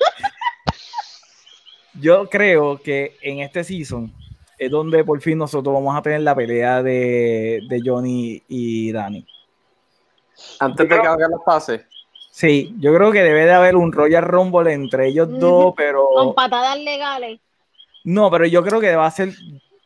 yo 2.00 2.28
creo 2.28 2.80
que 2.80 3.16
en 3.22 3.40
este 3.40 3.64
season 3.64 4.12
es 4.58 4.70
donde 4.70 5.04
por 5.04 5.20
fin 5.20 5.38
nosotros 5.38 5.74
vamos 5.74 5.96
a 5.96 6.02
tener 6.02 6.20
la 6.20 6.34
pelea 6.34 6.82
de, 6.82 7.60
de 7.68 7.80
Johnny 7.84 8.42
y 8.48 8.92
Dani. 8.92 9.26
Antes 10.60 10.88
de 10.88 11.00
que 11.00 11.06
hagan 11.06 11.30
los 11.30 11.42
pases. 11.44 11.82
Sí, 12.36 12.74
yo 12.80 12.92
creo 12.92 13.12
que 13.12 13.22
debe 13.22 13.44
de 13.44 13.52
haber 13.52 13.76
un 13.76 13.92
Royal 13.92 14.24
Rumble 14.24 14.72
entre 14.72 15.06
ellos 15.06 15.28
dos, 15.38 15.72
pero 15.76 16.08
Con 16.16 16.34
patadas 16.34 16.76
legales. 16.80 17.38
no, 18.02 18.28
pero 18.28 18.44
yo 18.44 18.64
creo 18.64 18.80
que 18.80 18.96
va 18.96 19.06
a 19.06 19.10
ser. 19.12 19.28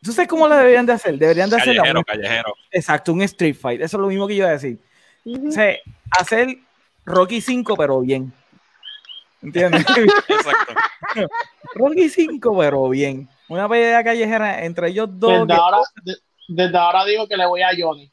¿Tú 0.03 0.13
sabes 0.13 0.29
cómo 0.31 0.49
lo 0.49 0.57
deberían 0.57 0.87
de 0.87 0.95
hacer? 0.95 1.19
Deberían 1.19 1.51
de 1.51 1.57
hacer 1.57 1.75
la- 1.75 1.83
Callejero, 1.83 2.03
callejero. 2.05 2.55
exacto, 2.71 3.13
un 3.13 3.21
Street 3.21 3.55
Fight. 3.55 3.83
Eso 3.83 3.99
es 3.99 4.01
lo 4.01 4.07
mismo 4.07 4.27
que 4.27 4.35
yo 4.35 4.45
iba 4.45 4.49
a 4.49 4.53
decir. 4.53 4.79
Ujú. 5.27 5.49
O 5.49 5.53
sea, 5.53 5.77
hacer 6.19 6.57
Rocky 7.05 7.43
5, 7.43 7.77
pero 7.77 8.01
bien. 8.01 8.33
¿Entiendes? 9.43 9.85
Exacto. 10.29 10.73
Rocky 11.75 12.09
5, 12.09 12.57
pero 12.59 12.89
bien. 12.89 13.29
Una 13.51 13.69
pelea 13.69 14.03
callejera 14.03 14.65
entre 14.65 14.89
ellos 14.89 15.09
dos. 15.13 15.33
Desde 15.33 15.47
que- 15.49 15.53
ahora, 15.53 15.79
de- 16.03 16.17
desde 16.49 16.79
ahora 16.79 17.05
digo 17.05 17.29
que 17.29 17.37
le 17.37 17.45
voy 17.45 17.61
a 17.61 17.69
Johnny. 17.79 18.11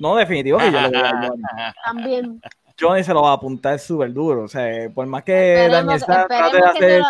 No, 0.00 0.16
definitivo 0.16 0.58
que 0.58 0.70
yo 0.70 0.80
le 0.82 0.88
voy 0.88 0.98
a 0.98 1.10
Johnny. 1.28 1.42
También. 1.82 2.42
Johnny 2.78 3.04
se 3.04 3.14
lo 3.14 3.22
va 3.22 3.30
a 3.30 3.34
apuntar 3.34 3.78
súper 3.78 4.12
duro. 4.12 4.44
O 4.44 4.48
sea, 4.48 4.90
por 4.94 5.06
más 5.06 5.22
que 5.22 5.68
Daniel 5.70 6.02
trate 6.04 6.34
de 6.34 6.40
hacer 6.64 7.00
lo- 7.00 7.06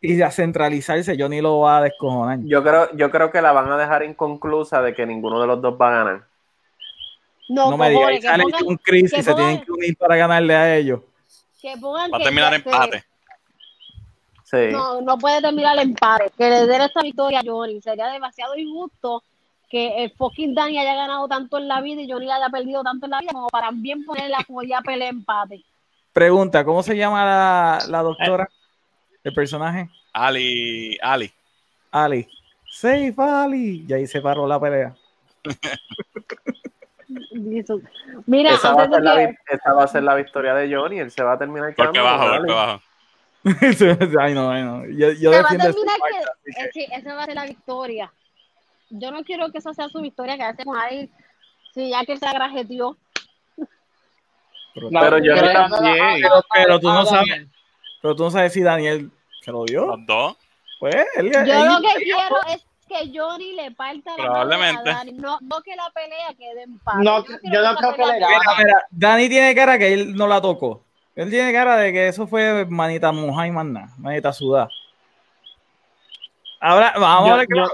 y 0.00 0.22
a 0.22 0.30
centralizarse, 0.30 1.16
Johnny 1.18 1.40
lo 1.40 1.60
va 1.60 1.78
a 1.78 1.82
descojonar. 1.82 2.38
Yo 2.44 2.62
creo, 2.62 2.94
yo 2.96 3.10
creo 3.10 3.30
que 3.32 3.42
la 3.42 3.52
van 3.52 3.70
a 3.72 3.76
dejar 3.76 4.04
inconclusa 4.04 4.80
de 4.82 4.94
que 4.94 5.04
ninguno 5.06 5.40
de 5.40 5.46
los 5.48 5.60
dos 5.60 5.76
va 5.80 5.88
a 5.88 5.98
ganar. 6.04 6.24
No, 7.48 7.70
No 7.70 7.76
me 7.76 7.90
digas, 7.90 8.22
sale 8.22 8.42
pongan, 8.42 8.66
un 8.66 8.76
Chris 8.76 9.12
que 9.12 9.20
y 9.20 9.22
se 9.22 9.30
pongan- 9.32 9.46
tienen 9.48 9.64
que 9.64 9.72
unir 9.72 9.96
para 9.96 10.16
ganarle 10.16 10.54
a 10.54 10.76
ellos. 10.76 11.00
que 11.60 11.74
pongan 11.80 12.10
Va 12.12 12.16
a 12.18 12.20
terminar 12.20 12.50
que- 12.62 12.68
empate. 12.70 13.04
Sí. 14.44 14.68
No, 14.70 15.00
no 15.00 15.18
puede 15.18 15.40
terminar 15.40 15.74
el 15.76 15.90
empate. 15.90 16.30
Que 16.38 16.48
le 16.48 16.66
den 16.66 16.82
esta 16.82 17.02
victoria 17.02 17.40
a 17.40 17.42
Johnny. 17.44 17.80
Sería 17.82 18.06
demasiado 18.08 18.56
injusto 18.56 19.22
que 19.68 20.04
el 20.04 20.10
fucking 20.12 20.54
Dani 20.54 20.78
haya 20.78 20.94
ganado 20.94 21.26
tanto 21.28 21.58
en 21.58 21.66
la 21.68 21.80
vida 21.80 22.00
y 22.02 22.10
Johnny 22.10 22.30
haya 22.30 22.48
perdido 22.48 22.82
tanto 22.82 23.06
en 23.06 23.10
la 23.10 23.20
vida 23.20 23.32
como 23.32 23.48
para 23.48 23.70
bien 23.72 24.04
poner 24.04 24.30
la 24.30 24.42
jodida 24.44 24.80
pelea 24.80 25.08
empate. 25.08 25.64
Pregunta, 26.12 26.64
¿cómo 26.64 26.82
se 26.82 26.96
llama 26.96 27.24
la, 27.24 27.78
la 27.88 28.02
doctora? 28.02 28.48
El 29.24 29.34
personaje. 29.34 29.90
Ali, 30.12 30.96
Ali. 31.02 31.30
Ali. 31.90 32.28
Safe 32.70 33.14
Ali. 33.18 33.84
Y 33.88 33.92
ahí 33.92 34.06
se 34.06 34.20
paró 34.20 34.46
la 34.46 34.58
pelea. 34.60 34.94
Mira, 38.26 38.54
esa, 38.54 38.72
va 38.72 38.82
a 38.82 38.84
antes 38.84 38.96
ser 38.96 39.02
de 39.02 39.08
la, 39.08 39.16
que- 39.28 39.36
esa 39.54 39.72
va 39.72 39.84
a 39.84 39.88
ser 39.88 40.02
la 40.02 40.14
victoria 40.14 40.54
de 40.54 40.74
Johnny. 40.74 40.98
Él 40.98 41.10
se 41.10 41.22
va 41.22 41.34
a 41.34 41.38
terminar 41.38 41.74
quedando 41.74 42.02
bajo, 42.02 42.18
con 42.18 42.28
golpe 42.38 42.52
Ali. 42.52 42.54
bajo. 42.54 42.82
ay, 44.20 44.34
no, 44.34 44.50
ay, 44.50 44.62
no. 44.62 44.84
Yo, 44.86 45.12
yo 45.12 45.32
Se 45.32 45.42
va 45.42 45.48
a 45.48 45.56
terminar 45.56 45.96
que, 46.44 46.52
que- 46.52 46.70
sí, 46.72 46.86
esa 46.92 47.14
va 47.14 47.22
a 47.22 47.26
ser 47.26 47.34
la 47.34 47.44
victoria. 47.46 48.12
Yo 48.90 49.10
no 49.10 49.24
quiero 49.24 49.50
que 49.50 49.58
esa 49.58 49.72
sea 49.74 49.88
su 49.88 50.00
victoria, 50.00 50.36
que 50.36 50.44
hacemos 50.44 50.76
ahí. 50.78 51.10
Sí, 51.74 51.90
ya 51.90 52.04
que 52.04 52.16
se 52.16 52.26
agrajeteó. 52.26 52.96
pero, 54.74 54.90
No, 54.90 55.00
Pero 55.00 55.18
yo 55.18 55.34
pero- 55.34 55.68
también. 55.70 56.20
pero- 56.22 56.44
pero 56.52 56.80
tú 56.80 56.88
no 56.88 57.04
sabes, 57.06 57.46
pero 58.02 58.14
tú 58.16 58.24
no 58.24 58.30
sabes 58.30 58.52
si 58.52 58.62
Daniel 58.62 59.10
se 59.42 59.50
lo 59.52 59.64
dio. 59.64 59.86
Los 59.86 60.06
dos. 60.06 60.36
Pues 60.78 60.94
él, 61.16 61.32
Yo 61.32 61.40
él- 61.40 61.66
lo 61.66 61.80
que 61.80 62.04
quiero 62.04 62.36
es 62.48 62.66
que 62.86 63.10
Johnny 63.18 63.54
le 63.54 63.70
parta 63.72 64.10
la 64.10 64.16
madre 64.16 64.22
a 64.22 64.26
Probablemente. 64.28 64.90
Dani. 64.90 65.12
No, 65.14 65.38
no 65.40 65.60
que 65.62 65.74
la 65.74 65.90
pelea 65.94 66.34
quede 66.38 66.62
en 66.64 66.78
paz. 66.78 66.96
No, 66.98 67.24
yo 67.26 67.62
no 67.62 67.76
creo 67.76 67.94
que 67.94 68.06
le 68.06 68.18
gane. 68.20 68.26
Mira, 68.38 68.52
mira, 68.58 68.86
Dani 68.90 69.28
tiene 69.28 69.54
cara 69.54 69.78
que 69.78 69.92
él 69.94 70.14
no 70.14 70.26
la 70.26 70.40
tocó. 70.40 70.82
Él 71.14 71.30
tiene 71.30 71.50
cara 71.52 71.76
de 71.78 71.92
que 71.92 72.08
eso 72.08 72.26
fue 72.26 72.66
manita 72.66 73.10
moja 73.10 73.46
y 73.46 73.50
nada, 73.50 73.88
manita 73.96 74.32
sudada. 74.34 74.68
Ahora, 76.60 76.92
vamos 76.98 77.28
Yo- 77.28 77.34
a 77.34 77.36
ver 77.38 77.46
que 77.48 77.58
yo- 77.58 77.68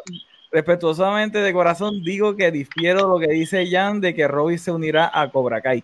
respetuosamente 0.53 1.39
de 1.39 1.53
corazón 1.53 2.03
digo 2.05 2.37
que 2.37 2.51
difiero 2.51 3.09
lo 3.09 3.19
que 3.19 3.33
dice 3.33 3.67
Jan 3.71 4.01
de 4.01 4.15
que 4.15 4.29
Robbie 4.29 4.59
se 4.59 4.71
unirá 4.71 5.11
a 5.13 5.31
Cobra 5.31 5.61
Kai. 5.61 5.83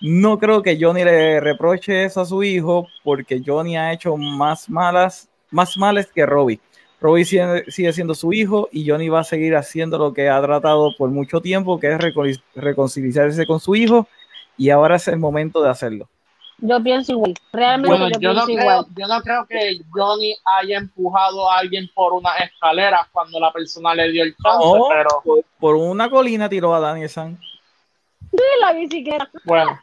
No 0.00 0.38
creo 0.38 0.62
que 0.62 0.78
Johnny 0.80 1.04
le 1.04 1.40
reproche 1.40 2.04
eso 2.04 2.20
a 2.20 2.26
su 2.26 2.42
hijo 2.42 2.88
porque 3.04 3.42
Johnny 3.44 3.76
ha 3.76 3.92
hecho 3.92 4.16
más 4.16 4.68
malas, 4.68 5.28
más 5.50 5.76
males 5.76 6.10
que 6.14 6.26
Robbie. 6.26 6.60
Robbie 7.00 7.24
sigue, 7.24 7.92
siendo 7.92 8.14
su 8.14 8.32
hijo 8.32 8.68
y 8.72 8.88
Johnny 8.88 9.08
va 9.08 9.20
a 9.20 9.24
seguir 9.24 9.54
haciendo 9.54 9.98
lo 9.98 10.14
que 10.14 10.28
ha 10.28 10.40
tratado 10.40 10.94
por 10.96 11.10
mucho 11.10 11.40
tiempo, 11.40 11.78
que 11.78 11.92
es 11.92 11.98
recon- 11.98 12.42
reconciliarse 12.54 13.46
con 13.46 13.60
su 13.60 13.74
hijo 13.74 14.08
y 14.56 14.70
ahora 14.70 14.96
es 14.96 15.08
el 15.08 15.18
momento 15.18 15.62
de 15.62 15.68
hacerlo. 15.70 16.08
Yo 16.58 16.82
pienso 16.82 17.12
igual. 17.12 17.34
Realmente 17.52 17.96
Bueno, 17.98 18.08
yo, 18.18 18.20
yo 18.20 18.32
no, 18.32 18.44
creo, 18.46 18.86
yo 18.96 19.06
no 19.06 19.20
creo 19.22 19.46
que 19.46 19.78
Johnny 19.92 20.34
haya 20.44 20.78
empujado 20.78 21.50
a 21.50 21.58
alguien 21.58 21.88
por 21.94 22.14
una 22.14 22.34
escalera 22.36 23.06
cuando 23.12 23.38
la 23.38 23.52
persona 23.52 23.94
le 23.94 24.10
dio 24.10 24.22
el 24.24 24.34
chance, 24.42 24.66
No. 24.66 24.88
pero 24.88 25.42
Por, 25.58 25.76
una 25.76 26.08
colina 26.08 26.48
tiró 26.48 26.74
a 26.74 26.80
Daniel 26.80 27.08
San. 27.10 27.38
Sí, 28.30 28.38
la 28.60 28.72
bicicleta. 28.72 29.30
bueno, 29.44 29.78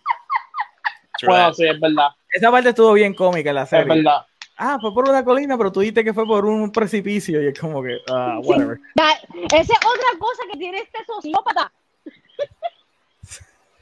bueno, 1.27 1.45
that. 1.47 1.53
sí, 1.53 1.65
es 1.67 1.79
verdad, 1.79 2.09
Esa 2.31 2.51
parte 2.51 2.69
estuvo 2.69 2.93
bien 2.93 3.13
cómica 3.13 3.49
en 3.49 3.55
la 3.55 3.63
es 3.63 3.69
serie. 3.69 3.95
verdad. 3.95 4.25
Ah, 4.57 4.77
fue 4.79 4.93
por 4.93 5.07
una 5.09 5.23
colina, 5.23 5.57
pero 5.57 5.71
tú 5.71 5.79
dijiste 5.79 6.03
que 6.03 6.13
fue 6.13 6.25
por 6.27 6.45
un 6.45 6.71
precipicio 6.71 7.41
y 7.41 7.47
es 7.47 7.59
como 7.59 7.81
que, 7.81 7.97
ah, 8.09 8.39
whatever. 8.43 8.79
Ya, 8.95 9.11
Esa 9.57 9.73
es 9.73 9.79
otra 9.79 10.19
cosa 10.19 10.43
que 10.51 10.57
tiene 10.57 10.77
este 10.79 11.03
sociópata. 11.05 11.71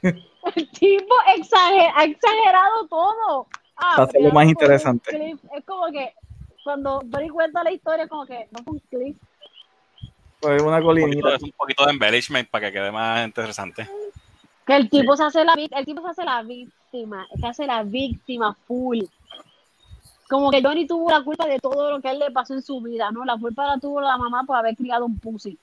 El 0.02 0.70
tipo 0.70 1.14
exager- 1.36 1.92
ha 1.94 2.04
exagerado 2.04 2.86
todo. 2.88 3.46
Ah, 3.76 3.92
Para 3.96 4.02
hacerlo 4.04 4.30
más 4.32 4.44
un 4.44 4.50
interesante. 4.50 5.10
clip. 5.10 5.38
Es 5.56 5.64
como 5.64 5.86
que 5.92 6.12
cuando 6.64 7.00
Dory 7.04 7.28
cuenta 7.28 7.62
la 7.64 7.72
historia, 7.72 8.08
como 8.08 8.26
que 8.26 8.48
no 8.50 8.62
fue 8.64 8.72
un 8.74 8.78
clip. 8.90 9.16
Fue 10.40 10.56
una 10.60 10.78
Un 10.78 10.82
poquito, 10.82 10.86
colinita. 11.06 11.28
de- 11.30 11.44
un 11.44 11.52
poquito 11.52 11.84
de 11.86 11.92
embellishment 11.92 12.48
para 12.50 12.66
que 12.66 12.72
quede 12.72 12.90
más 12.90 13.24
interesante. 13.24 13.88
Que 14.66 14.76
el 14.76 14.90
tipo 14.90 15.16
se 15.16 15.24
hace 15.24 15.44
la 15.44 15.54
el 15.54 15.84
tipo 15.84 16.02
se 16.02 16.08
hace 16.10 16.24
la 16.24 16.42
víctima, 16.42 17.26
se 17.40 17.46
hace 17.46 17.66
la 17.66 17.82
víctima 17.84 18.56
full. 18.66 19.00
Como 20.28 20.50
que 20.50 20.62
Johnny 20.62 20.86
tuvo 20.86 21.10
la 21.10 21.22
culpa 21.22 21.46
de 21.46 21.58
todo 21.60 21.90
lo 21.90 22.00
que 22.00 22.08
a 22.08 22.12
él 22.12 22.18
le 22.18 22.30
pasó 22.30 22.54
en 22.54 22.62
su 22.62 22.80
vida, 22.80 23.10
¿no? 23.12 23.24
La 23.24 23.36
culpa 23.36 23.66
la 23.66 23.78
tuvo 23.78 24.00
la 24.00 24.16
mamá 24.16 24.44
por 24.44 24.56
haber 24.56 24.74
criado 24.76 25.04
un 25.04 25.18
pussy. 25.18 25.58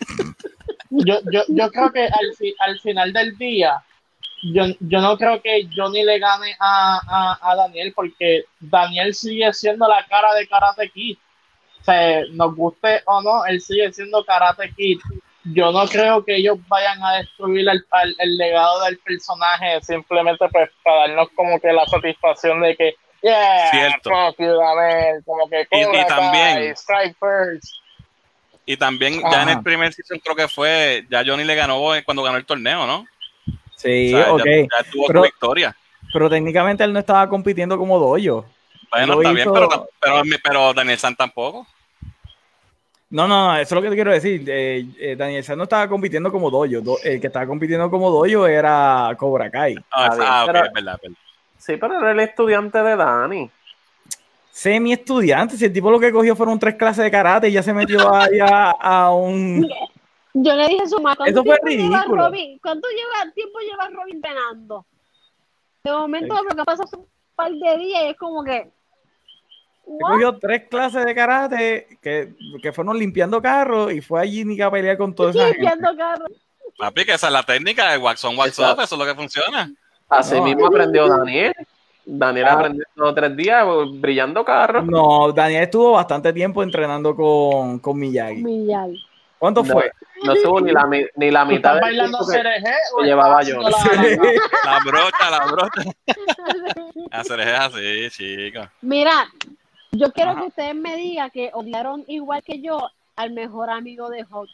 Yo, 0.90 1.18
yo, 1.30 1.42
yo 1.48 1.70
creo 1.70 1.92
que 1.92 2.04
al, 2.04 2.34
fi- 2.36 2.54
al 2.60 2.78
final 2.80 3.12
del 3.12 3.36
día, 3.36 3.82
yo, 4.54 4.64
yo 4.80 5.00
no 5.00 5.16
creo 5.18 5.42
que 5.42 5.68
Johnny 5.74 6.04
le 6.04 6.18
gane 6.18 6.54
a, 6.58 7.00
a, 7.40 7.50
a 7.50 7.56
Daniel 7.56 7.92
porque 7.94 8.44
Daniel 8.60 9.14
sigue 9.14 9.52
siendo 9.52 9.86
la 9.88 10.04
cara 10.06 10.34
de 10.34 10.46
Karate 10.46 10.88
Kid. 10.90 11.16
O 11.80 11.84
sea, 11.84 12.22
nos 12.32 12.54
guste 12.54 13.02
o 13.06 13.20
no, 13.22 13.44
él 13.46 13.60
sigue 13.60 13.92
siendo 13.92 14.24
Karate 14.24 14.72
Kid. 14.76 14.98
Yo 15.44 15.72
no 15.72 15.86
creo 15.86 16.24
que 16.24 16.36
ellos 16.36 16.58
vayan 16.68 17.02
a 17.02 17.18
destruir 17.18 17.66
el, 17.68 17.84
el- 18.02 18.16
el 18.18 18.36
legado 18.36 18.84
del 18.84 18.98
personaje 18.98 19.80
simplemente 19.82 20.46
pues, 20.50 20.70
para 20.84 21.00
darnos 21.08 21.28
como 21.34 21.58
que 21.60 21.72
la 21.72 21.86
satisfacción 21.86 22.60
de 22.60 22.76
que, 22.76 22.94
yeah, 23.22 23.70
Cierto. 23.70 24.10
fuck 24.10 24.38
you, 24.38 24.52
Daniel, 24.56 25.22
como 25.24 25.48
que 25.48 25.66
Y- 25.70 25.80
y 25.80 26.06
también- 26.06 26.72
strike 26.76 27.16
first. 27.18 27.74
Y 28.70 28.76
también, 28.76 29.22
ya 29.32 29.44
en 29.44 29.48
el 29.48 29.62
primer 29.62 29.94
season 29.94 30.18
creo 30.18 30.36
que 30.36 30.46
fue, 30.46 31.06
ya 31.08 31.22
Johnny 31.24 31.42
le 31.42 31.54
ganó 31.54 31.80
cuando 32.04 32.22
ganó 32.22 32.36
el 32.36 32.44
torneo, 32.44 32.86
¿no? 32.86 33.06
Sí, 33.74 34.12
O 34.12 34.18
sea, 34.18 34.32
ok. 34.34 34.44
ya, 34.44 34.56
ya 34.60 34.90
tuvo 34.92 35.06
Pero- 35.06 35.20
su 35.20 35.24
victoria. 35.24 35.76
Pero 36.12 36.28
técnicamente 36.28 36.84
él 36.84 36.92
no 36.92 36.98
estaba 36.98 37.26
compitiendo 37.30 37.78
como 37.78 37.98
doyo. 37.98 38.44
Bueno, 38.90 39.14
lo 39.14 39.22
está 39.22 39.28
hizo- 39.32 39.34
bien, 39.34 39.68
pero, 39.68 39.88
pero, 40.00 40.22
pero 40.44 40.74
Daniel 40.74 40.98
San 40.98 41.16
tampoco. 41.16 41.66
No, 43.10 43.26
no, 43.26 43.46
no, 43.46 43.56
eso 43.56 43.62
es 43.62 43.72
lo 43.72 43.80
que 43.82 43.88
te 43.88 43.94
quiero 43.94 44.12
decir. 44.12 44.44
Eh, 44.46 44.84
eh, 44.98 45.16
Daniel 45.16 45.42
San 45.44 45.56
no 45.56 45.64
estaba 45.64 45.88
compitiendo 45.88 46.30
como 46.30 46.50
doyo. 46.50 46.82
Do- 46.82 46.98
el 47.02 47.20
que 47.22 47.28
estaba 47.28 47.46
compitiendo 47.46 47.88
como 47.90 48.10
doyo 48.10 48.46
era 48.46 49.14
Cobra 49.18 49.50
Kai. 49.50 49.76
Ah, 49.90 50.10
ah, 50.20 50.44
ok, 50.44 50.46
pero- 50.52 50.66
es 50.66 50.72
verdad, 50.74 50.94
es 50.96 51.00
verdad. 51.02 51.18
Sí, 51.56 51.76
pero 51.78 51.98
era 51.98 52.10
el 52.12 52.20
estudiante 52.20 52.82
de 52.82 52.96
Dani. 52.96 53.50
Semi 54.58 54.92
estudiante, 54.92 55.56
si 55.56 55.66
el 55.66 55.72
tipo 55.72 55.88
lo 55.88 56.00
que 56.00 56.10
cogió 56.10 56.34
fueron 56.34 56.58
tres 56.58 56.74
clases 56.74 57.04
de 57.04 57.12
karate 57.12 57.48
y 57.48 57.52
ya 57.52 57.62
se 57.62 57.72
metió 57.72 58.12
ahí 58.12 58.40
a, 58.40 58.72
a 58.72 59.12
un. 59.14 59.68
Yo 60.34 60.54
le 60.56 60.66
dije 60.66 60.82
a 60.82 60.88
su 60.88 60.96
mamá, 60.96 61.14
¿cuánto, 61.14 61.30
Eso 61.30 61.44
fue 61.44 61.58
tiempo 61.60 61.84
lleva 61.84 61.98
ridículo. 62.00 62.24
Robin? 62.24 62.58
¿cuánto 62.60 62.88
lleva, 62.88 63.32
tiempo 63.32 63.58
lleva 63.60 63.88
Robin 63.90 64.16
entrenando? 64.16 64.84
De 65.84 65.92
momento, 65.92 66.42
lo 66.42 66.56
que 66.56 66.64
pasa 66.64 66.82
es 66.82 66.92
un 66.92 67.06
par 67.36 67.52
de 67.52 67.78
días 67.78 68.02
y 68.02 68.06
es 68.08 68.16
como 68.16 68.42
que. 68.42 68.68
¿what? 69.84 70.10
Cogió 70.14 70.38
tres 70.38 70.64
clases 70.68 71.04
de 71.06 71.14
karate 71.14 71.86
que, 72.02 72.34
que 72.60 72.72
fueron 72.72 72.98
limpiando 72.98 73.40
carros 73.40 73.92
y 73.92 74.00
fue 74.00 74.20
allí 74.20 74.44
ni 74.44 74.60
a 74.60 74.68
pelear 74.72 74.98
con 74.98 75.12
esa 75.12 75.32
gente. 75.32 75.52
Limpiando 75.52 75.96
carros. 75.96 76.32
Papi, 76.76 77.04
que 77.04 77.12
esa 77.14 77.28
es 77.28 77.32
la 77.32 77.44
técnica 77.44 77.92
de 77.92 77.98
wax 77.98 78.24
on, 78.24 78.36
wax 78.36 78.58
off, 78.58 78.80
eso 78.80 78.96
es 78.96 78.98
lo 78.98 79.06
que 79.06 79.14
funciona. 79.14 79.70
Así 80.08 80.34
No. 80.34 80.42
mismo 80.42 80.66
aprendió 80.66 81.06
Daniel. 81.06 81.54
Daniel 82.10 82.46
Ah. 82.46 82.52
aprendió 82.54 82.84
tres 83.14 83.36
días 83.36 83.66
brillando 84.00 84.42
carros. 84.44 84.84
No, 84.86 85.30
Daniel 85.32 85.64
estuvo 85.64 85.92
bastante 85.92 86.32
tiempo 86.32 86.62
entrenando 86.62 87.14
con, 87.14 87.78
con 87.80 87.98
Miyagi. 87.98 88.42
Miyagi. 88.42 89.04
¿Cuánto 89.38 89.62
No. 89.62 89.72
fue? 89.74 89.92
No 90.24 90.32
estuvo 90.32 90.60
ni 90.60 90.72
la, 90.72 90.88
ni 91.16 91.30
la 91.30 91.44
¿Tú 91.44 91.50
mitad 91.52 91.72
del 91.74 91.80
bailando 91.82 92.18
que- 92.26 92.42
que 92.42 93.04
llevaba 93.06 93.42
yo. 93.42 93.60
la- 93.60 93.70
la- 93.70 94.72
La 94.72 94.78
brocha, 94.84 95.30
la 95.30 95.46
brocha. 95.46 95.82
Hacer 97.12 97.40
es 97.40 97.58
así, 97.60 98.08
chicos. 98.10 98.66
Mira, 98.80 99.26
yo 99.92 100.10
quiero 100.12 100.30
Ajá. 100.32 100.40
que 100.40 100.46
ustedes 100.48 100.74
me 100.74 100.96
digan 100.96 101.30
que 101.30 101.50
odiaron 101.52 102.04
igual 102.08 102.42
que 102.42 102.60
yo 102.60 102.90
al 103.16 103.30
mejor 103.32 103.70
amigo 103.70 104.08
de 104.08 104.24
Hulk. 104.28 104.50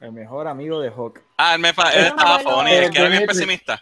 El 0.00 0.10
mejor 0.12 0.48
amigo 0.48 0.80
de 0.80 0.88
Hawk. 0.90 1.20
Ah, 1.36 1.54
él, 1.54 1.60
me 1.60 1.72
fa- 1.72 1.92
él 1.92 2.02
Yo 2.02 2.08
estaba 2.08 2.38
funny, 2.40 2.72
el 2.72 2.90
que 2.90 2.98
era 2.98 3.08
bien 3.08 3.24
pesimista. 3.26 3.80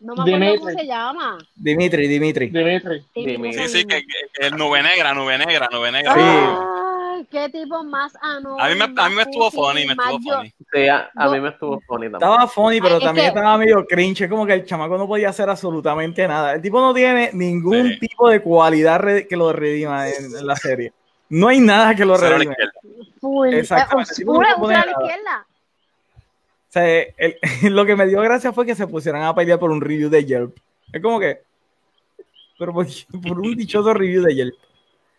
No 0.00 0.14
me 0.14 0.22
acuerdo 0.22 0.38
Dimitri. 0.38 0.58
cómo 0.58 0.70
se 0.70 0.86
llama. 0.86 1.38
Dimitri, 1.54 2.08
Dimitri. 2.08 2.46
Dimitri. 2.48 3.04
Dimitri. 3.14 3.68
Sí, 3.68 3.78
sí, 3.80 3.84
que, 3.84 4.50
nube 4.52 4.82
negra, 4.82 5.12
nube 5.14 5.36
negra, 5.38 5.68
nube 5.70 5.92
negra. 5.92 6.14
Sí. 6.14 6.20
Ay, 6.20 7.26
qué 7.30 7.48
tipo 7.50 7.84
más 7.84 8.16
anónimo. 8.22 8.58
A 8.58 8.68
mí 8.70 8.74
me, 8.76 8.84
a 8.84 9.08
mí 9.10 9.14
me 9.14 9.22
estuvo 9.22 9.50
funny, 9.50 9.84
me 9.86 9.92
estuvo 9.92 10.18
yo- 10.24 10.36
funny. 10.38 10.54
Sí, 10.72 10.88
a, 10.88 11.10
a 11.14 11.26
Yo- 11.26 11.32
mí 11.32 11.40
me 11.40 11.48
estuvo 11.50 11.80
funny 11.86 12.10
también. 12.10 12.14
Estaba 12.30 12.46
funny, 12.48 12.80
pero 12.80 12.94
Ay, 12.94 12.98
es 13.00 13.04
también 13.04 13.24
que- 13.24 13.28
estaba 13.38 13.58
medio 13.58 13.86
cringe. 13.86 14.22
Es 14.22 14.30
como 14.30 14.46
que 14.46 14.54
el 14.54 14.64
chamaco 14.64 14.96
no 14.96 15.06
podía 15.06 15.28
hacer 15.28 15.50
absolutamente 15.50 16.26
nada. 16.26 16.54
El 16.54 16.62
tipo 16.62 16.80
no 16.80 16.94
tiene 16.94 17.30
ningún 17.34 17.88
Sí. 17.92 17.98
tipo 18.00 18.30
de 18.30 18.40
cualidad 18.40 19.02
que 19.28 19.36
lo 19.36 19.52
redima 19.52 20.08
en, 20.08 20.24
en 20.34 20.46
la 20.46 20.56
serie. 20.56 20.92
No 21.28 21.48
hay 21.48 21.60
nada 21.60 21.94
que 21.94 22.04
lo 22.06 22.16
Cero 22.16 22.26
a 22.26 22.30
la 22.30 22.36
redime. 22.38 22.52
izquierda. 22.58 22.72
Full. 23.20 23.52
Exactamente, 23.54 24.12
Eh, 24.12 24.16
tipo, 24.16 24.32
no 24.32 24.38
Una, 24.38 24.48
se 24.48 24.54
pone 24.54 24.66
una 24.74 24.80
a 24.82 24.86
la 24.86 24.92
izquierda. 24.92 25.46
O 26.70 26.72
sea, 26.72 27.02
el- 27.16 27.36
lo 27.74 27.84
que 27.84 27.96
me 27.96 28.06
dio 28.06 28.20
gracia 28.20 28.52
fue 28.52 28.64
que 28.64 28.76
se 28.76 28.86
pusieran 28.86 29.22
a 29.24 29.34
pelear 29.34 29.58
por 29.58 29.70
un 29.72 29.80
review 29.80 30.08
de 30.08 30.24
Yelp. 30.24 30.56
Es 30.92 31.02
como 31.02 31.18
que. 31.18 31.42
Pero 32.58 32.72
por, 32.72 32.86
por 33.26 33.40
un 33.40 33.56
dichoso 33.56 33.92
review 33.92 34.22
de 34.22 34.34
Yelp. 34.36 34.54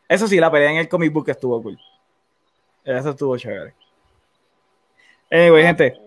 Eso 0.08 0.28
sí, 0.28 0.40
la 0.40 0.50
pelea 0.50 0.72
en 0.72 0.78
el 0.78 0.88
comic 0.90 1.12
book 1.12 1.30
estuvo 1.30 1.62
cool. 1.62 1.78
Eso 2.86 3.10
estuvo 3.10 3.38
chévere. 3.38 3.74
Anyway, 5.30 5.64
gente. 5.64 5.98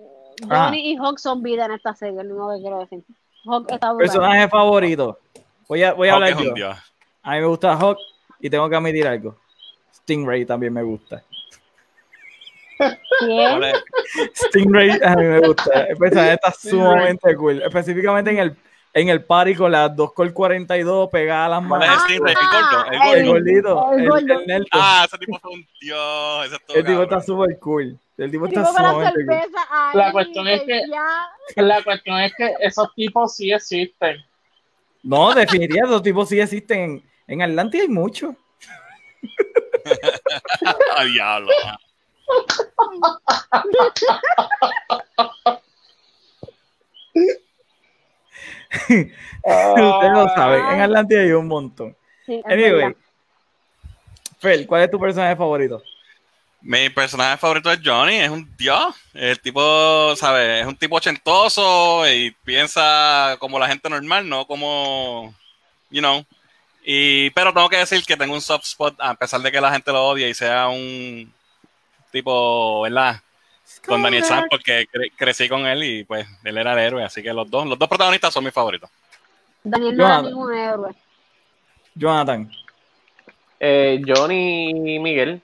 Ajá. 0.48 0.66
Johnny 0.66 0.92
y 0.92 0.96
Hawk 0.96 1.18
son 1.18 1.42
vida 1.42 1.66
en 1.66 1.72
esta 1.72 1.94
serie, 1.94 2.20
es 2.20 2.26
lo 2.26 2.34
único 2.34 2.54
que 2.54 2.60
quiero 2.60 2.78
decir. 2.80 3.04
Hawk 3.46 3.70
está 3.70 3.92
brutal. 3.92 3.98
Personaje 3.98 4.48
favorito. 4.48 5.18
Voy 5.68 5.82
a, 5.82 5.92
voy 5.92 6.08
a 6.08 6.14
Hawk 6.14 6.22
hablar 6.24 6.54
yo. 6.56 6.70
A 7.22 7.32
mí 7.32 7.40
me 7.40 7.46
gusta 7.46 7.74
Hawk 7.74 7.98
y 8.40 8.50
tengo 8.50 8.68
que 8.68 8.76
admitir 8.76 9.06
algo. 9.06 9.36
Stingray 9.94 10.44
también 10.44 10.72
me 10.72 10.82
gusta. 10.82 11.22
¿Quién? 13.20 13.62
Stingray 14.34 14.90
a 15.02 15.14
mí 15.16 15.24
me 15.24 15.40
gusta. 15.40 15.84
El 15.84 15.96
personaje 15.96 16.32
está 16.34 16.52
sumamente 16.52 17.34
cool. 17.36 17.62
Específicamente 17.62 18.30
en 18.30 18.38
el, 18.38 18.56
en 18.92 19.08
el 19.08 19.24
party 19.24 19.54
con 19.54 19.72
las 19.72 19.94
dos 19.94 20.12
Col 20.12 20.32
42 20.32 21.08
pegadas 21.10 21.46
a 21.46 21.48
las 21.60 21.68
¿Cuál 21.68 21.80
manos. 21.80 21.96
es 21.96 22.02
Stingray? 22.02 22.34
El 22.34 22.46
gordo, 22.50 22.86
el 22.90 22.98
Ah, 23.00 23.26
gordito. 23.26 23.92
El 23.92 24.50
El. 24.50 24.66
Ah, 24.72 25.02
ese 25.06 25.18
tipo 25.18 25.38
fue 25.38 25.50
un 25.52 25.66
dios. 25.80 26.46
Ese 26.46 26.54
el 26.54 26.60
tipo 26.84 26.84
cabrón. 26.84 27.02
está 27.04 27.20
súper 27.20 27.58
cool. 27.60 27.98
El 28.16 28.30
tipo 28.30 28.46
está 28.46 28.64
sumamente 28.66 29.24
cool. 29.26 29.40
La 29.94 30.12
cuestión 30.12 30.46
es 30.48 30.62
que- 30.62 30.82
ya. 30.90 31.28
La 31.56 31.82
cuestión 31.82 32.18
es 32.20 32.34
que 32.34 32.54
esos 32.60 32.92
tipos 32.94 33.34
sí 33.36 33.52
existen. 33.52 34.16
No, 35.02 35.34
definitivamente, 35.34 35.92
los 35.92 36.02
tipos 36.02 36.28
sí 36.28 36.40
existen. 36.40 36.80
En, 36.80 37.02
en 37.26 37.42
Atlantis 37.42 37.82
hay 37.82 37.88
muchos. 37.88 38.34
¡A 40.96 41.04
diablo! 41.04 41.50
Ustedes 49.44 50.12
lo 50.12 50.28
saben, 50.34 50.64
en 50.66 50.80
Atlantis 50.80 51.18
hay 51.18 51.32
un 51.32 51.48
montón. 51.48 51.96
Sí, 52.26 52.42
Anyway. 52.44 52.94
Fel, 54.38 54.66
¿cuál 54.66 54.82
es 54.82 54.90
tu 54.90 54.98
personaje 54.98 55.36
favorito? 55.36 55.82
Mi 56.60 56.88
personaje 56.88 57.36
favorito 57.36 57.70
es 57.70 57.80
Johnny, 57.84 58.16
es 58.16 58.30
un 58.30 58.50
dios. 58.56 58.94
El 59.12 59.38
tipo, 59.38 60.16
¿sabes? 60.16 60.62
Es 60.62 60.66
un 60.66 60.76
tipo 60.76 60.96
ochentoso 60.96 62.08
y 62.10 62.30
piensa 62.42 63.36
como 63.38 63.58
la 63.58 63.68
gente 63.68 63.90
normal, 63.90 64.28
no 64.28 64.46
como, 64.46 65.34
you 65.90 66.00
know. 66.00 66.24
Y, 66.82 67.30
pero 67.30 67.52
tengo 67.52 67.68
que 67.68 67.78
decir 67.78 68.02
que 68.04 68.16
tengo 68.16 68.34
un 68.34 68.40
soft 68.40 68.64
spot, 68.64 68.94
a 68.98 69.14
pesar 69.14 69.40
de 69.40 69.52
que 69.52 69.60
la 69.60 69.72
gente 69.72 69.92
lo 69.92 70.08
odia 70.08 70.28
y 70.28 70.34
sea 70.34 70.68
un 70.68 71.32
tipo, 72.14 72.82
¿verdad? 72.82 73.16
Con 73.86 74.02
Daniel 74.02 74.24
San, 74.24 74.44
porque 74.48 74.86
cre- 74.92 75.12
crecí 75.16 75.48
con 75.48 75.66
él 75.66 75.82
y 75.82 76.04
pues 76.04 76.26
él 76.44 76.56
era 76.56 76.72
el 76.72 76.78
héroe, 76.78 77.02
así 77.04 77.22
que 77.22 77.32
los 77.32 77.50
dos, 77.50 77.66
los 77.66 77.78
dos 77.78 77.88
protagonistas 77.88 78.32
son 78.32 78.44
mis 78.44 78.52
favoritos. 78.54 78.88
Daniel 79.62 79.96
no 79.96 80.04
era 80.04 80.14
Jonathan. 80.16 80.30
ningún 80.32 80.54
héroe. 80.54 80.90
Jonathan. 81.94 82.50
Eh, 83.60 84.02
Johnny 84.06 84.94
y 84.94 84.98
Miguel, 84.98 85.40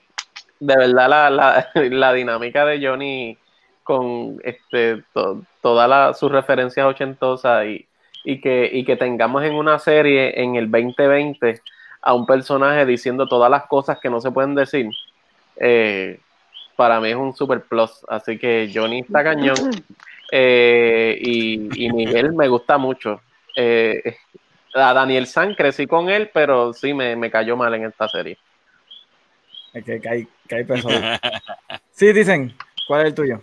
de 0.59 0.75
verdad 0.77 1.09
la, 1.09 1.29
la, 1.29 1.67
la 1.75 2.13
dinámica 2.13 2.65
de 2.65 2.85
Johnny 2.85 3.37
con 3.83 4.39
este 4.43 5.03
to- 5.13 5.43
todas 5.61 5.89
las 5.89 6.19
sus 6.19 6.31
referencias 6.31 6.85
ochentosas 6.85 7.65
y, 7.65 7.87
y 8.23 8.39
que, 8.39 8.69
y 8.71 8.85
que 8.85 8.95
tengamos 8.95 9.43
en 9.43 9.55
una 9.55 9.79
serie 9.79 10.39
en 10.41 10.55
el 10.55 10.69
2020 10.69 11.61
a 12.03 12.13
un 12.13 12.25
personaje 12.25 12.85
diciendo 12.85 13.27
todas 13.27 13.49
las 13.49 13.63
cosas 13.67 13.97
que 13.99 14.09
no 14.09 14.21
se 14.21 14.31
pueden 14.31 14.53
decir, 14.55 14.87
eh, 15.57 16.19
para 16.75 16.99
mí 16.99 17.09
es 17.09 17.15
un 17.15 17.35
super 17.35 17.61
plus. 17.61 17.91
Así 18.07 18.37
que 18.37 18.71
Johnny 18.73 19.01
está 19.01 19.23
cañón 19.23 19.55
eh, 20.31 21.17
y, 21.19 21.85
y 21.85 21.91
Miguel 21.91 22.33
me 22.33 22.47
gusta 22.47 22.77
mucho. 22.77 23.21
Eh, 23.55 24.15
a 24.73 24.93
Daniel 24.93 25.27
San 25.27 25.53
crecí 25.55 25.87
con 25.87 26.09
él, 26.09 26.29
pero 26.33 26.73
sí 26.73 26.93
me, 26.93 27.15
me 27.15 27.29
cayó 27.29 27.57
mal 27.57 27.73
en 27.73 27.85
esta 27.85 28.07
serie. 28.07 28.37
Es 29.73 29.83
que 29.83 29.99
cae, 29.99 30.27
cae. 30.47 30.65
Sí, 31.91 32.11
dicen, 32.11 32.53
¿cuál 32.87 33.01
es 33.01 33.07
el 33.07 33.15
tuyo? 33.15 33.41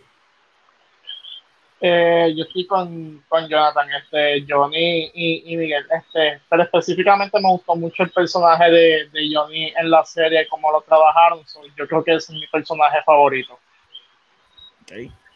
Eh, 1.81 2.35
yo 2.37 2.43
estoy 2.43 2.67
con, 2.67 3.23
con 3.29 3.49
Jonathan, 3.49 3.89
este, 3.93 4.45
Johnny 4.49 5.13
y, 5.15 5.53
y 5.53 5.57
Miguel, 5.57 5.87
este, 5.91 6.41
pero 6.49 6.65
específicamente 6.65 7.39
me 7.41 7.51
gustó 7.51 7.77
mucho 7.77 8.03
el 8.03 8.11
personaje 8.11 8.69
de, 8.69 9.09
de 9.13 9.31
Johnny 9.33 9.73
en 9.77 9.89
la 9.89 10.05
serie, 10.05 10.49
cómo 10.49 10.73
lo 10.73 10.81
trabajaron. 10.81 11.47
so, 11.47 11.61
yo 11.77 11.87
creo 11.87 12.03
que 12.03 12.15
es 12.15 12.29
mi 12.31 12.45
personaje 12.49 12.99
favorito. 13.07 13.59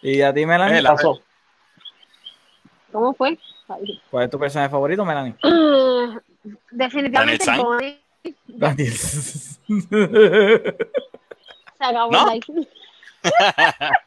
¿Y 0.03 0.21
a 0.21 0.35
ti, 0.35 0.45
Melanie? 0.45 0.81
Eh, 0.81 0.83
Pasó. 0.83 1.21
¿Cómo 2.91 3.15
fue? 3.15 3.39
Ay. 3.69 4.03
¿Cuál 4.11 4.25
es 4.25 4.31
tu 4.31 4.39
personaje 4.39 4.71
favorito, 4.71 5.05
Melanie? 5.05 5.37
Definitivamente 6.73 7.45
Daniel. 7.47 8.01
Daniel. 8.49 8.93
Se 8.93 9.59
acabó 11.79 12.11
¿No? 12.11 12.27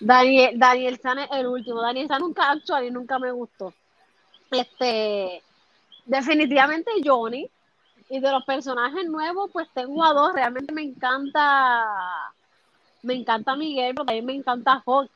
Daniel, 0.00 0.58
Daniel 0.58 0.98
San 1.00 1.18
es 1.18 1.28
el 1.32 1.46
último. 1.46 1.82
Daniel 1.82 2.08
San 2.08 2.20
nunca 2.20 2.50
actual 2.50 2.84
y 2.86 2.90
nunca 2.90 3.18
me 3.18 3.30
gustó. 3.30 3.72
Este, 4.50 5.42
definitivamente 6.06 6.90
Johnny. 7.04 7.48
Y 8.08 8.18
de 8.18 8.32
los 8.32 8.44
personajes 8.44 9.08
nuevos, 9.08 9.50
pues 9.52 9.68
tengo 9.72 10.02
a 10.02 10.12
dos. 10.12 10.32
Realmente 10.34 10.72
me 10.72 10.82
encanta, 10.82 12.32
me 13.02 13.14
encanta 13.14 13.54
Miguel, 13.54 13.94
pero 13.94 14.06
también 14.06 14.26
me 14.26 14.34
encanta 14.34 14.82
Hawk. 14.84 15.08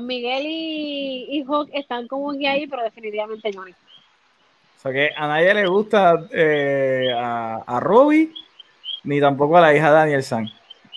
Miguel 0.00 0.46
y, 0.46 1.26
y 1.28 1.44
Hawk 1.44 1.68
están 1.72 2.08
como 2.08 2.32
que 2.32 2.48
ahí, 2.48 2.66
pero 2.66 2.82
definitivamente 2.82 3.50
Johnny. 3.54 3.72
O 3.72 4.80
sea 4.80 4.92
que 4.92 5.10
a 5.16 5.26
nadie 5.28 5.54
le 5.54 5.66
gusta 5.66 6.26
eh, 6.32 7.12
a, 7.14 7.62
a 7.66 7.80
Robbie, 7.80 8.32
ni 9.04 9.20
tampoco 9.20 9.58
a 9.58 9.60
la 9.60 9.74
hija 9.74 9.88
de 9.88 9.94
Daniel 9.94 10.22
San. 10.22 10.50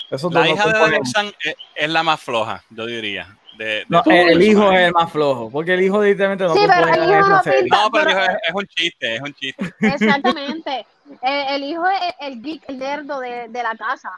La 0.10 0.50
hija 0.50 0.88
de 0.90 1.00
San 1.06 1.28
es, 1.44 1.56
es 1.76 1.90
la 1.90 2.04
más 2.04 2.20
floja, 2.20 2.64
yo 2.70 2.86
diría. 2.86 3.38
De, 3.58 3.66
de 3.66 3.86
No, 3.90 4.02
el, 4.06 4.42
hijo 4.42 4.72
es 4.72 4.88
el 4.88 4.94
más 4.94 5.12
flojo, 5.12 5.50
porque 5.52 5.74
el 5.74 5.82
hijo 5.82 6.02
directamente 6.02 6.46
no 6.46 6.54
Sí, 6.54 6.62
pero 6.66 6.88
el 6.88 7.10
hijo 7.10 7.30
no 7.30 7.44
serie. 7.44 7.62
pinta. 7.62 7.82
No, 7.82 7.92
pero 7.92 8.10
el 8.10 8.16
hijo 8.16 8.22
es, 8.22 8.38
es 8.48 8.56
un 8.56 8.68
chiste, 8.68 9.16
es 9.16 9.22
un 9.22 9.34
chiste. 9.34 9.74
Exactamente. 9.82 10.86
El 11.22 11.64
hijo 11.64 11.86
es 11.88 12.14
el 12.22 12.42
geek, 12.42 12.64
el 12.70 12.80
nerdo 12.80 13.20
de, 13.20 13.48
de 13.50 13.64
la 13.64 13.76
casa. 13.76 14.12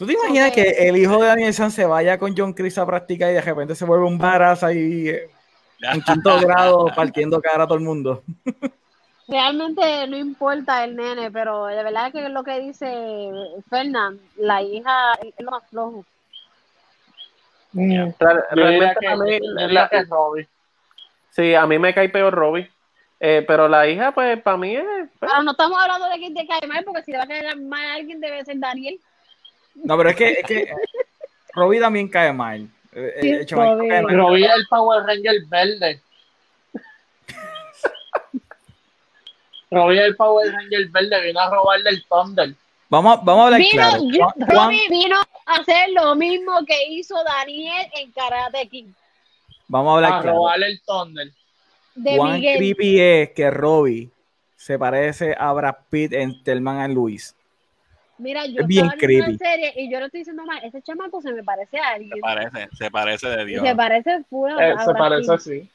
¿Tú 0.00 0.06
te 0.06 0.14
imaginas 0.14 0.52
que 0.52 0.62
el 0.62 0.96
hijo 0.96 1.18
de 1.18 1.26
Daniel 1.26 1.52
San 1.52 1.70
se 1.70 1.84
vaya 1.84 2.18
con 2.18 2.34
John 2.34 2.54
Chris 2.54 2.78
a 2.78 2.86
practicar 2.86 3.30
y 3.30 3.34
de 3.34 3.42
repente 3.42 3.74
se 3.74 3.84
vuelve 3.84 4.06
un 4.06 4.16
barazo 4.16 4.64
ahí 4.64 5.10
eh, 5.10 5.30
en 5.80 6.00
quinto 6.00 6.40
grado 6.40 6.86
partiendo 6.96 7.38
cara 7.40 7.64
a 7.64 7.66
todo 7.66 7.76
el 7.76 7.84
mundo? 7.84 8.22
Realmente 9.30 10.06
no 10.08 10.16
importa 10.16 10.82
el 10.84 10.96
nene, 10.96 11.30
pero 11.30 11.66
de 11.66 11.82
verdad 11.84 12.10
que 12.12 12.24
es 12.24 12.30
lo 12.30 12.42
que 12.42 12.58
dice 12.60 13.30
Fernand, 13.68 14.18
la 14.36 14.60
hija 14.62 15.12
es 15.22 15.34
lo 15.44 15.52
más 15.52 15.62
flojo. 15.70 16.04
Mm, 17.72 18.10
realmente 18.50 18.94
que, 19.00 19.06
a 19.06 19.16
mí, 19.16 19.38
la- 19.68 19.88
que 19.88 20.02
Robbie. 20.04 20.48
sí, 21.30 21.54
a 21.54 21.64
mí 21.66 21.78
me 21.78 21.94
cae 21.94 22.08
peor 22.08 22.34
Robbie. 22.34 22.68
Eh, 23.22 23.44
pero 23.46 23.68
la 23.68 23.86
hija, 23.86 24.12
pues, 24.12 24.40
para 24.42 24.56
mí 24.56 24.74
es. 24.74 24.82
pues, 25.18 25.30
Pero 25.30 25.42
no 25.42 25.50
estamos 25.52 25.78
hablando 25.78 26.08
de 26.08 26.16
quién 26.16 26.34
te 26.34 26.46
cae 26.46 26.66
mal, 26.66 26.82
porque 26.84 27.02
si 27.02 27.12
le 27.12 27.18
va 27.18 27.24
a 27.24 27.28
caer 27.28 27.56
mal 27.60 27.84
a 27.84 27.94
alguien 27.94 28.18
debe 28.18 28.42
ser 28.44 28.58
Daniel. 28.58 28.98
No, 29.74 29.96
pero 29.98 30.08
es 30.08 30.16
que, 30.16 30.30
es 30.32 30.42
que 30.46 30.72
Robbie 31.54 31.78
también 31.80 32.08
cae 32.08 32.32
mal. 32.32 32.66
Eh, 32.92 33.18
Sí, 33.20 33.28
el 33.30 33.46
chamaquito 33.46 33.76
Robbie. 33.76 33.88
cae 33.90 34.02
mal. 34.02 34.16
Robbie 34.16 34.44
es 34.46 34.54
el 34.56 34.66
Power 34.70 35.04
Ranger 35.04 35.34
verde. 35.48 36.00
Robbie 39.70 39.98
es 40.00 40.04
el 40.06 40.16
Power 40.16 40.52
Ranger 40.52 40.88
verde, 40.88 41.22
vino 41.26 41.40
a 41.40 41.50
robarle 41.50 41.90
el 41.90 42.04
Thunder. 42.04 42.54
Vamos, 42.88 43.20
vamos 43.24 43.42
a 43.42 43.44
hablar 43.46 43.60
Vino, 43.60 43.72
claro. 43.72 44.02
yo- 44.10 44.46
Robbie 44.46 44.88
vino 44.90 45.16
a 45.46 45.54
hacer 45.54 45.90
lo 45.94 46.14
mismo 46.16 46.64
que 46.66 46.88
hizo 46.88 47.14
Daniel 47.22 47.86
en 47.94 48.10
Karate 48.12 48.68
King. 48.68 48.92
vamos 49.68 49.92
a 49.92 49.94
hablar 49.96 50.12
A 50.12 50.22
claro. 50.22 50.36
robarle 50.38 50.66
el 50.66 50.80
Thunder. 50.82 51.28
De 51.94 52.18
Miguel. 52.20 52.56
creepy 52.58 53.00
es 53.00 53.30
que 53.30 53.50
Robbie 53.50 54.10
se 54.56 54.78
parece 54.78 55.34
a 55.38 55.52
Brad 55.52 55.74
Pitt 55.88 56.12
en 56.14 56.42
Telman 56.42 56.78
and 56.80 56.94
Luis. 56.94 57.34
Mira, 58.18 58.44
yo 58.46 58.60
Es 58.62 58.66
bien 58.66 58.84
estaba 58.86 58.96
viendo 59.06 59.24
creepy. 59.26 59.32
la 59.44 59.50
serie 59.50 59.72
y 59.76 59.90
yo 59.90 59.98
no 60.00 60.06
estoy 60.06 60.20
diciendo 60.20 60.44
mal, 60.44 60.62
ese 60.64 60.82
chamaco 60.82 61.22
se 61.22 61.32
me 61.32 61.42
parece 61.44 61.78
a 61.78 61.82
Se 61.90 61.94
alguien. 61.94 62.20
parece, 62.20 62.68
se 62.76 62.90
parece 62.90 63.28
de 63.28 63.42
Y 63.42 63.46
Dios. 63.46 63.66
se 63.66 63.74
parece 63.76 64.24
full 64.28 64.50
a- 64.50 64.68
Eh, 64.68 64.72
a 64.72 64.78
se 64.84 64.92
Brad 64.92 64.98
parece 64.98 65.20
Pitt. 65.22 65.30
así. 65.30 65.70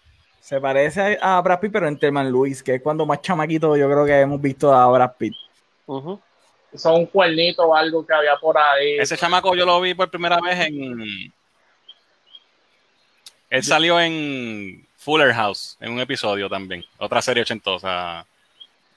Se 0.46 0.62
parece 0.62 1.18
a 1.24 1.38
a 1.38 1.42
Brad 1.42 1.60
Pitt, 1.60 1.72
pero 1.72 1.88
en 1.88 1.98
Telman 1.98 2.30
Luis, 2.30 2.62
que 2.62 2.76
es 2.76 2.82
cuando 2.84 3.04
más 3.04 3.20
chamaquito 3.20 3.76
yo 3.76 3.88
creo 3.90 4.06
que 4.06 4.20
hemos 4.22 4.40
visto 4.40 4.72
a 4.72 4.86
Brad 4.92 5.14
Pitt. 5.18 5.34
ujú. 5.88 6.22
Son 6.76 6.94
un 6.94 7.06
cuernito 7.08 7.64
o 7.64 7.74
algo 7.76 8.06
que 8.06 8.14
había 8.14 8.36
por 8.36 8.56
ahí. 8.56 9.00
Ese 9.00 9.18
chamaco 9.18 9.56
yo 9.56 9.66
lo 9.66 9.82
vi 9.82 9.96
por 9.96 10.08
primera 10.12 10.40
vez 10.40 10.60
en. 10.68 11.34
Él 13.50 13.64
salió 13.64 14.00
en 14.00 14.86
Fuller 14.98 15.34
House, 15.34 15.78
en 15.80 15.94
un 15.94 16.00
episodio 16.00 16.48
también. 16.48 16.84
Otra 17.00 17.24
serie 17.24 17.42
ochentosa. 17.42 18.24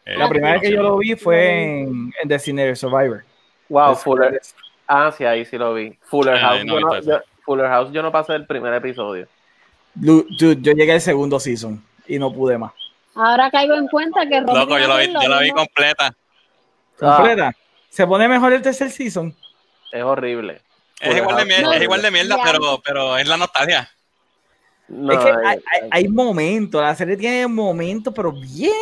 Eh, 0.04 0.18
La 0.18 0.28
primera 0.28 0.54
vez 0.54 0.62
que 0.62 0.72
yo 0.72 0.82
lo 0.82 0.98
vi 0.98 1.14
fue 1.16 1.80
en, 1.82 2.12
en 2.20 2.28
Designated 2.28 2.74
Survivor. 2.74 3.24
Wow, 3.70 3.94
Fuller. 3.94 4.38
Ah, 4.86 5.10
sí, 5.16 5.24
ahí 5.24 5.44
sí 5.46 5.56
lo 5.56 5.72
vi. 5.72 5.96
Fuller 6.02 6.34
Ah, 6.34 6.40
House. 6.40 6.64
no, 6.66 6.74
yo 6.74 6.80
no, 6.80 6.94
entonces. 6.94 7.06
yo- 7.14 7.32
Fuller 7.42 7.68
House, 7.68 7.90
yo 7.92 8.02
no 8.02 8.12
pasé 8.12 8.34
el 8.34 8.46
primer 8.46 8.74
episodio. 8.74 9.26
Dude, 10.00 10.26
yo 10.60 10.72
llegué 10.72 10.92
al 10.92 11.00
segundo 11.00 11.40
season 11.40 11.82
y 12.06 12.18
no 12.18 12.32
pude 12.32 12.56
más. 12.58 12.72
Ahora 13.14 13.50
caigo 13.50 13.74
en 13.74 13.88
cuenta 13.88 14.20
que 14.28 14.40
Robbie 14.40 14.54
Loco, 14.54 14.78
yo, 14.78 14.88
va 14.88 14.94
a 14.94 14.98
lo 15.04 15.06
vi, 15.06 15.12
yo 15.24 15.28
la 15.28 15.40
vi 15.40 15.50
completa. 15.50 16.14
Completa. 16.98 17.52
Se 17.90 18.06
pone 18.06 18.28
mejor 18.28 18.52
el 18.52 18.62
tercer 18.62 18.90
season. 18.90 19.34
Es 19.92 20.02
horrible. 20.02 20.60
Es 21.00 21.16
igual 21.16 21.36
de 21.36 21.44
mierda, 21.44 21.62
No, 21.64 21.72
es 21.72 21.82
igual 21.82 22.02
de 22.02 22.10
mierda 22.10 22.36
pero, 22.44 22.80
pero 22.84 23.16
es 23.18 23.26
la 23.26 23.36
nostalgia. 23.36 23.88
No, 24.88 25.12
es 25.12 25.18
que 25.18 25.28
eh, 25.30 25.34
hay, 25.44 25.58
hay- 25.82 25.88
hay 25.90 26.08
momentos, 26.08 26.80
la 26.80 26.94
serie 26.94 27.16
tiene 27.16 27.46
momentos, 27.46 28.12
pero 28.14 28.32
bien 28.32 28.72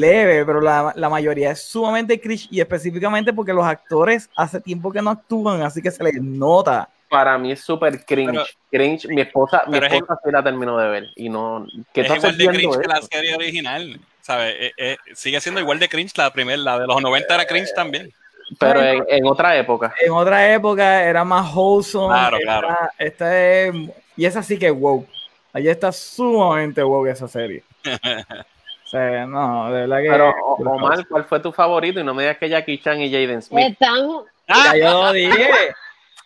leve, 0.00 0.44
pero 0.44 0.60
la, 0.60 0.92
la 0.96 1.08
mayoría 1.08 1.50
es 1.52 1.62
sumamente 1.62 2.20
cringe 2.20 2.48
y 2.50 2.60
específicamente 2.60 3.32
porque 3.32 3.52
los 3.52 3.64
actores 3.64 4.28
hace 4.36 4.60
tiempo 4.60 4.90
que 4.90 5.02
no 5.02 5.10
actúan, 5.10 5.62
así 5.62 5.80
que 5.82 5.90
se 5.90 6.02
les 6.02 6.20
nota. 6.20 6.88
Para 7.08 7.38
mí 7.38 7.52
es 7.52 7.60
súper 7.60 8.04
cringe. 8.04 8.32
Pero- 8.32 8.44
cringe. 8.70 9.06
Mi 9.08 9.22
esposa, 9.22 9.62
mi 9.66 9.78
es 9.78 9.84
esposa 9.92 10.20
sí 10.24 10.30
la 10.30 10.42
terminó 10.42 10.76
de 10.78 10.88
ver. 10.88 11.04
Y 11.16 11.28
no. 11.28 11.66
¿Qué 11.92 12.02
Es 12.02 12.14
igual 12.14 12.36
de 12.36 12.46
cringe 12.48 12.80
que 12.80 12.88
la 12.88 13.02
serie 13.02 13.34
original. 13.34 14.00
¿sabes? 14.28 14.54
Eh, 14.58 14.72
eh, 14.76 14.96
sigue 15.14 15.40
siendo 15.40 15.58
igual 15.58 15.78
de 15.78 15.88
cringe 15.88 16.12
la 16.18 16.30
primera, 16.30 16.58
la 16.58 16.78
de 16.78 16.86
los 16.86 17.00
90 17.00 17.34
era 17.34 17.46
cringe 17.46 17.72
también. 17.74 18.12
Pero 18.58 18.82
en, 18.82 19.04
en 19.08 19.26
otra 19.26 19.56
época. 19.56 19.94
En 20.04 20.12
otra 20.12 20.52
época 20.52 21.02
era 21.02 21.24
más 21.24 21.50
wholesome. 21.54 22.12
Claro, 22.12 22.38
claro. 22.38 22.68
esta 22.98 23.38
es, 23.38 23.74
y 24.16 24.26
esa 24.26 24.42
sí 24.42 24.58
que 24.58 24.66
es 24.66 24.74
wow. 24.74 25.06
Allí 25.54 25.68
está 25.68 25.92
sumamente 25.92 26.82
wow 26.82 27.06
esa 27.06 27.26
serie. 27.26 27.62
O 28.88 28.90
sea, 28.90 29.26
no, 29.26 29.70
de 29.70 29.80
verdad 29.82 29.98
que. 29.98 30.08
Pero, 30.08 30.34
Omar, 30.56 31.06
¿cuál 31.08 31.26
fue 31.26 31.40
tu 31.40 31.52
favorito? 31.52 32.00
Y 32.00 32.04
no 32.04 32.14
me 32.14 32.22
digas 32.22 32.38
que 32.38 32.48
Jackie 32.48 32.78
Chan 32.78 32.98
y 33.02 33.12
Jaden 33.12 33.42
Smith. 33.42 33.72
Estamos. 33.72 34.24
Ya 34.48 34.76
yo 34.78 35.02
lo 35.04 35.12
dije. 35.12 35.50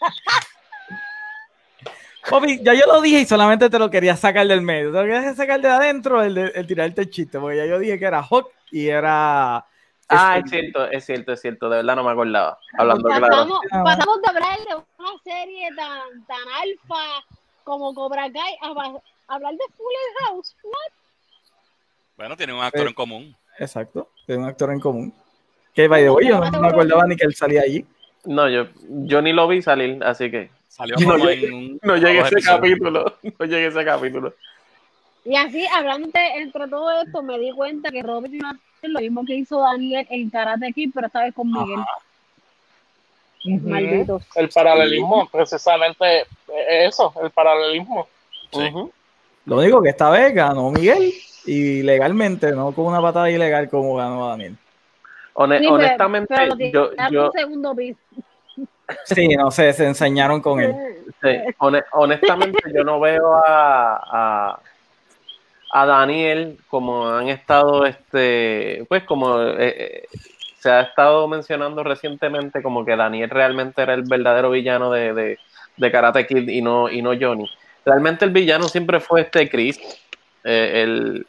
Papi, 2.28 2.62
ya 2.62 2.74
yo 2.74 2.86
lo 2.86 3.00
dije 3.00 3.20
y 3.20 3.26
solamente 3.26 3.68
te 3.68 3.78
lo 3.78 3.90
quería 3.90 4.16
sacar 4.16 4.46
del 4.46 4.62
medio. 4.62 4.92
Te 4.92 4.98
lo 4.98 5.04
quería 5.04 5.34
sacar 5.34 5.60
de 5.60 5.68
adentro, 5.68 6.22
el, 6.22 6.34
de, 6.34 6.52
el 6.54 6.66
tirarte 6.66 7.02
el 7.02 7.10
chiste, 7.10 7.38
porque 7.38 7.56
ya 7.56 7.66
yo 7.66 7.78
dije 7.78 7.98
que 7.98 8.04
era 8.04 8.22
Hawk 8.22 8.50
y 8.70 8.88
era. 8.88 9.64
Ah, 10.08 10.38
es 10.38 10.50
cierto, 10.50 10.86
es 10.90 11.04
cierto, 11.04 11.32
es 11.32 11.40
cierto. 11.40 11.68
De 11.70 11.76
verdad 11.78 11.96
no 11.96 12.04
me 12.04 12.10
acordaba. 12.12 12.58
Hablando 12.76 13.08
pasamos, 13.08 13.60
claro. 13.68 13.84
pasamos 13.84 14.22
de 14.22 14.28
hablar 14.28 14.58
de 14.58 14.74
una 14.98 15.10
serie 15.24 15.68
tan, 15.74 16.26
tan 16.26 16.38
alfa 16.60 17.24
como 17.64 17.94
Cobra 17.94 18.30
Kai 18.30 18.56
a, 18.60 18.68
a 18.68 19.34
hablar 19.34 19.52
de 19.52 19.64
Fuller 19.76 20.26
House. 20.26 20.56
What? 20.62 20.92
Bueno, 22.16 22.36
tiene 22.36 22.52
un 22.52 22.62
actor 22.62 22.82
Eh, 22.82 22.88
en 22.88 22.94
común. 22.94 23.36
Exacto, 23.58 24.10
tiene 24.26 24.42
un 24.42 24.48
actor 24.48 24.70
en 24.70 24.80
común. 24.80 25.14
Que 25.74 25.88
by 25.88 26.02
the 26.02 26.10
way, 26.10 26.28
yo 26.28 26.40
no 26.40 26.60
me 26.60 26.68
acordaba 26.68 27.06
ni 27.06 27.16
que 27.16 27.24
él 27.24 27.34
salía 27.34 27.62
allí. 27.62 27.86
No, 28.24 28.48
yo, 28.48 28.66
yo 28.88 29.22
ni 29.22 29.32
lo 29.32 29.48
vi 29.48 29.62
salir, 29.62 30.02
así 30.04 30.30
que 30.30 30.50
Salió 30.72 30.96
No 31.00 31.04
como 31.12 31.24
llegué- 31.26 31.46
en 31.48 31.52
un, 31.52 31.78
no 31.82 31.96
llegué 31.96 32.18
a 32.18 32.22
dos 32.22 32.26
ese 32.32 32.34
episodios. 32.36 32.60
capítulo. 32.60 33.14
No 33.38 33.44
llegué 33.44 33.64
a 33.66 33.68
ese 33.68 33.84
capítulo. 33.84 34.34
Y 35.26 35.36
así, 35.36 35.66
hablando 35.66 36.08
de- 36.08 36.36
entre 36.42 36.66
todo 36.68 36.90
esto, 37.02 37.22
me 37.22 37.38
di 37.38 37.52
cuenta 37.52 37.90
que 37.90 38.02
Robert 38.02 38.32
hacer 38.42 38.90
lo 38.90 39.00
mismo 39.00 39.22
que 39.26 39.34
hizo 39.34 39.60
Daniel 39.60 40.06
en 40.08 40.30
Karate 40.30 40.72
Kid, 40.72 40.90
pero 40.94 41.08
esta 41.08 41.24
vez 41.24 41.34
con 41.34 41.52
Miguel. 41.52 41.80
Malditos. 43.44 44.22
El 44.36 44.48
paralelismo, 44.48 45.28
precisamente 45.30 46.20
eh, 46.20 46.86
eso, 46.86 47.12
el 47.22 47.30
paralelismo. 47.30 48.06
Sí. 48.52 48.70
Lo 49.46 49.58
único 49.58 49.82
que 49.82 49.88
esta 49.90 50.10
vez 50.10 50.32
ganó 50.34 50.70
Miguel 50.70 51.12
y 51.44 51.82
legalmente, 51.82 52.52
no 52.52 52.72
con 52.72 52.86
una 52.86 53.02
patada 53.02 53.30
ilegal 53.30 53.68
como 53.68 53.96
ganó 53.96 54.28
Daniel. 54.28 54.56
Hone- 55.34 55.58
Sí, 55.58 55.64
pero- 55.64 55.74
honestamente, 55.74 56.34
pero 56.34 56.46
lo 56.46 56.56
tiene 56.56 56.72
yo, 56.72 56.90
yo 57.10 57.26
un 57.26 57.32
segundo 57.32 57.74
piso. 57.74 57.98
Sí, 59.04 59.28
no 59.28 59.50
sé, 59.50 59.72
se 59.72 59.86
enseñaron 59.86 60.40
con 60.40 60.60
él. 60.60 60.74
sí, 61.22 61.28
hone- 61.58 61.84
honestamente, 61.92 62.58
yo 62.74 62.84
no 62.84 63.00
veo 63.00 63.34
a, 63.34 64.00
a, 64.52 64.60
a 65.72 65.86
Daniel 65.86 66.58
como 66.68 67.08
han 67.08 67.28
estado, 67.28 67.86
este, 67.86 68.84
pues 68.88 69.04
como 69.04 69.40
eh, 69.42 69.54
eh, 69.58 70.02
se 70.58 70.70
ha 70.70 70.82
estado 70.82 71.26
mencionando 71.28 71.82
recientemente, 71.82 72.62
como 72.62 72.84
que 72.84 72.96
Daniel 72.96 73.30
realmente 73.30 73.82
era 73.82 73.94
el 73.94 74.02
verdadero 74.02 74.50
villano 74.50 74.90
de, 74.90 75.14
de, 75.14 75.38
de 75.76 75.90
Karate 75.90 76.26
Kid 76.26 76.48
y 76.48 76.60
no, 76.60 76.88
y 76.90 77.00
no 77.02 77.12
Johnny. 77.18 77.48
Realmente 77.84 78.24
el 78.24 78.30
villano 78.30 78.68
siempre 78.68 79.00
fue 79.00 79.22
este 79.22 79.48
Chris. 79.48 79.78
Eh, 80.44 80.82
él, 80.84 81.26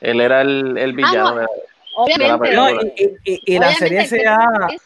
él 0.00 0.20
era 0.20 0.40
el, 0.40 0.78
el 0.78 0.92
villano. 0.94 1.28
Ah, 1.28 1.34
no. 1.34 1.40
de- 1.40 1.46
Obviamente. 1.98 2.28
No, 2.54 2.68
película. 2.68 2.92
y, 2.96 3.02
y- 3.04 3.32
y- 3.34 3.54
y 3.54 3.58
la 3.58 3.68
obviamente 3.68 3.78
serie 3.78 4.06
se 4.06 4.26
ha, 4.26 4.46
es- 4.70 4.82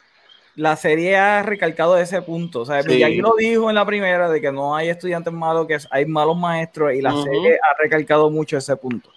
la 0.61 0.77
serie 0.77 1.17
ha 1.17 1.43
recalcado 1.43 1.97
ese 1.97 2.21
punto. 2.23 2.61
O 2.61 2.67
sea, 2.67 2.83
Sí. 2.83 2.89
Miyagi 2.91 3.17
lo 3.19 3.35
dijo 3.37 3.69
en 3.71 3.75
la 3.77 3.85
primera 3.87 4.29
de 4.29 4.41
que 4.41 4.53
no 4.53 4.77
hay 4.77 4.89
estudiantes 4.91 5.33
malos, 5.33 5.67
que 5.67 5.79
hay 5.91 6.05
malos 6.07 6.37
maestros, 6.37 6.93
y 6.95 7.01
la 7.01 7.13
serie 7.23 7.55
ha 7.57 7.83
recalcado 7.83 8.31
mucho 8.31 8.57
ese 8.59 8.77
punto. 8.77 9.11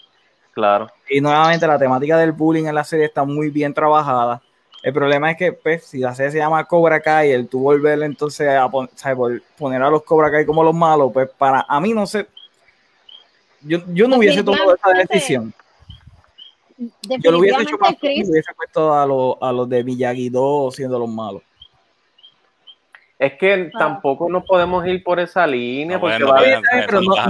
claro. 0.53 0.87
Y 1.09 1.19
nuevamente 1.19 1.65
la 1.67 1.77
temática 1.79 2.15
del 2.17 2.31
bullying 2.31 2.65
en 2.65 2.75
la 2.75 2.83
serie 2.83 3.05
está 3.05 3.23
muy 3.23 3.49
bien 3.49 3.73
trabajada. 3.73 4.41
El 4.83 4.93
problema 4.93 5.31
es 5.31 5.37
que, 5.37 5.51
pues, 5.53 5.83
si 5.85 5.97
la 5.99 6.13
serie 6.13 6.31
se 6.31 6.37
llama 6.37 6.63
Cobra 6.65 6.99
Kai, 6.99 7.31
el 7.31 7.47
tú 7.47 7.59
volver 7.61 8.01
entonces 8.03 8.49
a 8.49 8.69
pon- 8.69 8.89
o 8.93 8.97
sea, 8.97 9.15
vol- 9.15 9.41
poner 9.57 9.81
a 9.81 9.89
los 9.89 10.03
Cobra 10.03 10.29
Kai 10.29 10.45
como 10.45 10.63
los 10.63 10.75
malos, 10.75 11.09
pues 11.11 11.27
para 11.37 11.65
a 11.67 11.79
mí 11.79 11.91
no 11.93 12.05
sé. 12.05 12.27
Yo, 13.61 13.79
yo 13.87 14.07
no 14.07 14.17
hubiese 14.17 14.43
tomado 14.43 14.75
esa 14.75 14.89
decisión. 14.91 15.53
Yo 17.19 17.31
lo 17.31 17.39
hubiese 17.39 17.61
hecho 17.63 17.77
más 17.77 17.91
Definitivamente 17.91 17.97
Chris 17.99 18.29
hubiese 18.29 18.53
puesto 18.55 18.93
a, 18.93 19.05
los 19.05 19.35
a 19.41 19.51
los 19.51 19.69
de 19.69 19.83
Miyagi 19.83 20.29
2 20.29 20.75
siendo 20.75 20.99
los 20.99 21.09
malos. 21.09 21.41
Es 23.19 23.33
que 23.39 23.71
Ah. 23.73 23.79
tampoco 23.79 24.27
nos 24.29 24.43
podemos 24.43 24.85
ir 24.85 25.01
por 25.03 25.19
esa 25.19 25.47
línea 25.47 25.97
No, 25.97 26.01
porque 26.01 26.23
bueno, 26.25 26.33
va 26.33 26.41
bien. 26.41 26.61
Pero, 26.69 26.85
pero 26.87 27.01
no, 27.01 27.15
no 27.15 27.27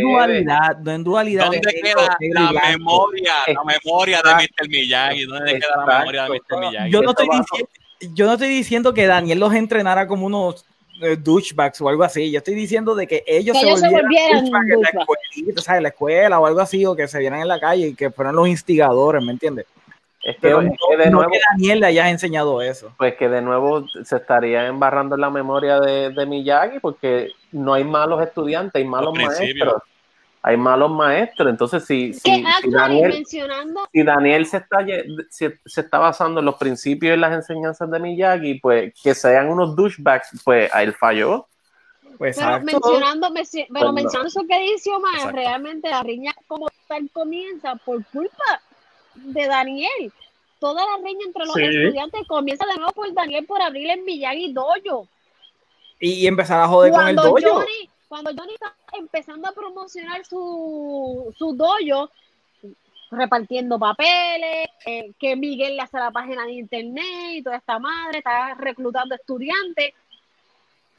dualidad, 0.00 0.78
no 0.78 0.90
en 0.92 1.04
dualidad. 1.04 1.44
¿Dónde 1.46 1.60
queda 1.60 2.16
la 2.52 2.68
memoria, 2.70 3.32
la 3.46 3.52
Exacto. 3.52 3.64
memoria 3.84 4.22
de 4.22 4.34
Mr. 4.34 4.68
Miyagi? 4.68 5.24
¿Dónde 5.24 5.52
queda 5.58 5.84
la 5.86 5.98
memoria 5.98 6.22
de 6.24 6.28
Mr. 6.30 6.60
Miyagi? 6.60 6.90
Yo 6.90 7.02
no, 7.02 7.10
estoy 7.10 7.28
diciendo, 7.28 7.68
yo 8.14 8.26
no 8.26 8.32
estoy 8.32 8.48
diciendo 8.48 8.94
que 8.94 9.06
Daniel 9.06 9.38
los 9.40 9.52
entrenara 9.54 10.06
como 10.06 10.24
unos 10.26 10.64
douchebags 11.22 11.80
o 11.80 11.88
algo 11.88 12.02
así. 12.04 12.30
Yo 12.30 12.38
estoy 12.38 12.54
diciendo 12.54 12.94
de 12.94 13.06
que 13.06 13.22
ellos, 13.26 13.54
Que 13.54 13.60
se, 13.60 13.66
ellos 13.68 13.80
se 13.80 13.90
volvieran 13.90 14.44
douchebags 14.44 14.70
en 14.70 14.80
la 14.82 14.90
douchebags. 14.90 15.08
escuelita, 15.32 15.60
o 15.60 15.64
sea, 15.64 15.76
en 15.76 15.82
la 15.84 15.88
escuela 15.90 16.40
o 16.40 16.46
algo 16.46 16.60
así, 16.60 16.84
o 16.86 16.94
que 16.96 17.08
se 17.08 17.18
vieran 17.18 17.40
en 17.40 17.48
la 17.48 17.60
calle 17.60 17.88
y 17.88 17.94
que 17.94 18.10
fueran 18.10 18.36
los 18.36 18.48
instigadores, 18.48 19.22
¿me 19.24 19.32
entiendes? 19.32 19.66
Es 20.22 20.36
que, 20.36 20.40
Pero 20.42 20.60
es 20.60 20.66
no, 20.68 20.72
que 20.90 20.96
de 20.98 21.04
no 21.06 21.16
nuevo, 21.18 21.32
que 21.32 21.40
Daniel 21.50 21.80
le 21.80 21.86
hayas 21.86 22.06
enseñado 22.08 22.62
eso. 22.62 22.92
pues 22.96 23.16
que 23.16 23.28
de 23.28 23.42
nuevo 23.42 23.84
se 24.04 24.16
estaría 24.16 24.66
embarrando 24.68 25.16
en 25.16 25.20
la 25.20 25.30
memoria 25.30 25.80
de, 25.80 26.10
de 26.10 26.26
Miyagi 26.26 26.78
porque 26.78 27.30
no 27.50 27.74
hay 27.74 27.82
malos 27.84 28.22
estudiantes, 28.22 28.74
hay 28.80 28.84
malos 28.88 29.14
maestros. 29.14 29.82
Hay 30.44 30.56
malos 30.56 30.90
maestros. 30.90 31.48
Entonces, 31.48 31.84
si, 31.84 32.12
si, 32.14 32.20
que 32.22 32.34
si 32.36 32.44
actually, 32.44 32.72
Daniel, 32.74 33.08
mencionando 33.12 33.80
si 33.92 34.02
Daniel 34.02 34.46
se 34.46 34.56
está 34.56 34.78
se, 35.30 35.60
se 35.64 35.80
está 35.82 35.98
basando 35.98 36.40
en 36.40 36.46
los 36.46 36.56
principios 36.56 37.16
y 37.16 37.20
las 37.20 37.32
enseñanzas 37.32 37.88
de 37.90 38.00
Miyagi, 38.00 38.54
pues 38.54 38.92
que 39.00 39.14
sean 39.14 39.48
unos 39.50 39.76
douchebags, 39.76 40.40
pues 40.44 40.72
a 40.74 40.82
él 40.82 40.92
falló. 40.94 41.46
Pues 42.18 42.36
Pero 42.36 42.56
exacto. 42.56 42.64
mencionando, 42.66 43.28
menci- 43.30 43.66
pero 43.72 43.86
no. 43.86 43.92
mencionando 43.92 44.28
eso 44.28 44.42
que 44.48 44.58
dice 44.60 44.90
Omar, 44.90 45.14
Exacto. 45.14 45.36
realmente 45.36 45.88
la 45.88 46.02
riña 46.02 46.34
como 46.46 46.66
tal 46.88 47.08
comienza 47.12 47.74
por 47.76 48.04
culpa 48.06 48.60
de 49.14 49.46
Daniel. 49.46 50.12
Toda 50.58 50.84
la 50.84 50.96
riña 51.04 51.24
entre 51.26 51.44
los 51.46 51.54
Sí. 51.54 51.62
estudiantes 51.64 52.26
comienza 52.28 52.66
de 52.66 52.76
nuevo 52.76 52.92
por 52.92 53.12
Daniel 53.14 53.44
por 53.46 53.60
abrir 53.62 53.90
el 53.90 54.02
Miyagi 54.02 54.52
Dojo. 54.52 55.08
Y, 56.00 56.14
y 56.14 56.26
empezar 56.26 56.60
a 56.60 56.68
joder 56.68 56.92
con 56.92 57.06
el 57.08 57.16
dojo. 57.16 57.36
Johnny, 57.42 57.88
cuando 58.12 58.30
Johnny 58.36 58.52
está 58.52 58.74
empezando 58.92 59.48
a 59.48 59.52
promocionar 59.52 60.22
su, 60.26 61.34
su 61.38 61.56
dojo, 61.56 62.10
repartiendo 63.10 63.78
papeles, 63.78 64.68
eh, 64.84 65.12
que 65.18 65.34
Miguel 65.34 65.76
le 65.76 65.82
hace 65.82 65.96
la 65.96 66.10
página 66.10 66.44
de 66.44 66.52
internet 66.52 67.30
y 67.30 67.42
toda 67.42 67.56
esta 67.56 67.78
madre, 67.78 68.18
está 68.18 68.52
reclutando 68.52 69.14
estudiantes. 69.14 69.94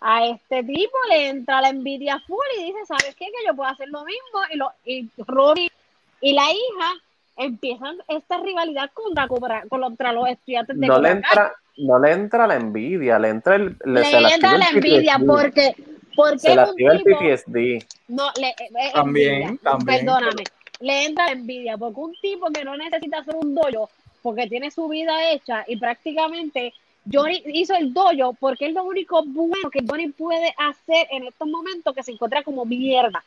A 0.02 0.26
este 0.26 0.64
tipo 0.64 0.98
le 1.07 1.30
entra 1.30 1.61
la 1.61 1.69
envidia 1.69 2.19
full 2.26 2.48
y 2.57 2.64
dice, 2.64 2.80
¿sabes 2.88 3.15
qué? 3.15 3.26
Que 3.26 3.45
yo 3.45 3.56
puedo 3.56 3.69
hacer 3.69 3.90
lo 3.90 4.03
mismo. 4.06 4.40
Y, 4.52 4.57
lo, 4.57 4.72
y 4.84 5.07
Rory 5.27 5.72
y 6.19 6.34
la 6.34 6.52
hija 6.52 6.94
empiezan 7.38 7.95
esta 8.07 8.40
rivalidad 8.40 8.90
contra, 8.91 9.27
contra 9.69 10.14
los 10.14 10.30
estudiantes 10.30 10.80
de 10.80 10.88
No 10.88 10.98
le 10.98 11.11
entra, 11.11 11.53
no 11.77 11.99
le 11.99 12.11
entra 12.11 12.48
la 12.48 12.56
envidia, 12.56 13.19
le 13.19 13.30
entra 13.30 13.57
el, 13.57 13.77
le, 13.85 14.02
Le 14.02 14.34
entra 14.34 14.57
la 14.57 14.65
envidia 14.69 15.19
PTSD. 15.19 15.93
Porque, 16.15 16.31
porque 16.31 16.40
se 16.40 16.56
le 16.56 16.61
activa 16.61 16.91
el 16.94 17.03
tipo- 17.03 17.19
PTSD. 17.19 17.85
no, 18.10 18.30
le, 18.40 18.48
eh, 18.49 18.56
es 18.80 18.94
También, 18.94 19.41
envidia. 19.44 19.60
también. 19.64 20.06
Perdóname. 20.06 20.44
Le 20.80 21.06
entra 21.06 21.31
envidia 21.31 21.77
porque 21.77 21.99
un 21.99 22.15
tipo 22.22 22.48
que 22.52 22.64
no 22.65 22.76
necesita 22.76 23.19
hacer 23.19 23.35
un 23.35 23.56
dojo 23.56 23.90
porque 24.22 24.48
tiene 24.48 24.72
su 24.72 24.88
vida 24.88 25.31
hecha 25.31 25.64
y 25.68 25.76
prácticamente 25.77 26.73
Johnny 27.11 27.41
hizo 27.48 27.73
el 27.76 27.94
dojo 27.94 28.34
porque 28.40 28.68
es 28.68 28.73
lo 28.73 28.84
único 28.84 29.23
bueno 29.26 29.69
que 29.69 29.84
Johnny 29.88 30.07
puede 30.10 30.53
hacer 30.57 31.07
en 31.11 31.27
estos 31.27 31.48
momentos 31.48 31.94
que 31.94 32.03
se 32.03 32.11
encuentra 32.11 32.44
como 32.44 32.65
mierda. 32.65 33.23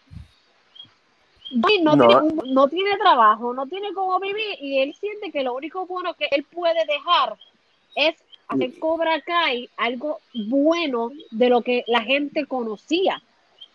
Johnny 1.50 1.82
no, 1.82 1.94
No. 1.96 2.06
Tiene, 2.08 2.22
un- 2.22 2.54
no 2.54 2.68
tiene 2.68 2.96
trabajo, 2.96 3.54
no 3.54 3.66
tiene 3.66 3.92
cómo 3.94 4.18
vivir 4.18 4.56
y 4.60 4.78
él 4.80 4.94
siente 4.98 5.30
que 5.30 5.42
lo 5.42 5.54
único 5.54 5.86
bueno 5.86 6.14
que 6.14 6.28
él 6.32 6.44
puede 6.44 6.84
dejar 6.86 7.36
es 7.94 8.16
hacer 8.48 8.78
Cobra 8.78 9.20
Kai 9.20 9.68
algo 9.76 10.20
bueno 10.34 11.10
de 11.30 11.48
lo 11.48 11.62
que 11.62 11.84
la 11.86 12.02
gente 12.02 12.46
conocía 12.46 13.22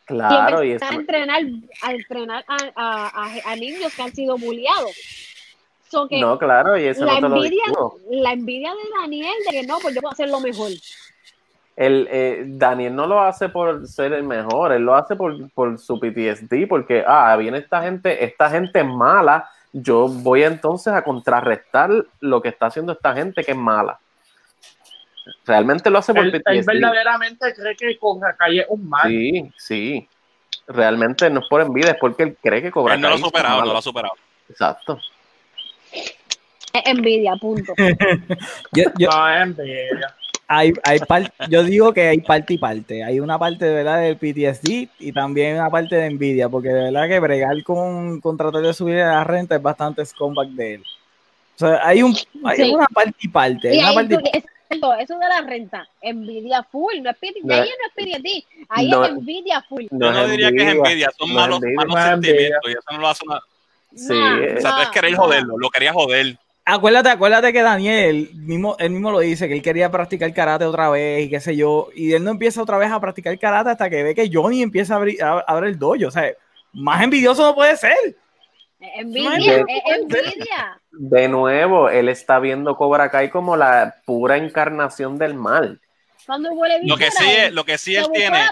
Claro, 0.06 0.64
y 0.64 0.69
y 0.69 0.72
eso, 0.73 0.85
a 0.85 0.93
entrenar, 0.93 1.41
a, 1.84 1.93
entrenar 1.93 2.43
a, 2.48 2.57
a- 2.76 3.07
a- 3.26 3.52
a 3.52 3.56
niños 3.56 3.93
que 3.95 4.02
han 4.02 4.14
sido 4.14 4.38
bulliados. 4.38 4.91
So 5.89 6.07
que 6.07 6.19
no, 6.19 6.38
claro, 6.38 6.77
y 6.77 6.84
eso 6.85 7.06
la, 7.06 7.19
no 7.19 7.30
te 7.30 7.35
envidia, 7.35 7.64
la 8.10 8.31
envidia 8.34 8.72
de 8.72 9.02
Daniel 9.02 9.34
de 9.49 9.60
que 9.61 9.68
no, 9.68 9.80
pues 9.80 9.93
yo 9.95 10.02
puedo 10.02 10.11
hacer 10.14 10.30
lo 10.30 10.39
mejor. 10.39 10.72
El, 11.76 12.07
eh, 12.11 12.43
Daniel 12.45 12.95
no 12.95 13.07
lo 13.07 13.22
hace 13.22 13.49
por 13.49 13.88
ser 13.88 14.14
el 14.14 14.23
mejor, 14.23 14.72
él 14.73 14.84
lo 14.84 14.95
hace 14.95 15.15
por, 15.15 15.49
por 15.52 15.80
su 15.80 15.99
PTSD, 15.99 16.68
porque, 16.68 17.03
ah, 17.07 17.35
viene 17.38 17.57
esta 17.60 17.81
gente, 17.81 18.23
esta 18.23 18.49
gente 18.49 18.80
es 18.80 18.85
mala, 18.85 19.49
yo 19.73 20.07
voy 20.07 20.43
entonces 20.43 20.93
a 20.93 21.03
contrarrestar 21.03 21.89
lo 22.19 22.41
que 22.41 22.49
está 22.49 22.65
haciendo 22.68 22.91
esta 22.91 23.14
gente 23.14 23.43
que 23.43 23.52
es 23.52 23.57
mala. 23.57 23.99
Realmente 25.45 25.90
lo 25.90 25.99
hace 25.99 26.14
por 26.14 26.24
Él, 26.24 26.34
él 26.36 26.41
PTSD. 26.41 26.66
verdaderamente 26.68 27.53
cree 27.53 27.76
que 27.76 27.98
Cobra 27.98 28.36
Kai 28.38 28.60
es 28.60 28.66
un 28.70 28.88
mal. 28.90 29.08
Sí, 29.10 29.52
sí. 29.58 30.08
Realmente 30.68 31.30
no 31.30 31.40
es 31.41 31.48
por 31.48 31.62
envidia, 31.62 31.91
es 31.91 31.98
porque 31.99 32.24
él 32.24 32.38
cree 32.41 32.62
que 32.62 32.72
cobra 32.72 32.94
Él 32.95 33.02
no 33.02 33.10
lo 33.10 33.16
ha 33.16 33.18
Kai 33.18 33.24
superado, 33.26 33.60
no 33.66 33.72
lo 33.74 33.78
ha 33.78 33.82
superado. 33.82 34.14
Exacto. 34.49 34.99
Es 36.74 36.84
envidia, 36.86 37.34
punto. 37.36 37.74
Yo, 38.72 38.84
yo- 38.98 39.10
No, 39.10 39.30
es 39.30 39.41
envidia. 39.41 40.16
hay, 40.48 40.72
hay 40.84 40.99
yo 41.49 41.64
digo 41.64 41.91
que 41.94 42.08
hay 42.08 42.20
parte 42.20 42.53
y 42.53 42.58
parte. 42.58 43.03
Hay 43.03 43.20
una 43.20 43.38
parte 43.38 43.66
de 43.66 43.74
verdad 43.74 44.02
del 44.02 44.18
PTSD 44.18 44.88
y 44.99 45.12
también 45.12 45.56
una 45.56 45.70
parte 45.70 45.95
de 45.95 46.06
envidia, 46.06 46.48
porque 46.48 46.70
de 46.70 46.91
verdad 46.91 47.08
que 47.10 47.20
bregar 47.20 47.62
con, 47.64 48.22
con 48.22 48.38
tratar 48.38 48.62
de 48.62 48.74
subir 48.74 48.95
la 48.98 49.24
renta 49.26 49.56
es 49.56 49.62
bastante 49.62 50.06
scumbag 50.06 50.48
de 50.49 50.76
él. 50.76 50.84
O 51.56 51.60
sea, 51.60 51.86
hay, 51.86 52.02
un, 52.03 52.16
hay 52.45 52.72
una 52.72 52.88
parte 52.88 53.16
y 53.22 53.28
parte. 53.28 53.78
una 53.78 53.94
parte 53.94 54.18
eso 54.99 55.18
de 55.18 55.27
la 55.27 55.41
renta, 55.41 55.88
envidia 56.02 56.64
full, 56.64 56.95
no 57.02 57.10
es 57.10 57.18
PTSD, 57.18 57.45
no, 57.45 57.53
ahí 57.53 57.69
no 57.80 57.88
es 57.88 57.93
PTSD, 57.95 58.65
ahí 58.69 58.91
es 58.91 59.10
envidia 59.10 59.61
full. 59.61 59.85
No, 59.91 60.11
no 60.11 60.27
diría 60.27 60.52
que 60.52 60.64
es 60.64 60.76
envidia, 60.76 61.11
son 61.18 61.34
malos, 61.34 61.60
malos 61.76 62.03
sentimientos 62.03 62.69
y 62.69 62.72
eso 62.72 62.91
no 62.91 62.98
lo 62.99 63.07
hace 63.07 63.26
una... 63.26 63.41
Sí, 63.93 64.14
o 64.14 64.61
sea, 64.61 64.84
es 64.84 64.89
querer 64.89 65.15
joderlo, 65.15 65.57
lo 65.57 65.69
quería 65.69 65.91
joder. 65.91 66.38
Acuérdate, 66.64 67.10
acuérdate 67.10 67.52
que 67.52 67.61
Daniel 67.61 68.30
mismo, 68.35 68.76
él 68.80 68.91
mismo 68.91 69.11
lo 69.11 69.19
dice, 69.19 69.48
que 69.48 69.56
él 69.56 69.61
quería 69.61 69.91
practicar 69.91 70.31
karate 70.34 70.64
otra 70.64 70.89
vez 70.89 71.26
y 71.26 71.30
qué 71.30 71.39
sé 71.39 71.56
yo, 71.56 71.89
y 71.95 72.14
él 72.14 72.23
no 72.23 72.31
empieza 72.31 72.61
otra 72.61 72.77
vez 72.77 72.91
a 72.91 72.99
practicar 72.99 73.38
karate 73.39 73.72
hasta 73.72 73.89
que 73.89 74.03
ve 74.03 74.15
que 74.15 74.30
Johnny 74.31 74.61
empieza 74.61 74.93
a 74.93 74.98
abrir, 74.98 75.22
a, 75.23 75.60
el 75.65 75.77
dojo, 75.77 76.07
o 76.07 76.11
sea, 76.11 76.31
más 76.73 77.03
envidioso 77.03 77.43
no 77.43 77.56
puede 77.56 77.76
ser. 77.76 78.15
Envidia, 78.82 79.64
envidia. 79.86 80.82
De 80.91 81.28
nuevo, 81.28 81.90
él 81.90 82.10
está 82.10 82.40
viendo 82.40 82.76
Cobra 82.76 83.12
Kai 83.12 83.30
como 83.30 83.56
la 83.56 83.95
pura 84.06 84.38
encarnación 84.38 85.20
del 85.20 85.36
mal. 85.36 85.80
Cuando 86.26 86.49
lo 86.84 86.98
que 86.98 87.12
sí, 87.12 87.26
es, 87.30 87.52
lo 87.52 87.64
que 87.64 87.78
sí 87.78 87.95
él 87.95 88.08
tiene, 88.14 88.44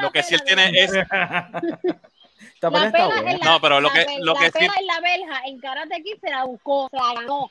lo 0.00 0.10
que 0.10 0.22
sí 0.22 0.34
él 0.34 0.42
tiene 0.44 0.70
es 0.74 0.92
la 2.60 2.70
pela 2.70 3.18
en 3.18 3.38
la, 3.38 3.44
no, 3.44 3.60
pero 3.60 3.80
lo 3.80 3.90
que, 3.90 4.06
lo 4.20 4.34
la 4.34 4.40
que 4.40 4.50
pela 4.50 4.72
sí... 4.72 4.80
en 4.80 4.86
la 4.86 5.00
verja 5.00 5.40
en 5.46 5.60
Karate 5.60 6.02
Kid 6.02 6.18
se 6.20 6.30
la 6.30 6.44
buscó, 6.44 6.88
se 6.90 6.96
la 6.96 7.14
ganó. 7.14 7.50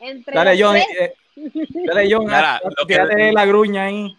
Entre 0.00 0.34
dale, 0.34 0.62
John, 0.62 0.76
eh, 0.76 1.14
dale, 1.86 2.08
John, 2.10 2.24
Mira, 2.24 2.60
lo 2.64 2.86
que, 2.86 3.32
la 3.32 3.46
gruña 3.46 3.84
ahí. 3.84 4.16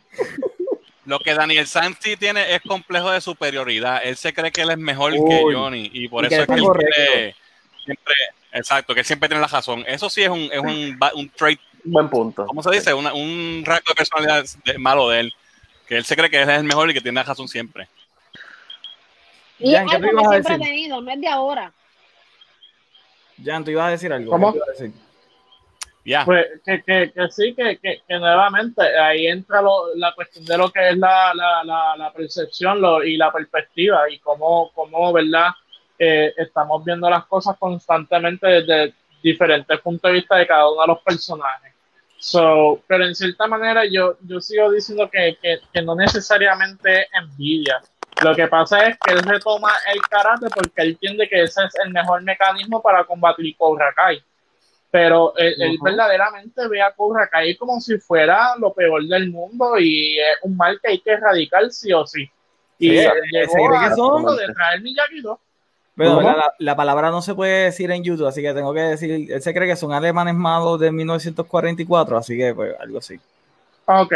Lo 1.12 1.20
que 1.20 1.34
Daniel 1.34 1.68
Santi 1.68 2.16
tiene 2.16 2.56
es 2.56 2.62
complejo 2.62 3.12
de 3.12 3.20
superioridad. 3.20 4.00
Él 4.02 4.16
se 4.16 4.34
cree 4.34 4.50
que 4.50 4.62
él 4.62 4.70
es 4.70 4.78
mejor 4.78 5.12
que 5.12 5.44
Johnny 5.54 5.92
y 5.92 6.08
por 6.08 6.24
eso 6.24 6.44
es 6.44 6.48
que 6.48 6.54
él 6.54 6.64
quiere, 6.64 7.36
siempre, 7.84 8.16
exacto, 8.54 8.94
que 8.94 9.02
él 9.02 9.06
siempre 9.06 9.28
tiene 9.28 9.42
la 9.42 9.48
razón. 9.48 9.84
Eso 9.86 10.10
sí 10.10 10.24
es 10.24 10.30
un, 10.30 10.50
es 10.50 10.60
un, 10.60 10.98
un 11.16 11.30
trait. 11.32 11.60
Buen 11.84 12.10
punto. 12.10 12.46
¿Cómo 12.46 12.64
se 12.64 12.72
dice? 12.72 12.94
Una, 12.94 13.14
un 13.14 13.62
rasgo 13.66 13.88
de 13.90 13.96
personalidad 13.96 14.46
malo 14.78 15.10
de 15.10 15.20
él. 15.20 15.34
Que 15.86 15.98
él 15.98 16.06
se 16.06 16.16
cree 16.16 16.30
que 16.30 16.42
él 16.42 16.50
es 16.50 16.60
el 16.60 16.64
mejor 16.64 16.90
y 16.90 16.94
que 16.94 17.02
tiene 17.02 17.20
la 17.20 17.24
razón 17.24 17.50
siempre. 17.50 17.90
Y 19.60 19.74
Jan, 19.74 19.90
es 19.90 19.96
algo 19.96 20.08
que 20.08 20.30
siempre 20.30 20.54
ha 20.54 20.60
tenido, 20.60 21.02
no 21.02 21.12
es 21.12 21.20
de 21.20 21.28
ahora. 21.28 21.74
Jan, 23.44 23.66
tú 23.66 23.72
ibas 23.72 23.88
a 23.88 23.92
decir 23.92 24.14
algo. 24.14 24.32
¿Cómo? 24.32 24.56
Pues 26.26 26.48
que, 26.66 26.82
que, 26.84 27.12
que 27.12 27.30
sí, 27.30 27.54
que, 27.54 27.78
que, 27.78 28.02
nuevamente 28.20 28.82
ahí 28.82 29.28
entra 29.28 29.62
lo, 29.62 29.94
la 29.96 30.14
cuestión 30.14 30.46
de 30.46 30.58
lo 30.58 30.72
que 30.72 30.90
es 30.90 30.98
la, 30.98 31.34
la, 31.36 31.64
la, 31.64 31.96
la 31.96 32.12
percepción 32.12 32.82
lo, 32.82 33.04
y 33.04 33.18
la 33.18 33.32
perspectiva 33.32 34.10
y 34.10 34.18
cómo, 34.20 34.72
cómo 34.74 35.14
¿verdad? 35.14 35.50
Eh, 36.00 36.34
estamos 36.38 36.84
viendo 36.84 37.08
las 37.10 37.26
cosas 37.26 37.56
constantemente 37.60 38.48
desde 38.48 38.94
diferentes 39.22 39.80
puntos 39.82 40.10
de 40.10 40.14
vista 40.14 40.36
de 40.38 40.48
cada 40.48 40.70
uno 40.72 40.82
de 40.82 40.88
los 40.88 41.00
personajes. 41.02 41.72
So, 42.18 42.82
pero 42.88 43.06
en 43.06 43.16
cierta 43.16 43.48
manera 43.48 43.84
yo, 43.86 44.18
yo 44.22 44.40
sigo 44.42 44.72
diciendo 44.72 45.10
que, 45.12 45.38
que, 45.42 45.60
que 45.72 45.82
no 45.82 45.96
necesariamente 45.96 47.08
envidia, 47.14 47.82
lo 48.24 48.36
que 48.36 48.48
pasa 48.48 48.88
es 48.88 48.98
que 49.00 49.14
él 49.14 49.24
retoma 49.24 49.72
el 49.92 50.02
karate 50.02 50.48
porque 50.54 50.82
él 50.82 50.90
entiende 50.90 51.28
que 51.28 51.44
ese 51.44 51.64
es 51.64 51.74
el 51.84 51.92
mejor 51.92 52.22
mecanismo 52.22 52.82
para 52.82 53.04
combatir 53.04 53.56
Cobra 53.58 53.92
Kai. 53.96 54.22
Pero 54.92 55.34
él, 55.38 55.78
verdaderamente 55.82 56.68
ve 56.68 56.82
a 56.82 56.92
Cobra 56.92 57.28
Kai 57.28 57.56
como 57.56 57.80
si 57.80 57.98
fuera 57.98 58.58
lo 58.58 58.74
peor 58.74 59.08
del 59.08 59.32
mundo 59.32 59.80
y 59.80 60.20
es 60.20 60.38
un 60.44 60.58
mal 60.58 60.80
que 60.82 60.92
hay 60.92 61.00
que 61.00 61.12
erradicar 61.12 61.72
sí 61.72 61.94
o 61.94 62.06
sí. 62.06 62.30
Y 62.78 62.98
sí, 62.98 63.08
llegó 63.32 63.74
a 63.74 63.90
punto 63.96 64.36
de 64.36 64.54
traer 64.54 64.82
Miyagi-Do. 64.82 65.40
Pero 65.96 66.22
la, 66.22 66.54
la, 66.58 66.76
palabra 66.76 67.12
no 67.12 67.22
se 67.22 67.36
puede 67.36 67.66
decir 67.66 67.92
en 67.92 68.04
YouTube, 68.04 68.28
así 68.28 68.42
que 68.42 68.54
tengo 68.54 68.74
que 68.74 68.80
decir, 68.82 69.32
él 69.32 69.42
se 69.42 69.54
cree 69.54 69.68
que 69.68 69.76
son 69.76 69.94
alemanes 69.94 70.34
malos 70.34 70.80
de 70.80 70.92
1944, 70.92 72.18
así 72.18 72.38
que 72.38 72.54
pues 72.56 72.76
algo 72.80 72.98
así. 72.98 73.20
Ok. 73.86 74.14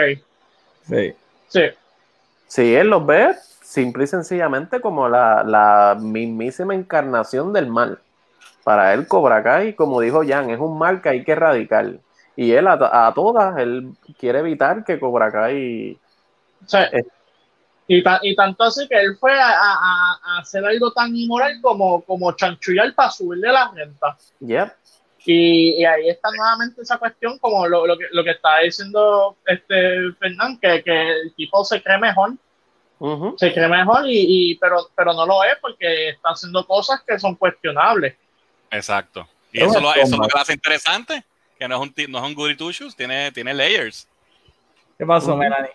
Sí. 0.87 1.13
Sí. 1.47 1.61
Sí, 2.47 2.75
él 2.75 2.87
los 2.87 3.05
ve 3.05 3.35
simple 3.61 4.05
y 4.05 4.07
sencillamente 4.07 4.79
como 4.79 5.09
la, 5.09 5.43
la 5.43 5.97
mismísima 5.99 6.73
encarnación 6.73 7.53
del 7.53 7.67
mal. 7.67 7.99
Para 8.65 8.95
él, 8.95 9.07
Cobra 9.07 9.43
Kai, 9.43 9.75
como 9.75 10.01
dijo 10.01 10.23
Jan, 10.27 10.49
es 10.49 10.59
un 10.59 10.79
mal 10.79 10.99
que 10.99 11.09
hay 11.09 11.23
que 11.23 11.33
erradicar. 11.33 11.99
Y 12.35 12.51
él, 12.51 12.65
a, 12.67 13.11
todas, 13.13 13.55
él 13.59 13.91
quiere 14.17 14.39
evitar 14.39 14.83
que 14.83 14.99
Cobra 14.99 15.31
Kai. 15.31 15.99
y, 17.87 18.03
y, 18.23 18.35
tanto 18.35 18.63
así 18.63 18.87
que 18.87 18.99
él 18.99 19.17
fue 19.19 19.39
a, 19.39 19.51
a, 19.51 20.39
hacer 20.39 20.65
algo 20.65 20.91
tan 20.91 21.15
inmoral 21.15 21.61
como, 21.61 22.01
como 22.01 22.31
chanchullar 22.31 22.91
para 22.95 23.11
subirle 23.11 23.51
la 23.51 23.71
renta. 23.71 24.17
Y, 25.27 25.81
y, 25.81 25.85
ahí 25.85 26.09
está 26.09 26.29
nuevamente 26.35 26.81
esa 26.81 26.97
cuestión, 26.97 27.37
como 27.37 27.67
lo, 27.67 27.85
lo, 27.85 27.95
que, 27.95 28.05
lo 28.13 28.23
que 28.23 28.31
está 28.31 28.61
diciendo 28.63 29.37
este 29.45 30.11
Fernán, 30.19 30.57
que, 30.59 30.81
que 30.81 31.11
el 31.21 31.35
tipo 31.35 31.63
se 31.63 31.83
cree 31.83 31.99
mejor 31.99 32.33
se 33.37 33.53
cree 33.53 33.67
mejor, 33.67 34.03
y, 34.07 34.57
pero, 34.59 34.89
pero 34.95 35.13
no 35.13 35.25
lo 35.25 35.43
es 35.43 35.57
porque 35.61 36.09
está 36.09 36.29
haciendo 36.29 36.65
cosas 36.65 37.01
que 37.05 37.19
son 37.19 37.35
cuestionables. 37.35 38.15
Exacto. 38.71 39.27
Y 39.51 39.61
eso, 39.61 39.79
lo, 39.79 39.93
eso 39.93 40.17
lo 40.17 40.27
que 40.27 40.39
hace 40.39 40.53
interesante, 40.53 41.23
que 41.57 41.67
no 41.67 41.75
es 41.75 41.81
un, 41.81 42.11
no 42.11 42.17
es 42.17 42.23
un 42.25 42.33
goody 42.33 42.55
two 42.57 42.71
shoes, 42.71 42.95
tiene, 42.95 43.31
tiene 43.31 43.53
layers. 43.53 44.07
¿Qué 44.97 45.05
pasó, 45.05 45.35
Melanie? 45.35 45.71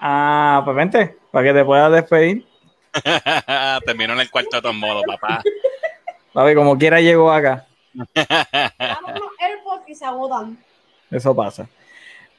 Ah, 0.00 0.62
pues 0.64 0.76
vente, 0.76 1.16
para 1.30 1.46
que 1.46 1.54
te 1.54 1.64
puedas 1.64 1.92
despedir. 1.92 2.46
Terminó 3.84 4.14
en 4.14 4.20
el 4.20 4.30
cuarto 4.30 4.56
de 4.56 4.62
todos 4.62 4.74
modos, 4.74 5.04
papá. 5.06 5.42
ver, 6.44 6.56
como 6.56 6.78
quiera 6.78 7.00
llegó 7.00 7.30
acá. 7.30 7.66
Eso 11.10 11.34
pasa. 11.34 11.68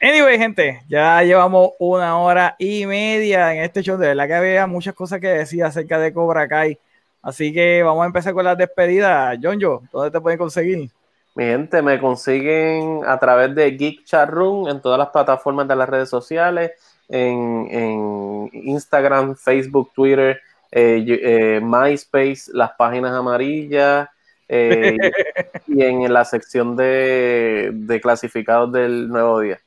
Anyway, 0.01 0.37
gente, 0.37 0.81
ya 0.87 1.21
llevamos 1.23 1.71
una 1.77 2.17
hora 2.19 2.55
y 2.57 2.85
media 2.85 3.53
en 3.53 3.63
este 3.63 3.81
show. 3.81 3.97
De 3.97 4.07
verdad 4.07 4.27
que 4.27 4.33
había 4.33 4.67
muchas 4.67 4.93
cosas 4.93 5.19
que 5.19 5.27
decir 5.27 5.63
acerca 5.63 5.99
de 5.99 6.13
Cobra 6.13 6.47
Kai. 6.47 6.79
Así 7.21 7.53
que 7.53 7.83
vamos 7.83 8.03
a 8.03 8.07
empezar 8.07 8.33
con 8.33 8.45
las 8.45 8.57
despedidas. 8.57 9.37
John, 9.41 9.59
yo, 9.59 9.81
¿dónde 9.91 10.11
te 10.11 10.21
pueden 10.21 10.37
conseguir? 10.37 10.89
Mi 11.35 11.43
gente, 11.43 11.81
me 11.81 11.99
consiguen 11.99 13.01
a 13.05 13.19
través 13.19 13.53
de 13.55 13.71
Geek 13.71 14.03
Chat 14.05 14.29
Room 14.29 14.67
en 14.67 14.81
todas 14.81 14.97
las 14.97 15.09
plataformas 15.09 15.67
de 15.67 15.75
las 15.75 15.87
redes 15.87 16.09
sociales, 16.09 16.71
en, 17.07 18.49
Instagram, 18.53 19.35
Facebook, 19.35 19.91
Twitter, 19.93 20.41
eh, 20.71 21.05
eh, 21.07 21.61
MySpace, 21.61 22.51
las 22.53 22.71
páginas 22.71 23.11
amarillas. 23.11 24.09
Eh, 24.51 24.97
y 25.67 25.83
en 25.83 26.11
la 26.11 26.25
sección 26.25 26.75
de, 26.75 27.69
de 27.71 28.01
clasificados 28.01 28.71
del 28.71 29.07
nuevo 29.07 29.39
día. 29.41 29.59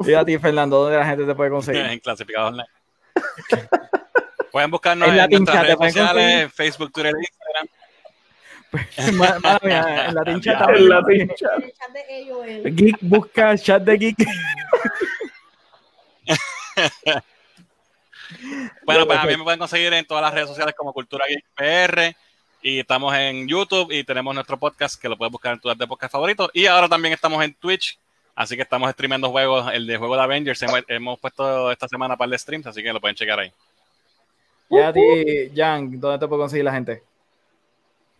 Y 0.00 0.14
a 0.14 0.24
ti, 0.24 0.38
Fernando, 0.38 0.82
¿dónde 0.82 0.98
la 0.98 1.06
gente 1.06 1.24
te 1.24 1.34
puede 1.34 1.50
conseguir? 1.50 1.82
En 1.90 1.98
clasificado 1.98 2.48
online. 2.48 2.68
Pueden 4.54 4.70
buscarnos 4.70 5.08
en, 5.08 5.18
en 5.18 5.30
nuestras 5.30 5.62
redes 5.62 5.78
sociales, 5.80 6.52
Facebook, 6.54 6.92
Twitter, 6.92 7.12
Instagram. 7.18 7.66
Pues, 8.70 8.86
mía, 9.64 10.04
en 10.06 10.14
la 10.14 10.22
tincha 10.22 10.56
también. 10.56 10.84
En 10.84 10.90
la 10.90 11.04
tincha. 11.04 11.48
El 11.56 11.72
chat 11.72 11.90
de 11.90 12.70
Geek 12.70 12.98
busca 13.00 13.50
el 13.50 13.60
chat 13.60 13.82
de 13.82 13.98
Geek. 13.98 14.16
bueno, 18.86 19.06
pues 19.06 19.18
a 19.18 19.24
mí 19.24 19.36
me 19.36 19.42
pueden 19.42 19.58
conseguir 19.58 19.92
en 19.92 20.06
todas 20.06 20.22
las 20.22 20.32
redes 20.32 20.50
sociales 20.50 20.72
como 20.76 20.92
Cultura 20.92 21.24
Geek 21.28 21.44
PR. 21.56 22.14
Y 22.62 22.78
estamos 22.78 23.12
en 23.12 23.48
YouTube 23.48 23.90
y 23.90 24.04
tenemos 24.04 24.32
nuestro 24.36 24.56
podcast 24.56 25.02
que 25.02 25.08
lo 25.08 25.18
puedes 25.18 25.32
buscar 25.32 25.54
en 25.54 25.58
tu 25.58 25.68
de 25.68 25.86
podcast 25.88 26.12
favorito. 26.12 26.48
Y 26.52 26.66
ahora 26.66 26.88
también 26.88 27.12
estamos 27.12 27.42
en 27.42 27.54
Twitch 27.54 27.98
Así 28.36 28.56
que 28.56 28.62
estamos 28.62 28.90
streamando 28.90 29.30
juegos, 29.30 29.72
el 29.72 29.86
de 29.86 29.96
juego 29.96 30.16
de 30.16 30.22
Avengers, 30.22 30.60
hemos, 30.88 31.20
puesto 31.20 31.70
esta 31.70 31.86
semana 31.86 32.16
para 32.16 32.32
el 32.32 32.38
streams, 32.38 32.66
así 32.66 32.82
que 32.82 32.92
lo 32.92 33.00
pueden 33.00 33.14
checar 33.14 33.38
ahí. 33.38 33.52
Y 34.74 34.80
a 34.80 34.92
ti, 34.92 35.52
Jan, 35.54 36.00
¿dónde 36.00 36.18
te 36.18 36.28
puede 36.28 36.42
conseguir 36.42 36.64
la 36.64 36.72
gente? 36.72 37.02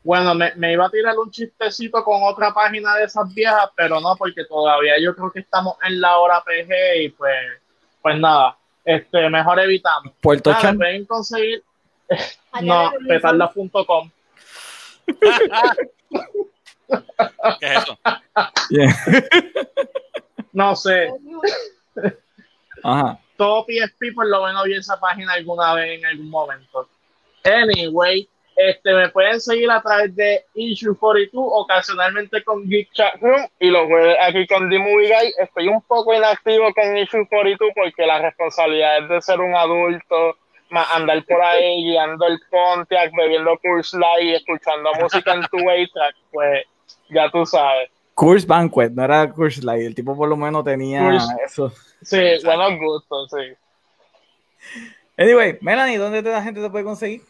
Bueno, 0.03 0.35
me, 0.35 0.73
iba 0.73 0.87
a 0.87 0.91
tirar 0.91 1.19
un 1.19 1.31
chistecito 1.31 2.05
con 2.05 2.23
otra 2.23 2.53
página 2.53 2.95
de 2.97 3.05
esas 3.05 3.33
viejas, 3.33 3.71
pero 3.75 4.01
no, 4.01 4.15
porque 4.17 4.45
todavía 4.45 5.01
yo 5.01 5.17
creo 5.17 5.33
que 5.33 5.41
estamos 5.41 5.77
en 5.83 5.99
la 5.99 6.19
hora 6.19 6.45
PG 6.45 7.03
y 7.03 7.09
pues, 7.09 7.35
pues 8.03 8.19
nada, 8.19 8.59
este, 8.85 9.31
mejor 9.31 9.59
evitamos. 9.61 10.13
Puerto 10.21 10.51
nada, 10.51 10.75
pueden 10.75 11.07
conseguir, 11.07 11.65
no, 12.63 12.93
petarda.com. 13.09 14.11
¿Qué 17.61 17.67
es 17.67 17.83
eso? 17.83 17.99
no 20.53 20.77
sé. 20.77 21.11
Ajá. 22.83 23.19
Todo 23.37 23.65
PSP 23.67 24.15
por 24.15 24.27
lo 24.29 24.45
menos 24.45 24.65
vi 24.65 24.75
esa 24.75 24.99
página 24.99 25.33
alguna 25.33 25.75
vez 25.75 25.99
en 25.99 26.07
algún 26.07 26.31
momento. 26.31 26.89
Anyway, 27.45 28.29
Este, 28.57 28.95
me 28.95 29.09
pueden 29.09 29.41
seguir 29.41 29.69
a 29.71 29.83
través 29.83 30.15
de 30.15 30.45
Issue 30.55 30.97
42, 30.97 31.45
ocasionalmente 31.51 32.45
con 32.45 32.65
Geek 32.69 32.93
Chat 32.93 33.21
Room 33.21 33.49
y 33.59 33.69
los 33.69 33.87
jueves 33.87 34.17
aquí 34.23 34.47
con 34.47 34.71
The 34.71 34.79
Movie 34.79 35.09
Guy. 35.09 35.35
Estoy 35.39 35.69
un 35.69 35.83
poco 35.83 36.15
inactivo 36.15 36.73
con 36.73 36.97
Issue 36.97 37.27
42 37.29 37.73
porque 37.75 38.07
la 38.07 38.21
responsabilidad 38.21 39.03
es 39.03 39.09
de 39.09 39.21
ser 39.23 39.41
un 39.41 39.57
adulto, 39.57 40.37
más 40.71 40.87
andar 40.95 41.25
por 41.25 41.43
ahí 41.43 41.83
guiando 41.85 42.27
el 42.29 42.39
Pontiac, 42.49 43.11
bebiendo 43.17 43.59
Curse 43.59 43.99
Light 43.99 44.23
y 44.23 44.35
escuchando 44.35 44.91
música 45.01 45.35
en 45.35 45.43
tu 45.51 45.57
way 45.67 45.89
track, 45.91 46.15
pues 46.31 46.65
ya 47.11 47.29
tú 47.31 47.45
sabes. 47.45 47.91
Curse 48.15 48.47
Banquet, 48.47 48.93
no 48.93 49.03
era 49.05 49.33
Curse 49.33 49.63
Light, 49.65 49.83
el 49.83 49.95
tipo 49.97 50.17
por 50.17 50.29
lo 50.29 50.37
menos 50.37 50.63
tenía 50.65 51.11
eso. 51.45 51.73
Sí, 52.05 52.21
buenos 52.45 52.79
gustos, 52.79 53.31
sí. 53.31 54.89
Anyway, 55.17 55.59
Melanie, 55.61 55.99
¿dónde 55.99 56.23
te 56.23 56.31
la 56.31 56.43
gente 56.43 56.61
te 56.61 56.71
puede 56.71 56.85
conseguir? 56.85 57.23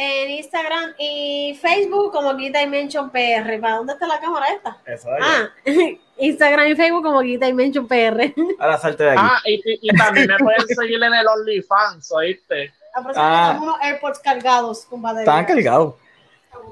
en 0.00 0.30
Instagram 0.30 0.94
y 0.96 1.58
Facebook 1.60 2.12
como 2.12 2.36
Geek 2.36 2.56
Dimension 2.56 3.10
PR. 3.10 3.60
¿Para 3.60 3.76
dónde 3.76 3.94
está 3.94 4.06
la 4.06 4.20
cámara 4.20 4.46
esta? 4.48 4.78
Eso 4.86 5.08
ah, 5.20 5.48
Instagram 6.18 6.68
y 6.68 6.76
Facebook 6.76 7.02
como 7.02 7.20
Geek 7.20 7.42
Dimension 7.42 7.88
PR. 7.88 8.32
Ahora 8.60 8.78
salte 8.78 9.02
de 9.02 9.10
aquí. 9.10 9.20
Ah, 9.20 9.40
y, 9.44 9.88
también 9.96 10.28
me 10.28 10.38
pueden 10.38 10.66
seguir 10.68 11.02
en 11.02 11.12
el 11.12 11.26
OnlyFans, 11.26 12.12
¿oíste? 12.12 12.72
Ah, 12.94 13.58
unos 13.60 13.76
AirPods 13.80 14.20
cargados 14.20 14.84
con 14.84 15.02
batería. 15.02 15.22
Están 15.22 15.44
cargados. 15.44 15.94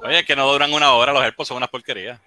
Oye, 0.05 0.25
que 0.25 0.37
no 0.37 0.51
duran 0.51 0.73
una 0.73 0.93
hora, 0.93 1.13
los 1.13 1.23
AirPods 1.23 1.49
son 1.49 1.57
una 1.57 1.67
porquería. 1.67 2.21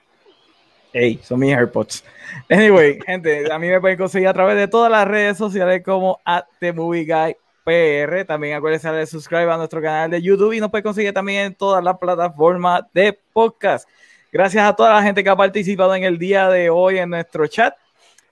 Ey, 0.94 1.20
son 1.24 1.40
mis 1.40 1.56
AirPods. 1.56 2.04
Anyway, 2.50 3.00
gente, 3.06 3.52
a 3.52 3.58
mí 3.58 3.68
me 3.68 3.82
pueden 3.82 3.98
conseguir 3.98 4.28
a 4.28 4.34
través 4.34 4.56
de 4.56 4.68
todas 4.68 4.92
las 4.92 5.08
redes 5.08 5.38
sociales 5.38 5.82
como 5.84 6.20
at 6.24 6.46
The 6.60 6.74
Movie 6.74 7.06
Guy 7.06 7.36
PR. 7.64 8.26
También 8.26 8.56
acuérdense 8.56 8.92
de 8.92 9.06
suscribir 9.06 9.50
a 9.50 9.58
nuestro 9.58 9.82
canal 9.82 10.12
de 10.12 10.22
YouTube 10.22 10.54
y 10.54 10.60
nos 10.60 10.70
puede 10.70 10.84
conseguir 10.84 11.14
también 11.14 11.46
en 11.48 11.56
todas 11.56 11.84
las 11.84 11.98
plataformas 11.98 12.84
de 12.94 13.18
podcast. 13.34 13.90
Gracias 14.32 14.64
a 14.64 14.76
toda 14.76 14.94
la 14.94 15.02
gente 15.02 15.24
que 15.24 15.30
ha 15.30 15.36
participado 15.36 15.94
en 15.96 16.04
el 16.04 16.20
día 16.20 16.50
de 16.50 16.70
hoy 16.70 17.00
en 17.00 17.10
nuestro 17.10 17.48
chat. 17.48 17.76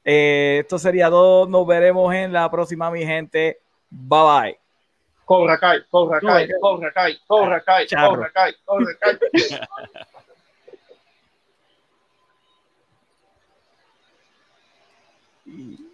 Eh, 0.06 0.60
esto 0.62 0.78
sería 0.78 1.10
todo. 1.10 1.48
Nos 1.48 1.66
veremos 1.66 2.14
en 2.14 2.32
la 2.32 2.50
próxima, 2.50 2.90
mi 2.92 3.06
gente. 3.06 3.60
Bye 3.90 4.20
bye. 4.20 4.60
Cobra 5.26 5.58
Kai, 5.58 5.80
Cobra 5.90 6.22
Kai, 6.22 6.48
Cobra 6.62 6.92
Kai, 6.94 7.18
Cobra 7.28 7.62
Kai, 7.62 7.88
Cobra 7.88 8.32
Kai, 8.32 8.54
Cobra 8.64 8.96
Kai. 9.00 9.18
E 15.48 15.87